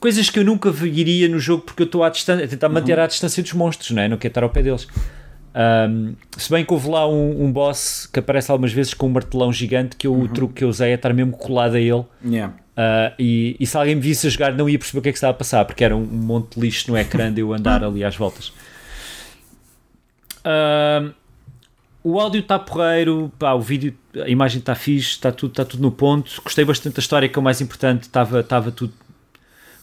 Coisas 0.00 0.30
que 0.30 0.38
eu 0.38 0.44
nunca 0.44 0.70
veria 0.70 1.28
no 1.28 1.38
jogo 1.38 1.62
porque 1.62 1.82
eu 1.82 1.86
estou 1.86 2.02
à 2.02 2.08
distância, 2.08 2.46
a 2.46 2.48
tentar 2.48 2.70
manter 2.70 2.98
à 2.98 3.06
distância 3.06 3.42
dos 3.42 3.52
monstros, 3.52 3.90
não 3.90 4.02
é? 4.02 4.08
Não 4.08 4.16
quero 4.16 4.30
estar 4.30 4.42
ao 4.42 4.48
pé 4.48 4.62
deles. 4.62 4.88
Um, 5.54 6.14
se 6.38 6.50
bem 6.50 6.64
que 6.64 6.72
houve 6.72 6.88
lá 6.88 7.06
um, 7.06 7.44
um 7.44 7.52
boss 7.52 8.08
que 8.10 8.18
aparece 8.18 8.50
algumas 8.50 8.72
vezes 8.72 8.94
com 8.94 9.08
um 9.08 9.10
martelão 9.10 9.52
gigante, 9.52 9.94
que 9.96 10.06
eu, 10.06 10.18
o 10.18 10.26
truque 10.28 10.54
que 10.54 10.64
eu 10.64 10.68
usei 10.70 10.92
é 10.92 10.94
estar 10.94 11.12
mesmo 11.12 11.32
colado 11.32 11.74
a 11.74 11.80
ele. 11.80 12.04
Yeah. 12.24 12.54
Uh, 12.76 13.12
e, 13.18 13.56
e 13.60 13.66
se 13.66 13.76
alguém 13.76 13.94
me 13.94 14.00
visse 14.00 14.26
a 14.26 14.30
jogar, 14.30 14.54
não 14.54 14.70
ia 14.70 14.78
perceber 14.78 15.00
o 15.00 15.02
que 15.02 15.08
é 15.10 15.12
que 15.12 15.18
estava 15.18 15.32
a 15.32 15.34
passar, 15.34 15.66
porque 15.66 15.84
era 15.84 15.94
um, 15.94 16.02
monte 16.02 16.54
de 16.54 16.60
lixo 16.60 16.90
no 16.90 16.96
ecrã 16.96 17.30
de 17.30 17.42
eu 17.42 17.52
andar 17.52 17.84
ali 17.84 18.02
às 18.02 18.16
voltas. 18.16 18.54
Um, 20.46 21.12
o 22.06 22.20
áudio 22.20 22.38
está 22.38 22.56
porreiro, 22.56 23.32
pá, 23.36 23.52
o 23.54 23.60
vídeo, 23.60 23.92
a 24.14 24.28
imagem 24.28 24.60
está 24.60 24.76
fixe, 24.76 25.10
está 25.10 25.32
tudo, 25.32 25.50
está 25.50 25.64
tudo 25.64 25.82
no 25.82 25.90
ponto. 25.90 26.40
Gostei 26.40 26.64
bastante 26.64 26.94
da 26.94 27.00
história, 27.00 27.28
que 27.28 27.36
é 27.36 27.40
o 27.40 27.42
mais 27.42 27.60
importante, 27.60 28.02
estava, 28.02 28.38
estava 28.38 28.70
tudo 28.70 28.92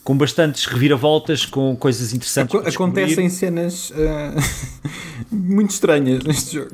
com 0.05 0.15
bastantes 0.15 0.65
reviravoltas, 0.65 1.45
com 1.45 1.75
coisas 1.75 2.13
interessantes. 2.13 2.53
Descobrir. 2.53 3.01
acontecem 3.01 3.27
cenas 3.27 3.91
ah, 3.97 4.35
muito 5.29 5.71
estranhas 5.71 6.23
neste 6.23 6.55
jogo. 6.55 6.69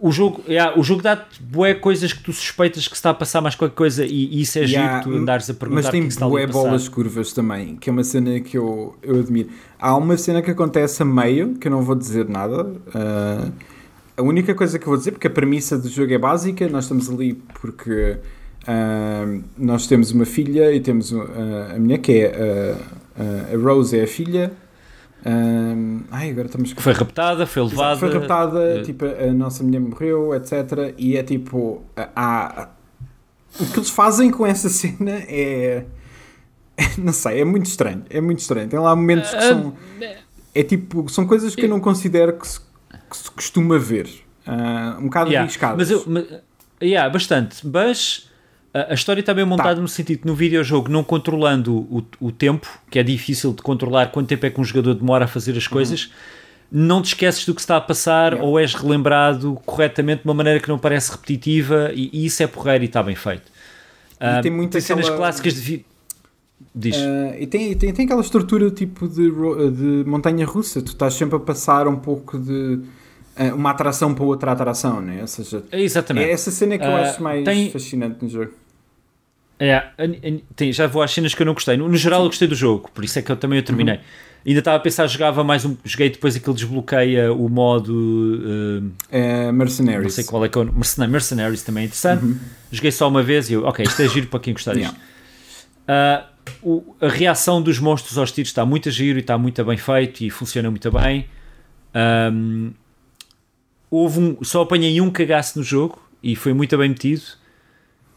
O 0.00 0.12
jogo, 0.12 0.44
yeah, 0.48 0.78
o 0.78 0.84
jogo 0.84 1.02
dá-te 1.02 1.42
bué 1.42 1.74
coisas 1.74 2.12
que 2.12 2.22
tu 2.22 2.32
suspeitas 2.32 2.86
que 2.86 2.94
se 2.94 2.98
está 2.98 3.10
a 3.10 3.14
passar 3.14 3.40
mais 3.40 3.56
qualquer 3.56 3.74
coisa 3.74 4.04
e, 4.04 4.36
e 4.36 4.40
isso 4.40 4.56
é 4.56 4.62
Yeah, 4.66 5.00
giro, 5.00 5.10
tu 5.10 5.20
andares 5.20 5.50
a 5.50 5.54
perguntar 5.54 5.82
mas 5.82 5.90
que 5.90 5.96
é 5.96 6.00
tem 6.00 6.02
que 6.06 6.12
se 6.12 6.16
está 6.16 6.28
bué 6.28 6.46
bolas 6.46 6.88
curvas 6.88 7.32
também, 7.32 7.74
que 7.74 7.90
é 7.90 7.92
uma 7.92 8.04
cena 8.04 8.38
que 8.38 8.56
eu, 8.56 8.96
eu 9.02 9.18
admiro. 9.18 9.48
Há 9.80 9.96
uma 9.96 10.16
cena 10.16 10.42
que 10.42 10.50
acontece 10.52 11.02
a 11.02 11.04
meio, 11.04 11.54
que 11.54 11.66
eu 11.66 11.72
não 11.72 11.82
vou 11.82 11.96
dizer 11.96 12.28
nada. 12.28 12.72
ah, 12.94 13.50
a 14.16 14.22
única 14.22 14.54
coisa 14.54 14.78
que 14.78 14.84
eu 14.84 14.90
vou 14.90 14.96
dizer, 14.96 15.12
porque 15.12 15.26
a 15.26 15.30
premissa 15.30 15.78
do 15.78 15.88
jogo 15.88 16.12
é 16.12 16.18
básica, 16.18 16.68
nós 16.68 16.84
estamos 16.84 17.10
ali 17.10 17.34
porque 17.60 18.18
ah, 18.66 19.26
nós 19.56 19.86
temos 19.86 20.10
uma 20.10 20.24
filha 20.24 20.72
e 20.72 20.80
temos 20.80 21.12
ah, 21.12 21.74
a 21.74 21.78
minha, 21.78 21.98
que 21.98 22.12
é 22.12 22.76
ah, 23.18 23.54
a 23.54 23.56
Rose 23.56 23.98
é 23.98 24.04
a 24.04 24.06
filha. 24.06 24.52
Ai, 26.10 26.30
agora 26.30 26.46
estamos 26.46 26.72
Que 26.72 26.80
foi 26.80 26.92
raptada, 26.92 27.46
foi 27.46 27.62
levada. 27.64 27.98
foi 27.98 28.12
raptada, 28.12 28.78
eh, 28.78 28.82
tipo, 28.82 29.04
a 29.04 29.32
nossa 29.32 29.64
mulher 29.64 29.80
morreu, 29.80 30.32
etc. 30.34 30.94
E 30.96 31.16
é 31.16 31.22
tipo, 31.22 31.82
há, 31.96 32.68
o 33.58 33.66
que 33.66 33.78
eles 33.78 33.90
fazem 33.90 34.30
com 34.30 34.46
essa 34.46 34.68
cena 34.68 35.12
é. 35.28 35.84
Não 36.98 37.12
sei, 37.12 37.40
é 37.40 37.44
muito 37.44 37.66
estranho. 37.66 38.04
É 38.08 38.20
muito 38.20 38.38
estranho. 38.38 38.68
Tem 38.68 38.78
lá 38.78 38.94
momentos 38.94 39.30
que 39.30 39.42
são. 39.42 39.74
É 40.54 40.62
tipo, 40.62 41.08
são 41.08 41.26
coisas 41.26 41.54
que 41.54 41.64
eu 41.64 41.68
não 41.68 41.80
considero 41.80 42.32
que 42.34 42.48
se, 42.48 42.60
que 43.10 43.16
se 43.16 43.30
costuma 43.30 43.78
ver. 43.78 44.08
Ah, 44.46 44.96
um 45.00 45.04
bocado 45.04 45.30
Yeah, 45.30 45.44
arriscadas. 45.44 45.76
Mas 45.78 45.90
eu, 45.90 46.04
mas, 46.06 46.24
yeah, 46.82 47.08
bastante. 47.10 47.66
Mas 47.66 48.30
a, 48.72 48.92
a 48.92 48.94
história 48.94 49.20
está 49.20 49.34
bem 49.34 49.44
montada 49.44 49.74
Tá. 49.76 49.80
no 49.80 49.88
sentido 49.88 50.20
que 50.20 50.26
no 50.26 50.34
videojogo, 50.34 50.88
não 50.90 51.02
controlando 51.02 51.74
o, 51.76 52.04
o 52.20 52.30
tempo, 52.32 52.68
que 52.90 52.98
é 52.98 53.02
difícil 53.02 53.52
de 53.52 53.62
controlar 53.62 54.12
quanto 54.12 54.28
tempo 54.28 54.46
é 54.46 54.50
que 54.50 54.60
um 54.60 54.64
jogador 54.64 54.94
demora 54.94 55.24
a 55.24 55.28
fazer 55.28 55.56
as 55.56 55.66
coisas, 55.66 56.12
não 56.70 57.00
te 57.02 57.06
esqueces 57.06 57.44
do 57.46 57.54
que 57.54 57.60
está 57.60 57.76
a 57.76 57.80
passar 57.80 58.32
Yeah. 58.34 58.48
ou 58.48 58.58
és 58.58 58.74
relembrado 58.74 59.60
corretamente 59.66 60.22
de 60.22 60.28
uma 60.28 60.34
maneira 60.34 60.60
que 60.60 60.68
não 60.68 60.78
parece 60.78 61.10
repetitiva 61.12 61.90
e, 61.94 62.10
e 62.12 62.26
isso 62.26 62.42
é 62.42 62.46
porreiro 62.46 62.84
e 62.84 62.86
está 62.86 63.02
bem 63.02 63.14
feito. 63.16 63.50
Ah, 64.18 64.40
tem 64.40 64.50
muito 64.50 64.80
cenas 64.80 65.04
aquela- 65.04 65.16
clássicas 65.18 65.54
de. 65.54 65.60
Vi... 65.60 65.86
Diz. 66.74 66.96
Ah, 66.96 67.36
e 67.38 67.46
tem, 67.46 67.74
tem, 67.74 67.92
tem 67.92 68.04
aquela 68.06 68.20
estrutura 68.22 68.70
tipo 68.70 69.06
de, 69.08 69.30
de 69.30 70.08
montanha 70.08 70.46
russa. 70.46 70.80
Tu 70.82 70.88
estás 70.92 71.12
sempre 71.14 71.36
a 71.36 71.38
passar 71.40 71.86
um 71.86 71.96
pouco 71.96 72.38
de 72.38 72.80
ah, 72.82 72.86
uma 73.52 73.70
atração 73.70 74.14
para 74.14 74.24
outra 74.24 74.52
atração, 74.52 75.00
né? 75.00 75.20
Ou 75.20 75.26
seja, 75.26 75.62
É 75.70 75.80
Exatamente. 75.80 76.28
é 76.28 76.32
essa 76.32 76.50
cena 76.50 76.78
que 76.78 76.84
eu 76.84 76.88
Ah, 76.90 77.00
acho 77.02 77.22
mais 77.22 77.44
tem- 77.44 77.70
fascinante 77.70 78.16
no 78.22 78.28
jogo. 78.28 78.52
É, 79.58 79.82
tem, 80.54 80.70
já 80.72 80.86
vou 80.86 81.02
às 81.02 81.10
cenas 81.10 81.32
que 81.34 81.40
eu 81.40 81.46
não 81.46 81.54
gostei. 81.54 81.76
No, 81.78 81.88
no 81.88 81.96
geral, 81.96 82.20
eu 82.22 82.26
gostei 82.26 82.46
do 82.46 82.54
jogo, 82.54 82.90
por 82.94 83.02
isso 83.04 83.18
é 83.18 83.22
que 83.22 83.32
eu 83.32 83.36
também 83.36 83.58
o 83.58 83.62
terminei. 83.62 83.94
Uhum. 83.96 84.00
Ainda 84.46 84.58
estava 84.60 84.76
a 84.76 84.80
pensar, 84.80 85.06
jogava 85.08 85.42
mais 85.42 85.64
um. 85.64 85.76
Joguei 85.82 86.08
depois 86.10 86.36
aquele 86.36 86.54
desbloqueia 86.54 87.32
o 87.32 87.48
modo. 87.48 88.92
eh, 89.10 89.46
É 89.48 89.52
Mercenaries. 89.52 90.02
não 90.02 90.10
sei 90.10 90.24
qual 90.24 90.44
é 90.44 90.48
que 90.48 90.56
é 90.56 90.60
o. 90.60 90.64
Mercen- 90.72 91.08
Mercenaries 91.08 91.62
também 91.62 91.82
é 91.82 91.86
interessante. 91.86 92.36
Joguei 92.70 92.92
só 92.92 93.08
uma 93.08 93.22
vez 93.22 93.50
e 93.50 93.54
eu, 93.54 93.64
ok, 93.64 93.84
isto 93.84 94.00
é 94.02 94.08
giro 94.08 94.26
para 94.28 94.38
quem 94.40 94.52
gostar 94.52 94.74
disto. 94.74 94.94
Yeah. 94.94 94.98
Ah, 95.88 96.26
o- 96.62 96.94
a 97.00 97.08
reação 97.08 97.60
dos 97.62 97.78
monstros 97.80 98.18
aos 98.18 98.30
tiros 98.30 98.50
está 98.50 98.64
muito 98.64 98.88
a 98.88 98.92
giro 98.92 99.18
e 99.18 99.20
está 99.20 99.36
muito 99.38 99.64
bem 99.64 99.76
feito 99.78 100.20
e 100.22 100.30
funciona 100.30 100.70
muito 100.70 100.90
bem. 100.92 101.26
Ahm, 101.94 102.70
houve 103.90 104.20
um, 104.20 104.44
só 104.44 104.62
apanhei 104.62 105.00
um 105.00 105.10
cagaço 105.10 105.58
no 105.58 105.64
jogo 105.64 105.98
e 106.22 106.34
foi 106.36 106.52
muito 106.52 106.76
bem 106.78 106.88
metido. 106.90 107.22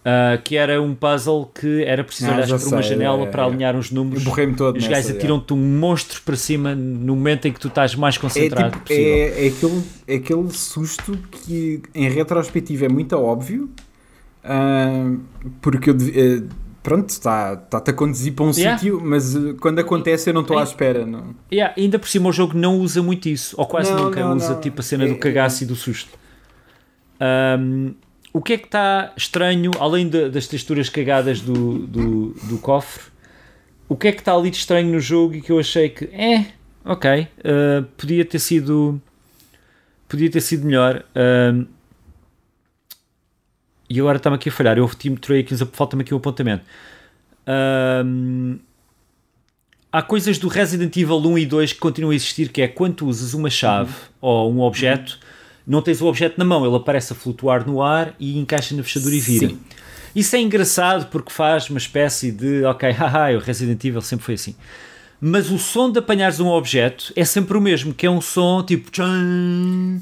ah, 0.06 0.38
que 0.44 0.56
era 0.56 0.82
um 0.82 0.96
puzzle 0.96 1.46
que 1.54 1.84
era 1.84 2.04
preciso 2.04 2.32
Ah, 2.32 2.36
olhar 2.36 2.48
para 2.48 2.70
uma 2.70 2.82
sei, 2.82 2.84
janela 2.84 3.26
é, 3.26 3.26
para 3.26 3.44
é. 3.44 3.46
alinhar 3.46 3.76
Eu 3.76 3.92
números. 3.96 4.24
borrei-me 4.24 4.56
todo 4.56 4.78
Os 4.78 4.88
gajos 4.88 5.10
atiram-te 5.12 5.54
um 5.54 5.58
monstro 5.80 6.22
para 6.24 6.36
cima 6.36 6.74
no 6.76 7.16
momento 7.16 7.48
em 7.48 7.54
que 7.54 7.60
tu 7.60 7.68
estás 7.68 7.96
mais 7.96 8.18
É, 8.18 8.20
concentrado 8.20 8.72
tipo, 8.72 8.86
possível. 8.86 9.24
é, 9.24 9.46
é, 9.46 9.48
aquele, 9.50 9.84
aquele 10.18 10.52
susto 10.52 11.18
que 11.32 11.82
em 11.94 12.10
retrospectiva 12.10 12.86
é 12.86 12.90
muito 12.90 13.14
óbvio, 13.18 13.70
ah, 14.44 15.16
porque 15.62 15.90
eu 15.90 15.96
eh, 15.98 16.44
pronto, 16.90 17.10
está-te 17.10 17.70
tá 17.70 17.78
a 17.78 17.94
conduzir 17.94 18.34
para 18.34 18.46
um 18.46 18.52
Yeah. 18.52 18.78
sítio, 18.78 19.02
mas 19.04 19.36
uh, 19.36 19.56
quando 19.62 19.80
acontece 19.80 20.30
eu 20.30 20.34
não 20.34 20.42
estou 20.42 20.58
à 20.58 20.62
É. 20.62 20.64
espera. 20.64 21.06
Não. 21.06 21.36
Yeah, 21.52 21.74
ainda 21.78 22.00
por 22.00 22.08
cima 22.10 22.30
o 22.30 22.32
jogo 22.32 22.58
não 22.58 22.80
usa 22.80 23.02
muito 23.04 23.30
isso, 23.30 23.56
ou 23.60 23.66
quase 23.68 23.92
Não, 23.92 24.06
nunca 24.06 24.20
não, 24.22 24.36
usa 24.36 24.54
não. 24.54 24.62
tipo 24.62 24.80
a 24.82 24.84
cena 24.84 25.06
É- 25.06 25.08
do 25.08 25.18
cagaço 25.18 25.64
e 25.64 25.68
do 25.68 25.76
susto. 25.76 26.18
Um, 27.22 27.94
o 28.34 28.42
que 28.42 28.54
é 28.54 28.58
que 28.58 28.66
está 28.66 29.12
estranho, 29.18 29.72
além 29.80 30.08
da- 30.08 30.28
das 30.30 30.48
texturas 30.48 30.90
cagadas 30.90 31.42
do, 31.42 31.80
do, 31.80 32.30
do 32.44 32.58
cofre, 32.60 33.04
o 33.88 33.96
que 33.96 34.08
é 34.08 34.12
que 34.12 34.20
está 34.20 34.34
ali 34.34 34.50
de 34.50 34.58
estranho 34.58 34.92
no 34.92 35.00
jogo 35.00 35.36
e 35.36 35.42
que 35.42 35.52
eu 35.52 35.60
achei 35.60 35.90
que, 35.90 36.06
é, 36.06 36.46
ok, 36.86 37.22
uh, 37.40 37.84
podia 37.98 38.24
ter 38.26 38.40
sido 38.40 39.02
podia 40.08 40.30
ter 40.30 40.42
sido 40.42 40.66
melhor. 40.66 41.04
Um, 41.16 41.66
e 43.90 44.00
agora 44.00 44.18
está-me 44.18 44.36
aqui 44.36 44.50
a 44.50 44.52
falhar, 44.52 44.78
eu 44.78 44.84
mostrei 44.84 45.40
aqui, 45.40 45.56
falta-me 45.72 46.04
aqui 46.04 46.14
um 46.14 46.18
apontamento. 46.18 46.64
Um, 48.06 48.60
há 49.92 50.02
coisas 50.02 50.38
do 50.38 50.48
Resident 50.48 50.96
Evil 50.96 51.18
1 51.18 51.38
e 51.40 51.46
2 51.46 51.74
que 51.74 51.80
continuam 51.80 52.12
a 52.12 52.16
existir, 52.16 52.50
que 52.50 52.62
é 52.62 52.68
quando 52.68 53.08
usas 53.08 53.34
uma 53.34 53.50
chave 53.50 53.94
ou 54.22 54.54
um 54.54 54.62
objeto, 54.62 55.20
não 55.66 55.82
tens 55.82 56.02
o 56.02 56.06
objeto 56.06 56.36
na 56.38 56.46
mão, 56.46 56.66
ele 56.66 56.76
aparece 56.76 57.14
a 57.14 57.16
flutuar 57.16 57.68
no 57.68 57.82
ar 57.82 58.14
e 58.20 58.38
encaixa 58.38 58.76
na 58.76 58.84
fechadura 58.84 59.16
e 59.16 59.20
vira. 59.20 59.48
Sim. 59.50 59.60
Isso 60.16 60.36
é 60.36 60.40
engraçado 60.40 61.08
porque 61.10 61.32
faz 61.32 61.70
uma 61.70 61.78
espécie 61.78 62.32
de, 62.32 62.64
ok, 62.66 62.90
haha, 62.94 63.36
o 63.36 63.40
Resident 63.40 63.84
Evil 63.84 64.02
sempre 64.02 64.26
foi 64.26 64.36
assim. 64.36 64.56
Mas 65.22 65.52
o 65.52 65.58
som 65.58 65.92
de 65.92 66.00
apanhares 66.00 66.40
um 66.40 66.48
objeto 66.48 67.12
é 67.16 67.26
sempre 67.26 67.58
o 67.58 67.62
mesmo, 67.62 67.94
que 67.94 68.06
é 68.06 68.10
um 68.10 68.22
som 68.22 68.64
tipo 68.64 68.90
tchan. 68.90 70.00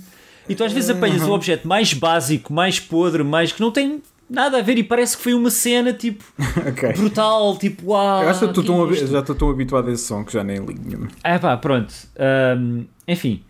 E 0.50 0.56
tu 0.56 0.64
às 0.64 0.72
vezes 0.72 0.90
apanhas 0.90 1.24
o 1.24 1.32
objeto 1.32 1.68
mais 1.68 1.94
básico, 1.94 2.54
mais 2.54 2.80
podre, 2.80 3.24
mais 3.24 3.52
que 3.52 3.62
não 3.62 3.72
tem 3.72 4.02
nada 4.30 4.58
a 4.60 4.62
ver 4.62 4.78
e 4.78 4.84
parece 4.84 5.16
que 5.18 5.24
foi 5.24 5.34
uma 5.34 5.50
cena 5.50 5.94
tipo 5.94 6.24
Ok. 6.68 6.94
brutal, 6.94 7.58
tipo 7.58 7.92
uau. 7.92 8.24
Eu 8.24 8.30
acho 8.30 8.48
que 8.48 8.64
tão 8.64 8.90
é 8.90 8.94
já 8.94 9.20
estou 9.20 9.36
tão 9.36 9.50
habituado 9.50 9.90
a 9.90 9.94
esse 9.94 10.04
som 10.06 10.24
que 10.24 10.34
já 10.34 10.44
nem 10.44 10.58
ligo. 10.64 11.08
Ah 11.24 11.40
pá, 11.40 11.56
pronto. 11.58 11.94
Ahm, 12.18 12.84
enfim. 13.08 13.42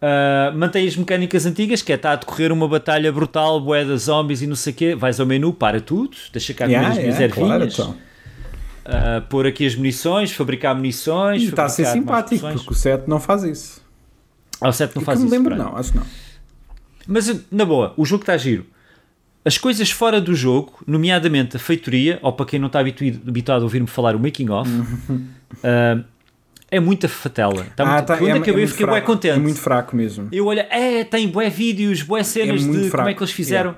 Ah, 0.00 0.52
mantém 0.54 0.86
as 0.86 0.96
mecânicas 0.96 1.44
antigas, 1.44 1.82
que 1.82 1.92
é 1.92 1.96
estar 1.96 2.12
a 2.12 2.16
decorrer 2.16 2.52
uma 2.52 2.68
batalha 2.68 3.10
brutal, 3.12 3.60
bué 3.60 3.84
de 3.84 3.96
zombies 3.98 4.42
e 4.42 4.46
não 4.46 4.54
sei 4.56 4.72
o 4.72 4.76
quê. 4.76 4.94
Vais 4.94 5.18
ao 5.18 5.26
menu, 5.26 5.52
para 5.52 5.80
tudo, 5.80 6.16
deixa 6.32 6.54
cá 6.54 6.64
comer 6.66 6.74
Yeah, 6.76 6.90
as 6.92 6.98
minhas 6.98 7.16
yeah, 7.18 7.34
claro, 7.34 7.52
ervinhas, 7.54 7.74
então. 7.74 7.96
ah, 8.84 9.22
pôr 9.28 9.46
aqui 9.46 9.66
as 9.66 9.74
munições, 9.74 10.30
fabricar 10.32 10.74
munições. 10.74 11.42
E 11.42 11.46
está 11.46 11.64
a 11.64 11.68
ser 11.68 11.86
simpático, 11.86 12.46
porque 12.52 12.70
o 12.70 12.74
7 12.74 13.08
não 13.08 13.18
faz 13.18 13.42
isso. 13.42 13.87
Ah, 14.60 14.68
o 14.68 14.72
7 14.72 14.96
não 14.96 15.02
faz 15.02 15.20
isso. 15.20 15.30
lembro, 15.30 15.54
pronto. 15.54 15.70
não, 15.72 15.76
acho 15.78 15.92
que 15.92 15.98
não. 15.98 16.06
Mas 17.06 17.40
na 17.50 17.64
boa, 17.64 17.94
o 17.96 18.04
jogo 18.04 18.22
está 18.22 18.36
giro. 18.36 18.66
As 19.44 19.56
coisas 19.56 19.90
fora 19.90 20.20
do 20.20 20.34
jogo, 20.34 20.74
nomeadamente 20.86 21.56
a 21.56 21.60
feitoria, 21.60 22.18
ou 22.22 22.32
para 22.32 22.44
quem 22.44 22.58
não 22.58 22.66
está 22.66 22.80
habituado, 22.80 23.20
habituado 23.26 23.60
a 23.62 23.64
ouvir-me 23.64 23.86
falar 23.86 24.14
o 24.14 24.18
making 24.18 24.50
of, 24.50 24.70
ah, 25.64 26.00
é 26.70 26.78
muita 26.80 27.08
fatela. 27.08 27.62
Está 27.62 27.86
muito, 27.86 28.04
tá, 28.06 28.16
quando 28.18 28.28
é- 28.28 28.32
é 28.32 28.36
acabei, 28.36 28.54
muito 28.54 28.70
fiquei 28.72 28.84
bem 28.86 28.94
fraco, 28.96 29.06
contente. 29.06 29.36
É 29.36 29.38
muito 29.38 29.58
fraco 29.60 29.96
mesmo. 29.96 30.28
Eu 30.30 30.46
olho, 30.46 30.60
é, 30.68 31.02
tem 31.04 31.28
bué 31.28 31.48
vídeos, 31.48 32.02
bué 32.02 32.22
cenas 32.22 32.62
muito 32.62 32.82
de 32.84 32.90
como 32.90 33.02
é 33.02 33.04
fraco, 33.04 33.16
que 33.16 33.22
eles 33.22 33.32
fizeram. 33.32 33.74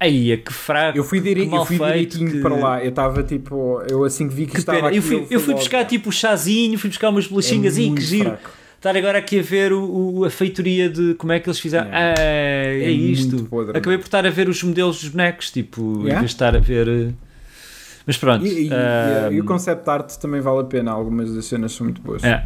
Aí, 0.00 0.32
é 0.32 0.36
que 0.38 0.52
fraco. 0.52 0.96
Eu 0.98 1.04
fui, 1.04 1.20
mal 1.46 1.60
eu 1.60 1.66
fui 1.66 1.76
direitinho 1.78 2.30
que- 2.32 2.40
para 2.40 2.54
lá. 2.54 2.82
Eu 2.82 2.88
estava 2.90 3.22
tipo. 3.22 3.82
Eu 3.88 4.04
assim 4.04 4.28
que 4.28 4.34
vi 4.34 4.46
que, 4.46 4.52
Que 4.52 4.58
estava 4.58 4.78
pena. 4.78 4.88
aqui. 4.88 4.96
Eu 4.98 5.02
fui, 5.02 5.26
eu 5.30 5.40
fui 5.40 5.54
buscar 5.54 5.84
tipo 5.84 6.08
o 6.08 6.12
chazinho, 6.12 6.78
fui 6.78 6.88
buscar 6.90 7.10
umas 7.10 7.26
bolachinhas 7.26 7.76
É 7.78 7.82
e 7.82 7.90
que 7.94 8.00
giro. 8.00 8.24
fraco. 8.30 8.50
Estar 8.84 8.98
agora 8.98 9.16
aqui 9.16 9.38
a 9.38 9.42
ver 9.42 9.72
o, 9.72 10.18
o- 10.18 10.24
a 10.26 10.30
feitoria 10.30 10.90
de 10.90 11.14
como 11.14 11.32
é 11.32 11.40
que 11.40 11.48
eles 11.48 11.58
fizeram. 11.58 11.86
Yeah. 11.86 12.20
É, 12.20 12.80
é, 12.80 12.84
É 12.84 12.90
isto. 12.90 13.44
podre. 13.44 13.78
Acabei 13.78 13.96
por 13.96 14.04
estar 14.04 14.26
a 14.26 14.28
ver 14.30 14.46
os 14.46 14.62
modelos 14.62 15.00
dos 15.00 15.08
bonecos, 15.08 15.50
tipo, 15.50 16.00
em 16.00 16.02
Yeah. 16.02 16.18
vez 16.20 16.30
de 16.32 16.34
estar 16.34 16.54
a 16.54 16.58
ver. 16.58 16.86
eh, 16.86 17.08
Mas 18.06 18.18
pronto. 18.18 18.44
E, 18.44 18.68
e- 18.68 18.70
ah, 18.74 19.30
e 19.32 19.40
o 19.40 19.44
concept 19.46 19.88
art 19.88 20.12
também 20.18 20.42
vale 20.42 20.60
a 20.60 20.64
pena. 20.64 20.90
Algumas 20.90 21.34
das 21.34 21.46
cenas 21.46 21.72
são 21.72 21.84
muito 21.86 22.02
boas. 22.02 22.22
É. 22.22 22.44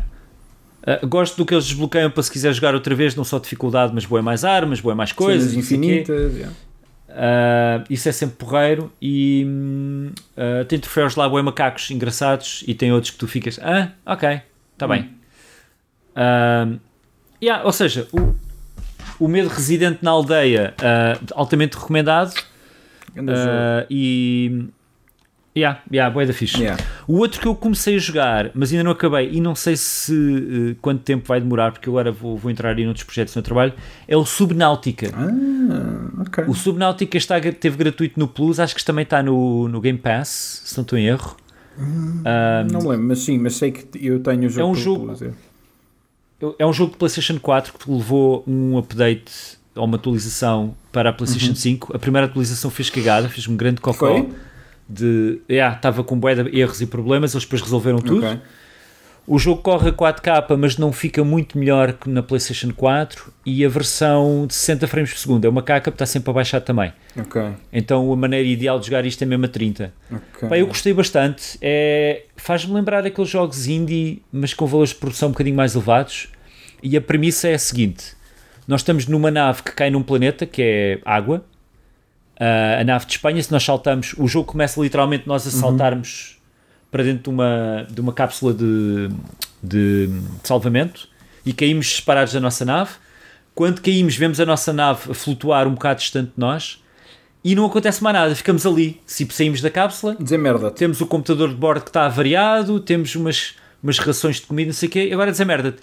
Uh, 1.02 1.08
gosto 1.08 1.36
do 1.36 1.44
que 1.44 1.52
eles 1.52 1.66
desbloqueiam 1.66 2.08
para 2.08 2.22
se 2.22 2.30
quiser 2.30 2.52
jogar 2.52 2.72
outra 2.72 2.94
vez, 2.94 3.16
não 3.16 3.24
só 3.24 3.40
dificuldade, 3.40 3.90
mas 3.92 4.06
boa 4.06 4.22
mais 4.22 4.44
armas, 4.44 4.80
boa 4.80 4.94
mais 4.94 5.10
coisas. 5.10 5.50
Cenas 5.50 5.64
infinitas. 5.66 6.34
yeah. 6.34 6.54
Uh, 7.10 7.84
isso 7.90 8.08
é 8.08 8.12
sempre 8.12 8.36
porreiro 8.36 8.92
e 9.02 9.44
hum, 9.44 10.10
uh, 10.36 10.64
tem 10.66 10.78
troféus 10.78 11.16
lá, 11.16 11.28
bué 11.28 11.42
macacos 11.42 11.90
engraçados 11.90 12.62
e 12.68 12.74
tem 12.74 12.92
outros 12.92 13.10
que 13.10 13.18
tu 13.18 13.26
ficas, 13.26 13.58
ah, 13.60 13.90
ok, 14.06 14.40
está 14.74 14.86
bem. 14.86 15.10
Uh, 16.18 16.78
yeah, 17.42 17.64
ou 17.64 17.72
seja, 17.72 18.08
o, 18.12 18.34
o 19.24 19.28
medo 19.28 19.48
residente 19.48 20.00
na 20.02 20.10
aldeia, 20.10 20.74
uh, 20.80 21.24
altamente 21.34 21.76
recomendado 21.76 22.32
uh, 23.16 23.86
e 23.88 24.66
yeah, 25.56 25.80
yeah, 25.92 26.12
bué 26.12 26.26
da 26.26 26.32
fixe. 26.32 26.60
Yeah. 26.60 26.82
O 27.06 27.18
outro 27.18 27.40
que 27.40 27.46
eu 27.48 27.54
comecei 27.54 27.96
a 27.96 27.98
jogar, 27.98 28.50
mas 28.54 28.70
ainda 28.72 28.84
não 28.84 28.92
acabei 28.92 29.30
e 29.32 29.40
não 29.40 29.54
sei 29.54 29.76
se 29.76 30.12
eh, 30.72 30.76
quanto 30.80 31.02
tempo 31.02 31.26
vai 31.26 31.40
demorar, 31.40 31.72
porque 31.72 31.88
agora 31.88 32.12
vou, 32.12 32.36
vou 32.36 32.48
entrar 32.50 32.78
em 32.78 32.86
outros 32.86 33.04
projetos 33.04 33.34
no 33.34 33.42
trabalho, 33.42 33.72
é 34.06 34.16
o 34.16 34.24
Subnautica. 34.24 35.10
Ah, 35.14 36.22
ok. 36.22 36.44
O 36.46 36.54
Subnautica 36.54 37.16
está, 37.18 37.40
teve 37.40 37.76
gratuito 37.76 38.20
no 38.20 38.28
Plus, 38.28 38.60
acho 38.60 38.74
que 38.74 38.84
também 38.84 39.02
está 39.02 39.20
no, 39.22 39.66
no 39.68 39.80
Game 39.80 39.98
Pass, 39.98 40.62
se 40.64 40.76
não 40.76 40.82
estou 40.82 40.96
em 40.98 41.06
erro. 41.06 41.36
Ah, 42.24 42.64
Não 42.70 42.80
me 42.80 42.88
lembro, 42.88 43.06
mas 43.08 43.20
sim, 43.20 43.38
mas 43.38 43.56
sei 43.56 43.72
que 43.72 43.88
eu 44.06 44.20
tenho 44.20 44.46
o 44.46 44.48
jogo. 44.48 44.60
É 44.68 44.70
um 44.70 44.74
jogo- 44.74 45.06
Plus, 45.06 45.22
é. 45.22 45.30
É 46.58 46.66
um 46.66 46.72
jogo 46.72 46.92
de 46.92 46.98
PlayStation 46.98 47.38
4 47.38 47.72
que 47.78 47.90
levou 47.90 48.44
um 48.46 48.78
update 48.78 49.58
ou 49.74 49.84
uma 49.84 49.96
atualização 49.96 50.74
para 50.92 51.10
a 51.10 51.12
PlayStation 51.12 51.54
5. 51.54 51.96
A 51.96 51.98
primeira 51.98 52.26
atualização 52.26 52.70
fez 52.70 52.90
cagada, 52.90 53.28
fez 53.28 53.48
um 53.48 53.56
grande 53.56 53.80
cocó. 53.80 54.08
Foi? 54.08 54.28
De, 54.88 55.40
yeah, 55.50 55.76
estava 55.76 56.02
com 56.02 56.18
bué 56.18 56.34
erros 56.52 56.80
e 56.80 56.86
problemas, 56.86 57.34
eles 57.34 57.44
depois 57.44 57.60
resolveram 57.60 57.98
tudo. 57.98 58.24
Ok. 58.24 58.40
O 59.30 59.38
jogo 59.38 59.60
corre 59.60 59.90
a 59.90 59.92
4K, 59.92 60.56
mas 60.56 60.78
não 60.78 60.90
fica 60.90 61.22
muito 61.22 61.58
melhor 61.58 61.92
que 61.92 62.08
na 62.08 62.22
PlayStation 62.22 62.72
4 62.72 63.30
e 63.44 63.62
a 63.62 63.68
versão 63.68 64.46
de 64.46 64.54
60 64.54 64.86
frames 64.88 65.12
por 65.12 65.18
segundo 65.18 65.44
é 65.44 65.48
uma 65.50 65.60
caca, 65.62 65.90
está 65.90 66.06
sempre 66.06 66.30
a 66.30 66.32
baixar 66.32 66.62
também. 66.62 66.94
Ok. 67.14 67.42
Então 67.70 68.10
a 68.10 68.16
maneira 68.16 68.48
ideal 68.48 68.80
de 68.80 68.86
jogar 68.86 69.04
isto 69.04 69.20
é 69.20 69.26
mesmo 69.26 69.44
a 69.44 69.48
30. 69.48 69.92
ok. 70.10 70.48
Pá, 70.48 70.56
eu 70.56 70.66
gostei 70.66 70.94
bastante. 70.94 71.58
É, 71.60 72.22
Faz-me 72.36 72.72
lembrar 72.72 73.04
aqueles 73.04 73.28
jogos 73.28 73.66
indie, 73.66 74.22
mas 74.32 74.54
com 74.54 74.64
valores 74.64 74.90
de 74.90 74.96
produção 74.96 75.28
um 75.28 75.32
bocadinho 75.32 75.56
mais 75.56 75.74
elevados. 75.74 76.28
E 76.82 76.96
a 76.96 77.00
premissa 77.02 77.48
é 77.48 77.54
a 77.54 77.58
seguinte: 77.58 78.14
nós 78.66 78.80
estamos 78.80 79.06
numa 79.06 79.30
nave 79.30 79.62
que 79.62 79.72
cai 79.72 79.90
num 79.90 80.02
planeta 80.02 80.46
que 80.46 80.62
é 80.62 81.00
água. 81.04 81.44
Ah, 82.40 82.78
a 82.80 82.84
nave 82.84 83.04
de 83.04 83.12
Espanha, 83.12 83.42
se 83.42 83.52
nós 83.52 83.62
saltamos, 83.62 84.14
o 84.16 84.26
jogo 84.26 84.46
começa 84.52 84.80
literalmente 84.80 85.28
nós 85.28 85.46
a 85.46 85.50
saltarmos 85.50 86.37
para 86.90 87.02
dentro 87.04 87.24
de 87.24 87.28
uma, 87.30 87.86
de 87.90 88.00
uma 88.00 88.12
cápsula 88.12 88.52
de, 88.54 89.08
de, 89.62 90.06
de 90.06 90.20
salvamento 90.44 91.08
e 91.44 91.52
caímos 91.52 91.96
separados 91.96 92.32
da 92.32 92.40
nossa 92.40 92.64
nave. 92.64 92.92
Quando 93.54 93.80
caímos, 93.80 94.16
vemos 94.16 94.38
a 94.40 94.46
nossa 94.46 94.72
nave 94.72 95.10
a 95.10 95.14
flutuar 95.14 95.66
um 95.66 95.72
bocado 95.72 96.00
distante 96.00 96.28
de 96.28 96.38
nós 96.38 96.82
e 97.44 97.54
não 97.54 97.66
acontece 97.66 98.02
mais 98.02 98.14
nada, 98.14 98.34
ficamos 98.34 98.64
ali. 98.66 99.00
Se 99.06 99.26
saímos 99.30 99.60
da 99.60 99.70
cápsula, 99.70 100.16
Dizer 100.18 100.38
merda. 100.38 100.70
temos 100.70 101.00
o 101.00 101.06
computador 101.06 101.48
de 101.50 101.54
bordo 101.56 101.82
que 101.82 101.90
está 101.90 102.06
avariado, 102.06 102.78
temos 102.80 103.14
umas, 103.14 103.54
umas 103.82 103.98
rações 103.98 104.36
de 104.36 104.42
comida, 104.42 104.68
não 104.68 104.74
sei 104.74 104.88
o 104.88 104.92
quê, 104.92 105.10
agora 105.12 105.30
dizer 105.30 105.44
merda. 105.44 105.76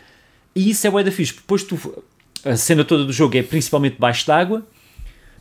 E 0.56 0.70
isso 0.70 0.88
é 0.88 0.90
bué 0.90 1.04
da 1.04 1.12
fixe, 1.12 1.34
porque 1.34 1.44
depois 1.44 1.64
tu, 1.64 2.04
a 2.46 2.56
cena 2.56 2.84
toda 2.86 3.04
do 3.06 3.12
jogo 3.14 3.38
é 3.38 3.44
principalmente 3.44 3.98
baixo 4.00 4.26
d'água, 4.26 4.66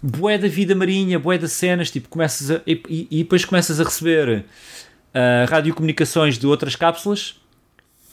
bué 0.03 0.37
da 0.39 0.49
vida 0.49 0.75
marinha, 0.75 1.19
bué 1.19 1.39
das 1.39 1.53
cenas, 1.53 1.91
tipo, 1.91 2.09
começas 2.09 2.51
a, 2.51 2.61
e, 2.67 2.81
e- 2.89 3.09
e 3.11 3.19
depois 3.19 3.45
começas 3.45 3.81
a 3.81 3.85
receber 3.85 4.45
ah, 5.15 5.47
radiocomunicações 5.49 6.39
de 6.39 6.47
outras 6.47 6.77
cápsulas, 6.77 7.37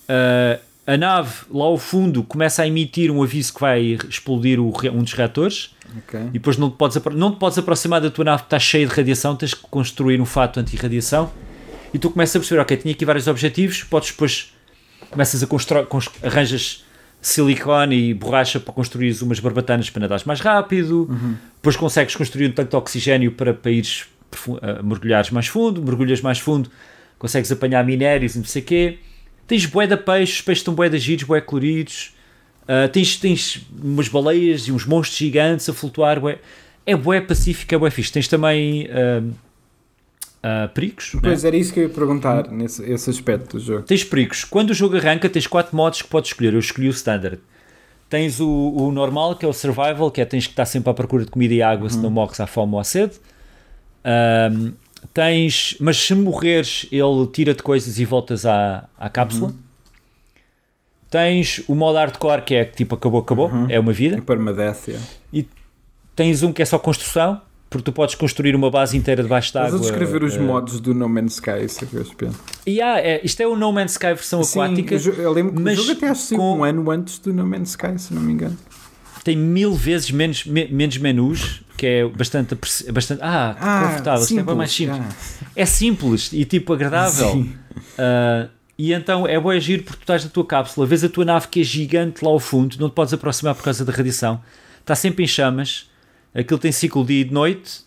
Ah, 0.08 0.60
a 0.88 0.98
nave 0.98 1.32
lá 1.52 1.66
ao 1.66 1.78
fundo 1.78 2.24
começa 2.24 2.64
a 2.64 2.68
emitir 2.68 3.12
um 3.12 3.22
aviso 3.24 3.54
que 3.54 3.62
vai 3.62 3.98
explodir 4.10 4.60
o 4.60 4.74
um 4.92 5.04
dos 5.04 5.14
reatores, 5.14 5.76
Ok. 6.00 6.20
e 6.20 6.32
depois 6.34 6.58
não 6.58 6.70
te 6.72 6.76
podes, 6.76 7.00
não 7.14 7.32
te 7.32 7.38
podes 7.38 7.58
aproximar 7.58 8.02
da 8.02 8.10
tua 8.10 8.26
nave 8.26 8.42
que 8.42 8.48
está 8.48 8.60
cheia 8.60 8.86
de 8.88 8.94
radiação, 8.94 9.36
tens 9.36 9.54
que 9.54 9.62
construir 9.70 10.20
um 10.20 10.26
fato 10.26 10.60
anti-radiação 10.60 11.32
e 11.94 12.00
tu 12.00 12.10
começas 12.10 12.36
a 12.36 12.40
perceber, 12.40 12.62
ok, 12.62 12.78
tinha 12.78 12.94
aqui 12.94 13.06
vários 13.06 13.28
objetivos, 13.28 13.84
podes 13.84 14.10
depois 14.12 14.54
começas 15.12 15.44
a 15.44 15.48
construir, 15.48 15.86
arranjas 16.24 16.84
silicone 17.22 18.10
e 18.10 18.14
borracha 18.14 18.60
para 18.60 18.74
construir 18.74 19.16
umas 19.22 19.40
barbatanas 19.40 19.90
para 19.90 20.02
nadares 20.02 20.24
mais 20.26 20.40
rápido, 20.42 21.08
depois 21.58 21.76
consegues 21.76 22.16
construir 22.16 22.48
um 22.48 22.52
tanque 22.52 22.72
de 22.72 22.76
oxigênio 22.76 23.32
para, 23.34 23.54
para 23.54 23.72
ires 23.72 24.06
a 24.62 24.82
mergulhares 24.82 25.30
mais 25.30 25.48
fundo, 25.48 25.82
mergulhas 25.82 26.22
mais 26.22 26.40
fundo, 26.40 26.72
consegues 27.22 27.52
apanhar 27.52 27.86
minérios 27.86 28.36
e 28.36 28.40
não 28.40 28.46
sei 28.46 28.64
o 28.64 28.66
quê. 28.66 28.98
Tens 29.46 29.68
bué 29.68 29.86
de 29.86 29.96
peixes, 29.96 30.38
os 30.38 30.42
peixes 30.42 30.62
estão 30.62 30.74
bué 30.74 30.90
de 30.90 30.98
giros, 30.98 31.24
bué 31.24 31.40
coloridos. 31.40 32.16
Uh, 32.64 32.90
tens, 32.92 33.16
tens 33.18 33.64
umas 33.80 34.08
baleias 34.08 34.62
e 34.62 34.72
uns 34.72 34.88
monstros 34.88 35.20
gigantes 35.20 35.70
a 35.70 35.74
flutuar. 35.74 36.20
Bué. 36.20 36.40
É 36.84 36.96
bué 36.96 37.22
pacífico, 37.22 37.76
é 37.76 37.78
bué 37.78 37.92
fixe. 37.92 38.12
Tens 38.12 38.28
também 38.28 38.88
uh, 38.88 39.28
uh, 39.28 40.68
perigos. 40.74 41.14
né? 41.14 41.20
Pois 41.22 41.46
era 41.46 41.56
isso 41.56 41.72
que 41.72 41.82
eu 41.82 41.84
ia 41.84 41.90
perguntar, 41.90 42.50
nesse 42.50 42.84
esse 42.92 43.12
aspecto 43.12 43.56
do 43.58 43.64
jogo. 43.64 43.84
Tens 43.84 44.04
perigos. 44.04 44.44
Quando 44.44 44.72
o 44.72 44.74
jogo 44.74 44.98
arranca, 44.98 45.30
tens 45.30 45.46
quatro 45.46 45.76
modos 45.76 46.02
que 46.02 46.08
podes 46.08 46.32
escolher. 46.32 46.54
Eu 46.54 46.60
escolhi 46.60 46.88
o 46.88 46.92
standard. 46.92 47.40
Tens 48.10 48.40
o, 48.40 48.50
o 48.50 48.92
normal, 48.92 49.36
que 49.36 49.46
é 49.46 49.48
o 49.48 49.54
survival, 49.54 50.10
que 50.10 50.22
é 50.22 50.26
tens 50.26 50.48
que 50.48 50.54
estar 50.54 50.66
sempre 50.66 50.90
à 50.90 50.94
procura 50.94 51.24
de 51.24 51.30
comida 51.30 51.54
e 51.54 51.62
água, 51.62 51.88
senão 51.88 52.10
morres 52.10 52.40
à 52.40 52.48
fome 52.48 52.74
ou 52.74 52.80
à 52.80 52.84
sede. 52.84 53.14
Um, 54.04 54.74
tens, 55.14 55.76
mas 55.80 55.98
se 55.98 56.14
morreres, 56.16 56.86
ele 56.92 57.28
tira-te 57.34 57.62
coisas 57.64 58.00
e 58.00 58.06
voltas 58.06 58.46
à, 58.46 58.88
à 58.98 59.10
cápsula. 59.10 59.54
Tens 61.10 61.62
o 61.68 61.76
modo 61.76 61.98
hardcore 61.98 62.42
que 62.44 62.56
é 62.56 62.64
tipo 62.66 62.96
acabou, 62.96 63.20
acabou, 63.20 63.52
é 63.68 63.80
uma 63.80 63.92
vida. 63.92 64.18
E 64.18 64.22
permadeath, 64.22 64.88
yeah. 64.88 65.08
E 65.34 65.46
tens 66.16 66.42
um 66.42 66.54
que 66.54 66.62
é 66.62 66.66
só 66.66 66.80
construção, 66.80 67.42
porque 67.70 67.84
tu 67.84 67.92
podes 67.92 68.16
construir 68.16 68.56
uma 68.56 68.72
base 68.72 68.96
inteira 68.96 69.22
debaixo 69.22 69.48
Estás 69.50 69.72
d'água. 69.72 69.80
a 69.80 69.82
descrever 69.90 70.24
os 70.24 70.36
eh, 70.36 70.40
modos 70.40 70.80
do 70.80 70.94
No 70.94 71.10
Man's 71.10 71.34
Sky, 71.34 71.66
isso 71.66 71.84
é 71.84 71.88
que 71.88 71.96
eu 71.96 72.02
espero. 72.02 72.32
Há, 72.66 73.00
é, 73.02 73.20
isto 73.26 73.42
é 73.42 73.48
o 73.48 73.58
No 73.58 73.74
Man's 73.74 73.92
Sky 73.92 74.08
versão 74.08 74.40
aquática. 74.42 74.96
o 74.96 75.00
jo- 75.00 75.12
eu 75.12 75.34
lembro 75.34 75.54
que 75.54 75.62
mas 75.62 75.78
o 75.80 75.84
jogo 75.84 75.98
até 75.98 76.08
acho 76.08 76.36
com- 76.36 76.60
um 76.60 76.64
ano 76.64 76.90
antes 76.90 77.20
do 77.20 77.34
No 77.34 77.46
Man's 77.46 77.72
Sky, 77.72 77.98
se 77.98 78.14
não 78.14 78.22
me 78.22 78.32
engano. 78.32 78.58
Tem 79.26 79.36
mil 79.36 79.74
vezes 79.74 80.12
menos, 80.12 80.46
me- 80.46 80.68
menos 80.70 80.98
menus, 80.98 81.62
que 81.82 81.88
é 81.88 82.08
bastante, 82.08 82.54
apreci- 82.54 82.92
bastante 82.92 83.22
ah, 83.24 83.56
confortável. 83.88 84.22
Isto 84.24 84.40
é 84.40 84.44
bem 84.44 84.56
mais 84.56 84.72
simples. 84.72 85.00
ah. 85.02 85.50
É 85.56 85.66
simples 85.66 86.30
e 86.32 86.46
tipo 86.46 86.72
agradável. 86.74 87.48
Ah, 87.98 88.48
e 88.78 88.94
então 88.94 89.26
é 89.28 89.40
bom 89.40 89.50
agir 89.50 89.84
porque 89.84 89.98
tu 89.98 90.04
estás 90.04 90.24
na 90.24 90.30
tua 90.30 90.46
cápsula, 90.46 90.86
vês 90.86 91.04
a 91.04 91.10
tua 91.10 91.26
nave 91.26 91.48
que 91.48 91.62
é 91.62 91.64
gigante 91.64 92.24
lá 92.24 92.30
ao 92.30 92.40
fundo, 92.40 92.76
não 92.80 92.88
te 92.90 92.94
podes 92.94 93.14
aproximar 93.14 93.56
por 93.56 93.64
causa 93.64 93.84
da 93.84 93.92
radiação, 93.92 94.40
está 94.80 94.94
sempre 94.96 95.24
em 95.24 95.28
chamas, 95.28 95.90
aquilo 96.36 96.60
tem 96.60 96.72
ciclo 96.72 97.04
dia 97.04 97.22
e 97.22 97.24
de 97.24 97.34
noite. 97.34 97.82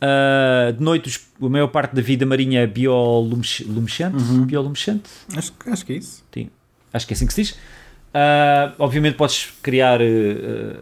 Ah, 0.00 0.72
de 0.76 0.82
noite, 0.82 1.08
os- 1.08 1.20
a 1.40 1.48
maior 1.48 1.68
parte 1.68 1.94
da 1.94 2.02
vida 2.02 2.26
marinha 2.26 2.60
é 2.62 2.66
bioluminescente. 2.66 4.16
Uhum. 4.16 4.44
bioluminescente? 4.46 5.04
Acho, 5.36 5.52
que- 5.52 5.70
acho 5.70 5.86
que 5.86 5.92
é 5.92 5.96
isso. 5.96 6.24
Sim, 6.34 6.50
acho 6.92 7.06
que 7.06 7.12
é 7.12 7.16
assim 7.16 7.26
que 7.26 7.34
se 7.34 7.42
diz. 7.42 7.54
Ah, 8.12 8.72
obviamente 8.78 9.14
podes 9.14 9.52
criar 9.62 10.00
eh, 10.00 10.76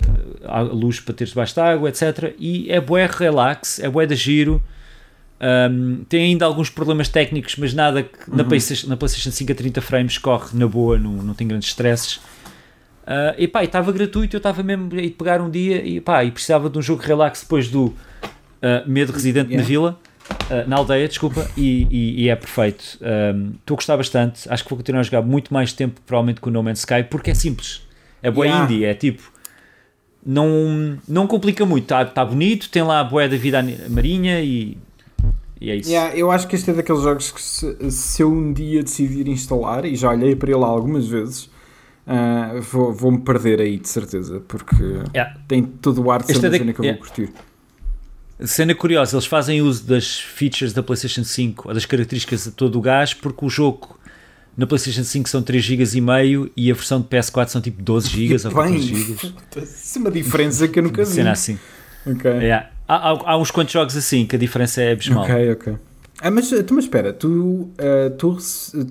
ah, 0.45 0.63
luz 0.63 1.01
para 1.01 1.13
teres 1.13 1.31
debaixo 1.31 1.55
de 1.55 1.61
água, 1.61 1.89
etc. 1.89 2.35
E 2.39 2.71
é 2.71 2.81
bué 2.81 3.07
relax, 3.07 3.81
é 3.81 3.89
bué 3.89 4.07
de 4.07 4.15
giro. 4.15 4.63
Ahm, 5.39 6.05
tem 6.09 6.23
ainda 6.23 6.47
alguns 6.47 6.71
problemas 6.71 7.09
técnicos, 7.09 7.57
mas 7.57 7.75
nada 7.75 8.03
que 8.03 8.31
na, 8.35 8.43
PlayStation, 8.43 8.89
na 8.89 8.97
PlayStation 8.97 9.31
5 9.31 9.53
a 9.53 9.55
30 9.55 9.81
frames 9.83 10.19
corre 10.19 10.57
na 10.57 10.67
boa, 10.67 10.99
não, 10.99 11.13
não 11.13 11.35
tem 11.35 11.47
grandes 11.47 11.69
stresses. 11.69 12.21
E 13.37 13.47
pá, 13.47 13.63
estava 13.63 13.93
gratuito, 13.93 14.35
eu 14.35 14.39
estava 14.39 14.63
mesmo 14.63 14.89
a 14.93 15.19
pegar 15.19 15.41
um 15.41 15.51
dia 15.51 15.85
e 15.85 16.01
pá, 16.01 16.25
e 16.25 16.31
precisava 16.31 16.71
de 16.71 16.79
um 16.79 16.83
jogo 16.83 17.03
relax 17.03 17.43
depois 17.43 17.69
do 17.69 17.95
Medo 18.87 19.13
Residente 19.13 19.49
na 19.49 19.63
Yeah. 19.63 19.69
Vila, 19.69 20.01
ah, 20.51 20.65
na 20.67 20.77
aldeia, 20.77 21.07
desculpa, 21.09 21.49
e, 21.57 21.87
e- 21.91 22.25
e 22.25 22.29
é 22.29 22.37
perfeito. 22.37 22.99
Ahm, 23.03 23.53
Estou 23.61 23.75
a 23.75 23.77
gostar 23.77 23.97
bastante, 23.97 24.49
acho 24.51 24.63
que 24.65 24.71
vou 24.71 24.77
continuar 24.79 25.01
a 25.01 25.03
jogar 25.05 25.23
muito 25.23 25.53
mais 25.53 25.73
tempo, 25.73 26.01
provavelmente 26.07 26.41
com 26.41 26.51
o 26.51 26.53
No 26.53 26.63
Man's 26.63 26.81
Sky, 26.81 27.05
porque 27.11 27.31
é 27.31 27.35
simples, 27.35 27.83
é 28.23 28.31
boa 28.31 28.47
Yeah. 28.47 28.65
indie, 28.65 28.85
é 28.85 28.95
tipo. 28.95 29.33
Não, 30.25 30.99
não 31.07 31.27
complica 31.29 31.65
muito, 31.65 31.85
está 31.85 32.05
tá 32.05 32.25
bonito, 32.25 32.69
tem 32.69 32.83
lá 32.83 32.99
a 33.01 33.05
boé 33.05 33.29
da 33.29 33.37
vida 33.37 33.65
marinha 33.89 34.41
e, 34.41 34.77
e 35.61 35.71
é 35.71 35.77
isso. 35.77 35.89
Yeah, 35.89 36.17
eu 36.17 36.33
acho 36.33 36.49
que 36.49 36.57
este 36.57 36.69
é 36.71 36.75
daqueles 36.75 37.03
jogos 37.03 37.31
que 37.31 37.41
se, 37.41 37.91
se 37.93 38.23
eu 38.23 38.33
um 38.33 38.53
dia 38.53 38.83
decidir 38.83 39.29
instalar, 39.29 39.85
e 39.85 39.95
já 39.95 40.11
olhei 40.11 40.35
para 40.35 40.51
ele 40.51 40.65
algumas 40.65 41.07
vezes, 41.07 41.49
vou- 42.73 42.93
vou-me 42.93 43.19
perder 43.21 43.61
aí 43.61 43.79
de 43.79 43.89
certeza, 43.89 44.41
porque 44.49 44.75
Yeah. 45.15 45.37
tem 45.47 45.63
todo 45.63 46.03
o 46.03 46.11
ar 46.11 46.21
de 46.23 46.27
ser 46.27 46.33
Este 46.33 46.47
é 46.47 46.51
da- 46.51 46.59
cena 46.59 46.73
que 46.73 46.81
eu 46.81 46.85
yeah. 46.85 47.01
vou 47.01 47.09
curtir. 47.09 47.33
Cena 48.41 48.75
curiosa, 48.75 49.17
eles 49.17 49.27
fazem 49.27 49.63
uso 49.63 49.85
das 49.85 50.19
features 50.21 50.73
da 50.73 50.83
PlayStation 50.83 51.25
5, 51.25 51.69
ou 51.69 51.75
das 51.75 51.87
características 51.87 52.45
de 52.45 52.51
todo 52.51 52.77
o 52.79 52.83
gás, 52.83 53.15
porque 53.15 53.45
o 53.45 53.49
jogo 53.49 53.99
na 54.57 54.67
PlayStation 54.67 55.05
5 55.05 55.29
são 55.29 55.43
3 55.43 55.63
GB 55.65 55.85
e 55.97 56.01
meio 56.01 56.51
e 56.57 56.71
a 56.71 56.75
versão 56.75 57.01
de 57.01 57.07
PS4 57.09 57.49
são 57.49 57.61
tipo 57.61 57.83
12 57.83 58.09
GB 58.09 58.35
ou 58.47 58.51
14 58.53 58.79
GB. 58.79 59.17
Isso 59.63 59.99
é 59.99 60.01
uma 60.01 60.11
diferença 60.11 60.69
que 60.69 60.79
eu 60.79 60.83
nunca 60.83 61.05
vi. 61.05 61.11
Cena 61.13 61.33
assim. 61.33 61.59
Ok, 62.07 62.31
Yeah. 62.31 62.71
Há, 62.89 63.11
há- 63.11 63.33
há 63.33 63.37
uns 63.39 63.51
quantos 63.51 63.73
jogos 63.73 63.97
assim 63.97 64.27
que 64.27 64.37
a 64.37 64.39
diferença 64.39 64.81
é 64.81 64.93
abismal. 64.93 65.25
ok, 65.25 65.53
ok. 65.53 65.77
Ah, 66.23 66.31
mas, 66.31 66.49
tu, 66.49 66.75
mas 66.75 66.85
espera, 66.85 67.13
tu, 67.13 67.69
ah, 67.79 68.11
tu, 68.17 68.39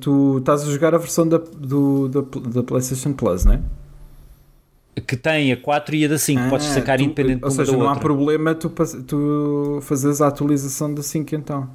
tu 0.01 0.37
estás 0.39 0.63
a 0.63 0.71
jogar 0.71 0.93
a 0.93 0.97
versão 0.97 1.27
da, 1.27 1.37
do, 1.37 2.07
da, 2.09 2.21
da 2.49 2.61
PlayStation 2.63 3.13
Plus, 3.13 3.45
não 3.45 3.53
é? 3.53 3.59
Que 5.05 5.17
tem 5.17 5.51
a 5.51 5.57
4 5.57 5.93
e 5.95 6.05
a 6.05 6.07
da 6.07 6.17
5, 6.17 6.49
podes 6.49 6.67
Ah, 6.67 6.73
sacar 6.75 6.97
tu- 6.97 7.03
independente 7.03 7.43
Ou 7.43 7.51
seja, 7.51 7.71
da 7.71 7.77
não 7.77 7.85
há 7.85 7.89
outra. 7.89 8.01
problema 8.01 8.55
tu, 8.55 8.69
tu 9.05 9.79
fazeres 9.81 10.21
a 10.21 10.27
atualização 10.27 10.93
da 10.93 11.03
5 11.03 11.35
então. 11.35 11.69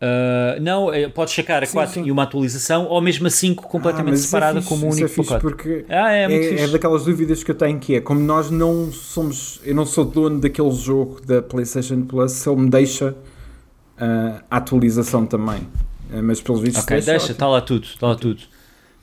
Uh, 0.00 0.60
não, 0.60 0.92
é, 0.92 1.08
podes 1.08 1.32
sacar 1.32 1.62
a 1.62 1.66
Sim, 1.66 1.74
4 1.74 1.94
sim. 1.94 2.04
e 2.06 2.10
uma 2.10 2.24
atualização, 2.24 2.86
ou 2.86 3.00
mesmo 3.00 3.28
a 3.28 3.30
5 3.30 3.68
completamente 3.68 4.14
Ah, 4.14 4.18
é 4.18 4.18
separada 4.18 4.60
fixe, 4.60 4.68
como 4.68 4.86
um 4.86 4.90
único 4.90 5.04
é 5.04 5.08
fixe 5.08 5.28
pacote. 5.28 5.42
porque 5.42 5.84
Ah, 5.88 6.10
é, 6.10 6.26
muito 6.28 6.44
é, 6.44 6.48
fixe. 6.50 6.64
é 6.64 6.68
daquelas 6.68 7.04
dúvidas 7.04 7.44
que 7.44 7.50
eu 7.52 7.54
tenho 7.54 7.78
que 7.78 7.94
é 7.94 8.00
como 8.00 8.18
nós 8.20 8.50
não 8.50 8.90
somos, 8.90 9.60
eu 9.64 9.74
não 9.76 9.86
sou 9.86 10.04
dono 10.04 10.40
daquele 10.40 10.72
jogo 10.72 11.20
da 11.24 11.40
PlayStation 11.40 12.02
Plus, 12.02 12.32
se 12.32 12.48
ele 12.48 12.62
me 12.62 12.68
deixa 12.70 13.14
ah, 13.96 14.42
a 14.50 14.56
atualização 14.56 15.24
também. 15.24 15.68
Ah, 16.12 16.20
mas 16.20 16.40
pelos 16.40 16.60
vistos 16.60 16.82
Ok, 16.82 16.96
deixa, 16.96 17.12
ótimo. 17.16 17.32
está 17.32 17.46
lá 17.46 17.60
tudo, 17.60 17.84
está 17.84 18.06
lá 18.08 18.14
tudo. 18.16 18.42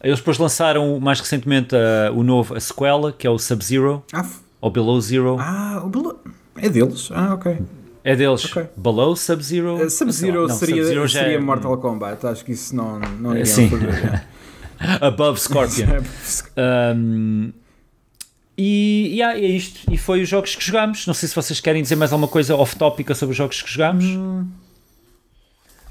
Eles 0.04 0.20
depois 0.20 0.38
lançaram 0.38 1.00
mais 1.00 1.20
recentemente 1.20 1.76
uh, 1.76 2.14
o 2.18 2.24
novo, 2.24 2.56
a 2.56 2.60
sequela, 2.60 3.12
que 3.12 3.28
é 3.28 3.30
o 3.30 3.38
Sub-Zero, 3.38 4.04
Ah, 4.14 4.26
ou 4.62 4.70
Below 4.72 5.00
Zero. 5.02 5.38
ah, 5.40 5.82
o 5.84 5.90
Belo- 5.90 6.20
é 6.56 6.70
deles. 6.70 7.10
Ah, 7.12 7.34
ok. 7.34 7.58
é 8.04 8.16
deles. 8.16 8.46
ok. 8.46 8.66
Below 8.78 9.16
Sub-Zero. 9.16 9.76
Uh, 9.86 9.90
Sub-Zero 9.90 10.50
seria, 10.50 10.86
já 11.08 11.20
seria 11.22 11.36
é- 11.36 11.40
Mortal 11.40 11.78
Kombat. 11.78 12.26
Acho 12.28 12.46
que 12.46 12.54
isso 12.54 12.76
não, 12.76 13.00
não 13.20 13.32
Eh, 13.32 13.42
iria 13.42 13.46
sim. 13.46 13.70
Above 15.02 15.40
Scorpion. 15.40 15.88
Um, 16.96 17.52
e, 18.58 19.16
e, 19.16 19.22
ah, 19.24 19.38
é 19.38 19.46
isto. 19.46 19.90
E 19.92 19.98
foi 19.98 20.22
os 20.22 20.28
jogos 20.30 20.54
que 20.56 20.64
jogámos. 20.66 21.08
Não 21.08 21.14
sei 21.14 21.30
se 21.30 21.36
vocês 21.36 21.60
querem 21.62 21.82
dizer 21.82 21.96
mais 21.96 22.12
alguma 22.12 22.28
coisa 22.28 22.56
off-topic 22.56 23.14
sobre 23.16 23.32
os 23.32 23.38
jogos 23.38 23.62
que 23.62 23.72
jogámos. 23.72 24.04
Hum. 24.06 24.48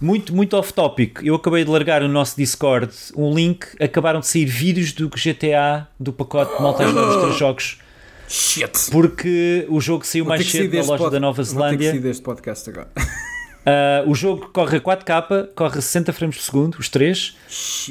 Muito, 0.00 0.34
muito 0.34 0.56
off-topic. 0.56 1.18
Eu 1.24 1.34
acabei 1.34 1.64
de 1.64 1.70
largar 1.70 2.02
no 2.02 2.08
nosso 2.08 2.36
Discord 2.36 2.92
um 3.16 3.34
link. 3.34 3.66
Acabaram 3.80 4.20
de 4.20 4.26
sair 4.28 4.44
vídeos 4.44 4.92
do 4.92 5.08
GTA, 5.08 5.88
do 5.98 6.12
pacote 6.12 6.56
de 6.56 6.62
malta 6.62 6.84
jogar 6.86 7.08
os 7.08 7.16
três 7.22 7.34
jogos. 7.38 7.78
Shit! 8.28 8.90
Porque 8.92 9.66
o 9.68 9.80
jogo 9.80 10.06
saiu 10.06 10.24
Vou 10.24 10.30
mais 10.30 10.48
cedo 10.48 10.64
na 10.64 10.70
deste 10.70 10.88
loja 10.90 11.02
pod- 11.04 11.12
da 11.12 11.18
Nova 11.20 11.42
Vou 11.42 11.62
ter 11.70 11.76
que 11.78 11.84
Zelândia. 11.84 12.22
podcast 12.22 12.70
agora. 12.70 12.88
Ah, 13.70 14.02
o 14.06 14.14
jogo 14.14 14.48
corre 14.50 14.78
a 14.78 14.80
4K, 14.80 15.48
corre 15.54 15.76
a 15.78 15.82
60 15.82 16.10
frames 16.14 16.36
por 16.36 16.42
segundo, 16.42 16.76
os 16.78 16.88
três. 16.88 17.36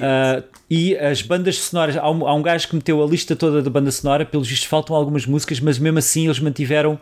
Ah, 0.01 0.41
e 0.67 0.95
as 0.97 1.21
bandas 1.21 1.55
sonoras, 1.59 1.95
há 1.95 2.09
um, 2.09 2.25
há 2.27 2.33
um 2.33 2.41
gajo 2.41 2.67
que 2.67 2.75
meteu 2.75 3.03
a 3.03 3.05
lista 3.05 3.35
toda 3.35 3.61
da 3.61 3.69
banda 3.69 3.91
sonora, 3.91 4.25
pelos 4.25 4.47
vistos 4.47 4.67
faltam 4.67 4.95
algumas 4.95 5.27
músicas, 5.27 5.59
mas 5.59 5.77
mesmo 5.77 5.99
assim 5.99 6.25
eles 6.25 6.39
mantiveram 6.39 6.99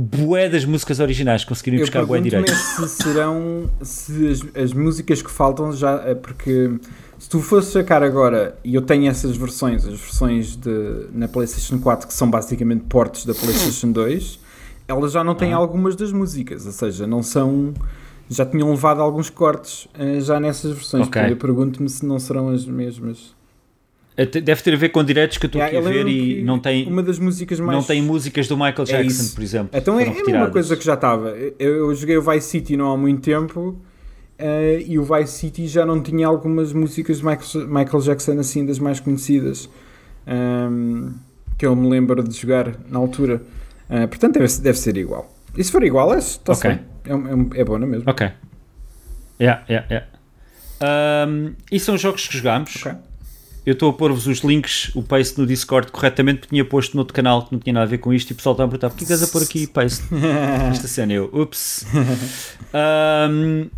bué 0.00 0.48
das 0.48 0.64
músicas 0.64 0.98
originais, 1.00 1.44
conseguiram 1.44 1.76
ir 1.76 1.80
Eu 1.80 1.86
buscar 1.86 2.04
bué 2.04 2.20
direito. 2.20 2.52
se 2.52 2.88
serão 2.88 3.70
se 3.82 4.28
as, 4.28 4.40
as 4.64 4.72
músicas 4.72 5.22
que 5.22 5.30
faltam 5.30 5.72
já 5.72 6.02
é 6.04 6.14
porque 6.14 6.70
se 7.18 7.28
tu 7.28 7.40
fosses 7.40 7.72
sacar 7.72 8.02
agora 8.02 8.58
e 8.64 8.74
eu 8.74 8.82
tenho 8.82 9.08
essas 9.08 9.36
versões, 9.36 9.84
as 9.86 9.98
versões 9.98 10.56
de, 10.56 11.06
na 11.12 11.28
PlayStation 11.28 11.78
4 11.78 12.08
que 12.08 12.14
são 12.14 12.28
basicamente 12.30 12.84
portes 12.88 13.24
da 13.24 13.34
PlayStation 13.34 13.92
2, 13.92 14.40
elas 14.88 15.12
já 15.12 15.22
não 15.22 15.34
têm 15.34 15.52
Ah. 15.52 15.56
algumas 15.56 15.94
das 15.96 16.12
músicas, 16.12 16.66
ou 16.66 16.72
seja, 16.72 17.06
não 17.06 17.22
são 17.22 17.72
já 18.28 18.44
tinham 18.46 18.70
levado 18.70 19.00
alguns 19.02 19.28
cortes 19.30 19.86
eh, 19.98 20.18
já 20.20 20.40
nessas 20.40 20.72
versões. 20.72 21.06
Ok. 21.06 21.12
Portanto, 21.12 21.30
Eu 21.30 21.36
pergunto-me 21.36 21.88
se 21.90 22.04
não 22.06 22.18
serão 22.18 22.48
as 22.48 22.64
mesmas. 22.64 23.34
Deve 24.16 24.62
ter 24.62 24.74
a 24.74 24.76
ver 24.76 24.90
com 24.90 25.02
direitos 25.02 25.38
que 25.38 25.46
eu 25.46 25.48
estou 25.48 25.60
Yeah, 25.60 25.76
aqui 25.78 25.88
a 25.88 25.92
ver 26.04 26.06
e 26.08 26.40
não 26.44 26.60
tem, 26.60 26.86
uma 26.86 27.02
das 27.02 27.18
músicas 27.18 27.58
mais 27.58 27.76
não 27.76 27.82
tem 27.84 28.00
músicas 28.00 28.46
do 28.46 28.56
Michael 28.56 28.84
Jackson, 28.84 29.00
isso. 29.22 29.34
por 29.34 29.42
exemplo. 29.42 29.70
Então 29.76 29.98
é, 29.98 30.02
é 30.02 30.06
a 30.06 30.08
mesma 30.10 30.20
retiradas. 30.24 30.52
coisa 30.52 30.76
que 30.76 30.84
já 30.84 30.94
estava. 30.94 31.30
Eu, 31.30 31.76
eu 31.88 31.94
joguei 31.96 32.16
o 32.16 32.22
Vice 32.22 32.46
City 32.48 32.76
não 32.76 32.92
há 32.92 32.96
muito 32.96 33.22
tempo 33.22 33.76
eh, 34.38 34.84
e 34.86 35.00
o 35.00 35.02
Vice 35.02 35.32
City 35.32 35.66
já 35.66 35.84
não 35.84 36.00
tinha 36.00 36.28
algumas 36.28 36.72
músicas 36.72 37.18
de 37.18 37.24
Michael, 37.24 37.66
Michael 37.66 38.02
Jackson 38.02 38.38
assim 38.38 38.64
das 38.64 38.78
mais 38.78 39.00
conhecidas 39.00 39.68
ehm, 40.28 41.08
que 41.58 41.66
eu 41.66 41.74
me 41.74 41.88
lembro 41.90 42.22
de 42.22 42.34
jogar 42.36 42.72
na 42.88 42.98
altura. 43.00 43.42
Eh, 43.90 44.06
portanto, 44.06 44.34
deve, 44.38 44.58
deve 44.60 44.78
ser 44.78 44.96
igual. 44.96 45.28
E 45.56 45.64
se 45.64 45.72
for 45.72 45.82
igual, 45.82 46.14
é, 46.14 46.18
está 46.18 46.52
Ok. 46.52 46.70
bem. 46.70 46.80
É, 47.04 47.14
um- 47.14 47.28
é, 47.28 47.34
um- 47.34 47.50
é 47.54 47.64
bom, 47.64 47.78
não 47.78 47.86
é 47.88 47.90
mesmo? 47.90 48.08
Ok. 48.08 48.28
Yeah, 49.40 49.64
yeah, 49.68 49.86
yeah. 49.90 50.06
Um, 51.28 51.54
e 51.70 51.80
são 51.80 51.94
os 51.96 52.00
jogos 52.00 52.28
que 52.28 52.36
jogámos. 52.38 52.76
Ok. 52.76 52.92
Eu 53.66 53.72
estou 53.72 53.90
a 53.90 53.92
pôr-vos 53.92 54.26
os 54.26 54.40
links, 54.40 54.90
o 54.94 55.02
paste 55.02 55.38
no 55.38 55.46
Discord 55.46 55.90
corretamente, 55.90 56.40
porque 56.40 56.50
tinha 56.50 56.64
posto 56.64 56.94
no 56.94 57.00
outro 57.00 57.14
canal 57.14 57.46
que 57.46 57.52
não 57.52 57.58
tinha 57.58 57.72
nada 57.72 57.86
a 57.86 57.88
ver 57.88 57.98
com 57.98 58.12
isto 58.12 58.30
e 58.30 58.32
o 58.34 58.36
pessoal 58.36 58.52
está 58.52 58.64
a 58.64 58.68
perguntar: 58.68 58.90
porquê 58.90 59.06
que 59.06 59.12
estás 59.12 59.28
a 59.28 59.32
pôr 59.32 59.42
aqui 59.42 59.66
paste? 59.66 60.04
Esta 60.70 60.86
cena 60.86 61.12
eu, 61.14 61.30
ups. 61.32 61.86
Um, 62.74 63.70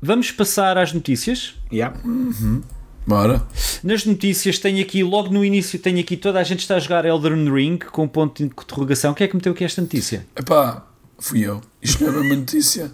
vamos 0.00 0.30
passar 0.30 0.78
às 0.78 0.92
notícias. 0.92 1.54
Yeah. 1.72 1.98
Bora. 3.06 3.42
Nas 3.82 4.04
notícias 4.04 4.58
tenho 4.58 4.82
aqui, 4.82 5.02
logo 5.02 5.32
no 5.32 5.44
início, 5.44 5.78
tenho 5.78 5.98
aqui 5.98 6.16
toda 6.16 6.38
a 6.38 6.44
gente 6.44 6.60
está 6.60 6.76
a 6.76 6.78
jogar 6.78 7.04
Elden 7.04 7.50
Ring 7.52 7.78
com 7.78 8.04
um 8.04 8.08
ponto 8.08 8.36
de 8.36 8.44
interrogação. 8.44 9.14
Quem 9.14 9.24
é 9.24 9.28
que 9.28 9.34
meteu 9.34 9.52
aqui 9.52 9.64
esta 9.64 9.80
notícia? 9.80 10.26
Epá, 10.36 10.86
fui 11.18 11.40
eu. 11.40 11.60
Isto 11.88 12.04
não 12.04 12.14
é 12.18 12.20
uma 12.20 12.36
notícia. 12.36 12.92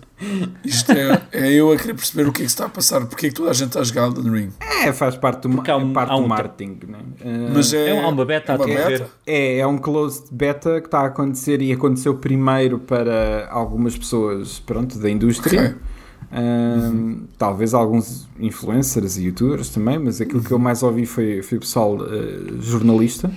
Isto 0.64 0.92
é, 0.92 1.22
é 1.32 1.52
eu 1.52 1.72
a 1.72 1.76
querer 1.76 1.94
perceber 1.94 2.28
o 2.28 2.32
que 2.32 2.42
é 2.42 2.44
que 2.44 2.50
se 2.50 2.54
está 2.54 2.66
a 2.66 2.68
passar, 2.68 3.04
porque 3.06 3.26
é 3.26 3.28
que 3.28 3.34
toda 3.34 3.50
a 3.50 3.52
gente 3.52 3.68
está 3.68 3.80
a 3.80 3.84
jogar 3.84 4.06
Elden 4.06 4.30
Ring. 4.32 4.50
É, 4.84 4.92
faz 4.92 5.16
parte 5.16 5.48
do, 5.48 5.62
há 5.70 5.76
um- 5.76 5.92
parte 5.92 6.12
há 6.12 6.16
um 6.16 6.22
do 6.22 6.28
marketing. 6.28 6.78
Né? 6.88 6.98
Uh, 7.20 7.50
Mas 7.54 7.72
é, 7.74 7.88
É 7.90 8.06
uma 8.06 8.24
beta 8.24 8.52
a 8.52 8.54
é 8.54 8.58
uma 8.58 8.66
beta. 8.66 9.10
É, 9.26 9.58
é 9.58 9.66
um 9.66 9.78
closed 9.78 10.26
beta 10.30 10.80
que 10.80 10.86
está 10.86 11.00
a 11.00 11.06
acontecer 11.06 11.60
e 11.60 11.72
aconteceu 11.72 12.14
primeiro 12.16 12.78
para 12.78 13.48
algumas 13.50 13.96
pessoas 13.98 14.60
pronto, 14.60 14.98
da 14.98 15.10
indústria. 15.10 15.76
Ok. 15.76 15.94
Um, 16.36 17.26
Talvez 17.38 17.74
alguns 17.74 18.28
influencers 18.40 19.16
e 19.16 19.24
youtubers 19.24 19.68
também, 19.70 19.98
mas 19.98 20.20
aquilo 20.20 20.42
que 20.42 20.50
eu 20.50 20.58
mais 20.58 20.82
ouvi 20.82 21.06
foi, 21.06 21.42
foi 21.42 21.58
o 21.58 21.60
pessoal 21.60 21.94
uh, 21.96 22.60
jornalista. 22.60 23.30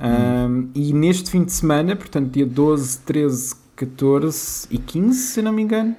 Um, 0.00 0.68
E 0.74 0.92
neste 0.92 1.30
fim 1.30 1.42
de 1.44 1.52
semana, 1.52 1.96
portanto, 1.96 2.30
dia 2.30 2.46
12, 2.46 2.98
13, 3.00 3.54
14 3.78 4.66
e 4.70 4.78
15, 4.78 5.18
se 5.18 5.40
não 5.42 5.52
me 5.52 5.62
engano, 5.62 5.94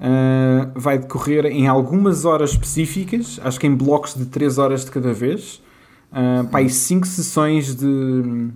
uh, 0.00 0.70
vai 0.74 0.98
decorrer 0.98 1.46
em 1.46 1.66
algumas 1.66 2.24
horas 2.24 2.50
específicas, 2.50 3.40
acho 3.42 3.58
que 3.58 3.66
em 3.66 3.74
blocos 3.74 4.14
de 4.14 4.26
3 4.26 4.58
horas 4.58 4.84
de 4.84 4.90
cada 4.90 5.12
vez, 5.12 5.62
uh, 6.12 6.46
para 6.48 6.60
aí 6.60 6.68
5 6.70 7.06
sessões 7.06 7.74
de 7.74 7.86
uh, 7.86 8.50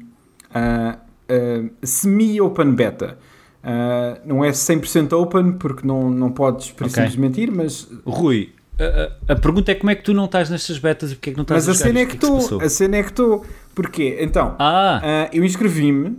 uh, 0.55 1.71
semi-open 1.83 2.73
beta. 2.75 3.19
Uh, 3.63 4.19
não 4.27 4.43
é 4.45 4.51
100% 4.51 5.13
open 5.13 5.53
porque 5.53 5.87
não, 5.87 6.11
não 6.11 6.31
podes 6.31 6.71
por 6.71 6.87
Ok. 6.87 6.95
simplesmente 6.95 7.43
ir, 7.43 7.51
mas, 7.51 7.87
Rui, 8.07 8.53
a, 8.79 9.33
a- 9.33 9.35
a 9.35 9.37
pergunta 9.37 9.71
é 9.71 9.75
como 9.75 9.91
é 9.91 9.95
que 9.95 10.03
tu 10.03 10.15
não 10.15 10.25
estás 10.25 10.49
nestas 10.49 10.79
betas 10.79 11.13
e 11.13 11.15
porque 11.15 11.29
é 11.29 11.33
que 11.35 11.37
não 11.37 11.43
estás 11.43 11.67
mas 11.67 11.69
a 11.69 11.79
jogar 11.79 11.87
cena 11.89 12.01
é 12.01 12.07
que 12.07 12.13
se 12.13 12.17
estou. 12.43 12.61
A 12.63 12.69
cena 12.71 12.97
é 12.97 13.03
que 13.03 13.11
estou. 13.11 13.45
Porquê? 13.75 14.17
Então, 14.21 14.57
Ah, 14.59 15.29
eu 15.33 15.45
inscrevi-me 15.45 16.17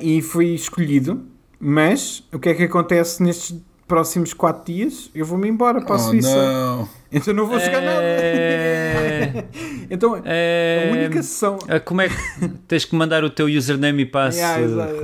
e 0.00 0.22
fui 0.22 0.54
escolhido, 0.54 1.20
mas 1.60 2.22
o 2.32 2.38
que 2.38 2.48
é 2.50 2.54
que 2.54 2.62
acontece 2.64 3.22
nestes 3.22 3.56
próximos 3.86 4.34
4 4.34 4.72
dias? 4.72 5.10
Eu 5.14 5.24
vou-me 5.24 5.48
embora 5.48 5.80
para 5.80 5.94
a 5.94 5.96
Oh, 5.96 5.98
Suíça. 5.98 6.34
não. 6.34 6.88
Então 7.10 7.32
não 7.32 7.46
vou 7.46 7.58
jogar 7.58 7.82
é... 7.82 9.32
nada. 9.32 9.48
Então, 9.90 10.14
a 10.16 10.20
é... 10.26 10.90
única 10.92 11.22
sessão. 11.22 11.58
Ah, 11.66 11.80
Como 11.80 12.02
é 12.02 12.08
que 12.10 12.48
tens 12.68 12.84
que 12.84 12.94
mandar 12.94 13.24
o 13.24 13.30
teu 13.30 13.46
username 13.46 14.02
e 14.02 14.06
passo? 14.06 14.36
Yeah. 14.36 14.60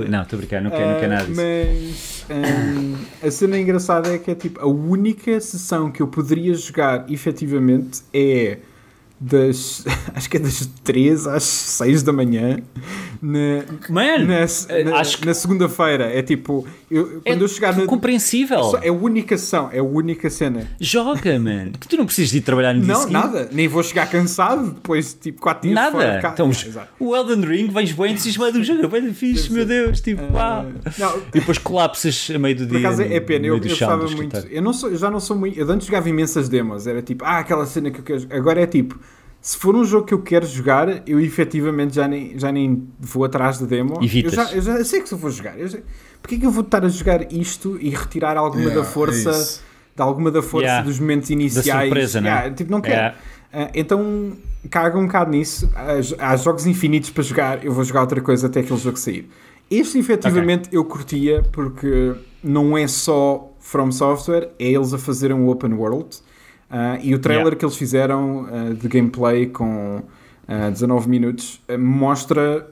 Não, 0.07 0.21
estou 0.21 0.37
a 0.37 0.39
brincar, 0.39 0.61
não 0.61 0.69
quero, 0.69 0.91
não 0.91 0.99
quero 0.99 1.11
nada 1.11 1.25
disso. 1.25 1.41
Mas 1.41 2.25
hum, 2.29 2.95
a 3.23 3.31
cena 3.31 3.57
engraçada 3.59 4.13
é 4.13 4.19
que 4.19 4.29
é 4.29 4.35
tipo 4.35 4.61
a 4.61 4.67
única 4.67 5.39
sessão 5.41 5.89
que 5.89 5.99
eu 5.99 6.07
poderia 6.07 6.53
jogar 6.53 7.11
efetivamente 7.11 8.03
é 8.13 8.59
das 9.19 9.85
acho 10.13 10.29
que 10.29 10.37
é 10.37 10.39
das 10.39 10.65
3 10.83 11.27
às 11.27 11.43
6 11.43 12.03
da 12.03 12.11
manhã 12.11 12.57
na, 13.21 13.63
Mano, 13.89 14.27
na, 14.27 14.35
eh, 14.69 14.83
na- 14.83 15.01
na 15.25 15.33
segunda-feira. 15.33 16.05
É 16.13 16.21
tipo, 16.21 16.67
eu, 16.91 17.21
é 17.25 17.31
quando 17.31 17.41
eu 17.43 17.47
chegar 17.47 17.75
na. 17.75 17.85
compreensível. 17.85 18.61
só- 18.65 18.77
É 18.79 18.89
a 18.89 18.93
única 18.93 19.37
sessão, 19.37 19.69
é 19.71 19.79
a 19.79 19.83
única 19.83 20.29
cena. 20.29 20.67
Joga, 20.79 21.39
mano. 21.39 21.71
Que 21.79 21.87
tu 21.87 21.97
não 21.97 22.05
precisas 22.05 22.31
de 22.31 22.37
ir 22.37 22.41
trabalhar 22.41 22.73
no 22.73 22.85
Não, 22.85 23.09
nada, 23.09 23.49
nem 23.51 23.67
vou 23.67 23.81
chegar 23.81 24.07
cansado 24.09 24.71
depois 24.73 25.13
de 25.13 25.19
tipo 25.21 25.41
4 25.41 25.67
dias 25.69 25.91
fora 25.91 26.07
Nada. 26.07 26.21
casa. 26.21 26.33
Então, 26.33 26.49
exato. 26.49 26.89
o 26.99 27.15
Elden 27.15 27.41
Ring, 27.45 27.67
vens 27.69 27.91
bem 27.93 28.11
entusiasmado 28.13 28.53
do 28.59 28.63
jogo, 28.63 28.83
é 28.83 28.87
bem 28.87 29.13
fixe, 29.13 29.51
meu 29.51 29.65
Deus. 29.65 30.01
Tipo, 30.01 30.21
uau. 30.33 30.65
Ah, 30.85 30.91
não, 30.99 31.17
E 31.17 31.39
depois 31.39 31.57
colapsas 31.57 32.29
a 32.35 32.37
meio 32.37 32.55
do 32.57 32.67
Por 32.67 32.77
dia. 32.77 32.87
acaso 32.87 33.01
é 33.01 33.19
pena, 33.19 33.47
eu, 33.47 33.55
eu 33.55 33.61
gostava 33.61 34.07
muito. 34.07 34.37
Eu, 34.51 34.61
não 34.61 34.73
sou, 34.73 34.89
eu 34.89 34.97
já 34.97 35.09
não 35.09 35.19
sou 35.19 35.35
muito. 35.37 35.57
Eu 35.57 35.69
antes 35.71 35.87
jogava 35.87 36.07
imensas 36.09 36.47
demos, 36.49 36.85
era 36.85 37.01
tipo, 37.01 37.23
ah, 37.25 37.39
aquela 37.39 37.65
cena 37.65 37.89
que 37.89 37.99
eu 37.99 38.03
quero. 38.03 38.27
Agora 38.29 38.61
é 38.61 38.67
tipo, 38.67 38.99
se 39.45 39.57
for 39.57 39.75
um 39.75 39.85
jogo 39.85 40.07
que 40.07 40.13
eu 40.15 40.23
quero 40.23 40.43
jogar, 40.47 41.07
eu 41.07 41.19
efetivamente 41.19 41.93
já 41.93 42.07
nem, 42.07 42.33
já 42.35 42.51
nem 42.51 42.87
vou 42.99 43.23
atrás 43.23 43.59
da 43.59 43.67
demo. 43.67 44.03
Evitas. 44.03 44.33
Eu 44.33 44.43
já, 44.43 44.51
eu 44.55 44.61
já 44.63 44.83
sei 44.83 45.01
que 45.03 45.13
eu 45.13 45.17
vou 45.19 45.29
jogar. 45.29 45.59
Eu 45.59 45.69
sei, 45.69 45.83
porque 46.19 46.33
é 46.33 46.39
que 46.39 46.45
eu 46.47 46.49
vou 46.49 46.63
estar 46.63 46.83
a 46.83 46.89
jogar 46.89 47.31
isto 47.31 47.77
e 47.79 47.91
retirar 47.91 48.37
alguma 48.37 48.63
Yeah, 48.63 48.81
da 48.81 48.87
força, 48.87 49.29
é 49.29 49.33
isso. 49.33 49.61
de 49.95 50.01
alguma 50.01 50.31
da 50.31 50.41
força 50.41 50.65
Yeah. 50.65 50.83
dos 50.87 50.99
momentos 50.99 51.29
iniciais? 51.29 51.83
surpresa, 51.83 52.19
né? 52.21 52.29
Yeah, 52.29 52.55
tipo, 52.55 52.71
não 52.71 52.81
quero. 52.81 52.95
Yeah. 52.95 53.17
Ah, 53.53 53.69
então 53.75 54.33
caga 54.71 54.97
um 54.97 55.05
bocado 55.05 55.29
nisso. 55.29 55.69
Há, 55.75 56.31
há 56.31 56.35
jogos 56.37 56.65
infinitos 56.65 57.11
para 57.11 57.21
jogar, 57.21 57.63
eu 57.63 57.71
vou 57.71 57.83
jogar 57.83 58.01
outra 58.01 58.19
coisa 58.21 58.47
até 58.47 58.61
aquele 58.61 58.79
jogo 58.79 58.97
sair. 58.97 59.29
Este 59.69 59.99
efetivamente 59.99 60.69
eu 60.71 60.83
curtia 60.85 61.43
porque 61.51 62.15
não 62.43 62.75
é 62.75 62.87
só 62.87 63.53
From 63.59 63.91
Software, 63.91 64.49
é 64.57 64.71
eles 64.71 64.91
a 64.91 64.97
fazerem 64.97 65.35
um 65.37 65.47
open 65.49 65.73
world. 65.73 66.17
Ah, 66.69 66.97
e 67.01 67.13
o 67.13 67.19
trailer 67.19 67.45
Yeah. 67.45 67.59
que 67.59 67.65
eles 67.65 67.75
fizeram 67.77 68.47
ah, 68.51 68.73
de 68.73 68.87
gameplay 68.87 69.45
com 69.47 70.01
ah, 70.47 70.69
19 70.69 71.07
minutos 71.09 71.61
mostra 71.79 72.67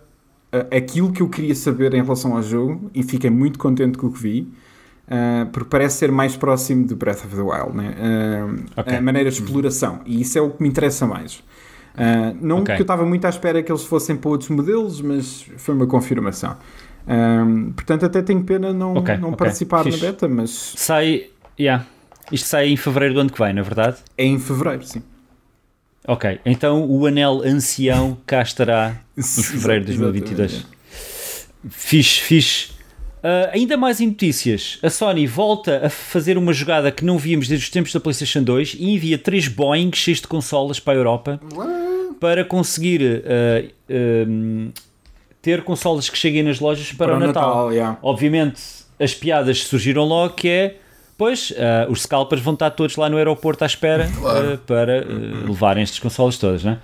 aquilo 0.76 1.12
que 1.12 1.22
eu 1.22 1.30
queria 1.30 1.56
saber 1.56 1.94
em 1.96 2.02
relação 2.04 2.36
ao 2.36 2.44
jogo 2.44 2.92
e 2.94 3.02
fiquei 3.04 3.30
muito 3.30 3.58
contente 3.58 3.98
com 3.98 4.08
o 4.08 4.12
que 4.14 4.20
vi. 4.20 4.48
porque 5.52 5.68
parece 5.70 5.98
ser 5.98 6.12
mais 6.12 6.36
próximo 6.38 6.86
do 6.86 6.96
Breath 6.96 7.26
of 7.26 7.36
the 7.36 7.42
Wild, 7.42 7.76
né? 7.76 7.96
Ah, 8.76 8.82
Ok. 8.82 8.96
a 8.98 9.02
maneira 9.02 9.30
de 9.30 9.36
exploração, 9.42 10.00
e 10.06 10.22
isso 10.22 10.38
é 10.38 10.42
o 10.42 10.50
que 10.52 10.62
me 10.64 10.70
interessa 10.70 11.06
mais. 11.08 11.44
Não 12.42 12.60
Ok. 12.62 12.76
que 12.76 12.82
eu 12.82 12.84
estava 12.84 13.06
muito 13.06 13.26
à 13.26 13.30
espera 13.30 13.62
que 13.64 13.72
eles 13.72 13.84
fossem 13.84 14.16
para 14.16 14.30
outros 14.30 14.50
modelos, 14.50 15.02
mas 15.02 15.46
foi 15.58 15.74
uma 15.76 15.86
confirmação. 15.88 16.56
Portanto, 17.76 18.06
até 18.06 18.22
tenho 18.22 18.44
pena 18.44 18.72
não, 18.74 18.96
Ok, 18.96 19.18
não 19.18 19.34
participar 19.34 19.84
Fixe. 19.84 20.02
na 20.04 20.12
beta, 20.12 20.28
mas 20.28 20.74
Sai. 20.78 21.26
Yeah. 21.60 21.86
Isto 22.32 22.48
sai 22.48 22.70
em 22.70 22.78
fevereiro 22.78 23.16
do 23.16 23.20
ano 23.22 23.30
que 23.32 23.42
vem, 23.42 23.54
na 23.54 23.62
é 23.62 23.64
verdade? 23.64 23.98
é 24.18 24.26
em 24.26 24.40
fevereiro, 24.40 24.84
sim. 24.84 25.02
Ok, 26.08 26.40
então 26.46 26.86
o 26.90 27.06
anel 27.06 27.42
ancião 27.46 28.18
cá 28.26 28.42
estará 28.42 28.98
em 29.18 29.24
fevereiro 29.24 29.86
de 29.86 29.92
Exatamente. 29.94 30.34
2022. 30.36 30.66
Fixe, 31.70 32.20
fixe. 32.22 32.72
Ah, 33.24 33.52
ainda 33.54 33.78
mais 33.78 34.02
em 34.02 34.08
notícias, 34.08 34.80
a 34.84 34.90
Sony 34.90 35.26
volta 35.26 35.86
a 35.86 35.90
fazer 35.90 36.38
uma 36.38 36.52
jogada 36.52 36.92
que 36.92 37.06
não 37.06 37.18
víamos 37.18 37.48
desde 37.48 37.66
os 37.66 37.72
tempos 37.72 37.94
da 37.94 38.00
PlayStation 38.02 38.44
2 38.44 38.76
e 38.78 38.90
envia 38.90 39.18
três 39.18 39.48
Boeing 39.48 39.92
cheios 39.94 40.20
de 40.20 40.28
consolas 40.28 40.78
para 40.78 40.94
a 40.94 40.98
Europa 40.98 41.40
para 42.20 42.44
conseguir 42.44 43.24
ah, 43.26 43.64
ter 45.42 45.64
consolas 45.64 46.10
que 46.10 46.18
cheguem 46.18 46.44
nas 46.44 46.60
lojas 46.60 46.92
para, 46.92 47.16
o 47.16 47.20
Natal. 47.20 47.72
yeah. 47.72 47.98
Obviamente, 48.02 48.62
as 49.00 49.14
piadas 49.14 49.64
surgiram 49.64 50.04
logo 50.04 50.34
que 50.34 50.50
é, 50.50 50.78
pois, 51.24 51.54
ah, 51.58 51.88
os 51.90 52.02
scalpers 52.02 52.42
vão 52.42 52.54
estar 52.54 52.70
todos 52.72 52.98
lá 52.98 53.10
no 53.10 53.16
aeroporto 53.18 53.64
à 53.64 53.68
espera 53.68 54.10
Claro. 54.20 54.54
ah, 54.54 54.58
para 54.68 55.00
ah, 55.02 55.46
levarem 55.48 55.82
estas 55.84 56.00
consolas 56.00 56.38
todas, 56.38 56.64
né? 56.64 56.80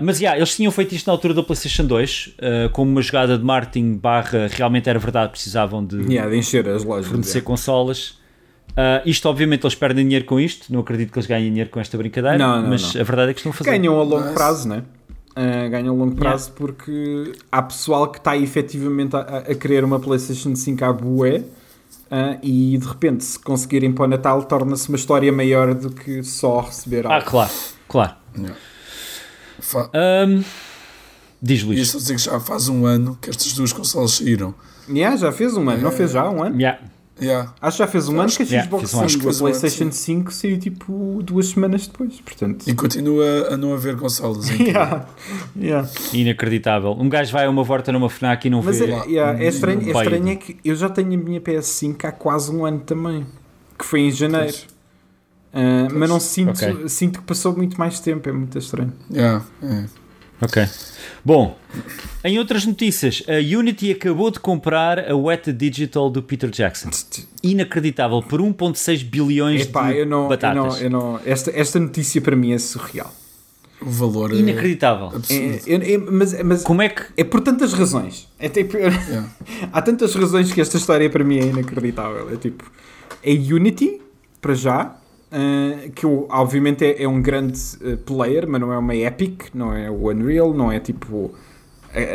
Mas, 0.00 0.20
yeah, 0.20 0.38
eles 0.38 0.54
tinham 0.56 0.70
feito 0.72 0.94
isto 0.94 1.06
na 1.06 1.12
altura 1.12 1.32
da 1.34 1.42
PlayStation 1.42 1.84
2 1.84 2.34
ah, 2.40 2.68
como 2.72 2.90
uma 2.90 3.02
jogada 3.02 3.36
de 3.36 3.44
marketing 3.44 3.96
barra, 3.96 4.48
realmente 4.50 4.88
era 4.88 4.98
verdade, 4.98 5.30
precisavam 5.32 5.84
de 5.84 5.96
Yeah, 6.10 6.30
de 6.30 6.36
encher 6.38 6.66
as 6.68 6.84
lojas. 6.84 7.06
fornecer 7.06 7.38
yeah. 7.38 7.46
consolas. 7.46 8.18
Isto, 9.04 9.28
obviamente, 9.28 9.62
eles 9.64 9.74
perdem 9.74 10.04
dinheiro 10.04 10.24
com 10.24 10.40
isto, 10.40 10.72
não 10.72 10.80
acredito 10.80 11.12
que 11.12 11.18
eles 11.18 11.26
ganhem 11.28 11.48
dinheiro 11.50 11.70
com 11.70 11.78
esta 11.80 11.96
brincadeira, 11.98 12.36
Não, 12.38 12.62
não, 12.62 12.68
mas 12.70 12.94
não. 12.94 13.00
a 13.00 13.04
verdade 13.04 13.30
é 13.30 13.34
que 13.34 13.40
estão 13.40 13.50
a 13.50 13.54
fazer. 13.54 13.70
Ganham 13.70 14.00
a 14.00 14.02
longo 14.02 14.24
Mas- 14.24 14.32
prazo, 14.34 14.68
né? 14.68 14.82
Uh, 15.36 15.68
ganham 15.68 15.94
a 15.94 15.98
longo 15.98 16.14
prazo 16.14 16.52
porque 16.52 17.32
há 17.50 17.60
pessoal 17.62 18.06
que 18.08 18.18
está 18.18 18.36
efetivamente 18.36 19.16
a, 19.16 19.20
a 19.38 19.54
querer 19.56 19.82
uma 19.84 19.98
PlayStation 19.98 20.54
5 20.54 20.84
à 20.84 20.92
bué 20.92 21.42
uh, 22.14 22.38
e 22.42 22.78
de 22.78 22.86
repente, 22.86 23.24
se 23.24 23.38
conseguirem 23.38 23.92
para 23.92 24.04
o 24.04 24.08
Natal, 24.08 24.42
torna-se 24.44 24.88
uma 24.88 24.96
história 24.96 25.32
maior 25.32 25.74
do 25.74 25.90
que 25.90 26.22
só 26.22 26.60
receber 26.60 27.06
Ah, 27.06 27.16
algo. 27.16 27.26
claro, 27.30 27.50
claro. 27.88 28.14
Fa- 29.60 29.90
Ahm, 29.94 30.42
diz 31.40 31.62
Luís. 31.62 31.80
isto 31.80 31.96
a 31.96 32.00
dizer 32.00 32.16
que 32.16 32.22
já 32.22 32.40
faz 32.40 32.68
um 32.68 32.86
ano 32.86 33.18
que 33.20 33.30
estas 33.30 33.52
duas 33.52 33.72
consolas 33.72 34.12
saíram. 34.12 34.54
Yeah, 34.88 35.16
já 35.16 35.32
fez 35.32 35.56
um 35.56 35.68
ano, 35.70 35.82
não 35.82 35.90
fez 35.92 36.10
já 36.12 36.28
um 36.28 36.42
ano? 36.42 36.60
Yeah. 36.60 36.78
Yeah. 37.20 37.54
Acho 37.60 37.76
que 37.76 37.82
já 37.84 37.86
fez 37.86 38.08
um 38.08 38.20
ano 38.20 38.28
que 38.30 38.42
a 38.42 38.46
Yeah, 38.46 38.64
Xbox 38.66 38.90
fez 38.90 38.94
um 38.94 39.28
a 39.28 39.30
um 39.30 39.38
PlayStation 39.38 39.92
sim. 39.92 40.20
5 40.22 40.32
saiu 40.32 40.58
tipo 40.58 41.20
duas 41.22 41.46
semanas 41.46 41.86
depois, 41.86 42.20
portanto. 42.20 42.68
E 42.68 42.74
continua 42.74 43.52
a 43.52 43.56
não 43.56 43.72
haver 43.72 43.96
consolas. 43.96 44.50
em 44.50 44.64
Yeah, 44.64 45.06
yeah. 45.56 45.88
Inacreditável. 46.12 46.92
Um 46.92 47.08
gajo 47.08 47.32
vai 47.32 47.46
a 47.46 47.50
uma 47.50 47.62
volta 47.62 47.92
numa 47.92 48.10
FNAC 48.10 48.46
e 48.46 48.50
não 48.50 48.62
Mas 48.62 48.78
vê. 48.78 48.86
é, 48.90 49.04
yeah, 49.06 49.42
é 49.42 49.48
estranho, 49.48 49.80
é 49.80 50.02
estranho 50.02 50.28
é 50.28 50.36
que 50.36 50.56
eu 50.64 50.74
já 50.74 50.88
tenho 50.88 51.14
a 51.14 51.16
minha 51.16 51.40
PS5 51.40 52.04
há 52.04 52.12
quase 52.12 52.50
um 52.50 52.66
ano 52.66 52.80
também, 52.80 53.24
que 53.78 53.84
foi 53.84 54.00
em 54.00 54.10
janeiro. 54.10 54.52
Pois. 54.52 54.74
Ah, 55.56 55.88
mas 55.92 56.08
não 56.08 56.18
sinto, 56.18 56.50
Ok. 56.50 56.88
sinto 56.88 57.20
que 57.20 57.24
passou 57.26 57.56
muito 57.56 57.78
mais 57.78 58.00
tempo, 58.00 58.28
é 58.28 58.32
muito 58.32 58.58
estranho. 58.58 58.92
Yeah, 59.08 59.44
é. 59.62 59.84
Ok. 60.44 60.66
Bom, 61.24 61.56
em 62.22 62.38
outras 62.38 62.66
notícias, 62.66 63.22
a 63.26 63.34
Unity 63.58 63.90
acabou 63.92 64.30
de 64.30 64.38
comprar 64.38 65.10
a 65.10 65.16
Weta 65.16 65.52
Digital 65.52 66.10
do 66.10 66.22
Peter 66.22 66.50
Jackson. 66.50 66.90
Inacreditável, 67.42 68.22
por 68.22 68.40
1.6 68.40 69.04
bilhões 69.04 69.62
Epá, 69.62 69.90
de 69.90 69.98
eu 70.00 70.06
não, 70.06 70.24
eu 70.24 70.28
batatas. 70.28 70.56
não, 70.56 70.76
eu 70.78 70.90
não, 70.90 71.20
esta, 71.24 71.50
esta 71.54 71.80
notícia 71.80 72.20
para 72.20 72.36
mim 72.36 72.52
é 72.52 72.58
surreal. 72.58 73.12
O 73.80 73.90
valor 73.90 74.32
é 74.32 74.36
Inacreditável. 74.36 75.10
É, 75.12 75.16
absurdo. 75.16 75.60
eu- 75.66 75.82
é- 75.82 75.98
mas, 75.98 76.42
mas 76.42 76.62
Como 76.62 76.80
é 76.80 76.88
que... 76.88 77.02
é 77.16 77.24
por 77.24 77.40
tantas 77.40 77.72
razões. 77.72 78.28
É 78.38 78.48
tipo, 78.48 78.76
Yeah. 78.76 79.28
há 79.72 79.82
tantas 79.82 80.14
razões 80.14 80.52
que 80.52 80.60
esta 80.60 80.76
história 80.76 81.08
para 81.10 81.24
mim 81.24 81.38
é 81.38 81.44
inacreditável. 81.46 82.30
É 82.32 82.36
tipo, 82.36 82.64
é 83.22 83.30
Unity, 83.32 84.00
para 84.40 84.54
já, 84.54 84.96
ah, 85.34 85.88
que 85.94 86.06
obviamente 86.06 86.84
é, 86.84 87.02
é 87.02 87.08
um 87.08 87.20
grande 87.20 87.60
ah, 87.82 87.98
player, 88.06 88.46
mas 88.48 88.60
não 88.60 88.72
é 88.72 88.78
uma 88.78 88.94
Epic, 88.94 89.46
não 89.52 89.74
é 89.74 89.90
o 89.90 90.08
Unreal, 90.08 90.54
não 90.54 90.70
é 90.70 90.78
tipo 90.78 91.34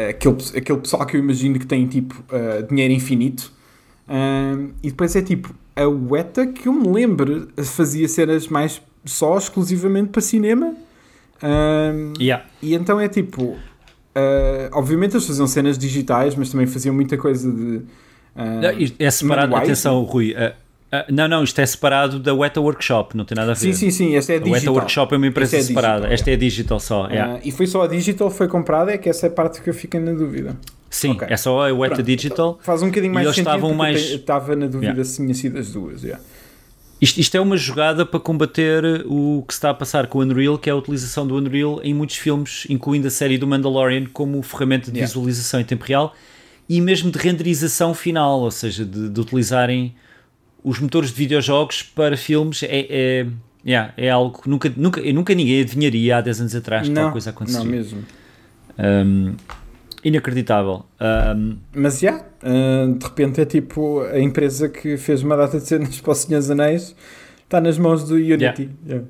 aquele, 0.10 0.38
aquele 0.58 0.80
pessoal 0.80 1.06
que 1.06 1.16
eu 1.16 1.22
imagino 1.22 1.60
que 1.60 1.66
tem 1.66 1.86
tipo 1.86 2.24
ah, 2.32 2.62
dinheiro 2.62 2.94
infinito. 2.94 3.52
Um, 4.10 4.72
e 4.82 4.90
depois 4.90 5.16
é 5.16 5.22
tipo, 5.22 5.54
a 5.76 5.88
Weta 5.88 6.48
que 6.48 6.68
eu 6.68 6.74
me 6.74 6.88
lembro 6.88 7.48
fazia 7.64 8.08
cenas 8.08 8.48
mais 8.48 8.82
só 9.06 9.38
exclusivamente 9.38 10.10
para 10.10 10.22
cinema. 10.22 10.74
Um, 11.42 12.14
Yeah. 12.20 12.46
e 12.62 12.74
então 12.74 13.00
é 13.00 13.08
tipo, 13.08 13.44
uh, 13.44 13.58
obviamente 14.74 15.14
eles 15.14 15.26
faziam 15.26 15.48
cenas 15.48 15.78
digitais, 15.78 16.36
mas 16.36 16.50
também 16.50 16.66
faziam 16.68 16.94
muita 16.94 17.18
coisa 17.18 17.50
de. 17.52 17.78
uh, 17.78 17.84
Não, 18.36 18.96
É 18.98 19.12
separado, 19.12 19.56
atenção, 19.56 20.02
Rui. 20.04 20.34
Ah, 20.92 21.06
não, 21.10 21.28
não, 21.28 21.44
isto 21.44 21.60
é 21.60 21.66
separado 21.66 22.20
da 22.20 22.34
Weta 22.34 22.60
Workshop, 22.60 23.16
não 23.16 23.24
tem 23.26 23.36
nada 23.36 23.52
a 23.52 23.54
ver. 23.54 23.60
Sim, 23.60 23.74
sim, 23.74 23.92
sim, 23.92 24.16
esta 24.16 24.34
é 24.34 24.36
A 24.38 24.40
digital. 24.40 24.60
Weta 24.60 24.72
Workshop 24.72 25.14
é 25.14 25.18
uma 25.18 25.28
empresa 25.28 25.56
Esta 25.58 25.66
é 25.66 25.68
separada. 25.68 25.96
digital, 25.98 26.14
Esta 26.14 26.32
é 26.32 26.36
digital 26.36 26.80
só. 26.80 27.08
Yeah. 27.08 27.40
e 27.44 27.52
foi 27.52 27.68
só 27.68 27.84
a 27.84 27.88
digital 27.88 28.30
foi 28.32 28.48
comprada, 28.48 28.92
é 28.92 28.98
que 28.98 29.08
essa 29.10 29.28
é 29.28 29.30
a 29.30 29.32
parte 29.32 29.62
que 29.62 29.70
eu 29.70 29.74
fiquei 29.74 30.00
na 30.00 30.14
dúvida. 30.14 30.58
Sim, 30.90 31.12
ok. 31.12 31.28
é 31.30 31.38
só 31.38 31.68
a 31.68 31.72
Weta 31.74 31.96
Pronto. 31.96 32.04
Digital. 32.08 32.60
Faz 32.64 32.82
um 32.82 32.88
bocadinho 32.88 33.14
mais 33.14 33.26
eles 33.28 33.36
sentido 33.36 33.50
estavam 33.56 33.74
mais- 33.76 34.02
estava 34.02 34.56
na 34.56 34.66
dúvida 34.66 34.86
Yeah. 34.88 35.04
se 35.06 35.16
tinha 35.18 35.34
sido 35.36 35.60
as 35.60 35.72
duas. 35.72 36.02
yeah. 36.04 36.20
Isto, 37.02 37.20
isto 37.20 37.38
é 37.38 37.40
uma 37.40 37.56
jogada 37.56 38.06
para 38.06 38.20
combater 38.20 38.84
o 39.06 39.44
que 39.48 39.54
se 39.54 39.58
está 39.60 39.70
a 39.70 39.74
passar 39.74 40.08
com 40.08 40.18
o 40.20 40.22
Unreal, 40.22 40.58
que 40.58 40.70
é 40.70 40.74
a 40.74 40.76
utilização 40.76 41.26
do 41.26 41.36
Unreal 41.38 41.80
em 41.84 41.94
muitos 41.94 42.18
filmes, 42.18 42.66
incluindo 42.70 43.08
a 43.08 43.12
série 43.12 43.38
do 43.38 43.48
Mandalorian, 43.48 44.06
como 44.12 44.42
ferramenta 44.42 44.92
de 44.92 44.98
Yeah. 44.98 45.08
visualização 45.08 45.60
em 45.62 45.64
tempo 45.64 45.86
real 45.86 46.14
e 46.68 46.82
mesmo 46.82 47.10
de 47.10 47.18
renderização 47.20 47.94
final, 47.94 48.42
ou 48.42 48.52
seja, 48.52 48.84
de, 48.84 49.08
de 49.10 49.22
utilizarem 49.22 49.94
os 50.64 50.80
motores 50.80 51.10
de 51.10 51.16
videojogos 51.16 51.84
para 51.84 52.16
filmes. 52.18 52.64
É, 52.64 52.68
é, 52.90 53.28
yeah, 53.66 53.94
é 53.98 54.10
algo 54.10 54.42
que 54.42 54.50
nunca, 54.50 54.72
nunca, 54.76 55.02
nunca 55.14 55.34
ninguém 55.36 55.62
adivinharia 55.62 56.18
há 56.18 56.22
10 56.22 56.42
anos 56.42 56.56
atrás 56.56 56.88
que 56.88 56.94
tal 56.94 57.06
Não, 57.06 57.12
coisa 57.12 57.32
não 57.32 57.36
aconteceria. 57.36 57.70
mesmo. 57.70 58.04
Um, 58.78 59.36
inacreditável. 60.04 60.86
Um, 61.36 61.58
Mas 61.74 62.00
já, 62.00 62.26
ah, 62.42 62.86
de 62.98 63.04
repente 63.06 63.42
é 63.42 63.46
tipo 63.46 64.02
a 64.02 64.20
empresa 64.20 64.70
que 64.70 64.96
fez 64.98 65.22
uma 65.24 65.36
data 65.36 65.60
de 65.60 65.68
cenas 65.68 66.00
para 66.00 66.12
o 66.12 66.16
Senhor 66.16 66.40
dos 66.40 66.50
Anéis 66.50 66.96
está 67.44 67.60
nas 67.60 67.78
mãos 67.78 68.04
do 68.08 68.16
Unity. 68.16 68.70
Yeah. 68.88 69.06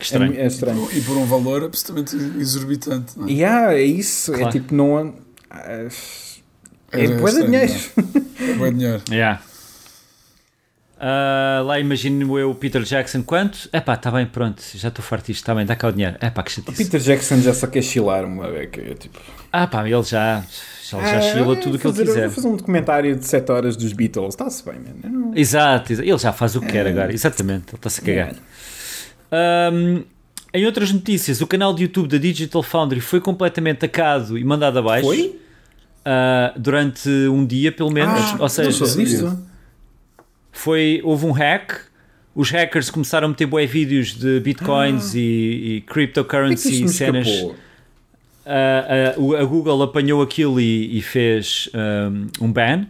estranho. 0.00 0.34
É, 0.34 0.42
é 0.42 0.46
estranho. 0.46 0.88
E 0.92 1.00
por 1.02 1.16
um 1.16 1.26
valor 1.26 1.64
absolutamente 1.64 2.16
exorbitante. 2.40 3.18
Não 3.18 3.28
é? 3.28 3.32
Yeah, 3.32 3.74
é 3.74 3.82
isso, 3.82 4.32
é 4.34 4.38
Claro. 4.38 4.52
tipo, 4.52 4.74
não. 4.74 5.14
É 5.50 5.88
Era 6.92 7.16
bué 7.18 7.30
de 7.32 7.38
estranho, 7.40 7.46
dinheiro. 7.46 7.72
não 7.96 8.04
é? 8.48 8.54
Bué 8.54 8.70
de 8.70 8.76
dinheiro. 8.78 9.02
Yeah. 9.10 9.42
Ah, 11.00 11.62
lá 11.64 11.78
imagino 11.78 12.36
eu 12.38 12.50
o 12.50 12.54
Peter 12.54 12.82
Jackson 12.82 13.22
quanto? 13.22 13.68
Epá, 13.72 13.94
está 13.94 14.10
bem, 14.10 14.26
pronto, 14.26 14.60
já 14.74 14.88
estou 14.88 15.04
farto 15.04 15.26
disto, 15.26 15.42
está 15.42 15.54
bem, 15.54 15.64
dá 15.64 15.76
cá 15.76 15.88
o 15.88 15.92
dinheiro. 15.92 16.16
Epá, 16.20 16.42
que 16.42 16.50
O 16.50 16.54
chatice. 16.54 16.84
Peter 16.84 17.00
Jackson 17.00 17.40
já 17.40 17.54
só 17.54 17.66
quer 17.68 17.82
chilar 17.82 18.24
uma 18.24 18.48
beca. 18.48 18.80
É 18.80 18.94
tipo. 18.94 19.18
Ah 19.52 19.66
pá, 19.68 19.88
ele 19.88 20.02
já, 20.02 20.42
já, 20.90 21.00
já 21.00 21.18
ah, 21.18 21.20
chila 21.20 21.56
tudo 21.56 21.76
o 21.76 21.78
que 21.78 21.86
ele 21.86 21.96
quiser. 22.04 22.26
Vou 22.26 22.30
fazer 22.34 22.48
um 22.48 22.56
documentário 22.56 23.14
de 23.16 23.24
7 23.24 23.50
horas 23.52 23.76
dos 23.76 23.92
Beatles, 23.92 24.30
está-se 24.30 24.64
bem, 24.64 24.74
mano. 24.74 25.26
Não- 25.28 25.36
Exato, 25.36 25.92
exa- 25.92 26.02
ele 26.04 26.18
já 26.18 26.32
faz 26.32 26.56
o 26.56 26.60
que 26.60 26.66
quer 26.66 26.86
agora, 26.86 27.12
exatamente, 27.12 27.68
ele 27.68 27.76
está-se 27.76 28.00
a 28.00 28.04
cagar. 28.04 28.34
Ahm, 29.30 30.02
em 30.52 30.66
outras 30.66 30.90
notícias, 30.92 31.40
o 31.40 31.46
canal 31.46 31.74
de 31.74 31.82
YouTube 31.84 32.08
da 32.08 32.18
Digital 32.18 32.62
Foundry 32.62 33.00
foi 33.00 33.20
completamente 33.20 33.76
atacado 33.84 34.36
e 34.38 34.42
mandado 34.44 34.78
abaixo. 34.78 35.06
Foi? 35.06 35.38
ah, 36.04 36.52
durante 36.56 37.08
um 37.08 37.44
dia, 37.46 37.70
pelo 37.70 37.90
menos. 37.90 38.18
Ah, 38.20 38.32
Ou 38.32 38.38
não 38.40 38.48
seja, 38.48 38.84
disso. 38.96 39.38
Foi, 40.58 41.00
houve 41.04 41.26
um 41.26 41.32
hack. 41.32 41.72
Os 42.34 42.50
hackers 42.50 42.88
começaram 42.90 43.26
a 43.26 43.28
meter 43.30 43.46
bué 43.46 43.66
vídeos 43.66 44.14
de 44.14 44.38
bitcoins 44.40 45.14
e, 45.14 45.18
e 45.20 45.76
é 45.78 45.80
que 45.80 45.86
cryptocurrency 45.86 46.72
isto 46.72 46.84
e 46.84 46.88
cenas. 46.88 47.26
escapou? 47.26 47.56
Ah, 48.46 49.14
ah, 49.16 49.20
o- 49.20 49.34
a 49.36 49.44
Google 49.44 49.82
apanhou 49.82 50.22
aquilo 50.22 50.60
e, 50.60 50.96
e 50.98 51.02
fez 51.02 51.68
um, 52.40 52.46
um 52.46 52.52
ban. 52.52 52.86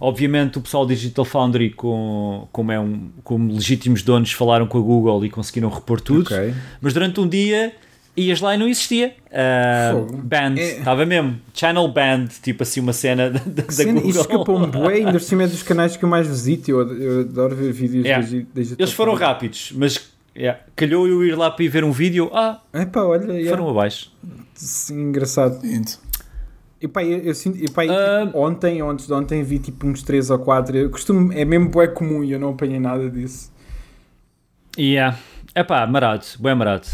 Obviamente 0.00 0.58
o 0.58 0.60
pessoal 0.60 0.86
Digital 0.86 1.24
Foundry, 1.24 1.70
com, 1.70 2.46
como, 2.52 2.70
é 2.70 2.78
um, 2.78 3.08
como 3.24 3.52
legítimos 3.52 4.02
donos, 4.02 4.32
falaram 4.32 4.66
com 4.66 4.78
a 4.78 4.80
Google 4.80 5.24
e 5.24 5.30
conseguiram 5.30 5.68
repor 5.68 6.00
tudo. 6.00 6.32
Ok. 6.32 6.54
Mas 6.80 6.92
durante 6.92 7.18
um 7.20 7.28
dia 7.28 7.72
ias 8.18 8.40
lá 8.40 8.54
e 8.54 8.58
não 8.58 8.68
existia. 8.68 9.14
Ah, 9.32 9.90
Fogo. 9.92 10.16
banned, 10.22 10.60
É. 10.60 10.78
estava 10.78 11.06
mesmo. 11.06 11.40
Channel 11.54 11.88
banned, 11.88 12.32
tipo 12.42 12.62
assim 12.62 12.80
uma 12.80 12.92
cena 12.92 13.30
da, 13.30 13.38
da 13.46 13.70
Cena, 13.72 13.92
Google. 13.94 14.08
Isto 14.10 14.20
escapou-me 14.22 14.66
bué, 14.66 14.94
ainda 14.94 15.12
por 15.12 15.20
cima 15.20 15.44
é 15.44 15.46
dos 15.46 15.62
canais 15.62 15.96
que 15.96 16.04
eu 16.04 16.08
mais 16.08 16.26
visito. 16.26 16.70
Eu, 16.70 17.00
eu 17.00 17.20
adoro 17.20 17.54
ver 17.56 17.72
vídeos 17.72 18.04
Yeah. 18.04 18.26
Eles 18.78 18.92
foram 18.92 19.14
rápidos, 19.14 19.72
mas 19.76 20.10
yeah, 20.36 20.60
calhou 20.76 21.06
eu 21.08 21.24
ir 21.24 21.36
lá 21.36 21.50
para 21.50 21.64
ir 21.64 21.68
ver 21.68 21.84
um 21.84 21.92
vídeo. 21.92 22.30
Ah, 22.32 22.60
Epá, 22.74 23.02
olha, 23.02 23.32
yeah. 23.32 23.50
foram 23.50 23.68
abaixo. 23.70 24.12
Sim, 24.54 25.08
engraçado. 25.08 25.60
Lindo. 25.62 25.90
E 26.80 26.86
pá, 26.86 27.02
eu, 27.04 27.18
eu 27.18 27.34
sinto, 27.34 27.58
e 27.58 27.68
pá, 27.68 27.84
eu, 27.84 27.92
Ah. 27.92 28.24
tipo, 28.26 28.38
ontem, 28.38 28.80
ou 28.82 28.88
antes 28.90 29.06
de 29.08 29.12
ontem, 29.12 29.42
vi 29.42 29.58
tipo 29.58 29.84
uns 29.86 30.02
3 30.02 30.30
ou 30.30 30.38
4. 30.38 30.76
Eu 30.76 30.90
costumo, 30.90 31.32
é 31.32 31.44
mesmo 31.44 31.68
bué 31.70 31.88
comum 31.88 32.22
e 32.22 32.30
eu 32.32 32.38
não 32.38 32.50
apanhei 32.50 32.78
nada 32.78 33.10
disso. 33.10 33.50
Yeah. 34.78 35.18
Epá, 35.56 35.84
marado, 35.88 36.24
bem 36.38 36.54
marado. 36.54 36.86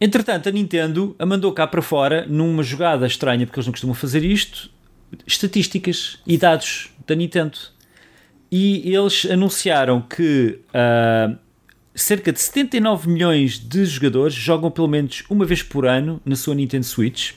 Entretanto, 0.00 0.48
a 0.48 0.52
Nintendo 0.52 1.14
a 1.18 1.24
mandou 1.24 1.52
cá 1.52 1.66
para 1.66 1.80
fora, 1.80 2.26
numa 2.26 2.62
jogada 2.62 3.06
estranha, 3.06 3.46
porque 3.46 3.58
eles 3.58 3.66
não 3.66 3.72
costumam 3.72 3.94
fazer 3.94 4.24
isto, 4.24 4.70
estatísticas 5.26 6.18
e 6.26 6.36
dados 6.36 6.90
da 7.06 7.14
Nintendo. 7.14 7.56
E 8.50 8.94
eles 8.94 9.26
anunciaram 9.30 10.00
que 10.00 10.60
ah, 10.72 11.34
cerca 11.94 12.32
de 12.32 12.40
79 12.40 13.08
milhões 13.08 13.58
de 13.58 13.84
jogadores 13.84 14.34
jogam 14.34 14.70
pelo 14.70 14.88
menos 14.88 15.24
uma 15.30 15.44
vez 15.44 15.62
por 15.62 15.86
ano 15.86 16.20
na 16.24 16.36
sua 16.36 16.54
Nintendo 16.54 16.84
Switch. 16.84 17.32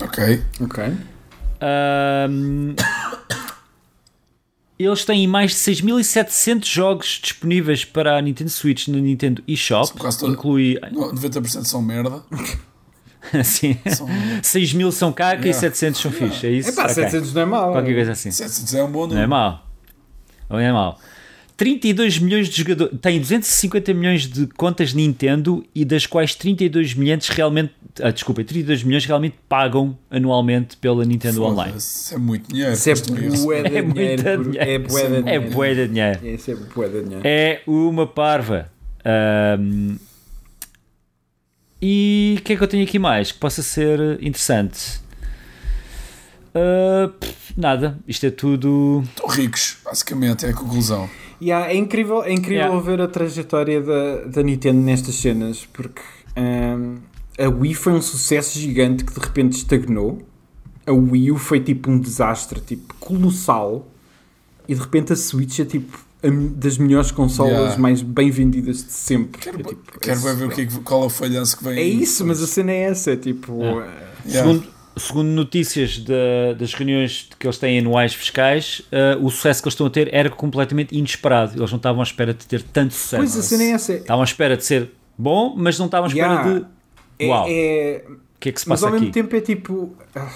Ok. 0.00 0.42
Ok. 0.60 0.84
Ahm, 1.60 2.74
eles 4.78 5.04
têm 5.04 5.26
mais 5.26 5.52
de 5.52 5.56
6.700 5.58 6.64
jogos 6.66 7.20
disponíveis 7.22 7.84
para 7.84 8.16
a 8.18 8.22
Nintendo 8.22 8.50
Switch 8.50 8.88
na 8.88 8.98
Nintendo 8.98 9.42
eShop. 9.48 9.92
Inclui. 10.24 10.78
No- 10.92 11.12
90% 11.14 11.64
são 11.64 11.80
merda. 11.82 12.22
Assim, 13.32 13.76
São 13.92 14.06
6 14.40 14.72
mil 14.74 14.92
são 14.92 15.12
caca 15.12 15.42
e 15.42 15.46
Yeah. 15.46 15.60
700 15.60 16.00
são 16.00 16.12
fixe. 16.12 16.46
É 16.46 16.50
isso? 16.50 16.68
Epá, 16.70 16.82
Ok. 16.84 16.94
700 16.94 17.34
não 17.34 17.42
é 17.42 17.44
mau. 17.44 17.72
Qualquer 17.72 17.94
coisa 17.94 18.12
assim. 18.12 18.30
700 18.30 18.74
é 18.74 18.84
um 18.84 18.90
bom 18.92 19.00
Não 19.00 19.12
é 19.16 19.26
número. 19.26 19.28
mau. 19.30 19.66
Não 20.48 20.58
é 20.60 20.72
mau. 20.72 21.00
32 21.56 22.18
milhões 22.18 22.48
de 22.48 22.56
jogadores. 22.58 22.98
Tem 23.00 23.18
250 23.18 23.94
milhões 23.94 24.26
de 24.26 24.46
contas 24.48 24.92
Nintendo 24.92 25.64
e 25.74 25.84
das 25.84 26.04
quais 26.06 26.34
32 26.34 26.94
milhões 26.94 27.28
realmente. 27.28 27.72
Ah, 28.02 28.10
desculpa, 28.10 28.44
32 28.44 28.82
milhões 28.82 29.06
realmente 29.06 29.36
pagam 29.48 29.96
anualmente 30.10 30.76
pela 30.76 31.02
Nintendo 31.04 31.42
Online. 31.44 31.70
Foda-se, 31.72 32.14
é 32.14 32.18
muito 32.18 32.48
dinheiro. 32.52 32.72
Isso 32.74 32.90
é 32.90 32.92
isso. 32.92 33.44
bué 33.46 33.62
de 33.62 33.82
dinheiro. 33.82 34.56
É 34.58 34.78
bué 34.78 35.08
de 35.08 35.14
É 35.16 35.22
dinheiro. 35.22 35.50
bué 35.50 35.74
de 35.74 35.88
dinheiro. 35.88 36.26
Isso 36.26 36.50
é 36.50 36.54
bué 36.56 36.88
de 36.88 37.02
dinheiro. 37.02 37.22
É 37.24 37.62
uma 37.66 38.06
parva. 38.06 38.70
Ahm, 39.02 39.96
e 41.80 42.36
o 42.38 42.42
que 42.42 42.52
é 42.52 42.56
que 42.56 42.62
eu 42.62 42.68
tenho 42.68 42.84
aqui 42.84 42.98
mais 42.98 43.32
que 43.32 43.38
possa 43.38 43.62
ser 43.62 43.98
interessante? 44.22 45.00
Pff, 47.20 47.54
nada, 47.56 47.98
isto 48.08 48.26
é 48.26 48.30
tudo. 48.30 49.02
Estão 49.08 49.28
ricos, 49.28 49.76
basicamente, 49.84 50.44
é 50.46 50.50
a 50.50 50.52
conclusão. 50.54 51.08
Yeah, 51.40 51.70
é 51.70 51.76
incrível, 51.76 52.22
é 52.22 52.32
incrível 52.32 52.64
Yeah. 52.66 52.80
ver 52.80 53.00
a 53.00 53.08
trajetória 53.08 53.80
da, 53.82 54.24
da 54.26 54.42
Nintendo 54.42 54.80
nestas 54.80 55.16
cenas, 55.16 55.66
porque 55.72 56.00
hum, 56.36 56.96
a 57.38 57.48
Wii 57.48 57.74
foi 57.74 57.92
um 57.92 58.00
sucesso 58.02 58.58
gigante 58.58 59.04
que 59.04 59.12
de 59.12 59.20
repente 59.20 59.52
estagnou. 59.56 60.22
A 60.86 60.92
Wii 60.92 61.32
U 61.32 61.36
foi 61.36 61.60
tipo 61.60 61.90
um 61.90 61.98
desastre, 61.98 62.60
tipo, 62.60 62.94
colossal. 63.00 63.86
E 64.68 64.74
de 64.74 64.80
repente 64.80 65.12
a 65.12 65.16
Switch 65.16 65.58
é 65.60 65.64
tipo 65.64 65.98
a 66.22 66.28
das 66.56 66.78
melhores 66.78 67.10
consolas 67.10 67.52
Yeah. 67.52 67.78
mais 67.78 68.02
bem 68.02 68.30
vendidas 68.30 68.78
de 68.84 68.92
sempre. 68.92 69.40
Quero, 69.40 69.60
é, 69.60 69.62
tipo, 69.64 70.00
quero 70.00 70.28
é 70.28 70.34
ver 70.34 70.46
o 70.46 70.48
que 70.50 70.60
é 70.62 70.66
que, 70.66 70.78
qual 70.80 71.02
é 71.02 71.06
o 71.06 71.10
falhanço 71.10 71.58
que 71.58 71.64
vem 71.64 71.78
É 71.78 71.82
isso, 71.82 72.24
mas 72.24 72.38
a 72.38 72.40
depois. 72.40 72.50
cena 72.54 72.72
é 72.72 72.80
essa, 72.82 73.10
é 73.12 73.16
tipo... 73.16 73.60
Yeah. 73.62 73.86
Yeah. 74.26 74.48
Segundo, 74.50 74.75
segundo 74.96 75.28
notícias 75.28 75.98
da- 75.98 76.54
das 76.58 76.72
reuniões 76.74 77.28
que 77.38 77.46
eles 77.46 77.58
têm 77.58 77.78
anuais 77.78 78.14
fiscais, 78.14 78.82
ah, 78.90 79.18
o 79.20 79.30
sucesso 79.30 79.62
que 79.62 79.68
eles 79.68 79.74
estão 79.74 79.86
a 79.86 79.90
ter 79.90 80.08
era 80.14 80.30
completamente 80.30 80.96
inesperado. 80.96 81.58
Eles 81.58 81.70
não 81.70 81.76
estavam 81.76 82.00
à 82.00 82.04
espera 82.04 82.32
de 82.32 82.46
ter 82.46 82.62
tanto 82.62 82.94
sucesso. 82.94 83.16
Pois 83.22 83.36
a 83.36 83.42
cena 83.42 83.62
é 83.64 83.70
essa. 83.72 83.92
Estavam 83.94 84.22
à 84.22 84.24
espera 84.24 84.56
de 84.56 84.64
ser 84.64 84.90
bom, 85.18 85.54
mas 85.56 85.78
não 85.78 85.86
estavam 85.86 86.06
à 86.06 86.08
espera 86.08 86.32
Yeah. 86.32 86.58
de. 86.60 86.66
É, 87.18 87.28
Uau, 87.28 87.46
é- 87.48 88.04
o 88.08 88.16
que 88.40 88.48
é 88.48 88.52
que 88.52 88.60
se 88.60 88.68
Mas 88.68 88.80
passa 88.80 88.86
ao 88.86 88.92
mesmo 88.92 89.06
aqui? 89.08 89.12
tempo 89.14 89.34
é 89.36 89.40
tipo. 89.40 89.94
ah, 90.14 90.30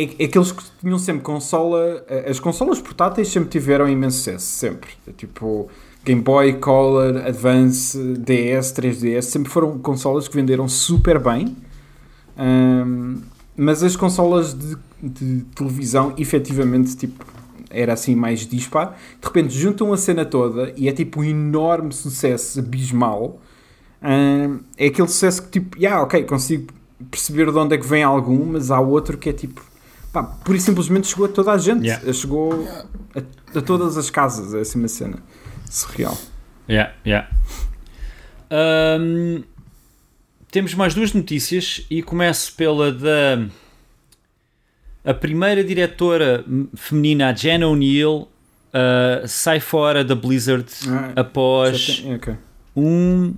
É, 0.00 0.04
é 0.20 0.24
aqueles 0.26 0.52
que 0.52 0.62
tinham 0.80 0.96
sempre 0.98 1.22
consola. 1.22 2.04
eh, 2.08 2.30
As 2.30 2.38
consolas 2.38 2.80
portáteis 2.80 3.26
sempre 3.28 3.48
tiveram 3.48 3.88
imenso 3.88 4.18
sucesso, 4.18 4.46
sempre. 4.46 4.90
É 5.08 5.10
tipo 5.10 5.68
Game 6.04 6.22
Boy, 6.22 6.52
Color, 6.54 7.16
Advance, 7.26 7.98
DS, 8.16 8.70
3DS, 8.72 9.22
sempre 9.26 9.50
foram 9.50 9.76
consolas 9.80 10.28
que 10.28 10.36
venderam 10.36 10.68
super 10.68 11.18
bem. 11.18 11.56
Ahm, 12.36 13.16
mas 13.58 13.82
as 13.82 13.96
consolas 13.96 14.54
de, 14.54 14.76
de 15.02 15.40
televisão, 15.54 16.14
efetivamente, 16.16 16.96
tipo, 16.96 17.26
era 17.68 17.92
assim 17.92 18.14
mais 18.14 18.46
dispar. 18.46 18.96
De 19.20 19.26
repente 19.26 19.52
juntam 19.52 19.92
a 19.92 19.96
cena 19.96 20.24
toda 20.24 20.72
e 20.76 20.88
é 20.88 20.92
tipo 20.92 21.20
um 21.20 21.24
enorme 21.24 21.92
sucesso 21.92 22.60
abismal. 22.60 23.40
Ahm, 24.00 24.60
é 24.76 24.86
aquele 24.86 25.08
sucesso 25.08 25.42
que 25.42 25.60
tipo, 25.60 25.76
yeah, 25.76 26.00
ok, 26.02 26.22
consigo 26.22 26.72
perceber 27.10 27.50
de 27.50 27.58
onde 27.58 27.74
é 27.74 27.78
que 27.78 27.86
vem 27.86 28.04
algum, 28.04 28.44
mas 28.46 28.70
há 28.70 28.78
outro 28.80 29.18
que 29.18 29.28
é 29.28 29.32
tipo, 29.32 29.60
pá, 30.12 30.22
pura 30.22 30.56
e 30.56 30.60
simplesmente 30.60 31.08
chegou 31.08 31.26
a 31.26 31.28
toda 31.28 31.50
a 31.52 31.58
gente. 31.58 31.84
Yeah. 31.84 32.12
Chegou 32.12 32.64
a, 33.14 33.58
a 33.58 33.60
todas 33.60 33.96
as 33.96 34.08
casas. 34.08 34.54
É 34.54 34.60
assim 34.60 34.78
uma 34.78 34.88
cena 34.88 35.18
surreal. 35.68 36.16
Yeah, 36.70 36.94
yeah. 37.04 37.28
Ahm, 38.50 39.42
temos 40.50 40.74
mais 40.74 40.94
duas 40.94 41.12
notícias 41.12 41.84
e 41.90 42.02
começo 42.02 42.54
pela 42.54 42.90
da 42.92 43.46
a 45.04 45.14
primeira 45.14 45.62
diretora 45.64 46.44
feminina, 46.74 47.30
a 47.30 47.34
Jenna 47.34 47.66
O'Neill, 47.66 48.28
ah, 48.72 49.22
sai 49.26 49.60
fora 49.60 50.04
da 50.04 50.14
Blizzard 50.14 50.66
Ah, 50.88 51.12
após 51.20 51.78
já 51.80 52.02
tem- 52.02 52.14
ok. 52.14 52.36
um. 52.76 53.34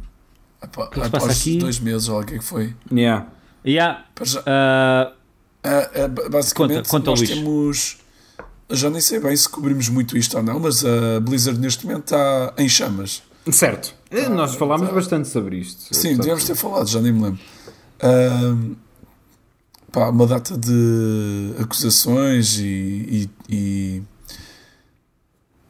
Que 0.93 1.01
é 1.01 1.05
Após 1.07 1.41
aqui? 1.41 1.57
dois 1.59 1.79
meses, 1.81 2.09
ou 2.09 2.21
o 2.21 2.25
que 2.25 2.35
é 2.35 2.39
que 2.39 2.45
foi? 2.45 2.75
Yeah. 2.93 3.27
Yeah, 3.67 4.05
ah, 4.47 5.13
Ah, 5.63 5.91
ah, 6.05 6.09
ba- 6.09 6.29
basicamente, 6.31 6.89
Conta- 6.89 6.91
conta, 6.91 7.11
nós 7.11 7.21
Luís. 7.21 7.31
temos. 7.31 7.99
Já 8.71 8.89
nem 8.89 9.01
sei 9.01 9.21
bem 9.21 9.37
se 9.37 9.49
cobrimos 9.49 9.89
muito 9.91 10.17
isto 10.17 10.37
ou 10.39 10.43
não, 10.43 10.59
mas 10.61 10.85
a 10.85 11.21
Blizzard 11.21 11.59
neste 11.61 11.85
momento 11.87 12.05
está 12.05 12.55
em 12.57 12.69
chamas. 12.69 13.23
Certo. 13.53 13.95
Eh, 14.11 14.29
Nós 14.29 14.55
falámos 14.55 14.89
tá. 14.89 14.95
bastante 14.95 15.29
sobre 15.29 15.57
isto. 15.59 15.95
Sim, 15.95 16.09
Portanto, 16.09 16.23
devemos 16.23 16.45
ter 16.45 16.55
falado, 16.57 16.89
já 16.89 17.01
nem 17.01 17.13
me 17.13 17.23
lembro. 17.23 17.41
Ahm, 18.03 18.75
pá, 19.93 20.09
uma 20.09 20.27
data 20.27 20.57
de 20.57 21.55
acusações 21.61 22.59
e. 22.59 22.65
e, 22.69 23.31
e, 23.49 24.03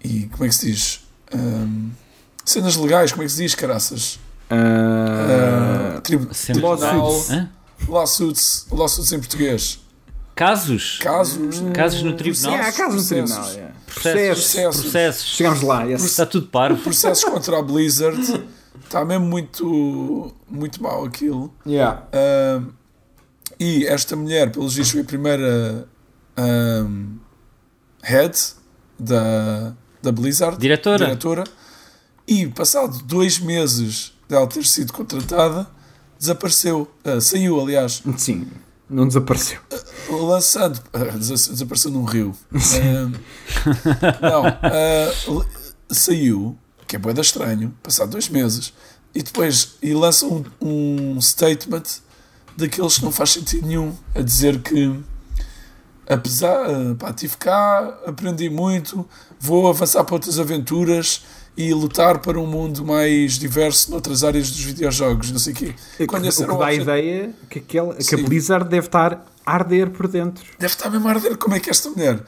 e 0.03 0.27
como 0.29 0.45
é 0.45 0.49
que 0.49 0.55
se 0.55 0.67
diz? 0.71 1.01
Ahm, 1.33 1.91
cenas 2.45 2.77
legais, 2.77 3.13
como 3.13 3.23
é 3.23 3.27
que 3.27 3.33
se 3.33 3.43
diz, 3.43 3.55
caraças? 3.55 4.19
ah, 4.49 5.97
Ah, 5.97 6.01
tribu- 6.01 6.33
cenas 6.35 6.61
tribunal, 6.81 7.25
lawsuits, 7.89 8.67
lawsuits 8.71 9.13
em 9.13 9.19
português. 9.19 9.81
Casos. 10.35 10.99
Casos. 11.01 11.63
Casos 11.75 12.03
no 12.03 12.17
tribunal. 12.17 12.53
yeah, 12.53 12.69
há 12.69 12.73
casos 12.73 13.11
no 13.11 13.17
processos. 13.17 13.37
tribunal. 13.37 13.53
yeah. 13.55 13.75
Processos. 13.87 14.53
Processos. 14.53 14.81
Processos. 14.83 15.25
Chegámos 15.27 15.63
lá. 15.63 15.83
yes. 15.85 16.05
Está 16.05 16.27
tudo 16.27 16.47
parvo. 16.47 16.81
processos 16.83 17.25
contra 17.25 17.59
a 17.59 17.63
Blizzard 17.63 18.19
está 18.85 19.05
mesmo 19.05 19.27
muito, 19.27 20.33
muito 20.49 20.83
mal 20.83 21.05
aquilo. 21.05 21.53
Yeah. 21.67 22.07
E 23.59 23.87
esta 23.87 24.17
mulher, 24.17 24.51
pelos 24.51 24.75
vistos, 24.75 24.93
foi 24.93 25.03
a 25.03 25.05
primeira 25.05 25.89
ahm, 26.37 27.19
head 28.03 28.37
da, 28.99 29.75
da 30.03 30.11
Blizzard, 30.13 30.57
Diretora. 30.59 31.05
diretora. 31.07 31.45
E 32.27 32.47
passado 32.47 32.99
dois 33.05 33.39
meses 33.39 34.13
dela 34.29 34.47
ter 34.47 34.65
sido 34.65 34.93
contratada, 34.93 35.67
desapareceu. 36.19 36.89
Ah, 37.05 37.21
saiu, 37.21 37.61
aliás, 37.61 38.03
Sim. 38.17 38.47
Não 38.91 39.07
desapareceu. 39.07 39.61
lançando. 40.11 40.81
ah, 40.93 41.17
des- 41.17 41.49
desapareceu 41.49 41.91
num 41.91 42.05
rio. 42.05 42.35
Ahm, 42.53 43.13
não, 44.21 44.47
l- 45.39 45.47
saiu, 45.91 46.59
que 46.87 46.97
é 46.97 46.99
boeda 46.99 47.21
estranho, 47.21 47.73
passado 47.83 48.11
dois 48.11 48.29
meses, 48.29 48.73
e 49.15 49.23
depois 49.23 49.77
e 49.83 49.95
lança 49.95 50.27
um, 50.27 50.45
um 50.61 51.21
statement 51.21 51.83
daqueles 52.57 52.99
que 52.99 53.05
não 53.05 53.13
faz 53.13 53.31
sentido 53.31 53.67
nenhum, 53.67 53.95
a 54.15 54.21
dizer 54.23 54.61
que 54.61 54.99
apesar, 56.09 56.67
pá, 56.99 57.11
estive 57.11 57.37
cá, 57.37 57.99
aprendi 58.07 58.51
muito, 58.51 59.09
vou 59.39 59.69
avançar 59.69 60.03
para 60.05 60.15
outras 60.15 60.39
aventuras 60.39 61.23
e 61.57 61.73
lutar 61.75 62.19
para 62.21 62.39
um 62.39 62.47
mundo 62.47 62.85
mais 62.85 63.39
diverso 63.39 63.91
noutras 63.91 64.25
áreas 64.25 64.51
dos 64.51 64.63
videojogos, 64.63 65.31
não 65.31 65.39
sei 65.39 65.53
o 65.53 65.57
quê. 65.57 65.75
Quando 66.07 66.25
o 66.25 66.29
esse 66.29 66.45
que 66.45 66.51
o 66.51 66.57
dá 66.57 66.67
a 66.67 66.75
ideia 66.75 67.35
que, 67.49 67.59
aquele, 67.59 67.95
que 67.95 68.15
a 68.15 68.19
Sim. 68.19 68.25
Blizzard 68.25 68.69
deve 68.69 68.87
estar 68.87 69.27
a 69.45 69.53
arder 69.55 69.91
por 69.91 70.09
dentro. 70.09 70.45
Deve 70.59 70.73
estar 70.73 70.91
mesmo 70.91 71.09
a 71.09 71.11
arder 71.11 71.37
como 71.37 71.55
é 71.55 71.61
que 71.61 71.69
esta 71.69 71.91
mulher 71.91 72.23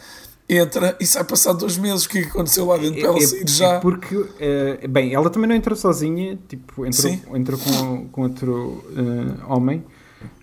entra 0.49 0.97
e 1.01 1.07
sai 1.07 1.25
passado 1.25 1.59
dois 1.59 1.77
meses. 1.77 2.05
O 2.05 2.09
que 2.09 2.19
é 2.19 2.23
que 2.23 2.29
aconteceu 2.29 2.67
lá 2.67 2.77
dentro 2.77 3.01
para 3.01 3.09
ela 3.11 3.21
sair 3.21 3.49
já? 3.49 3.75
é 3.75 3.81
porque, 3.81 4.25
eh, 4.39 4.87
bem, 4.89 5.15
ela 5.15 5.31
também 5.31 5.49
não 5.49 5.57
entrou 5.57 5.77
sozinha, 5.77 6.39
tipo, 6.49 6.85
entrou, 6.87 7.13
Sim. 7.13 7.23
entrou 7.35 7.59
com, 7.59 8.09
com 8.09 8.23
outro 8.23 8.85
eh, 8.97 9.45
homem 9.49 9.85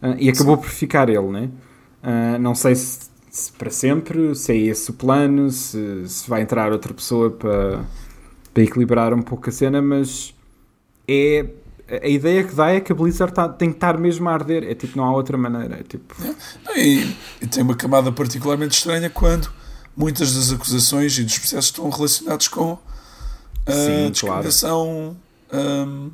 eh, 0.01 0.15
e 0.19 0.29
acabou 0.29 0.57
por 0.57 0.69
ficar 0.69 1.09
ele, 1.09 1.27
né? 1.27 1.49
Não 2.39 2.55
sei 2.55 2.75
se, 2.75 3.09
se 3.29 3.51
para 3.51 3.69
sempre, 3.69 4.33
se 4.33 4.53
é 4.53 4.55
esse 4.55 4.89
o 4.89 4.93
plano, 4.93 5.49
se, 5.51 6.07
se 6.07 6.29
vai 6.29 6.41
entrar 6.41 6.71
outra 6.71 6.93
pessoa 6.93 7.29
para, 7.29 7.85
para 8.53 8.63
equilibrar 8.63 9.13
um 9.13 9.21
pouco 9.21 9.49
a 9.49 9.51
cena, 9.51 9.81
mas 9.81 10.33
é. 11.07 11.45
A 12.03 12.07
ideia 12.07 12.43
que 12.43 12.53
dá 12.53 12.69
é 12.69 12.79
que 12.79 12.91
a 12.91 12.95
Blizzard 12.95 13.33
tá- 13.33 13.49
tem 13.49 13.69
que 13.71 13.77
estar 13.77 13.97
mesmo 13.97 14.29
a 14.29 14.33
arder. 14.33 14.63
É 14.63 14.75
tipo, 14.75 14.95
não 14.95 15.05
há 15.05 15.11
outra 15.11 15.35
maneira. 15.35 15.79
É 15.79 15.83
tipo, 15.83 16.13
E, 16.75 17.15
e 17.41 17.47
tem 17.47 17.63
uma 17.63 17.73
camada 17.75 18.11
particularmente 18.11 18.77
estranha 18.77 19.09
quando 19.09 19.49
muitas 19.97 20.35
das 20.35 20.51
acusações 20.51 21.17
e 21.17 21.23
dos 21.23 21.39
processos 21.39 21.65
estão 21.65 21.89
relacionados 21.89 22.47
com 22.47 22.77
a 23.65 23.71
Sim, 23.71 24.11
claro. 24.19 24.43
discriminação. 24.43 25.17
hum, 25.51 26.11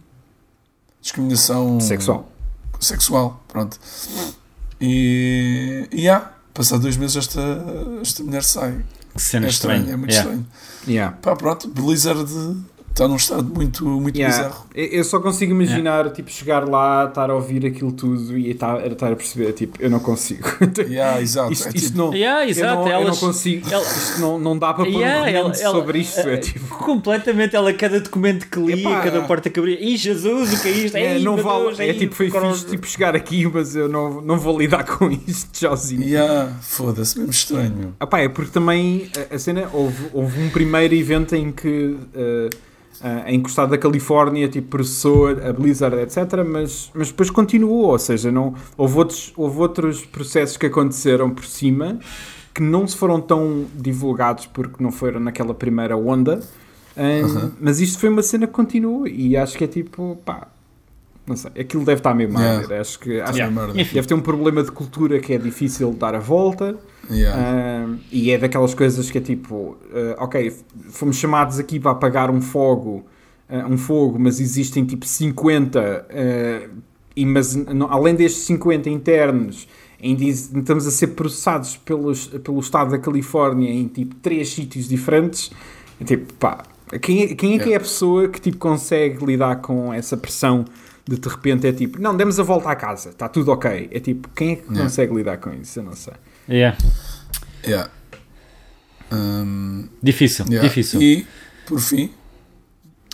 discriminação 1.02 1.80
sexual. 1.82 2.32
sexual, 2.80 3.44
pronto. 3.50 3.78
E, 4.80 5.88
e 5.92 6.08
há, 6.10 6.32
passado 6.54 6.82
dois 6.84 6.98
meses 6.98 7.18
esta, 7.18 7.42
esta 8.02 8.24
mulher 8.24 8.44
sai. 8.44 8.84
Que 9.16 9.22
cena 9.22 9.48
É 9.48 9.50
estranho, 9.50 9.78
estranha. 9.80 9.94
é 9.94 9.98
muito 9.98 10.12
Yeah. 10.12 10.30
estranho. 10.32 10.48
Yeah. 10.88 11.18
Pá, 11.22 11.36
pronto, 11.36 11.68
Blizzard 11.70 12.30
está 12.96 13.10
num 13.10 13.18
estado 13.18 13.44
muito, 13.54 13.86
muito 13.86 14.16
Yeah. 14.18 14.38
bizarro. 14.38 14.66
Eu 14.74 14.86
eu 14.86 15.04
só 15.04 15.20
consigo 15.20 15.52
imaginar, 15.52 16.10
tipo, 16.12 16.30
chegar 16.32 16.66
lá, 16.68 17.06
estar 17.10 17.30
a 17.30 17.36
ouvir 17.36 17.66
aquilo 17.66 17.92
tudo 17.92 18.38
e 18.38 18.52
estar, 18.52 18.86
estar 18.90 19.12
a 19.12 19.16
perceber, 19.18 19.52
tipo, 19.52 19.78
eu 19.82 19.90
não 19.90 20.00
consigo. 20.00 20.48
Yeah, 20.90 21.22
exato. 21.22 21.52
isto, 21.52 21.68
é 21.68 21.72
isto 21.76 21.88
tipo- 21.88 21.98
não, 21.98 22.14
Yeah, 22.14 22.46
eu 22.46 22.50
exato, 22.50 22.76
não, 22.76 22.88
eu 22.88 22.94
não 22.94 23.02
elas- 23.08 23.20
consigo, 23.20 23.68
ela- 23.70 23.84
isto 23.84 24.22
não, 24.22 24.40
não 24.40 24.58
dá 24.58 24.74
para 24.74 24.86
pôr 24.86 24.94
Yeah, 24.94 25.24
um 25.24 25.28
ela- 25.28 25.56
ela- 25.58 25.74
sobre 25.76 26.00
isto, 26.00 26.20
é 26.22 26.34
eh, 26.36 26.38
tipo... 26.38 26.66
Completamente, 26.86 27.54
ela, 27.56 27.74
cada 27.74 28.00
documento 28.00 28.48
que 28.48 28.60
lia, 28.60 28.78
Epá. 28.78 29.02
cada 29.02 29.22
porta 29.24 29.50
que 29.50 29.60
abria, 29.60 29.78
ih 29.84 29.98
Jesus, 29.98 30.54
o 30.54 30.62
que 30.62 30.68
é 30.70 30.72
isto? 30.72 30.96
É, 30.96 31.18
Ei, 31.18 31.24
não 31.24 31.36
vale, 31.36 31.66
Deus, 31.66 31.80
é 31.82 31.88
ei, 31.88 31.94
tipo, 31.96 32.16
foi 32.16 32.30
fixe 32.32 32.66
tipo, 32.68 32.88
chegar 32.88 33.14
aqui, 33.16 33.46
mas 33.54 33.76
eu 33.76 33.90
não, 33.90 34.22
não 34.22 34.38
vou 34.40 34.58
lidar 34.58 34.86
com 34.88 35.12
isto 35.12 35.50
sozinho. 35.58 36.04
Yeah, 36.04 36.54
foda-se, 36.62 37.18
mesmo 37.18 37.32
estranho. 37.32 37.74
meu. 37.76 37.94
Ah 38.00 38.08
pá, 38.08 38.20
é 38.20 38.30
porque 38.30 38.52
também 38.52 39.10
a, 39.32 39.36
a 39.36 39.40
cena 39.40 39.68
houve, 39.74 40.08
houve 40.14 40.42
um 40.42 40.50
primeiro 40.50 40.94
evento 40.96 41.36
em 41.36 41.52
que 41.52 41.98
eh, 42.16 42.50
ah, 43.02 43.32
em 43.32 43.40
que 43.42 43.48
o 43.48 43.50
estado 43.50 43.72
da 43.72 43.78
Califórnia 43.78 44.48
tipo, 44.48 44.70
processou 44.70 45.28
a 45.28 45.54
Blizzard, 45.54 45.98
etc. 45.98 46.44
Mas, 46.46 46.92
mas 46.94 47.10
depois 47.10 47.30
continuou, 47.30 47.86
ou 47.90 48.00
seja, 48.00 48.32
não, 48.32 48.54
houve, 48.78 48.98
outros, 48.98 49.34
houve 49.36 49.60
outros 49.60 50.06
processos 50.06 50.58
que 50.58 50.66
aconteceram 50.66 51.30
por 51.30 51.46
cima 51.46 52.00
que 52.54 52.64
não 52.64 52.88
se 52.88 52.96
foram 52.96 53.20
tão 53.20 53.66
divulgados 53.76 54.46
porque 54.46 54.82
não 54.82 54.90
foram 54.90 55.20
naquela 55.20 55.54
primeira 55.54 55.98
onda. 55.98 56.40
Ah, 56.96 57.50
Mas 57.60 57.82
isto 57.82 58.00
foi 58.00 58.08
uma 58.08 58.24
cena 58.24 58.48
que 58.48 58.54
continuou 58.54 59.06
e 59.06 59.36
acho 59.36 59.58
que 59.58 59.66
é 59.66 59.68
tipo, 59.68 60.18
pá, 60.24 60.48
não 61.28 61.36
sei, 61.36 61.52
aquilo 61.60 61.84
deve 61.86 62.00
estar 62.00 62.14
mesmo 62.14 62.38
a 62.38 62.42
Yeah. 62.42 62.62
arder. 62.62 62.82
Acho 62.82 63.00
que, 63.00 63.20
acho 63.22 63.38
Yeah. 63.38 63.74
que 63.84 63.94
deve 63.94 64.08
ter 64.08 64.14
um 64.14 64.22
problema 64.22 64.64
de 64.64 64.72
cultura 64.72 65.20
que 65.20 65.34
é 65.34 65.38
difícil 65.38 65.92
de 65.92 65.98
dar 65.98 66.14
a 66.16 66.20
volta. 66.20 66.76
Yeah. 67.10 67.40
Ah, 67.40 67.96
e 68.12 68.32
é 68.32 68.38
daquelas 68.38 68.74
coisas 68.74 69.10
que 69.12 69.18
é 69.18 69.22
tipo, 69.22 69.78
ah, 70.18 70.24
ok, 70.24 70.54
fomos 70.90 71.16
chamados 71.18 71.60
aqui 71.60 71.80
para 71.80 71.92
apagar 71.92 72.30
um 72.32 72.42
fogo, 72.42 73.06
ah, 73.50 73.66
um 73.70 73.78
fogo, 73.78 74.18
mas 74.20 74.40
existem 74.40 74.86
tipo 74.86 75.06
50, 75.06 76.06
ah, 76.10 76.70
e, 77.16 77.26
mas 77.26 77.56
não- 77.56 77.92
além 77.92 78.14
destes 78.16 78.44
50 78.46 78.90
internos, 78.90 79.68
ainda 80.04 80.24
estamos 80.26 80.86
a 80.86 80.92
ser 80.92 81.08
processados 81.08 81.78
pelos, 81.78 82.28
pelo 82.28 82.60
Estado 82.60 82.92
da 82.92 82.98
Califórnia 83.00 83.70
em 83.72 83.88
tipo 83.88 84.16
três 84.16 84.50
sítios 84.50 84.88
diferentes. 84.88 85.52
É 86.00 86.04
tipo, 86.04 86.34
pá, 86.34 86.64
quem 87.02 87.24
é, 87.24 87.28
quem 87.36 87.56
é 87.56 87.60
que 87.60 87.72
é 87.74 87.78
a 87.78 87.80
pessoa 87.80 88.28
que 88.28 88.40
tipo 88.42 88.58
consegue 88.58 89.24
lidar 89.26 89.56
com 89.62 89.94
essa 89.94 90.18
pressão 90.18 90.66
de 91.08 91.18
de 91.20 91.30
repente 91.30 91.68
é 91.68 91.72
tipo, 91.74 92.02
não, 92.02 92.16
demos 92.18 92.40
a 92.40 92.44
volta 92.44 92.70
à 92.70 92.76
casa, 92.76 93.10
está 93.10 93.30
tudo 93.30 93.52
ok. 93.52 93.90
É 93.92 94.00
tipo, 94.00 94.28
quem 94.30 94.52
é 94.52 94.56
que 94.56 94.64
Yeah. 94.64 94.84
consegue 94.84 95.14
lidar 95.16 95.38
com 95.38 95.54
isso? 95.54 95.80
Eu 95.80 95.84
não 95.84 95.96
sei. 95.96 96.14
yeah. 96.50 96.78
Yeah. 97.66 97.90
Um, 99.12 99.88
Difícil, 100.02 100.46
yeah. 100.50 100.68
difícil. 100.68 101.02
E, 101.02 101.28
por 101.68 101.80
fim, 101.80 102.12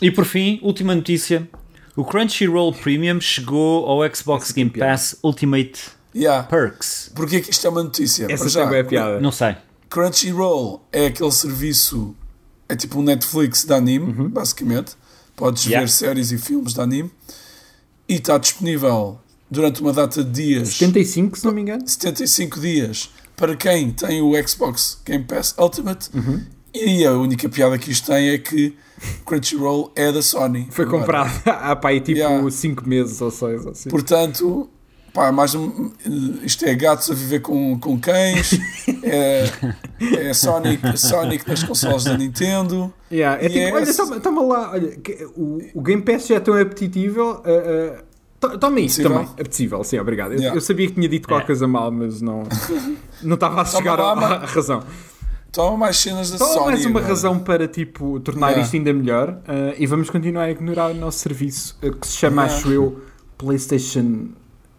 E 0.02 0.10
por 0.12 0.26
fim, 0.26 0.60
última 0.64 0.96
notícia: 0.96 1.48
o 1.96 2.04
Crunchyroll 2.06 2.74
Premium 2.74 3.20
chegou 3.20 3.86
ao 3.86 4.16
Xbox 4.16 4.54
tem 4.54 4.68
Game. 4.68 4.80
Pass 4.80 5.18
Ultimate 5.24 5.80
yeah. 6.16 6.44
Perks. 6.44 7.12
Porquê 7.14 7.42
que 7.42 7.52
isto 7.52 7.68
é 7.68 7.70
uma 7.70 7.84
notícia? 7.84 8.26
Essa 8.30 8.44
Para 8.44 8.50
já, 8.72 8.76
é 8.78 8.84
piada. 8.84 9.20
Não 9.20 9.32
sei. 9.32 9.56
Crunchyroll 9.90 10.86
é 10.92 11.08
aquele 11.08 11.32
serviço, 11.32 12.16
é 12.70 12.76
tipo 12.76 13.00
um 13.00 13.04
Netflix 13.04 13.66
de 13.66 13.74
anime, 13.74 14.30
basicamente. 14.30 14.94
Podes 15.36 15.66
Yeah. 15.66 15.86
ver 15.86 15.92
séries 15.92 16.32
e 16.32 16.38
filmes 16.38 16.74
de 16.74 16.82
anime. 16.82 17.12
E 18.12 18.16
está 18.16 18.38
disponível 18.38 19.18
durante 19.50 19.80
uma 19.80 19.94
data 19.94 20.22
de 20.22 20.30
dias, 20.32 20.74
75, 20.74 21.38
se 21.38 21.46
não 21.46 21.54
me 21.54 21.62
engano. 21.62 21.88
75 21.88 22.60
dias, 22.60 23.10
para 23.38 23.56
quem 23.56 23.90
tem 23.92 24.22
o 24.22 24.34
Xbox 24.46 25.00
Game 25.06 25.24
Pass 25.24 25.56
Ultimate. 25.58 26.10
Uhum. 26.14 26.44
E 26.74 27.06
a 27.06 27.14
única 27.14 27.48
piada 27.48 27.78
que 27.78 27.90
isto 27.90 28.08
tem 28.08 28.32
é 28.32 28.38
que 28.38 28.76
Crunchyroll 29.26 29.94
é 29.96 30.12
da 30.12 30.22
Sony. 30.22 30.68
Foi 30.72 30.84
Agora. 30.84 31.00
comprado 31.00 31.42
há 31.48 31.74
pá, 31.74 31.88
aí 31.88 32.02
tipo 32.02 32.18
Yeah. 32.20 32.52
5 32.52 32.86
meses 32.86 33.22
ou 33.22 33.32
6 33.32 33.68
assim. 33.68 33.90
Portanto, 33.90 34.70
Pá, 35.14 35.30
mais 35.32 35.54
um, 35.56 35.92
isto 36.42 36.64
é 36.66 36.74
gatos 36.74 37.12
a 37.12 37.14
viver 37.14 37.42
com, 37.42 37.78
com 37.78 38.00
cães, 38.00 38.58
é, 39.04 39.50
é 40.30 40.34
Sonic, 40.34 40.98
Sonic 40.98 41.46
nas 41.50 41.64
consoles 41.64 42.06
da 42.06 42.18
Nintendo. 42.18 42.94
Yeah, 43.12 43.42
é 43.42 43.46
E 43.46 43.50
tipo, 43.50 43.60
é 43.60 43.74
olha, 43.74 43.94
toma, 43.94 44.20
toma 44.22 44.42
lá, 44.44 44.72
olha, 44.72 44.98
o, 45.36 45.60
o 45.76 45.82
Game 45.82 46.02
Pass 46.02 46.28
já 46.28 46.36
é 46.36 46.40
tão 46.40 46.54
apetecível. 46.54 47.44
Uh, 47.46 48.00
uh, 48.00 48.04
to- 48.40 48.58
toma 48.58 48.80
isso 48.80 49.04
também. 49.04 49.24
Apetecível, 49.34 49.84
sim, 49.84 50.00
obrigado. 50.00 50.32
Eu, 50.32 50.38
Yeah. 50.40 50.56
eu 50.56 50.62
sabia 50.62 50.88
que 50.88 50.94
tinha 50.94 51.10
dito 51.10 51.28
qualquer 51.28 51.44
É. 51.44 51.48
coisa 51.48 51.68
mal, 51.68 51.92
mas 51.92 52.22
não 52.22 52.44
não 53.22 53.34
estava 53.34 53.62
a 53.62 53.66
Toma 53.66 53.78
chegar 53.78 54.00
à, 54.00 54.16
ma- 54.16 54.36
à 54.36 54.46
razão. 54.46 54.82
Toma 55.52 55.76
mais 55.76 55.98
cenas 55.98 56.32
da 56.32 56.38
Só 56.38 56.46
Sony. 56.54 56.66
mais 56.68 56.86
uma 56.86 57.00
agora. 57.02 57.08
razão 57.14 57.38
para 57.38 57.68
tipo, 57.68 58.18
tornar 58.22 58.48
Yeah. 58.52 58.64
isto 58.64 58.78
ainda 58.78 58.94
melhor 58.94 59.30
uh, 59.30 59.76
e 59.78 59.86
vamos 59.86 60.10
continuar 60.10 60.44
a 60.46 60.52
ignorar 60.52 60.90
o 60.92 60.94
nosso 60.94 61.20
serviço 61.20 61.78
uh, 61.84 61.92
que 61.92 62.08
se 62.08 62.16
chama, 62.16 62.44
Yeah. 62.44 62.58
acho 62.62 62.72
eu, 62.72 63.02
PlayStation 63.38 64.30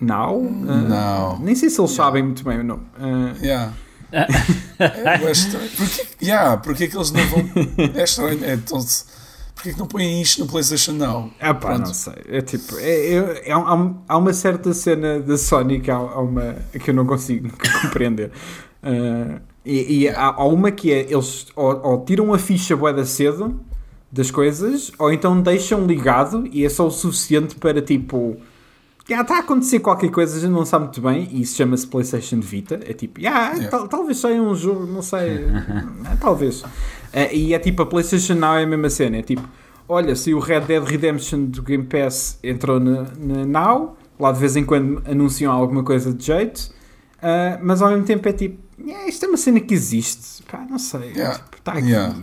Now. 0.02 0.36
Uh, 0.38 0.88
Não. 0.88 1.38
Nem 1.38 1.54
sei 1.54 1.70
se 1.70 1.80
eles 1.80 1.92
sabem 1.92 2.22
muito 2.22 2.44
bem 2.44 2.60
o 2.60 2.64
nome. 2.64 2.82
Uh, 2.98 3.44
Yeah. 3.44 3.72
é, 4.12 5.24
é 5.26 5.30
estranho. 5.30 5.70
Porquê, 5.76 6.06
yeah, 6.22 6.56
porquê 6.58 6.88
que 6.88 6.96
eles 6.96 7.10
não 7.12 7.24
vão. 7.28 7.48
É 7.94 8.04
estranho. 8.04 8.44
É, 8.44 8.54
então, 8.54 8.78
porquê 9.54 9.72
que 9.72 9.78
não 9.78 9.86
põem 9.86 10.20
isto 10.20 10.40
no 10.44 10.46
PlayStation 10.50 10.92
Now? 10.92 11.30
Ah 11.40 11.54
pá, 11.54 11.68
Pronto. 11.68 11.86
não 11.86 11.94
sei. 11.94 12.14
É 12.28 12.40
tipo, 12.42 12.76
é, 12.78 13.14
é- 13.14 13.48
é 13.48 13.52
há, 13.52 13.94
há 14.08 14.18
uma 14.18 14.32
certa 14.34 14.74
cena 14.74 15.18
da 15.20 15.38
Sony 15.38 15.80
que, 15.80 15.90
há, 15.90 15.96
há 15.96 16.20
uma, 16.20 16.56
que 16.78 16.90
eu 16.90 16.94
não 16.94 17.06
consigo 17.06 17.48
compreender. 17.82 18.30
Ah, 18.82 19.40
e 19.64 20.02
e 20.02 20.08
há, 20.08 20.26
há 20.26 20.44
uma 20.46 20.70
que 20.70 20.92
é, 20.92 21.10
eles 21.10 21.46
ou, 21.56 21.80
ou 21.82 22.04
tiram 22.04 22.34
a 22.34 22.38
ficha 22.38 22.76
boeda 22.76 23.04
cedo 23.06 23.60
das 24.10 24.30
coisas, 24.30 24.92
ou 24.98 25.10
então 25.10 25.40
deixam 25.40 25.86
ligado 25.86 26.46
e 26.52 26.66
é 26.66 26.68
só 26.68 26.86
o 26.86 26.90
suficiente 26.90 27.54
para 27.54 27.80
tipo... 27.80 28.36
Já 29.08 29.22
está 29.22 29.36
a 29.36 29.40
acontecer 29.40 29.80
qualquer 29.80 30.10
coisa, 30.10 30.36
a 30.36 30.40
gente 30.40 30.50
não 30.52 30.64
sabe 30.64 30.84
muito 30.84 31.00
bem, 31.00 31.28
e 31.32 31.42
isso 31.42 31.56
chama-se 31.56 31.86
PlayStation 31.86 32.40
Vita. 32.40 32.78
É 32.86 32.92
tipo, 32.92 33.20
"Ya, 33.20 33.50
Yeah. 33.52 33.68
tal- 33.68 33.88
talvez 33.88 34.18
saia 34.18 34.40
um 34.40 34.54
jogo, 34.54 34.86
não 34.86 35.02
sei, 35.02 35.44
Ah, 36.04 36.16
talvez. 36.20 36.62
Ah, 37.12 37.32
e 37.32 37.52
é 37.52 37.58
tipo, 37.58 37.82
a 37.82 37.86
PlayStation 37.86 38.34
Now 38.34 38.54
é 38.56 38.62
a 38.62 38.66
mesma 38.66 38.88
cena, 38.88 39.16
é 39.18 39.22
tipo, 39.22 39.42
olha, 39.88 40.14
se 40.14 40.32
o 40.32 40.38
Red 40.38 40.60
Dead 40.62 40.82
Redemption 40.84 41.46
do 41.46 41.62
Game 41.62 41.84
Pass 41.84 42.38
entrou 42.44 42.78
na, 42.78 43.06
na 43.18 43.44
Now, 43.44 43.96
lá 44.20 44.30
de 44.30 44.38
vez 44.38 44.54
em 44.56 44.64
quando 44.64 45.02
anunciam 45.04 45.52
alguma 45.52 45.82
coisa 45.82 46.12
de 46.12 46.24
jeito, 46.24 46.70
ah, 47.20 47.58
mas 47.60 47.82
ao 47.82 47.90
mesmo 47.90 48.04
tempo 48.04 48.28
é 48.28 48.32
tipo, 48.32 48.58
"Ya, 48.86 49.08
isto 49.08 49.24
é 49.26 49.28
uma 49.28 49.36
cena 49.36 49.58
que 49.60 49.74
existe, 49.74 50.44
pá, 50.44 50.64
não 50.70 50.78
sei, 50.78 51.10
Yeah. 51.10 51.38
tipo, 51.40 51.56
está 51.58 51.72
aqui. 51.72 51.88
Yeah. 51.88 52.14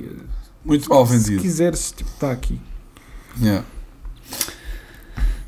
Muito 0.63 0.89
mal 0.89 1.05
Se 1.05 1.17
vendido. 1.17 1.41
quiseres, 1.41 1.91
tipo, 1.91 2.09
está 2.09 2.31
aqui. 2.31 2.59
Yeah. 3.41 3.65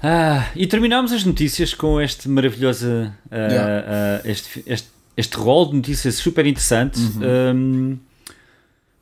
Ah, 0.03 0.47
e 0.55 0.65
terminamos 0.65 1.11
as 1.11 1.23
notícias 1.23 1.73
com 1.73 2.01
este 2.01 2.27
maravilhoso 2.27 2.87
ah, 3.29 3.35
Yeah. 3.37 3.85
ah, 3.87 4.21
este, 4.25 4.63
este, 4.65 4.89
este 5.15 5.37
rol 5.37 5.67
de 5.69 5.75
notícias 5.75 6.15
super 6.15 6.45
interessante. 6.45 6.99
Um, 6.99 7.97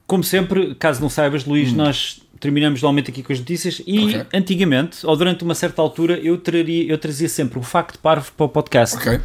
como 0.06 0.24
sempre, 0.24 0.76
caso 0.76 1.00
não 1.02 1.10
saibas, 1.10 1.46
Luís, 1.46 1.72
nós 1.72 2.22
terminamos 2.40 2.82
normalmente 2.82 3.12
aqui 3.12 3.22
com 3.22 3.32
as 3.32 3.40
notícias 3.40 3.82
e 3.86 4.00
Ok. 4.06 4.26
antigamente, 4.34 5.06
ou 5.06 5.16
durante 5.16 5.44
uma 5.44 5.54
certa 5.56 5.82
altura, 5.82 6.18
eu, 6.20 6.38
traria, 6.38 6.90
eu 6.92 6.98
trazia 6.98 7.30
sempre 7.30 7.60
um 7.60 7.64
facto 7.64 8.00
parvo 8.00 8.32
para 8.34 8.46
o 8.46 8.50
podcast. 8.50 8.98
Ok. 8.98 9.20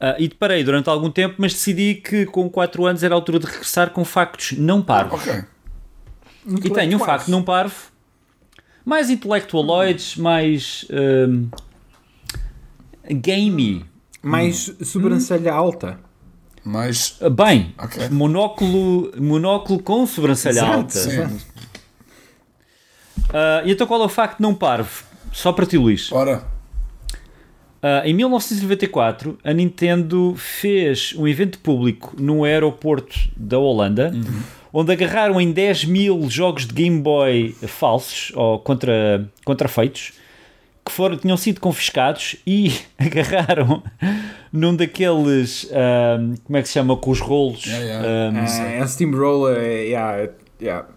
Ah, 0.00 0.16
e 0.18 0.28
parei 0.28 0.64
durante 0.64 0.88
algum 0.88 1.10
tempo, 1.10 1.34
mas 1.38 1.52
decidi 1.52 1.96
que 1.96 2.24
com 2.26 2.48
4 2.48 2.86
anos 2.86 3.02
era 3.02 3.14
a 3.14 3.16
altura 3.16 3.38
de 3.38 3.46
regressar 3.46 3.90
com 3.90 4.04
factos 4.04 4.52
não 4.58 4.80
parvos. 4.82 5.20
Ok. 5.20 5.42
E 6.64 6.70
tenho 6.70 6.96
um 6.96 7.00
facto 7.00 7.28
não 7.28 7.42
parvo, 7.42 7.74
mais 8.88 9.10
intelectualoides, 9.10 10.16
mais 10.16 10.86
hum, 10.90 11.48
gamey. 13.10 13.84
Mais 14.22 14.74
sobrancelha 14.82 15.52
alta. 15.52 16.00
Mais. 16.64 17.16
Ah, 17.20 17.28
Bem, 17.28 17.74
Ok. 17.78 18.08
monóculo, 18.10 19.12
monóculo 19.20 19.82
com 19.82 20.06
sobrancelha 20.06 20.60
Exato, 20.60 20.72
alta. 20.72 20.98
Sim. 20.98 21.38
Ah, 23.32 23.62
e 23.64 23.72
então 23.72 23.86
qual 23.86 24.00
é 24.02 24.06
o 24.06 24.08
facto 24.08 24.40
não 24.40 24.54
parvo? 24.54 25.04
Só 25.32 25.52
para 25.52 25.66
ti, 25.66 25.76
Luís. 25.76 26.10
Ora. 26.10 26.46
Ah, 27.82 28.02
em 28.04 28.14
1994, 28.14 29.38
a 29.44 29.52
Nintendo 29.52 30.34
fez 30.36 31.14
um 31.16 31.28
evento 31.28 31.58
público 31.58 32.14
no 32.18 32.42
aeroporto 32.42 33.14
da 33.36 33.58
Holanda, 33.58 34.10
onde 34.72 34.92
agarraram 34.92 35.40
em 35.40 35.52
10 35.52 35.84
mil 35.84 36.28
jogos 36.30 36.66
de 36.66 36.74
Game 36.74 37.00
Boy 37.00 37.54
falsos 37.66 38.32
ou 38.34 38.58
contra, 38.58 39.28
contrafeitos 39.44 40.12
que 40.88 40.92
foram, 40.92 41.16
tinham 41.16 41.36
sido 41.36 41.60
confiscados 41.60 42.36
e 42.46 42.72
agarraram 42.98 43.82
num 44.52 44.74
daqueles, 44.74 45.68
ah, 45.72 46.18
como 46.44 46.56
é 46.56 46.62
que 46.62 46.68
se 46.68 46.74
chama, 46.74 46.96
com 46.96 47.10
os 47.10 47.20
rolos. 47.20 47.64
Yeah, 47.64 47.84
yeah. 47.84 48.40
ah, 48.40 48.66
É, 48.72 48.80
a 48.80 48.86
Steamroller, 48.86 49.58
é, 49.58 49.84
yeah, 49.84 50.28
yeah. 50.60 50.88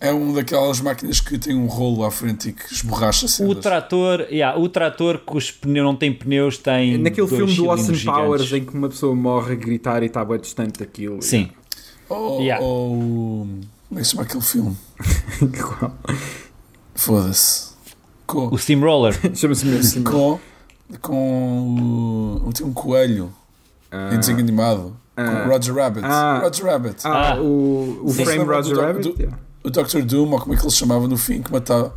É 0.00 0.10
uma 0.12 0.34
daquelas 0.34 0.80
máquinas 0.80 1.20
que 1.20 1.38
tem 1.38 1.54
um 1.54 1.66
rolo 1.66 2.04
à 2.04 2.10
frente 2.10 2.50
e 2.50 2.52
que 2.52 2.74
esborracha 2.74 3.24
o 3.24 3.28
cenas. 3.28 3.58
trator, 3.58 4.26
yeah, 4.30 4.58
o 4.58 4.68
trator 4.68 5.18
que 5.18 5.36
os 5.36 5.50
pneus 5.50 5.84
não 5.84 5.96
tem 5.96 6.12
pneus 6.12 6.58
tem 6.58 6.98
Naquele 6.98 7.26
dois 7.26 7.38
filme 7.38 7.54
do 7.54 7.70
Austin 7.70 8.04
Powers 8.04 8.42
gigantes. 8.44 8.52
em 8.52 8.70
que 8.70 8.76
uma 8.76 8.88
pessoa 8.88 9.14
morre 9.14 9.52
a 9.52 9.56
gritar 9.56 10.02
e 10.02 10.06
está 10.06 10.24
bem 10.24 10.38
distante 10.38 10.80
daquilo. 10.80 11.22
Sim. 11.22 11.50
Ou. 12.08 12.40
Yeah. 12.40 12.64
ou- 12.64 13.46
Como 13.88 13.98
é 13.98 13.98
que 13.98 14.04
se 14.04 14.10
chama 14.10 14.22
aquele 14.22 14.42
filme? 14.42 14.76
Qual? 15.78 15.92
Foda-se. 16.94 17.72
Com. 18.26 18.48
O 18.52 18.58
Steamroller. 18.58 19.14
Chama-se 19.36 19.66
mesmo 19.66 19.80
assim. 19.80 20.02
Com. 20.02 20.38
Com. 21.00 22.40
o- 22.46 22.52
Tem 22.52 22.66
um 22.66 22.72
coelho 22.72 23.32
em 24.12 24.18
desenho 24.18 24.38
animado. 24.38 24.96
ah. 25.16 25.24
com 25.44 25.50
Roger 25.50 25.74
Rabbit. 25.74 26.04
Ah. 26.04 26.40
Roger 26.42 26.66
Rabbit. 26.66 26.96
Ah, 27.04 27.32
Ah. 27.34 27.40
o, 27.40 28.00
o 28.04 28.10
Sim. 28.10 28.24
Frame 28.24 28.44
Roger 28.44 28.74
do- 28.74 28.80
Rabbit? 28.80 29.08
do- 29.12 29.20
yeah. 29.22 29.38
O 29.62 29.70
Dr. 29.70 30.02
Doom, 30.02 30.30
ou 30.32 30.38
como 30.40 30.54
é 30.54 30.56
que 30.58 30.62
ele 30.62 30.70
se 30.70 30.76
chamava 30.76 31.06
no 31.08 31.16
fim, 31.16 31.40
que 31.42 31.50
matava. 31.52 31.94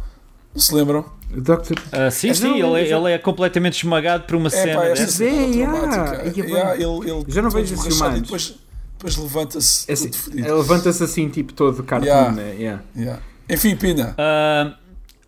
Não 0.53 0.61
se 0.61 0.73
lembram? 0.73 1.03
O 1.35 1.41
Dr. 1.41 1.73
Ah, 1.91 2.09
sim, 2.09 2.29
Ah, 2.29 2.33
sim, 2.33 2.59
não, 2.61 2.77
ele, 2.77 2.87
já- 2.87 2.97
ele 2.97 3.11
é 3.11 3.17
completamente 3.17 3.77
esmagado 3.77 4.23
por 4.23 4.35
uma 4.37 4.47
É 4.47 4.51
cena 4.51 4.79
pá, 4.79 4.85
esta 4.87 5.05
dessa. 5.05 5.23
É 5.23 5.27
yeah. 5.27 5.53
Ia 5.57 6.45
Yeah, 6.45 6.73
bem. 6.75 6.83
ele, 6.83 7.11
ele 7.11 7.25
Já 7.27 7.41
não 7.41 7.49
vejo 7.49 7.77
filmagens. 7.77 8.29
e 8.29 8.57
depois, 8.97 9.15
levanta-se 9.17 9.89
É 9.89 9.93
assim, 9.93 10.11
fedido. 10.11 10.55
Levanta-se 10.57 11.03
assim, 11.03 11.29
tipo 11.29 11.53
todo 11.53 11.83
cartoon, 11.83 12.07
Yeah. 12.07 12.31
né? 12.31 12.55
Yeah. 12.57 12.81
Yeah. 12.95 13.21
Enfim, 13.49 13.75
Pina. 13.75 14.15
Ah, 14.17 14.75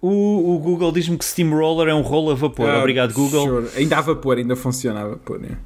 o, 0.02 0.56
o 0.56 0.60
Google 0.60 0.91
diz-me 0.91 1.18
que 1.18 1.26
Steamroller 1.26 1.88
é 1.90 1.94
um 1.96 2.02
rolo 2.02 2.32
a 2.32 2.36
vapor. 2.36 2.70
Ah, 2.70 2.80
Obrigado, 2.80 3.14
Google. 3.14 3.46
sure. 3.46 3.70
Ainda 3.78 3.98
há 3.98 4.02
vapor, 4.02 4.38
ainda 4.38 4.56
funciona 4.56 5.02
a 5.02 5.08
vapor, 5.08 5.40
né? 5.40 5.58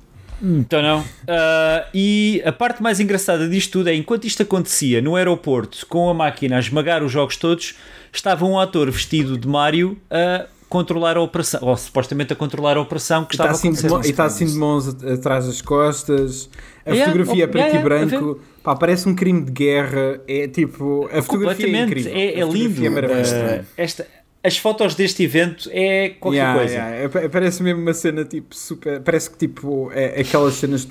Então 0.41 0.81
não. 0.81 1.03
Ah, 1.27 1.85
e 1.93 2.41
a 2.45 2.51
parte 2.51 2.83
mais 2.83 2.99
engraçada 2.99 3.47
disto 3.47 3.71
tudo 3.79 3.89
é 3.89 3.95
enquanto 3.95 4.25
isto 4.25 4.43
acontecia 4.43 5.01
no 5.01 5.15
aeroporto 5.15 5.85
com 5.87 6.09
a 6.09 6.13
máquina 6.13 6.57
a 6.57 6.59
esmagar 6.59 7.01
os 7.03 7.11
jogos 7.11 7.37
todos, 7.37 7.75
estava 8.11 8.43
um 8.45 8.59
ator 8.59 8.91
vestido 8.91 9.37
de 9.37 9.47
Mario 9.47 9.97
a 10.11 10.45
controlar 10.73 11.15
a 11.17 11.21
operação, 11.21 11.59
ou 11.63 11.77
supostamente 11.77 12.33
a 12.33 12.35
controlar 12.35 12.75
a 12.77 12.81
operação 12.81 13.23
que 13.25 13.33
E 13.33 13.37
está 13.37 13.51
estava 13.51 13.55
a 13.55 13.59
assim, 13.59 13.71
de 13.71 13.77
acontecer. 13.85 13.93
mão- 13.93 14.05
e 14.05 14.09
está 14.09 14.25
assim 14.25 14.45
de 14.45 14.55
mãos 14.55 14.87
at- 14.87 15.03
atrás 15.19 15.45
das 15.45 15.61
costas. 15.61 16.49
A 16.85 16.89
Yeah, 16.91 17.11
fotografia 17.13 17.45
oh, 17.45 17.49
preto 17.49 17.65
yeah, 17.67 17.79
e 17.87 17.87
yeah, 17.87 18.09
branco. 18.17 18.41
Pá, 18.63 18.75
parece 18.75 19.07
um 19.07 19.15
crime 19.15 19.41
de 19.43 19.51
guerra. 19.51 20.19
É 20.27 20.47
tipo. 20.47 21.07
A 21.13 21.21
fotografia 21.21 21.67
é 21.67 21.81
incrível. 21.83 22.11
é, 22.13 22.39
é 22.39 22.45
lindo. 22.45 22.83
É. 22.85 23.59
Ah, 23.61 23.63
esta, 23.77 24.07
as 24.43 24.57
fotos 24.57 24.95
deste 24.95 25.23
evento 25.23 25.69
é 25.71 26.09
qualquer 26.19 26.53
coisa. 26.55 26.73
É, 26.75 27.07
pa- 27.07 27.29
Parece 27.29 27.61
mesmo 27.63 27.81
uma 27.81 27.93
cena 27.93 28.25
tipo 28.25 28.53
super. 28.55 28.99
Parece 29.01 29.29
que 29.29 29.37
tipo 29.37 29.91
é 29.93 30.19
aquelas 30.21 30.55
cenas, 30.55 30.87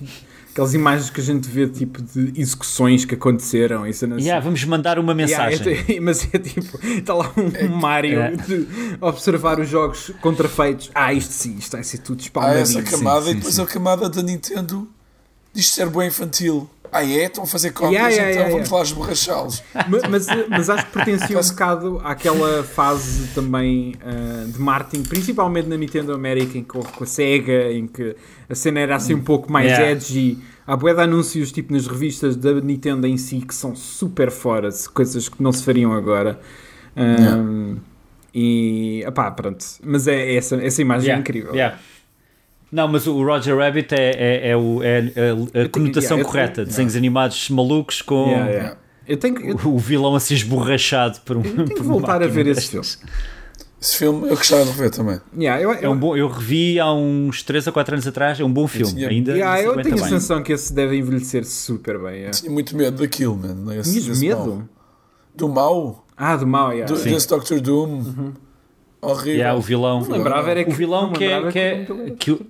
aquelas 0.52 0.74
imagens 0.74 1.10
que 1.10 1.20
a 1.20 1.24
gente 1.24 1.48
vê 1.48 1.66
tipo 1.66 2.00
de 2.02 2.32
execuções 2.40 3.04
que 3.04 3.14
aconteceram 3.14 3.86
e 3.86 3.92
cenas 3.92 4.18
Yeah, 4.22 4.38
assim. 4.38 4.44
vamos 4.44 4.64
mandar 4.64 4.98
uma 4.98 5.12
Yeah, 5.14 5.48
mensagem. 5.48 5.84
é- 5.96 6.00
mas 6.00 6.28
é 6.32 6.38
tipo, 6.38 6.78
está 6.86 7.14
lá 7.14 7.32
um 7.36 7.76
Mario 7.76 8.20
É. 8.20 8.30
de 8.36 8.68
observar 9.00 9.58
os 9.58 9.68
jogos 9.68 10.12
contrafeitos. 10.20 10.90
Ah, 10.94 11.12
isto 11.12 11.32
sim, 11.32 11.56
isto 11.58 11.72
vai 11.72 11.82
ser 11.82 11.98
tudo 11.98 12.20
Há 12.20 12.22
espalmadinho. 12.22 12.62
essa 12.62 12.82
camada 12.82 13.24
sim, 13.24 13.30
e 13.30 13.34
depois 13.34 13.54
sim. 13.54 13.62
a 13.62 13.66
camada 13.66 14.08
da 14.10 14.22
Nintendo 14.22 14.88
diz 15.54 15.70
ser 15.70 15.88
bem 15.90 16.08
infantil. 16.08 16.68
Ah, 16.92 17.02
é? 17.04 17.24
Estão 17.24 17.44
a 17.44 17.46
fazer 17.46 17.70
cópias, 17.72 17.92
Yeah, 17.94 18.08
yeah, 18.14 18.30
então 18.32 18.42
yeah, 18.42 18.52
vamos 18.54 18.68
yeah. 18.68 18.76
lá 18.76 18.82
esborrachá-los. 18.82 19.62
mas, 19.88 20.02
mas, 20.10 20.26
mas 20.50 20.70
acho 20.70 20.86
que 20.86 20.92
pertencia 20.92 21.38
um 21.38 21.42
bocado 21.42 22.00
àquela 22.04 22.62
fase 22.62 23.28
também 23.34 23.94
ah, 24.04 24.44
de 24.46 24.60
marketing, 24.60 25.02
principalmente 25.04 25.68
na 25.68 25.76
Nintendo 25.78 26.12
América, 26.12 26.58
em 26.58 26.62
que 26.62 26.76
houve 26.76 26.92
com 26.92 27.02
a 27.04 27.06
Sega, 27.06 27.72
em 27.72 27.86
que 27.86 28.14
a 28.48 28.54
cena 28.54 28.80
era 28.80 28.96
assim 28.96 29.14
um 29.14 29.22
pouco 29.22 29.50
mais 29.50 29.66
Yeah. 29.70 29.90
edgy. 29.92 30.38
Há 30.66 30.76
bué 30.76 30.92
de 30.94 31.00
anúncios 31.00 31.50
tipo 31.50 31.72
nas 31.72 31.86
revistas 31.86 32.36
da 32.36 32.52
Nintendo 32.60 33.06
em 33.06 33.16
si 33.16 33.40
que 33.40 33.54
são 33.54 33.74
super 33.74 34.30
fora, 34.30 34.68
coisas 34.92 35.28
que 35.28 35.42
não 35.42 35.50
se 35.50 35.64
fariam 35.64 35.92
agora. 35.92 36.38
Ah, 36.94 37.74
E 38.34 39.04
pá, 39.14 39.30
pronto. 39.30 39.64
Mas 39.82 40.06
é 40.08 40.34
essa, 40.36 40.56
essa 40.56 40.80
imagem 40.80 41.08
Yeah, 41.08 41.18
é 41.18 41.20
incrível. 41.20 41.54
yeah. 41.54 41.78
Não, 42.72 42.88
mas 42.88 43.06
o 43.06 43.22
Roger 43.22 43.56
Rabbit 43.56 43.94
é, 43.94 44.10
é, 44.46 44.48
é, 44.48 44.56
o- 44.56 44.82
é 44.82 44.98
a- 44.98 45.62
a, 45.64 45.68
conotação 45.68 46.16
yeah, 46.16 46.22
eu 46.22 46.24
correta. 46.26 46.54
tenho- 46.54 46.66
Desenhos 46.68 46.96
animados 46.96 47.50
malucos 47.50 48.00
com 48.00 48.26
Yeah, 48.28 48.50
yeah. 48.50 48.76
Eu 49.06 49.16
tenho 49.18 49.38
eu 49.40 49.56
o, 49.64 49.74
o 49.74 49.78
vilão 49.78 50.14
a 50.14 50.20
ser 50.20 50.34
esborrachado 50.34 51.20
por 51.20 51.36
um. 51.36 51.42
tenho 51.42 51.66
que 51.66 51.82
voltar 51.82 52.22
a 52.22 52.26
ver 52.26 52.46
esse 52.46 52.68
filme. 52.70 52.86
Esse 53.80 53.96
filme 53.96 54.28
eu 54.28 54.36
gostava 54.36 54.64
de 54.64 54.70
ver 54.72 54.90
também. 54.90 55.20
Yeah, 55.36 55.60
eu, 55.60 55.72
É 55.72 55.88
um 55.88 55.98
bom, 55.98 56.16
eu 56.16 56.28
revi 56.28 56.78
há 56.78 56.90
uns 56.92 57.42
3 57.42 57.66
a 57.68 57.72
4 57.72 57.94
anos 57.96 58.06
atrás, 58.06 58.38
é 58.40 58.44
um 58.44 58.52
bom 58.52 58.66
filme. 58.68 58.94
tinha- 58.94 59.08
Ainda 59.08 59.32
yeah, 59.32 59.60
eu 59.60 59.74
tenho 59.82 59.96
a 59.96 59.98
bem. 59.98 60.04
sensação 60.08 60.40
que 60.42 60.52
esse 60.52 60.72
deve 60.72 60.96
envelhecer 60.96 61.44
super 61.44 61.98
bem. 61.98 62.14
yeah. 62.14 62.30
Tinha 62.30 62.50
muito 62.50 62.76
medo 62.76 62.98
daquilo, 63.02 63.36
man. 63.36 63.74
Esse, 63.74 64.00
Tinhas 64.00 64.20
medo? 64.20 64.38
Mal. 64.54 64.62
Do 65.34 65.48
mal? 65.48 66.06
Ah, 66.16 66.36
do 66.36 66.46
mal, 66.46 66.72
yeah. 66.72 66.86
Do, 66.90 66.96
Sim. 66.98 67.10
desse 67.10 67.28
Doctor 67.28 67.60
Doom? 67.60 68.32
Horrível. 69.02 69.32
Yeah, 69.34 69.58
o 69.58 69.60
vilão. 69.60 70.00
Não 70.00 70.10
lembrava, 70.16 70.50
era 70.50 70.64
que, 70.64 70.70
O 70.70 70.74
vilão 70.74 71.12
que 71.12 71.24
é- 71.24 71.28
lembrava 71.28 71.52
que 71.52 71.58
é- 71.58 71.86
que 72.18 72.30
o- 72.30 72.46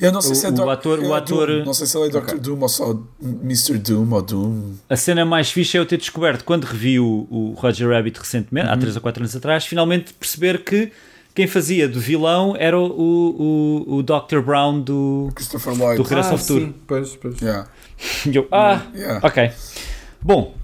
Eu 0.00 0.12
não 0.12 0.20
sei 0.20 0.32
O- 0.32 0.34
se 0.36 0.46
é 0.46 0.48
o 0.50 0.52
Doc- 0.52 0.68
ator- 0.68 0.98
o 1.00 1.12
é 1.14 1.18
ator- 1.18 1.46
Doom. 1.48 1.64
Não 1.64 1.74
sei 1.74 1.86
se 1.88 1.96
ele 1.98 2.06
é 2.06 2.10
Doctor 2.10 2.38
Doom 2.38 2.60
ou 2.60 2.68
só 2.68 2.96
Mr. 3.20 3.76
Doom 3.78 4.12
ou 4.12 4.22
Doom. 4.22 4.74
A 4.88 4.94
cena 4.96 5.24
mais 5.24 5.50
fixe 5.50 5.76
é 5.76 5.80
eu 5.80 5.86
ter 5.86 5.96
descoberto 5.96 6.44
quando 6.44 6.62
revi 6.64 7.00
o, 7.00 7.26
o 7.28 7.54
Roger 7.58 7.88
Rabbit 7.90 8.20
recentemente, 8.20 8.68
Uhum. 8.68 8.72
há 8.72 8.76
3 8.76 8.94
ou 8.94 9.02
4 9.02 9.22
anos 9.24 9.34
atrás, 9.34 9.64
finalmente 9.66 10.12
perceber 10.14 10.62
que 10.62 10.92
quem 11.34 11.48
fazia 11.48 11.88
do 11.88 11.98
vilão 11.98 12.54
era 12.56 12.78
o, 12.78 12.84
o, 13.88 13.96
o 13.96 14.02
Dr. 14.04 14.38
Brown 14.44 14.78
do. 14.80 15.30
Christopher 15.34 15.74
Lloyd. 15.76 15.96
Do 15.96 16.02
Regresso 16.04 16.28
Ah, 16.28 16.32
ao 16.32 16.38
Futuro. 16.38 16.66
sim, 16.66 16.74
pois, 16.86 17.16
pois. 17.16 17.40
Yeah. 17.40 17.68
E 18.30 18.36
eu, 18.36 18.46
ah, 18.52 18.80
Yeah. 18.94 19.26
ok. 19.26 19.50
Bom, 20.22 20.54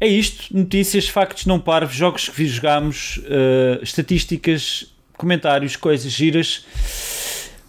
é 0.00 0.06
isto. 0.06 0.56
Notícias, 0.56 1.08
factos 1.08 1.46
não 1.46 1.58
parvos, 1.60 1.94
jogos 1.94 2.28
que 2.28 2.46
jogámos, 2.46 3.20
eh, 3.26 3.78
estatísticas, 3.82 4.86
comentários, 5.16 5.76
coisas 5.76 6.10
giras. 6.12 6.64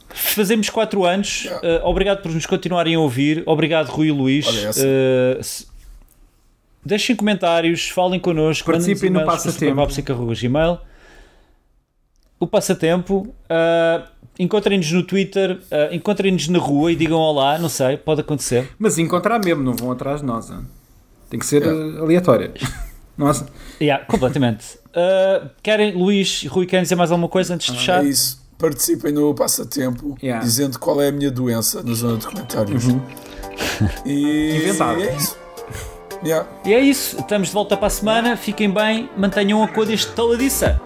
Fazemos 0.10 0.70
4 0.70 1.06
anos. 1.06 1.48
Eh, 1.64 1.82
obrigado 1.84 2.22
por 2.22 2.32
nos 2.32 2.46
continuarem 2.46 2.96
a 2.96 3.00
ouvir. 3.00 3.44
Obrigado, 3.46 3.88
Rui 3.88 4.08
e 4.08 4.12
Luís. 4.12 4.48
Olha 4.48 4.68
essa. 4.68 4.86
Eh, 4.86 5.40
deixem 6.86 7.16
comentários, 7.16 7.90
falem 7.90 8.20
connosco. 8.20 8.72
Participem 8.72 9.10
no 9.10 9.26
passatempo. 9.26 9.90
superpopsic.gmail. 9.92 10.78
O 12.40 12.48
passatempo. 12.48 13.34
encontrem-nos 14.38 14.90
no 14.94 15.04
Twitter, 15.04 15.60
eh, 15.70 15.90
encontrem-nos 15.94 16.48
na 16.48 16.60
rua 16.60 16.94
e 16.94 16.96
digam 16.96 17.18
olá, 17.20 17.60
não 17.60 17.68
sei, 17.68 17.98
pode 17.98 18.22
acontecer. 18.22 18.70
Mas 18.80 18.98
encontrar 18.98 19.38
mesmo, 19.44 19.62
não 19.62 19.74
vão 19.74 19.92
atrás 19.92 20.22
de 20.22 20.26
nós. 20.28 20.50
hein? 20.50 20.66
Tem 21.30 21.40
que 21.40 21.46
ser 21.46 21.62
Yeah. 21.64 21.98
eh, 21.98 22.02
aleatório. 22.02 22.52
Nossa. 23.18 23.48
Yeah, 23.82 24.04
completamente. 24.06 24.78
Uh, 24.90 25.50
querem, 25.62 25.94
Luís 25.94 26.42
e 26.44 26.48
Rui, 26.48 26.66
querem 26.66 26.84
dizer 26.84 26.96
mais 26.96 27.12
alguma 27.12 27.28
coisa 27.30 27.54
antes 27.54 27.68
de 27.72 27.78
fechar? 27.78 28.04
É 28.04 28.08
isso. 28.08 28.40
Participem 28.58 29.12
no 29.14 29.34
passatempo, 29.34 30.18
Yeah. 30.22 30.44
dizendo 30.44 30.80
qual 30.80 31.02
é 31.02 31.10
a 31.10 31.12
minha 31.12 31.30
doença 31.32 31.82
na 31.84 31.94
zona 31.94 32.18
de 32.18 32.28
comentários. 32.28 32.84
E 34.06 34.56
Inventado. 34.64 35.02
é 35.04 35.16
isso. 35.16 35.38
Yeah. 36.24 36.48
E 36.66 36.74
é 36.74 36.80
isso, 36.80 37.18
estamos 37.20 37.48
de 37.50 37.54
volta 37.54 37.78
para 37.78 37.88
a 37.88 37.90
semana. 37.90 38.36
Fiquem 38.36 38.70
bem, 38.70 39.10
mantenham 39.18 39.64
a 39.64 39.68
cor 39.70 39.86
deste 39.86 40.12
taladiça. 40.14 40.82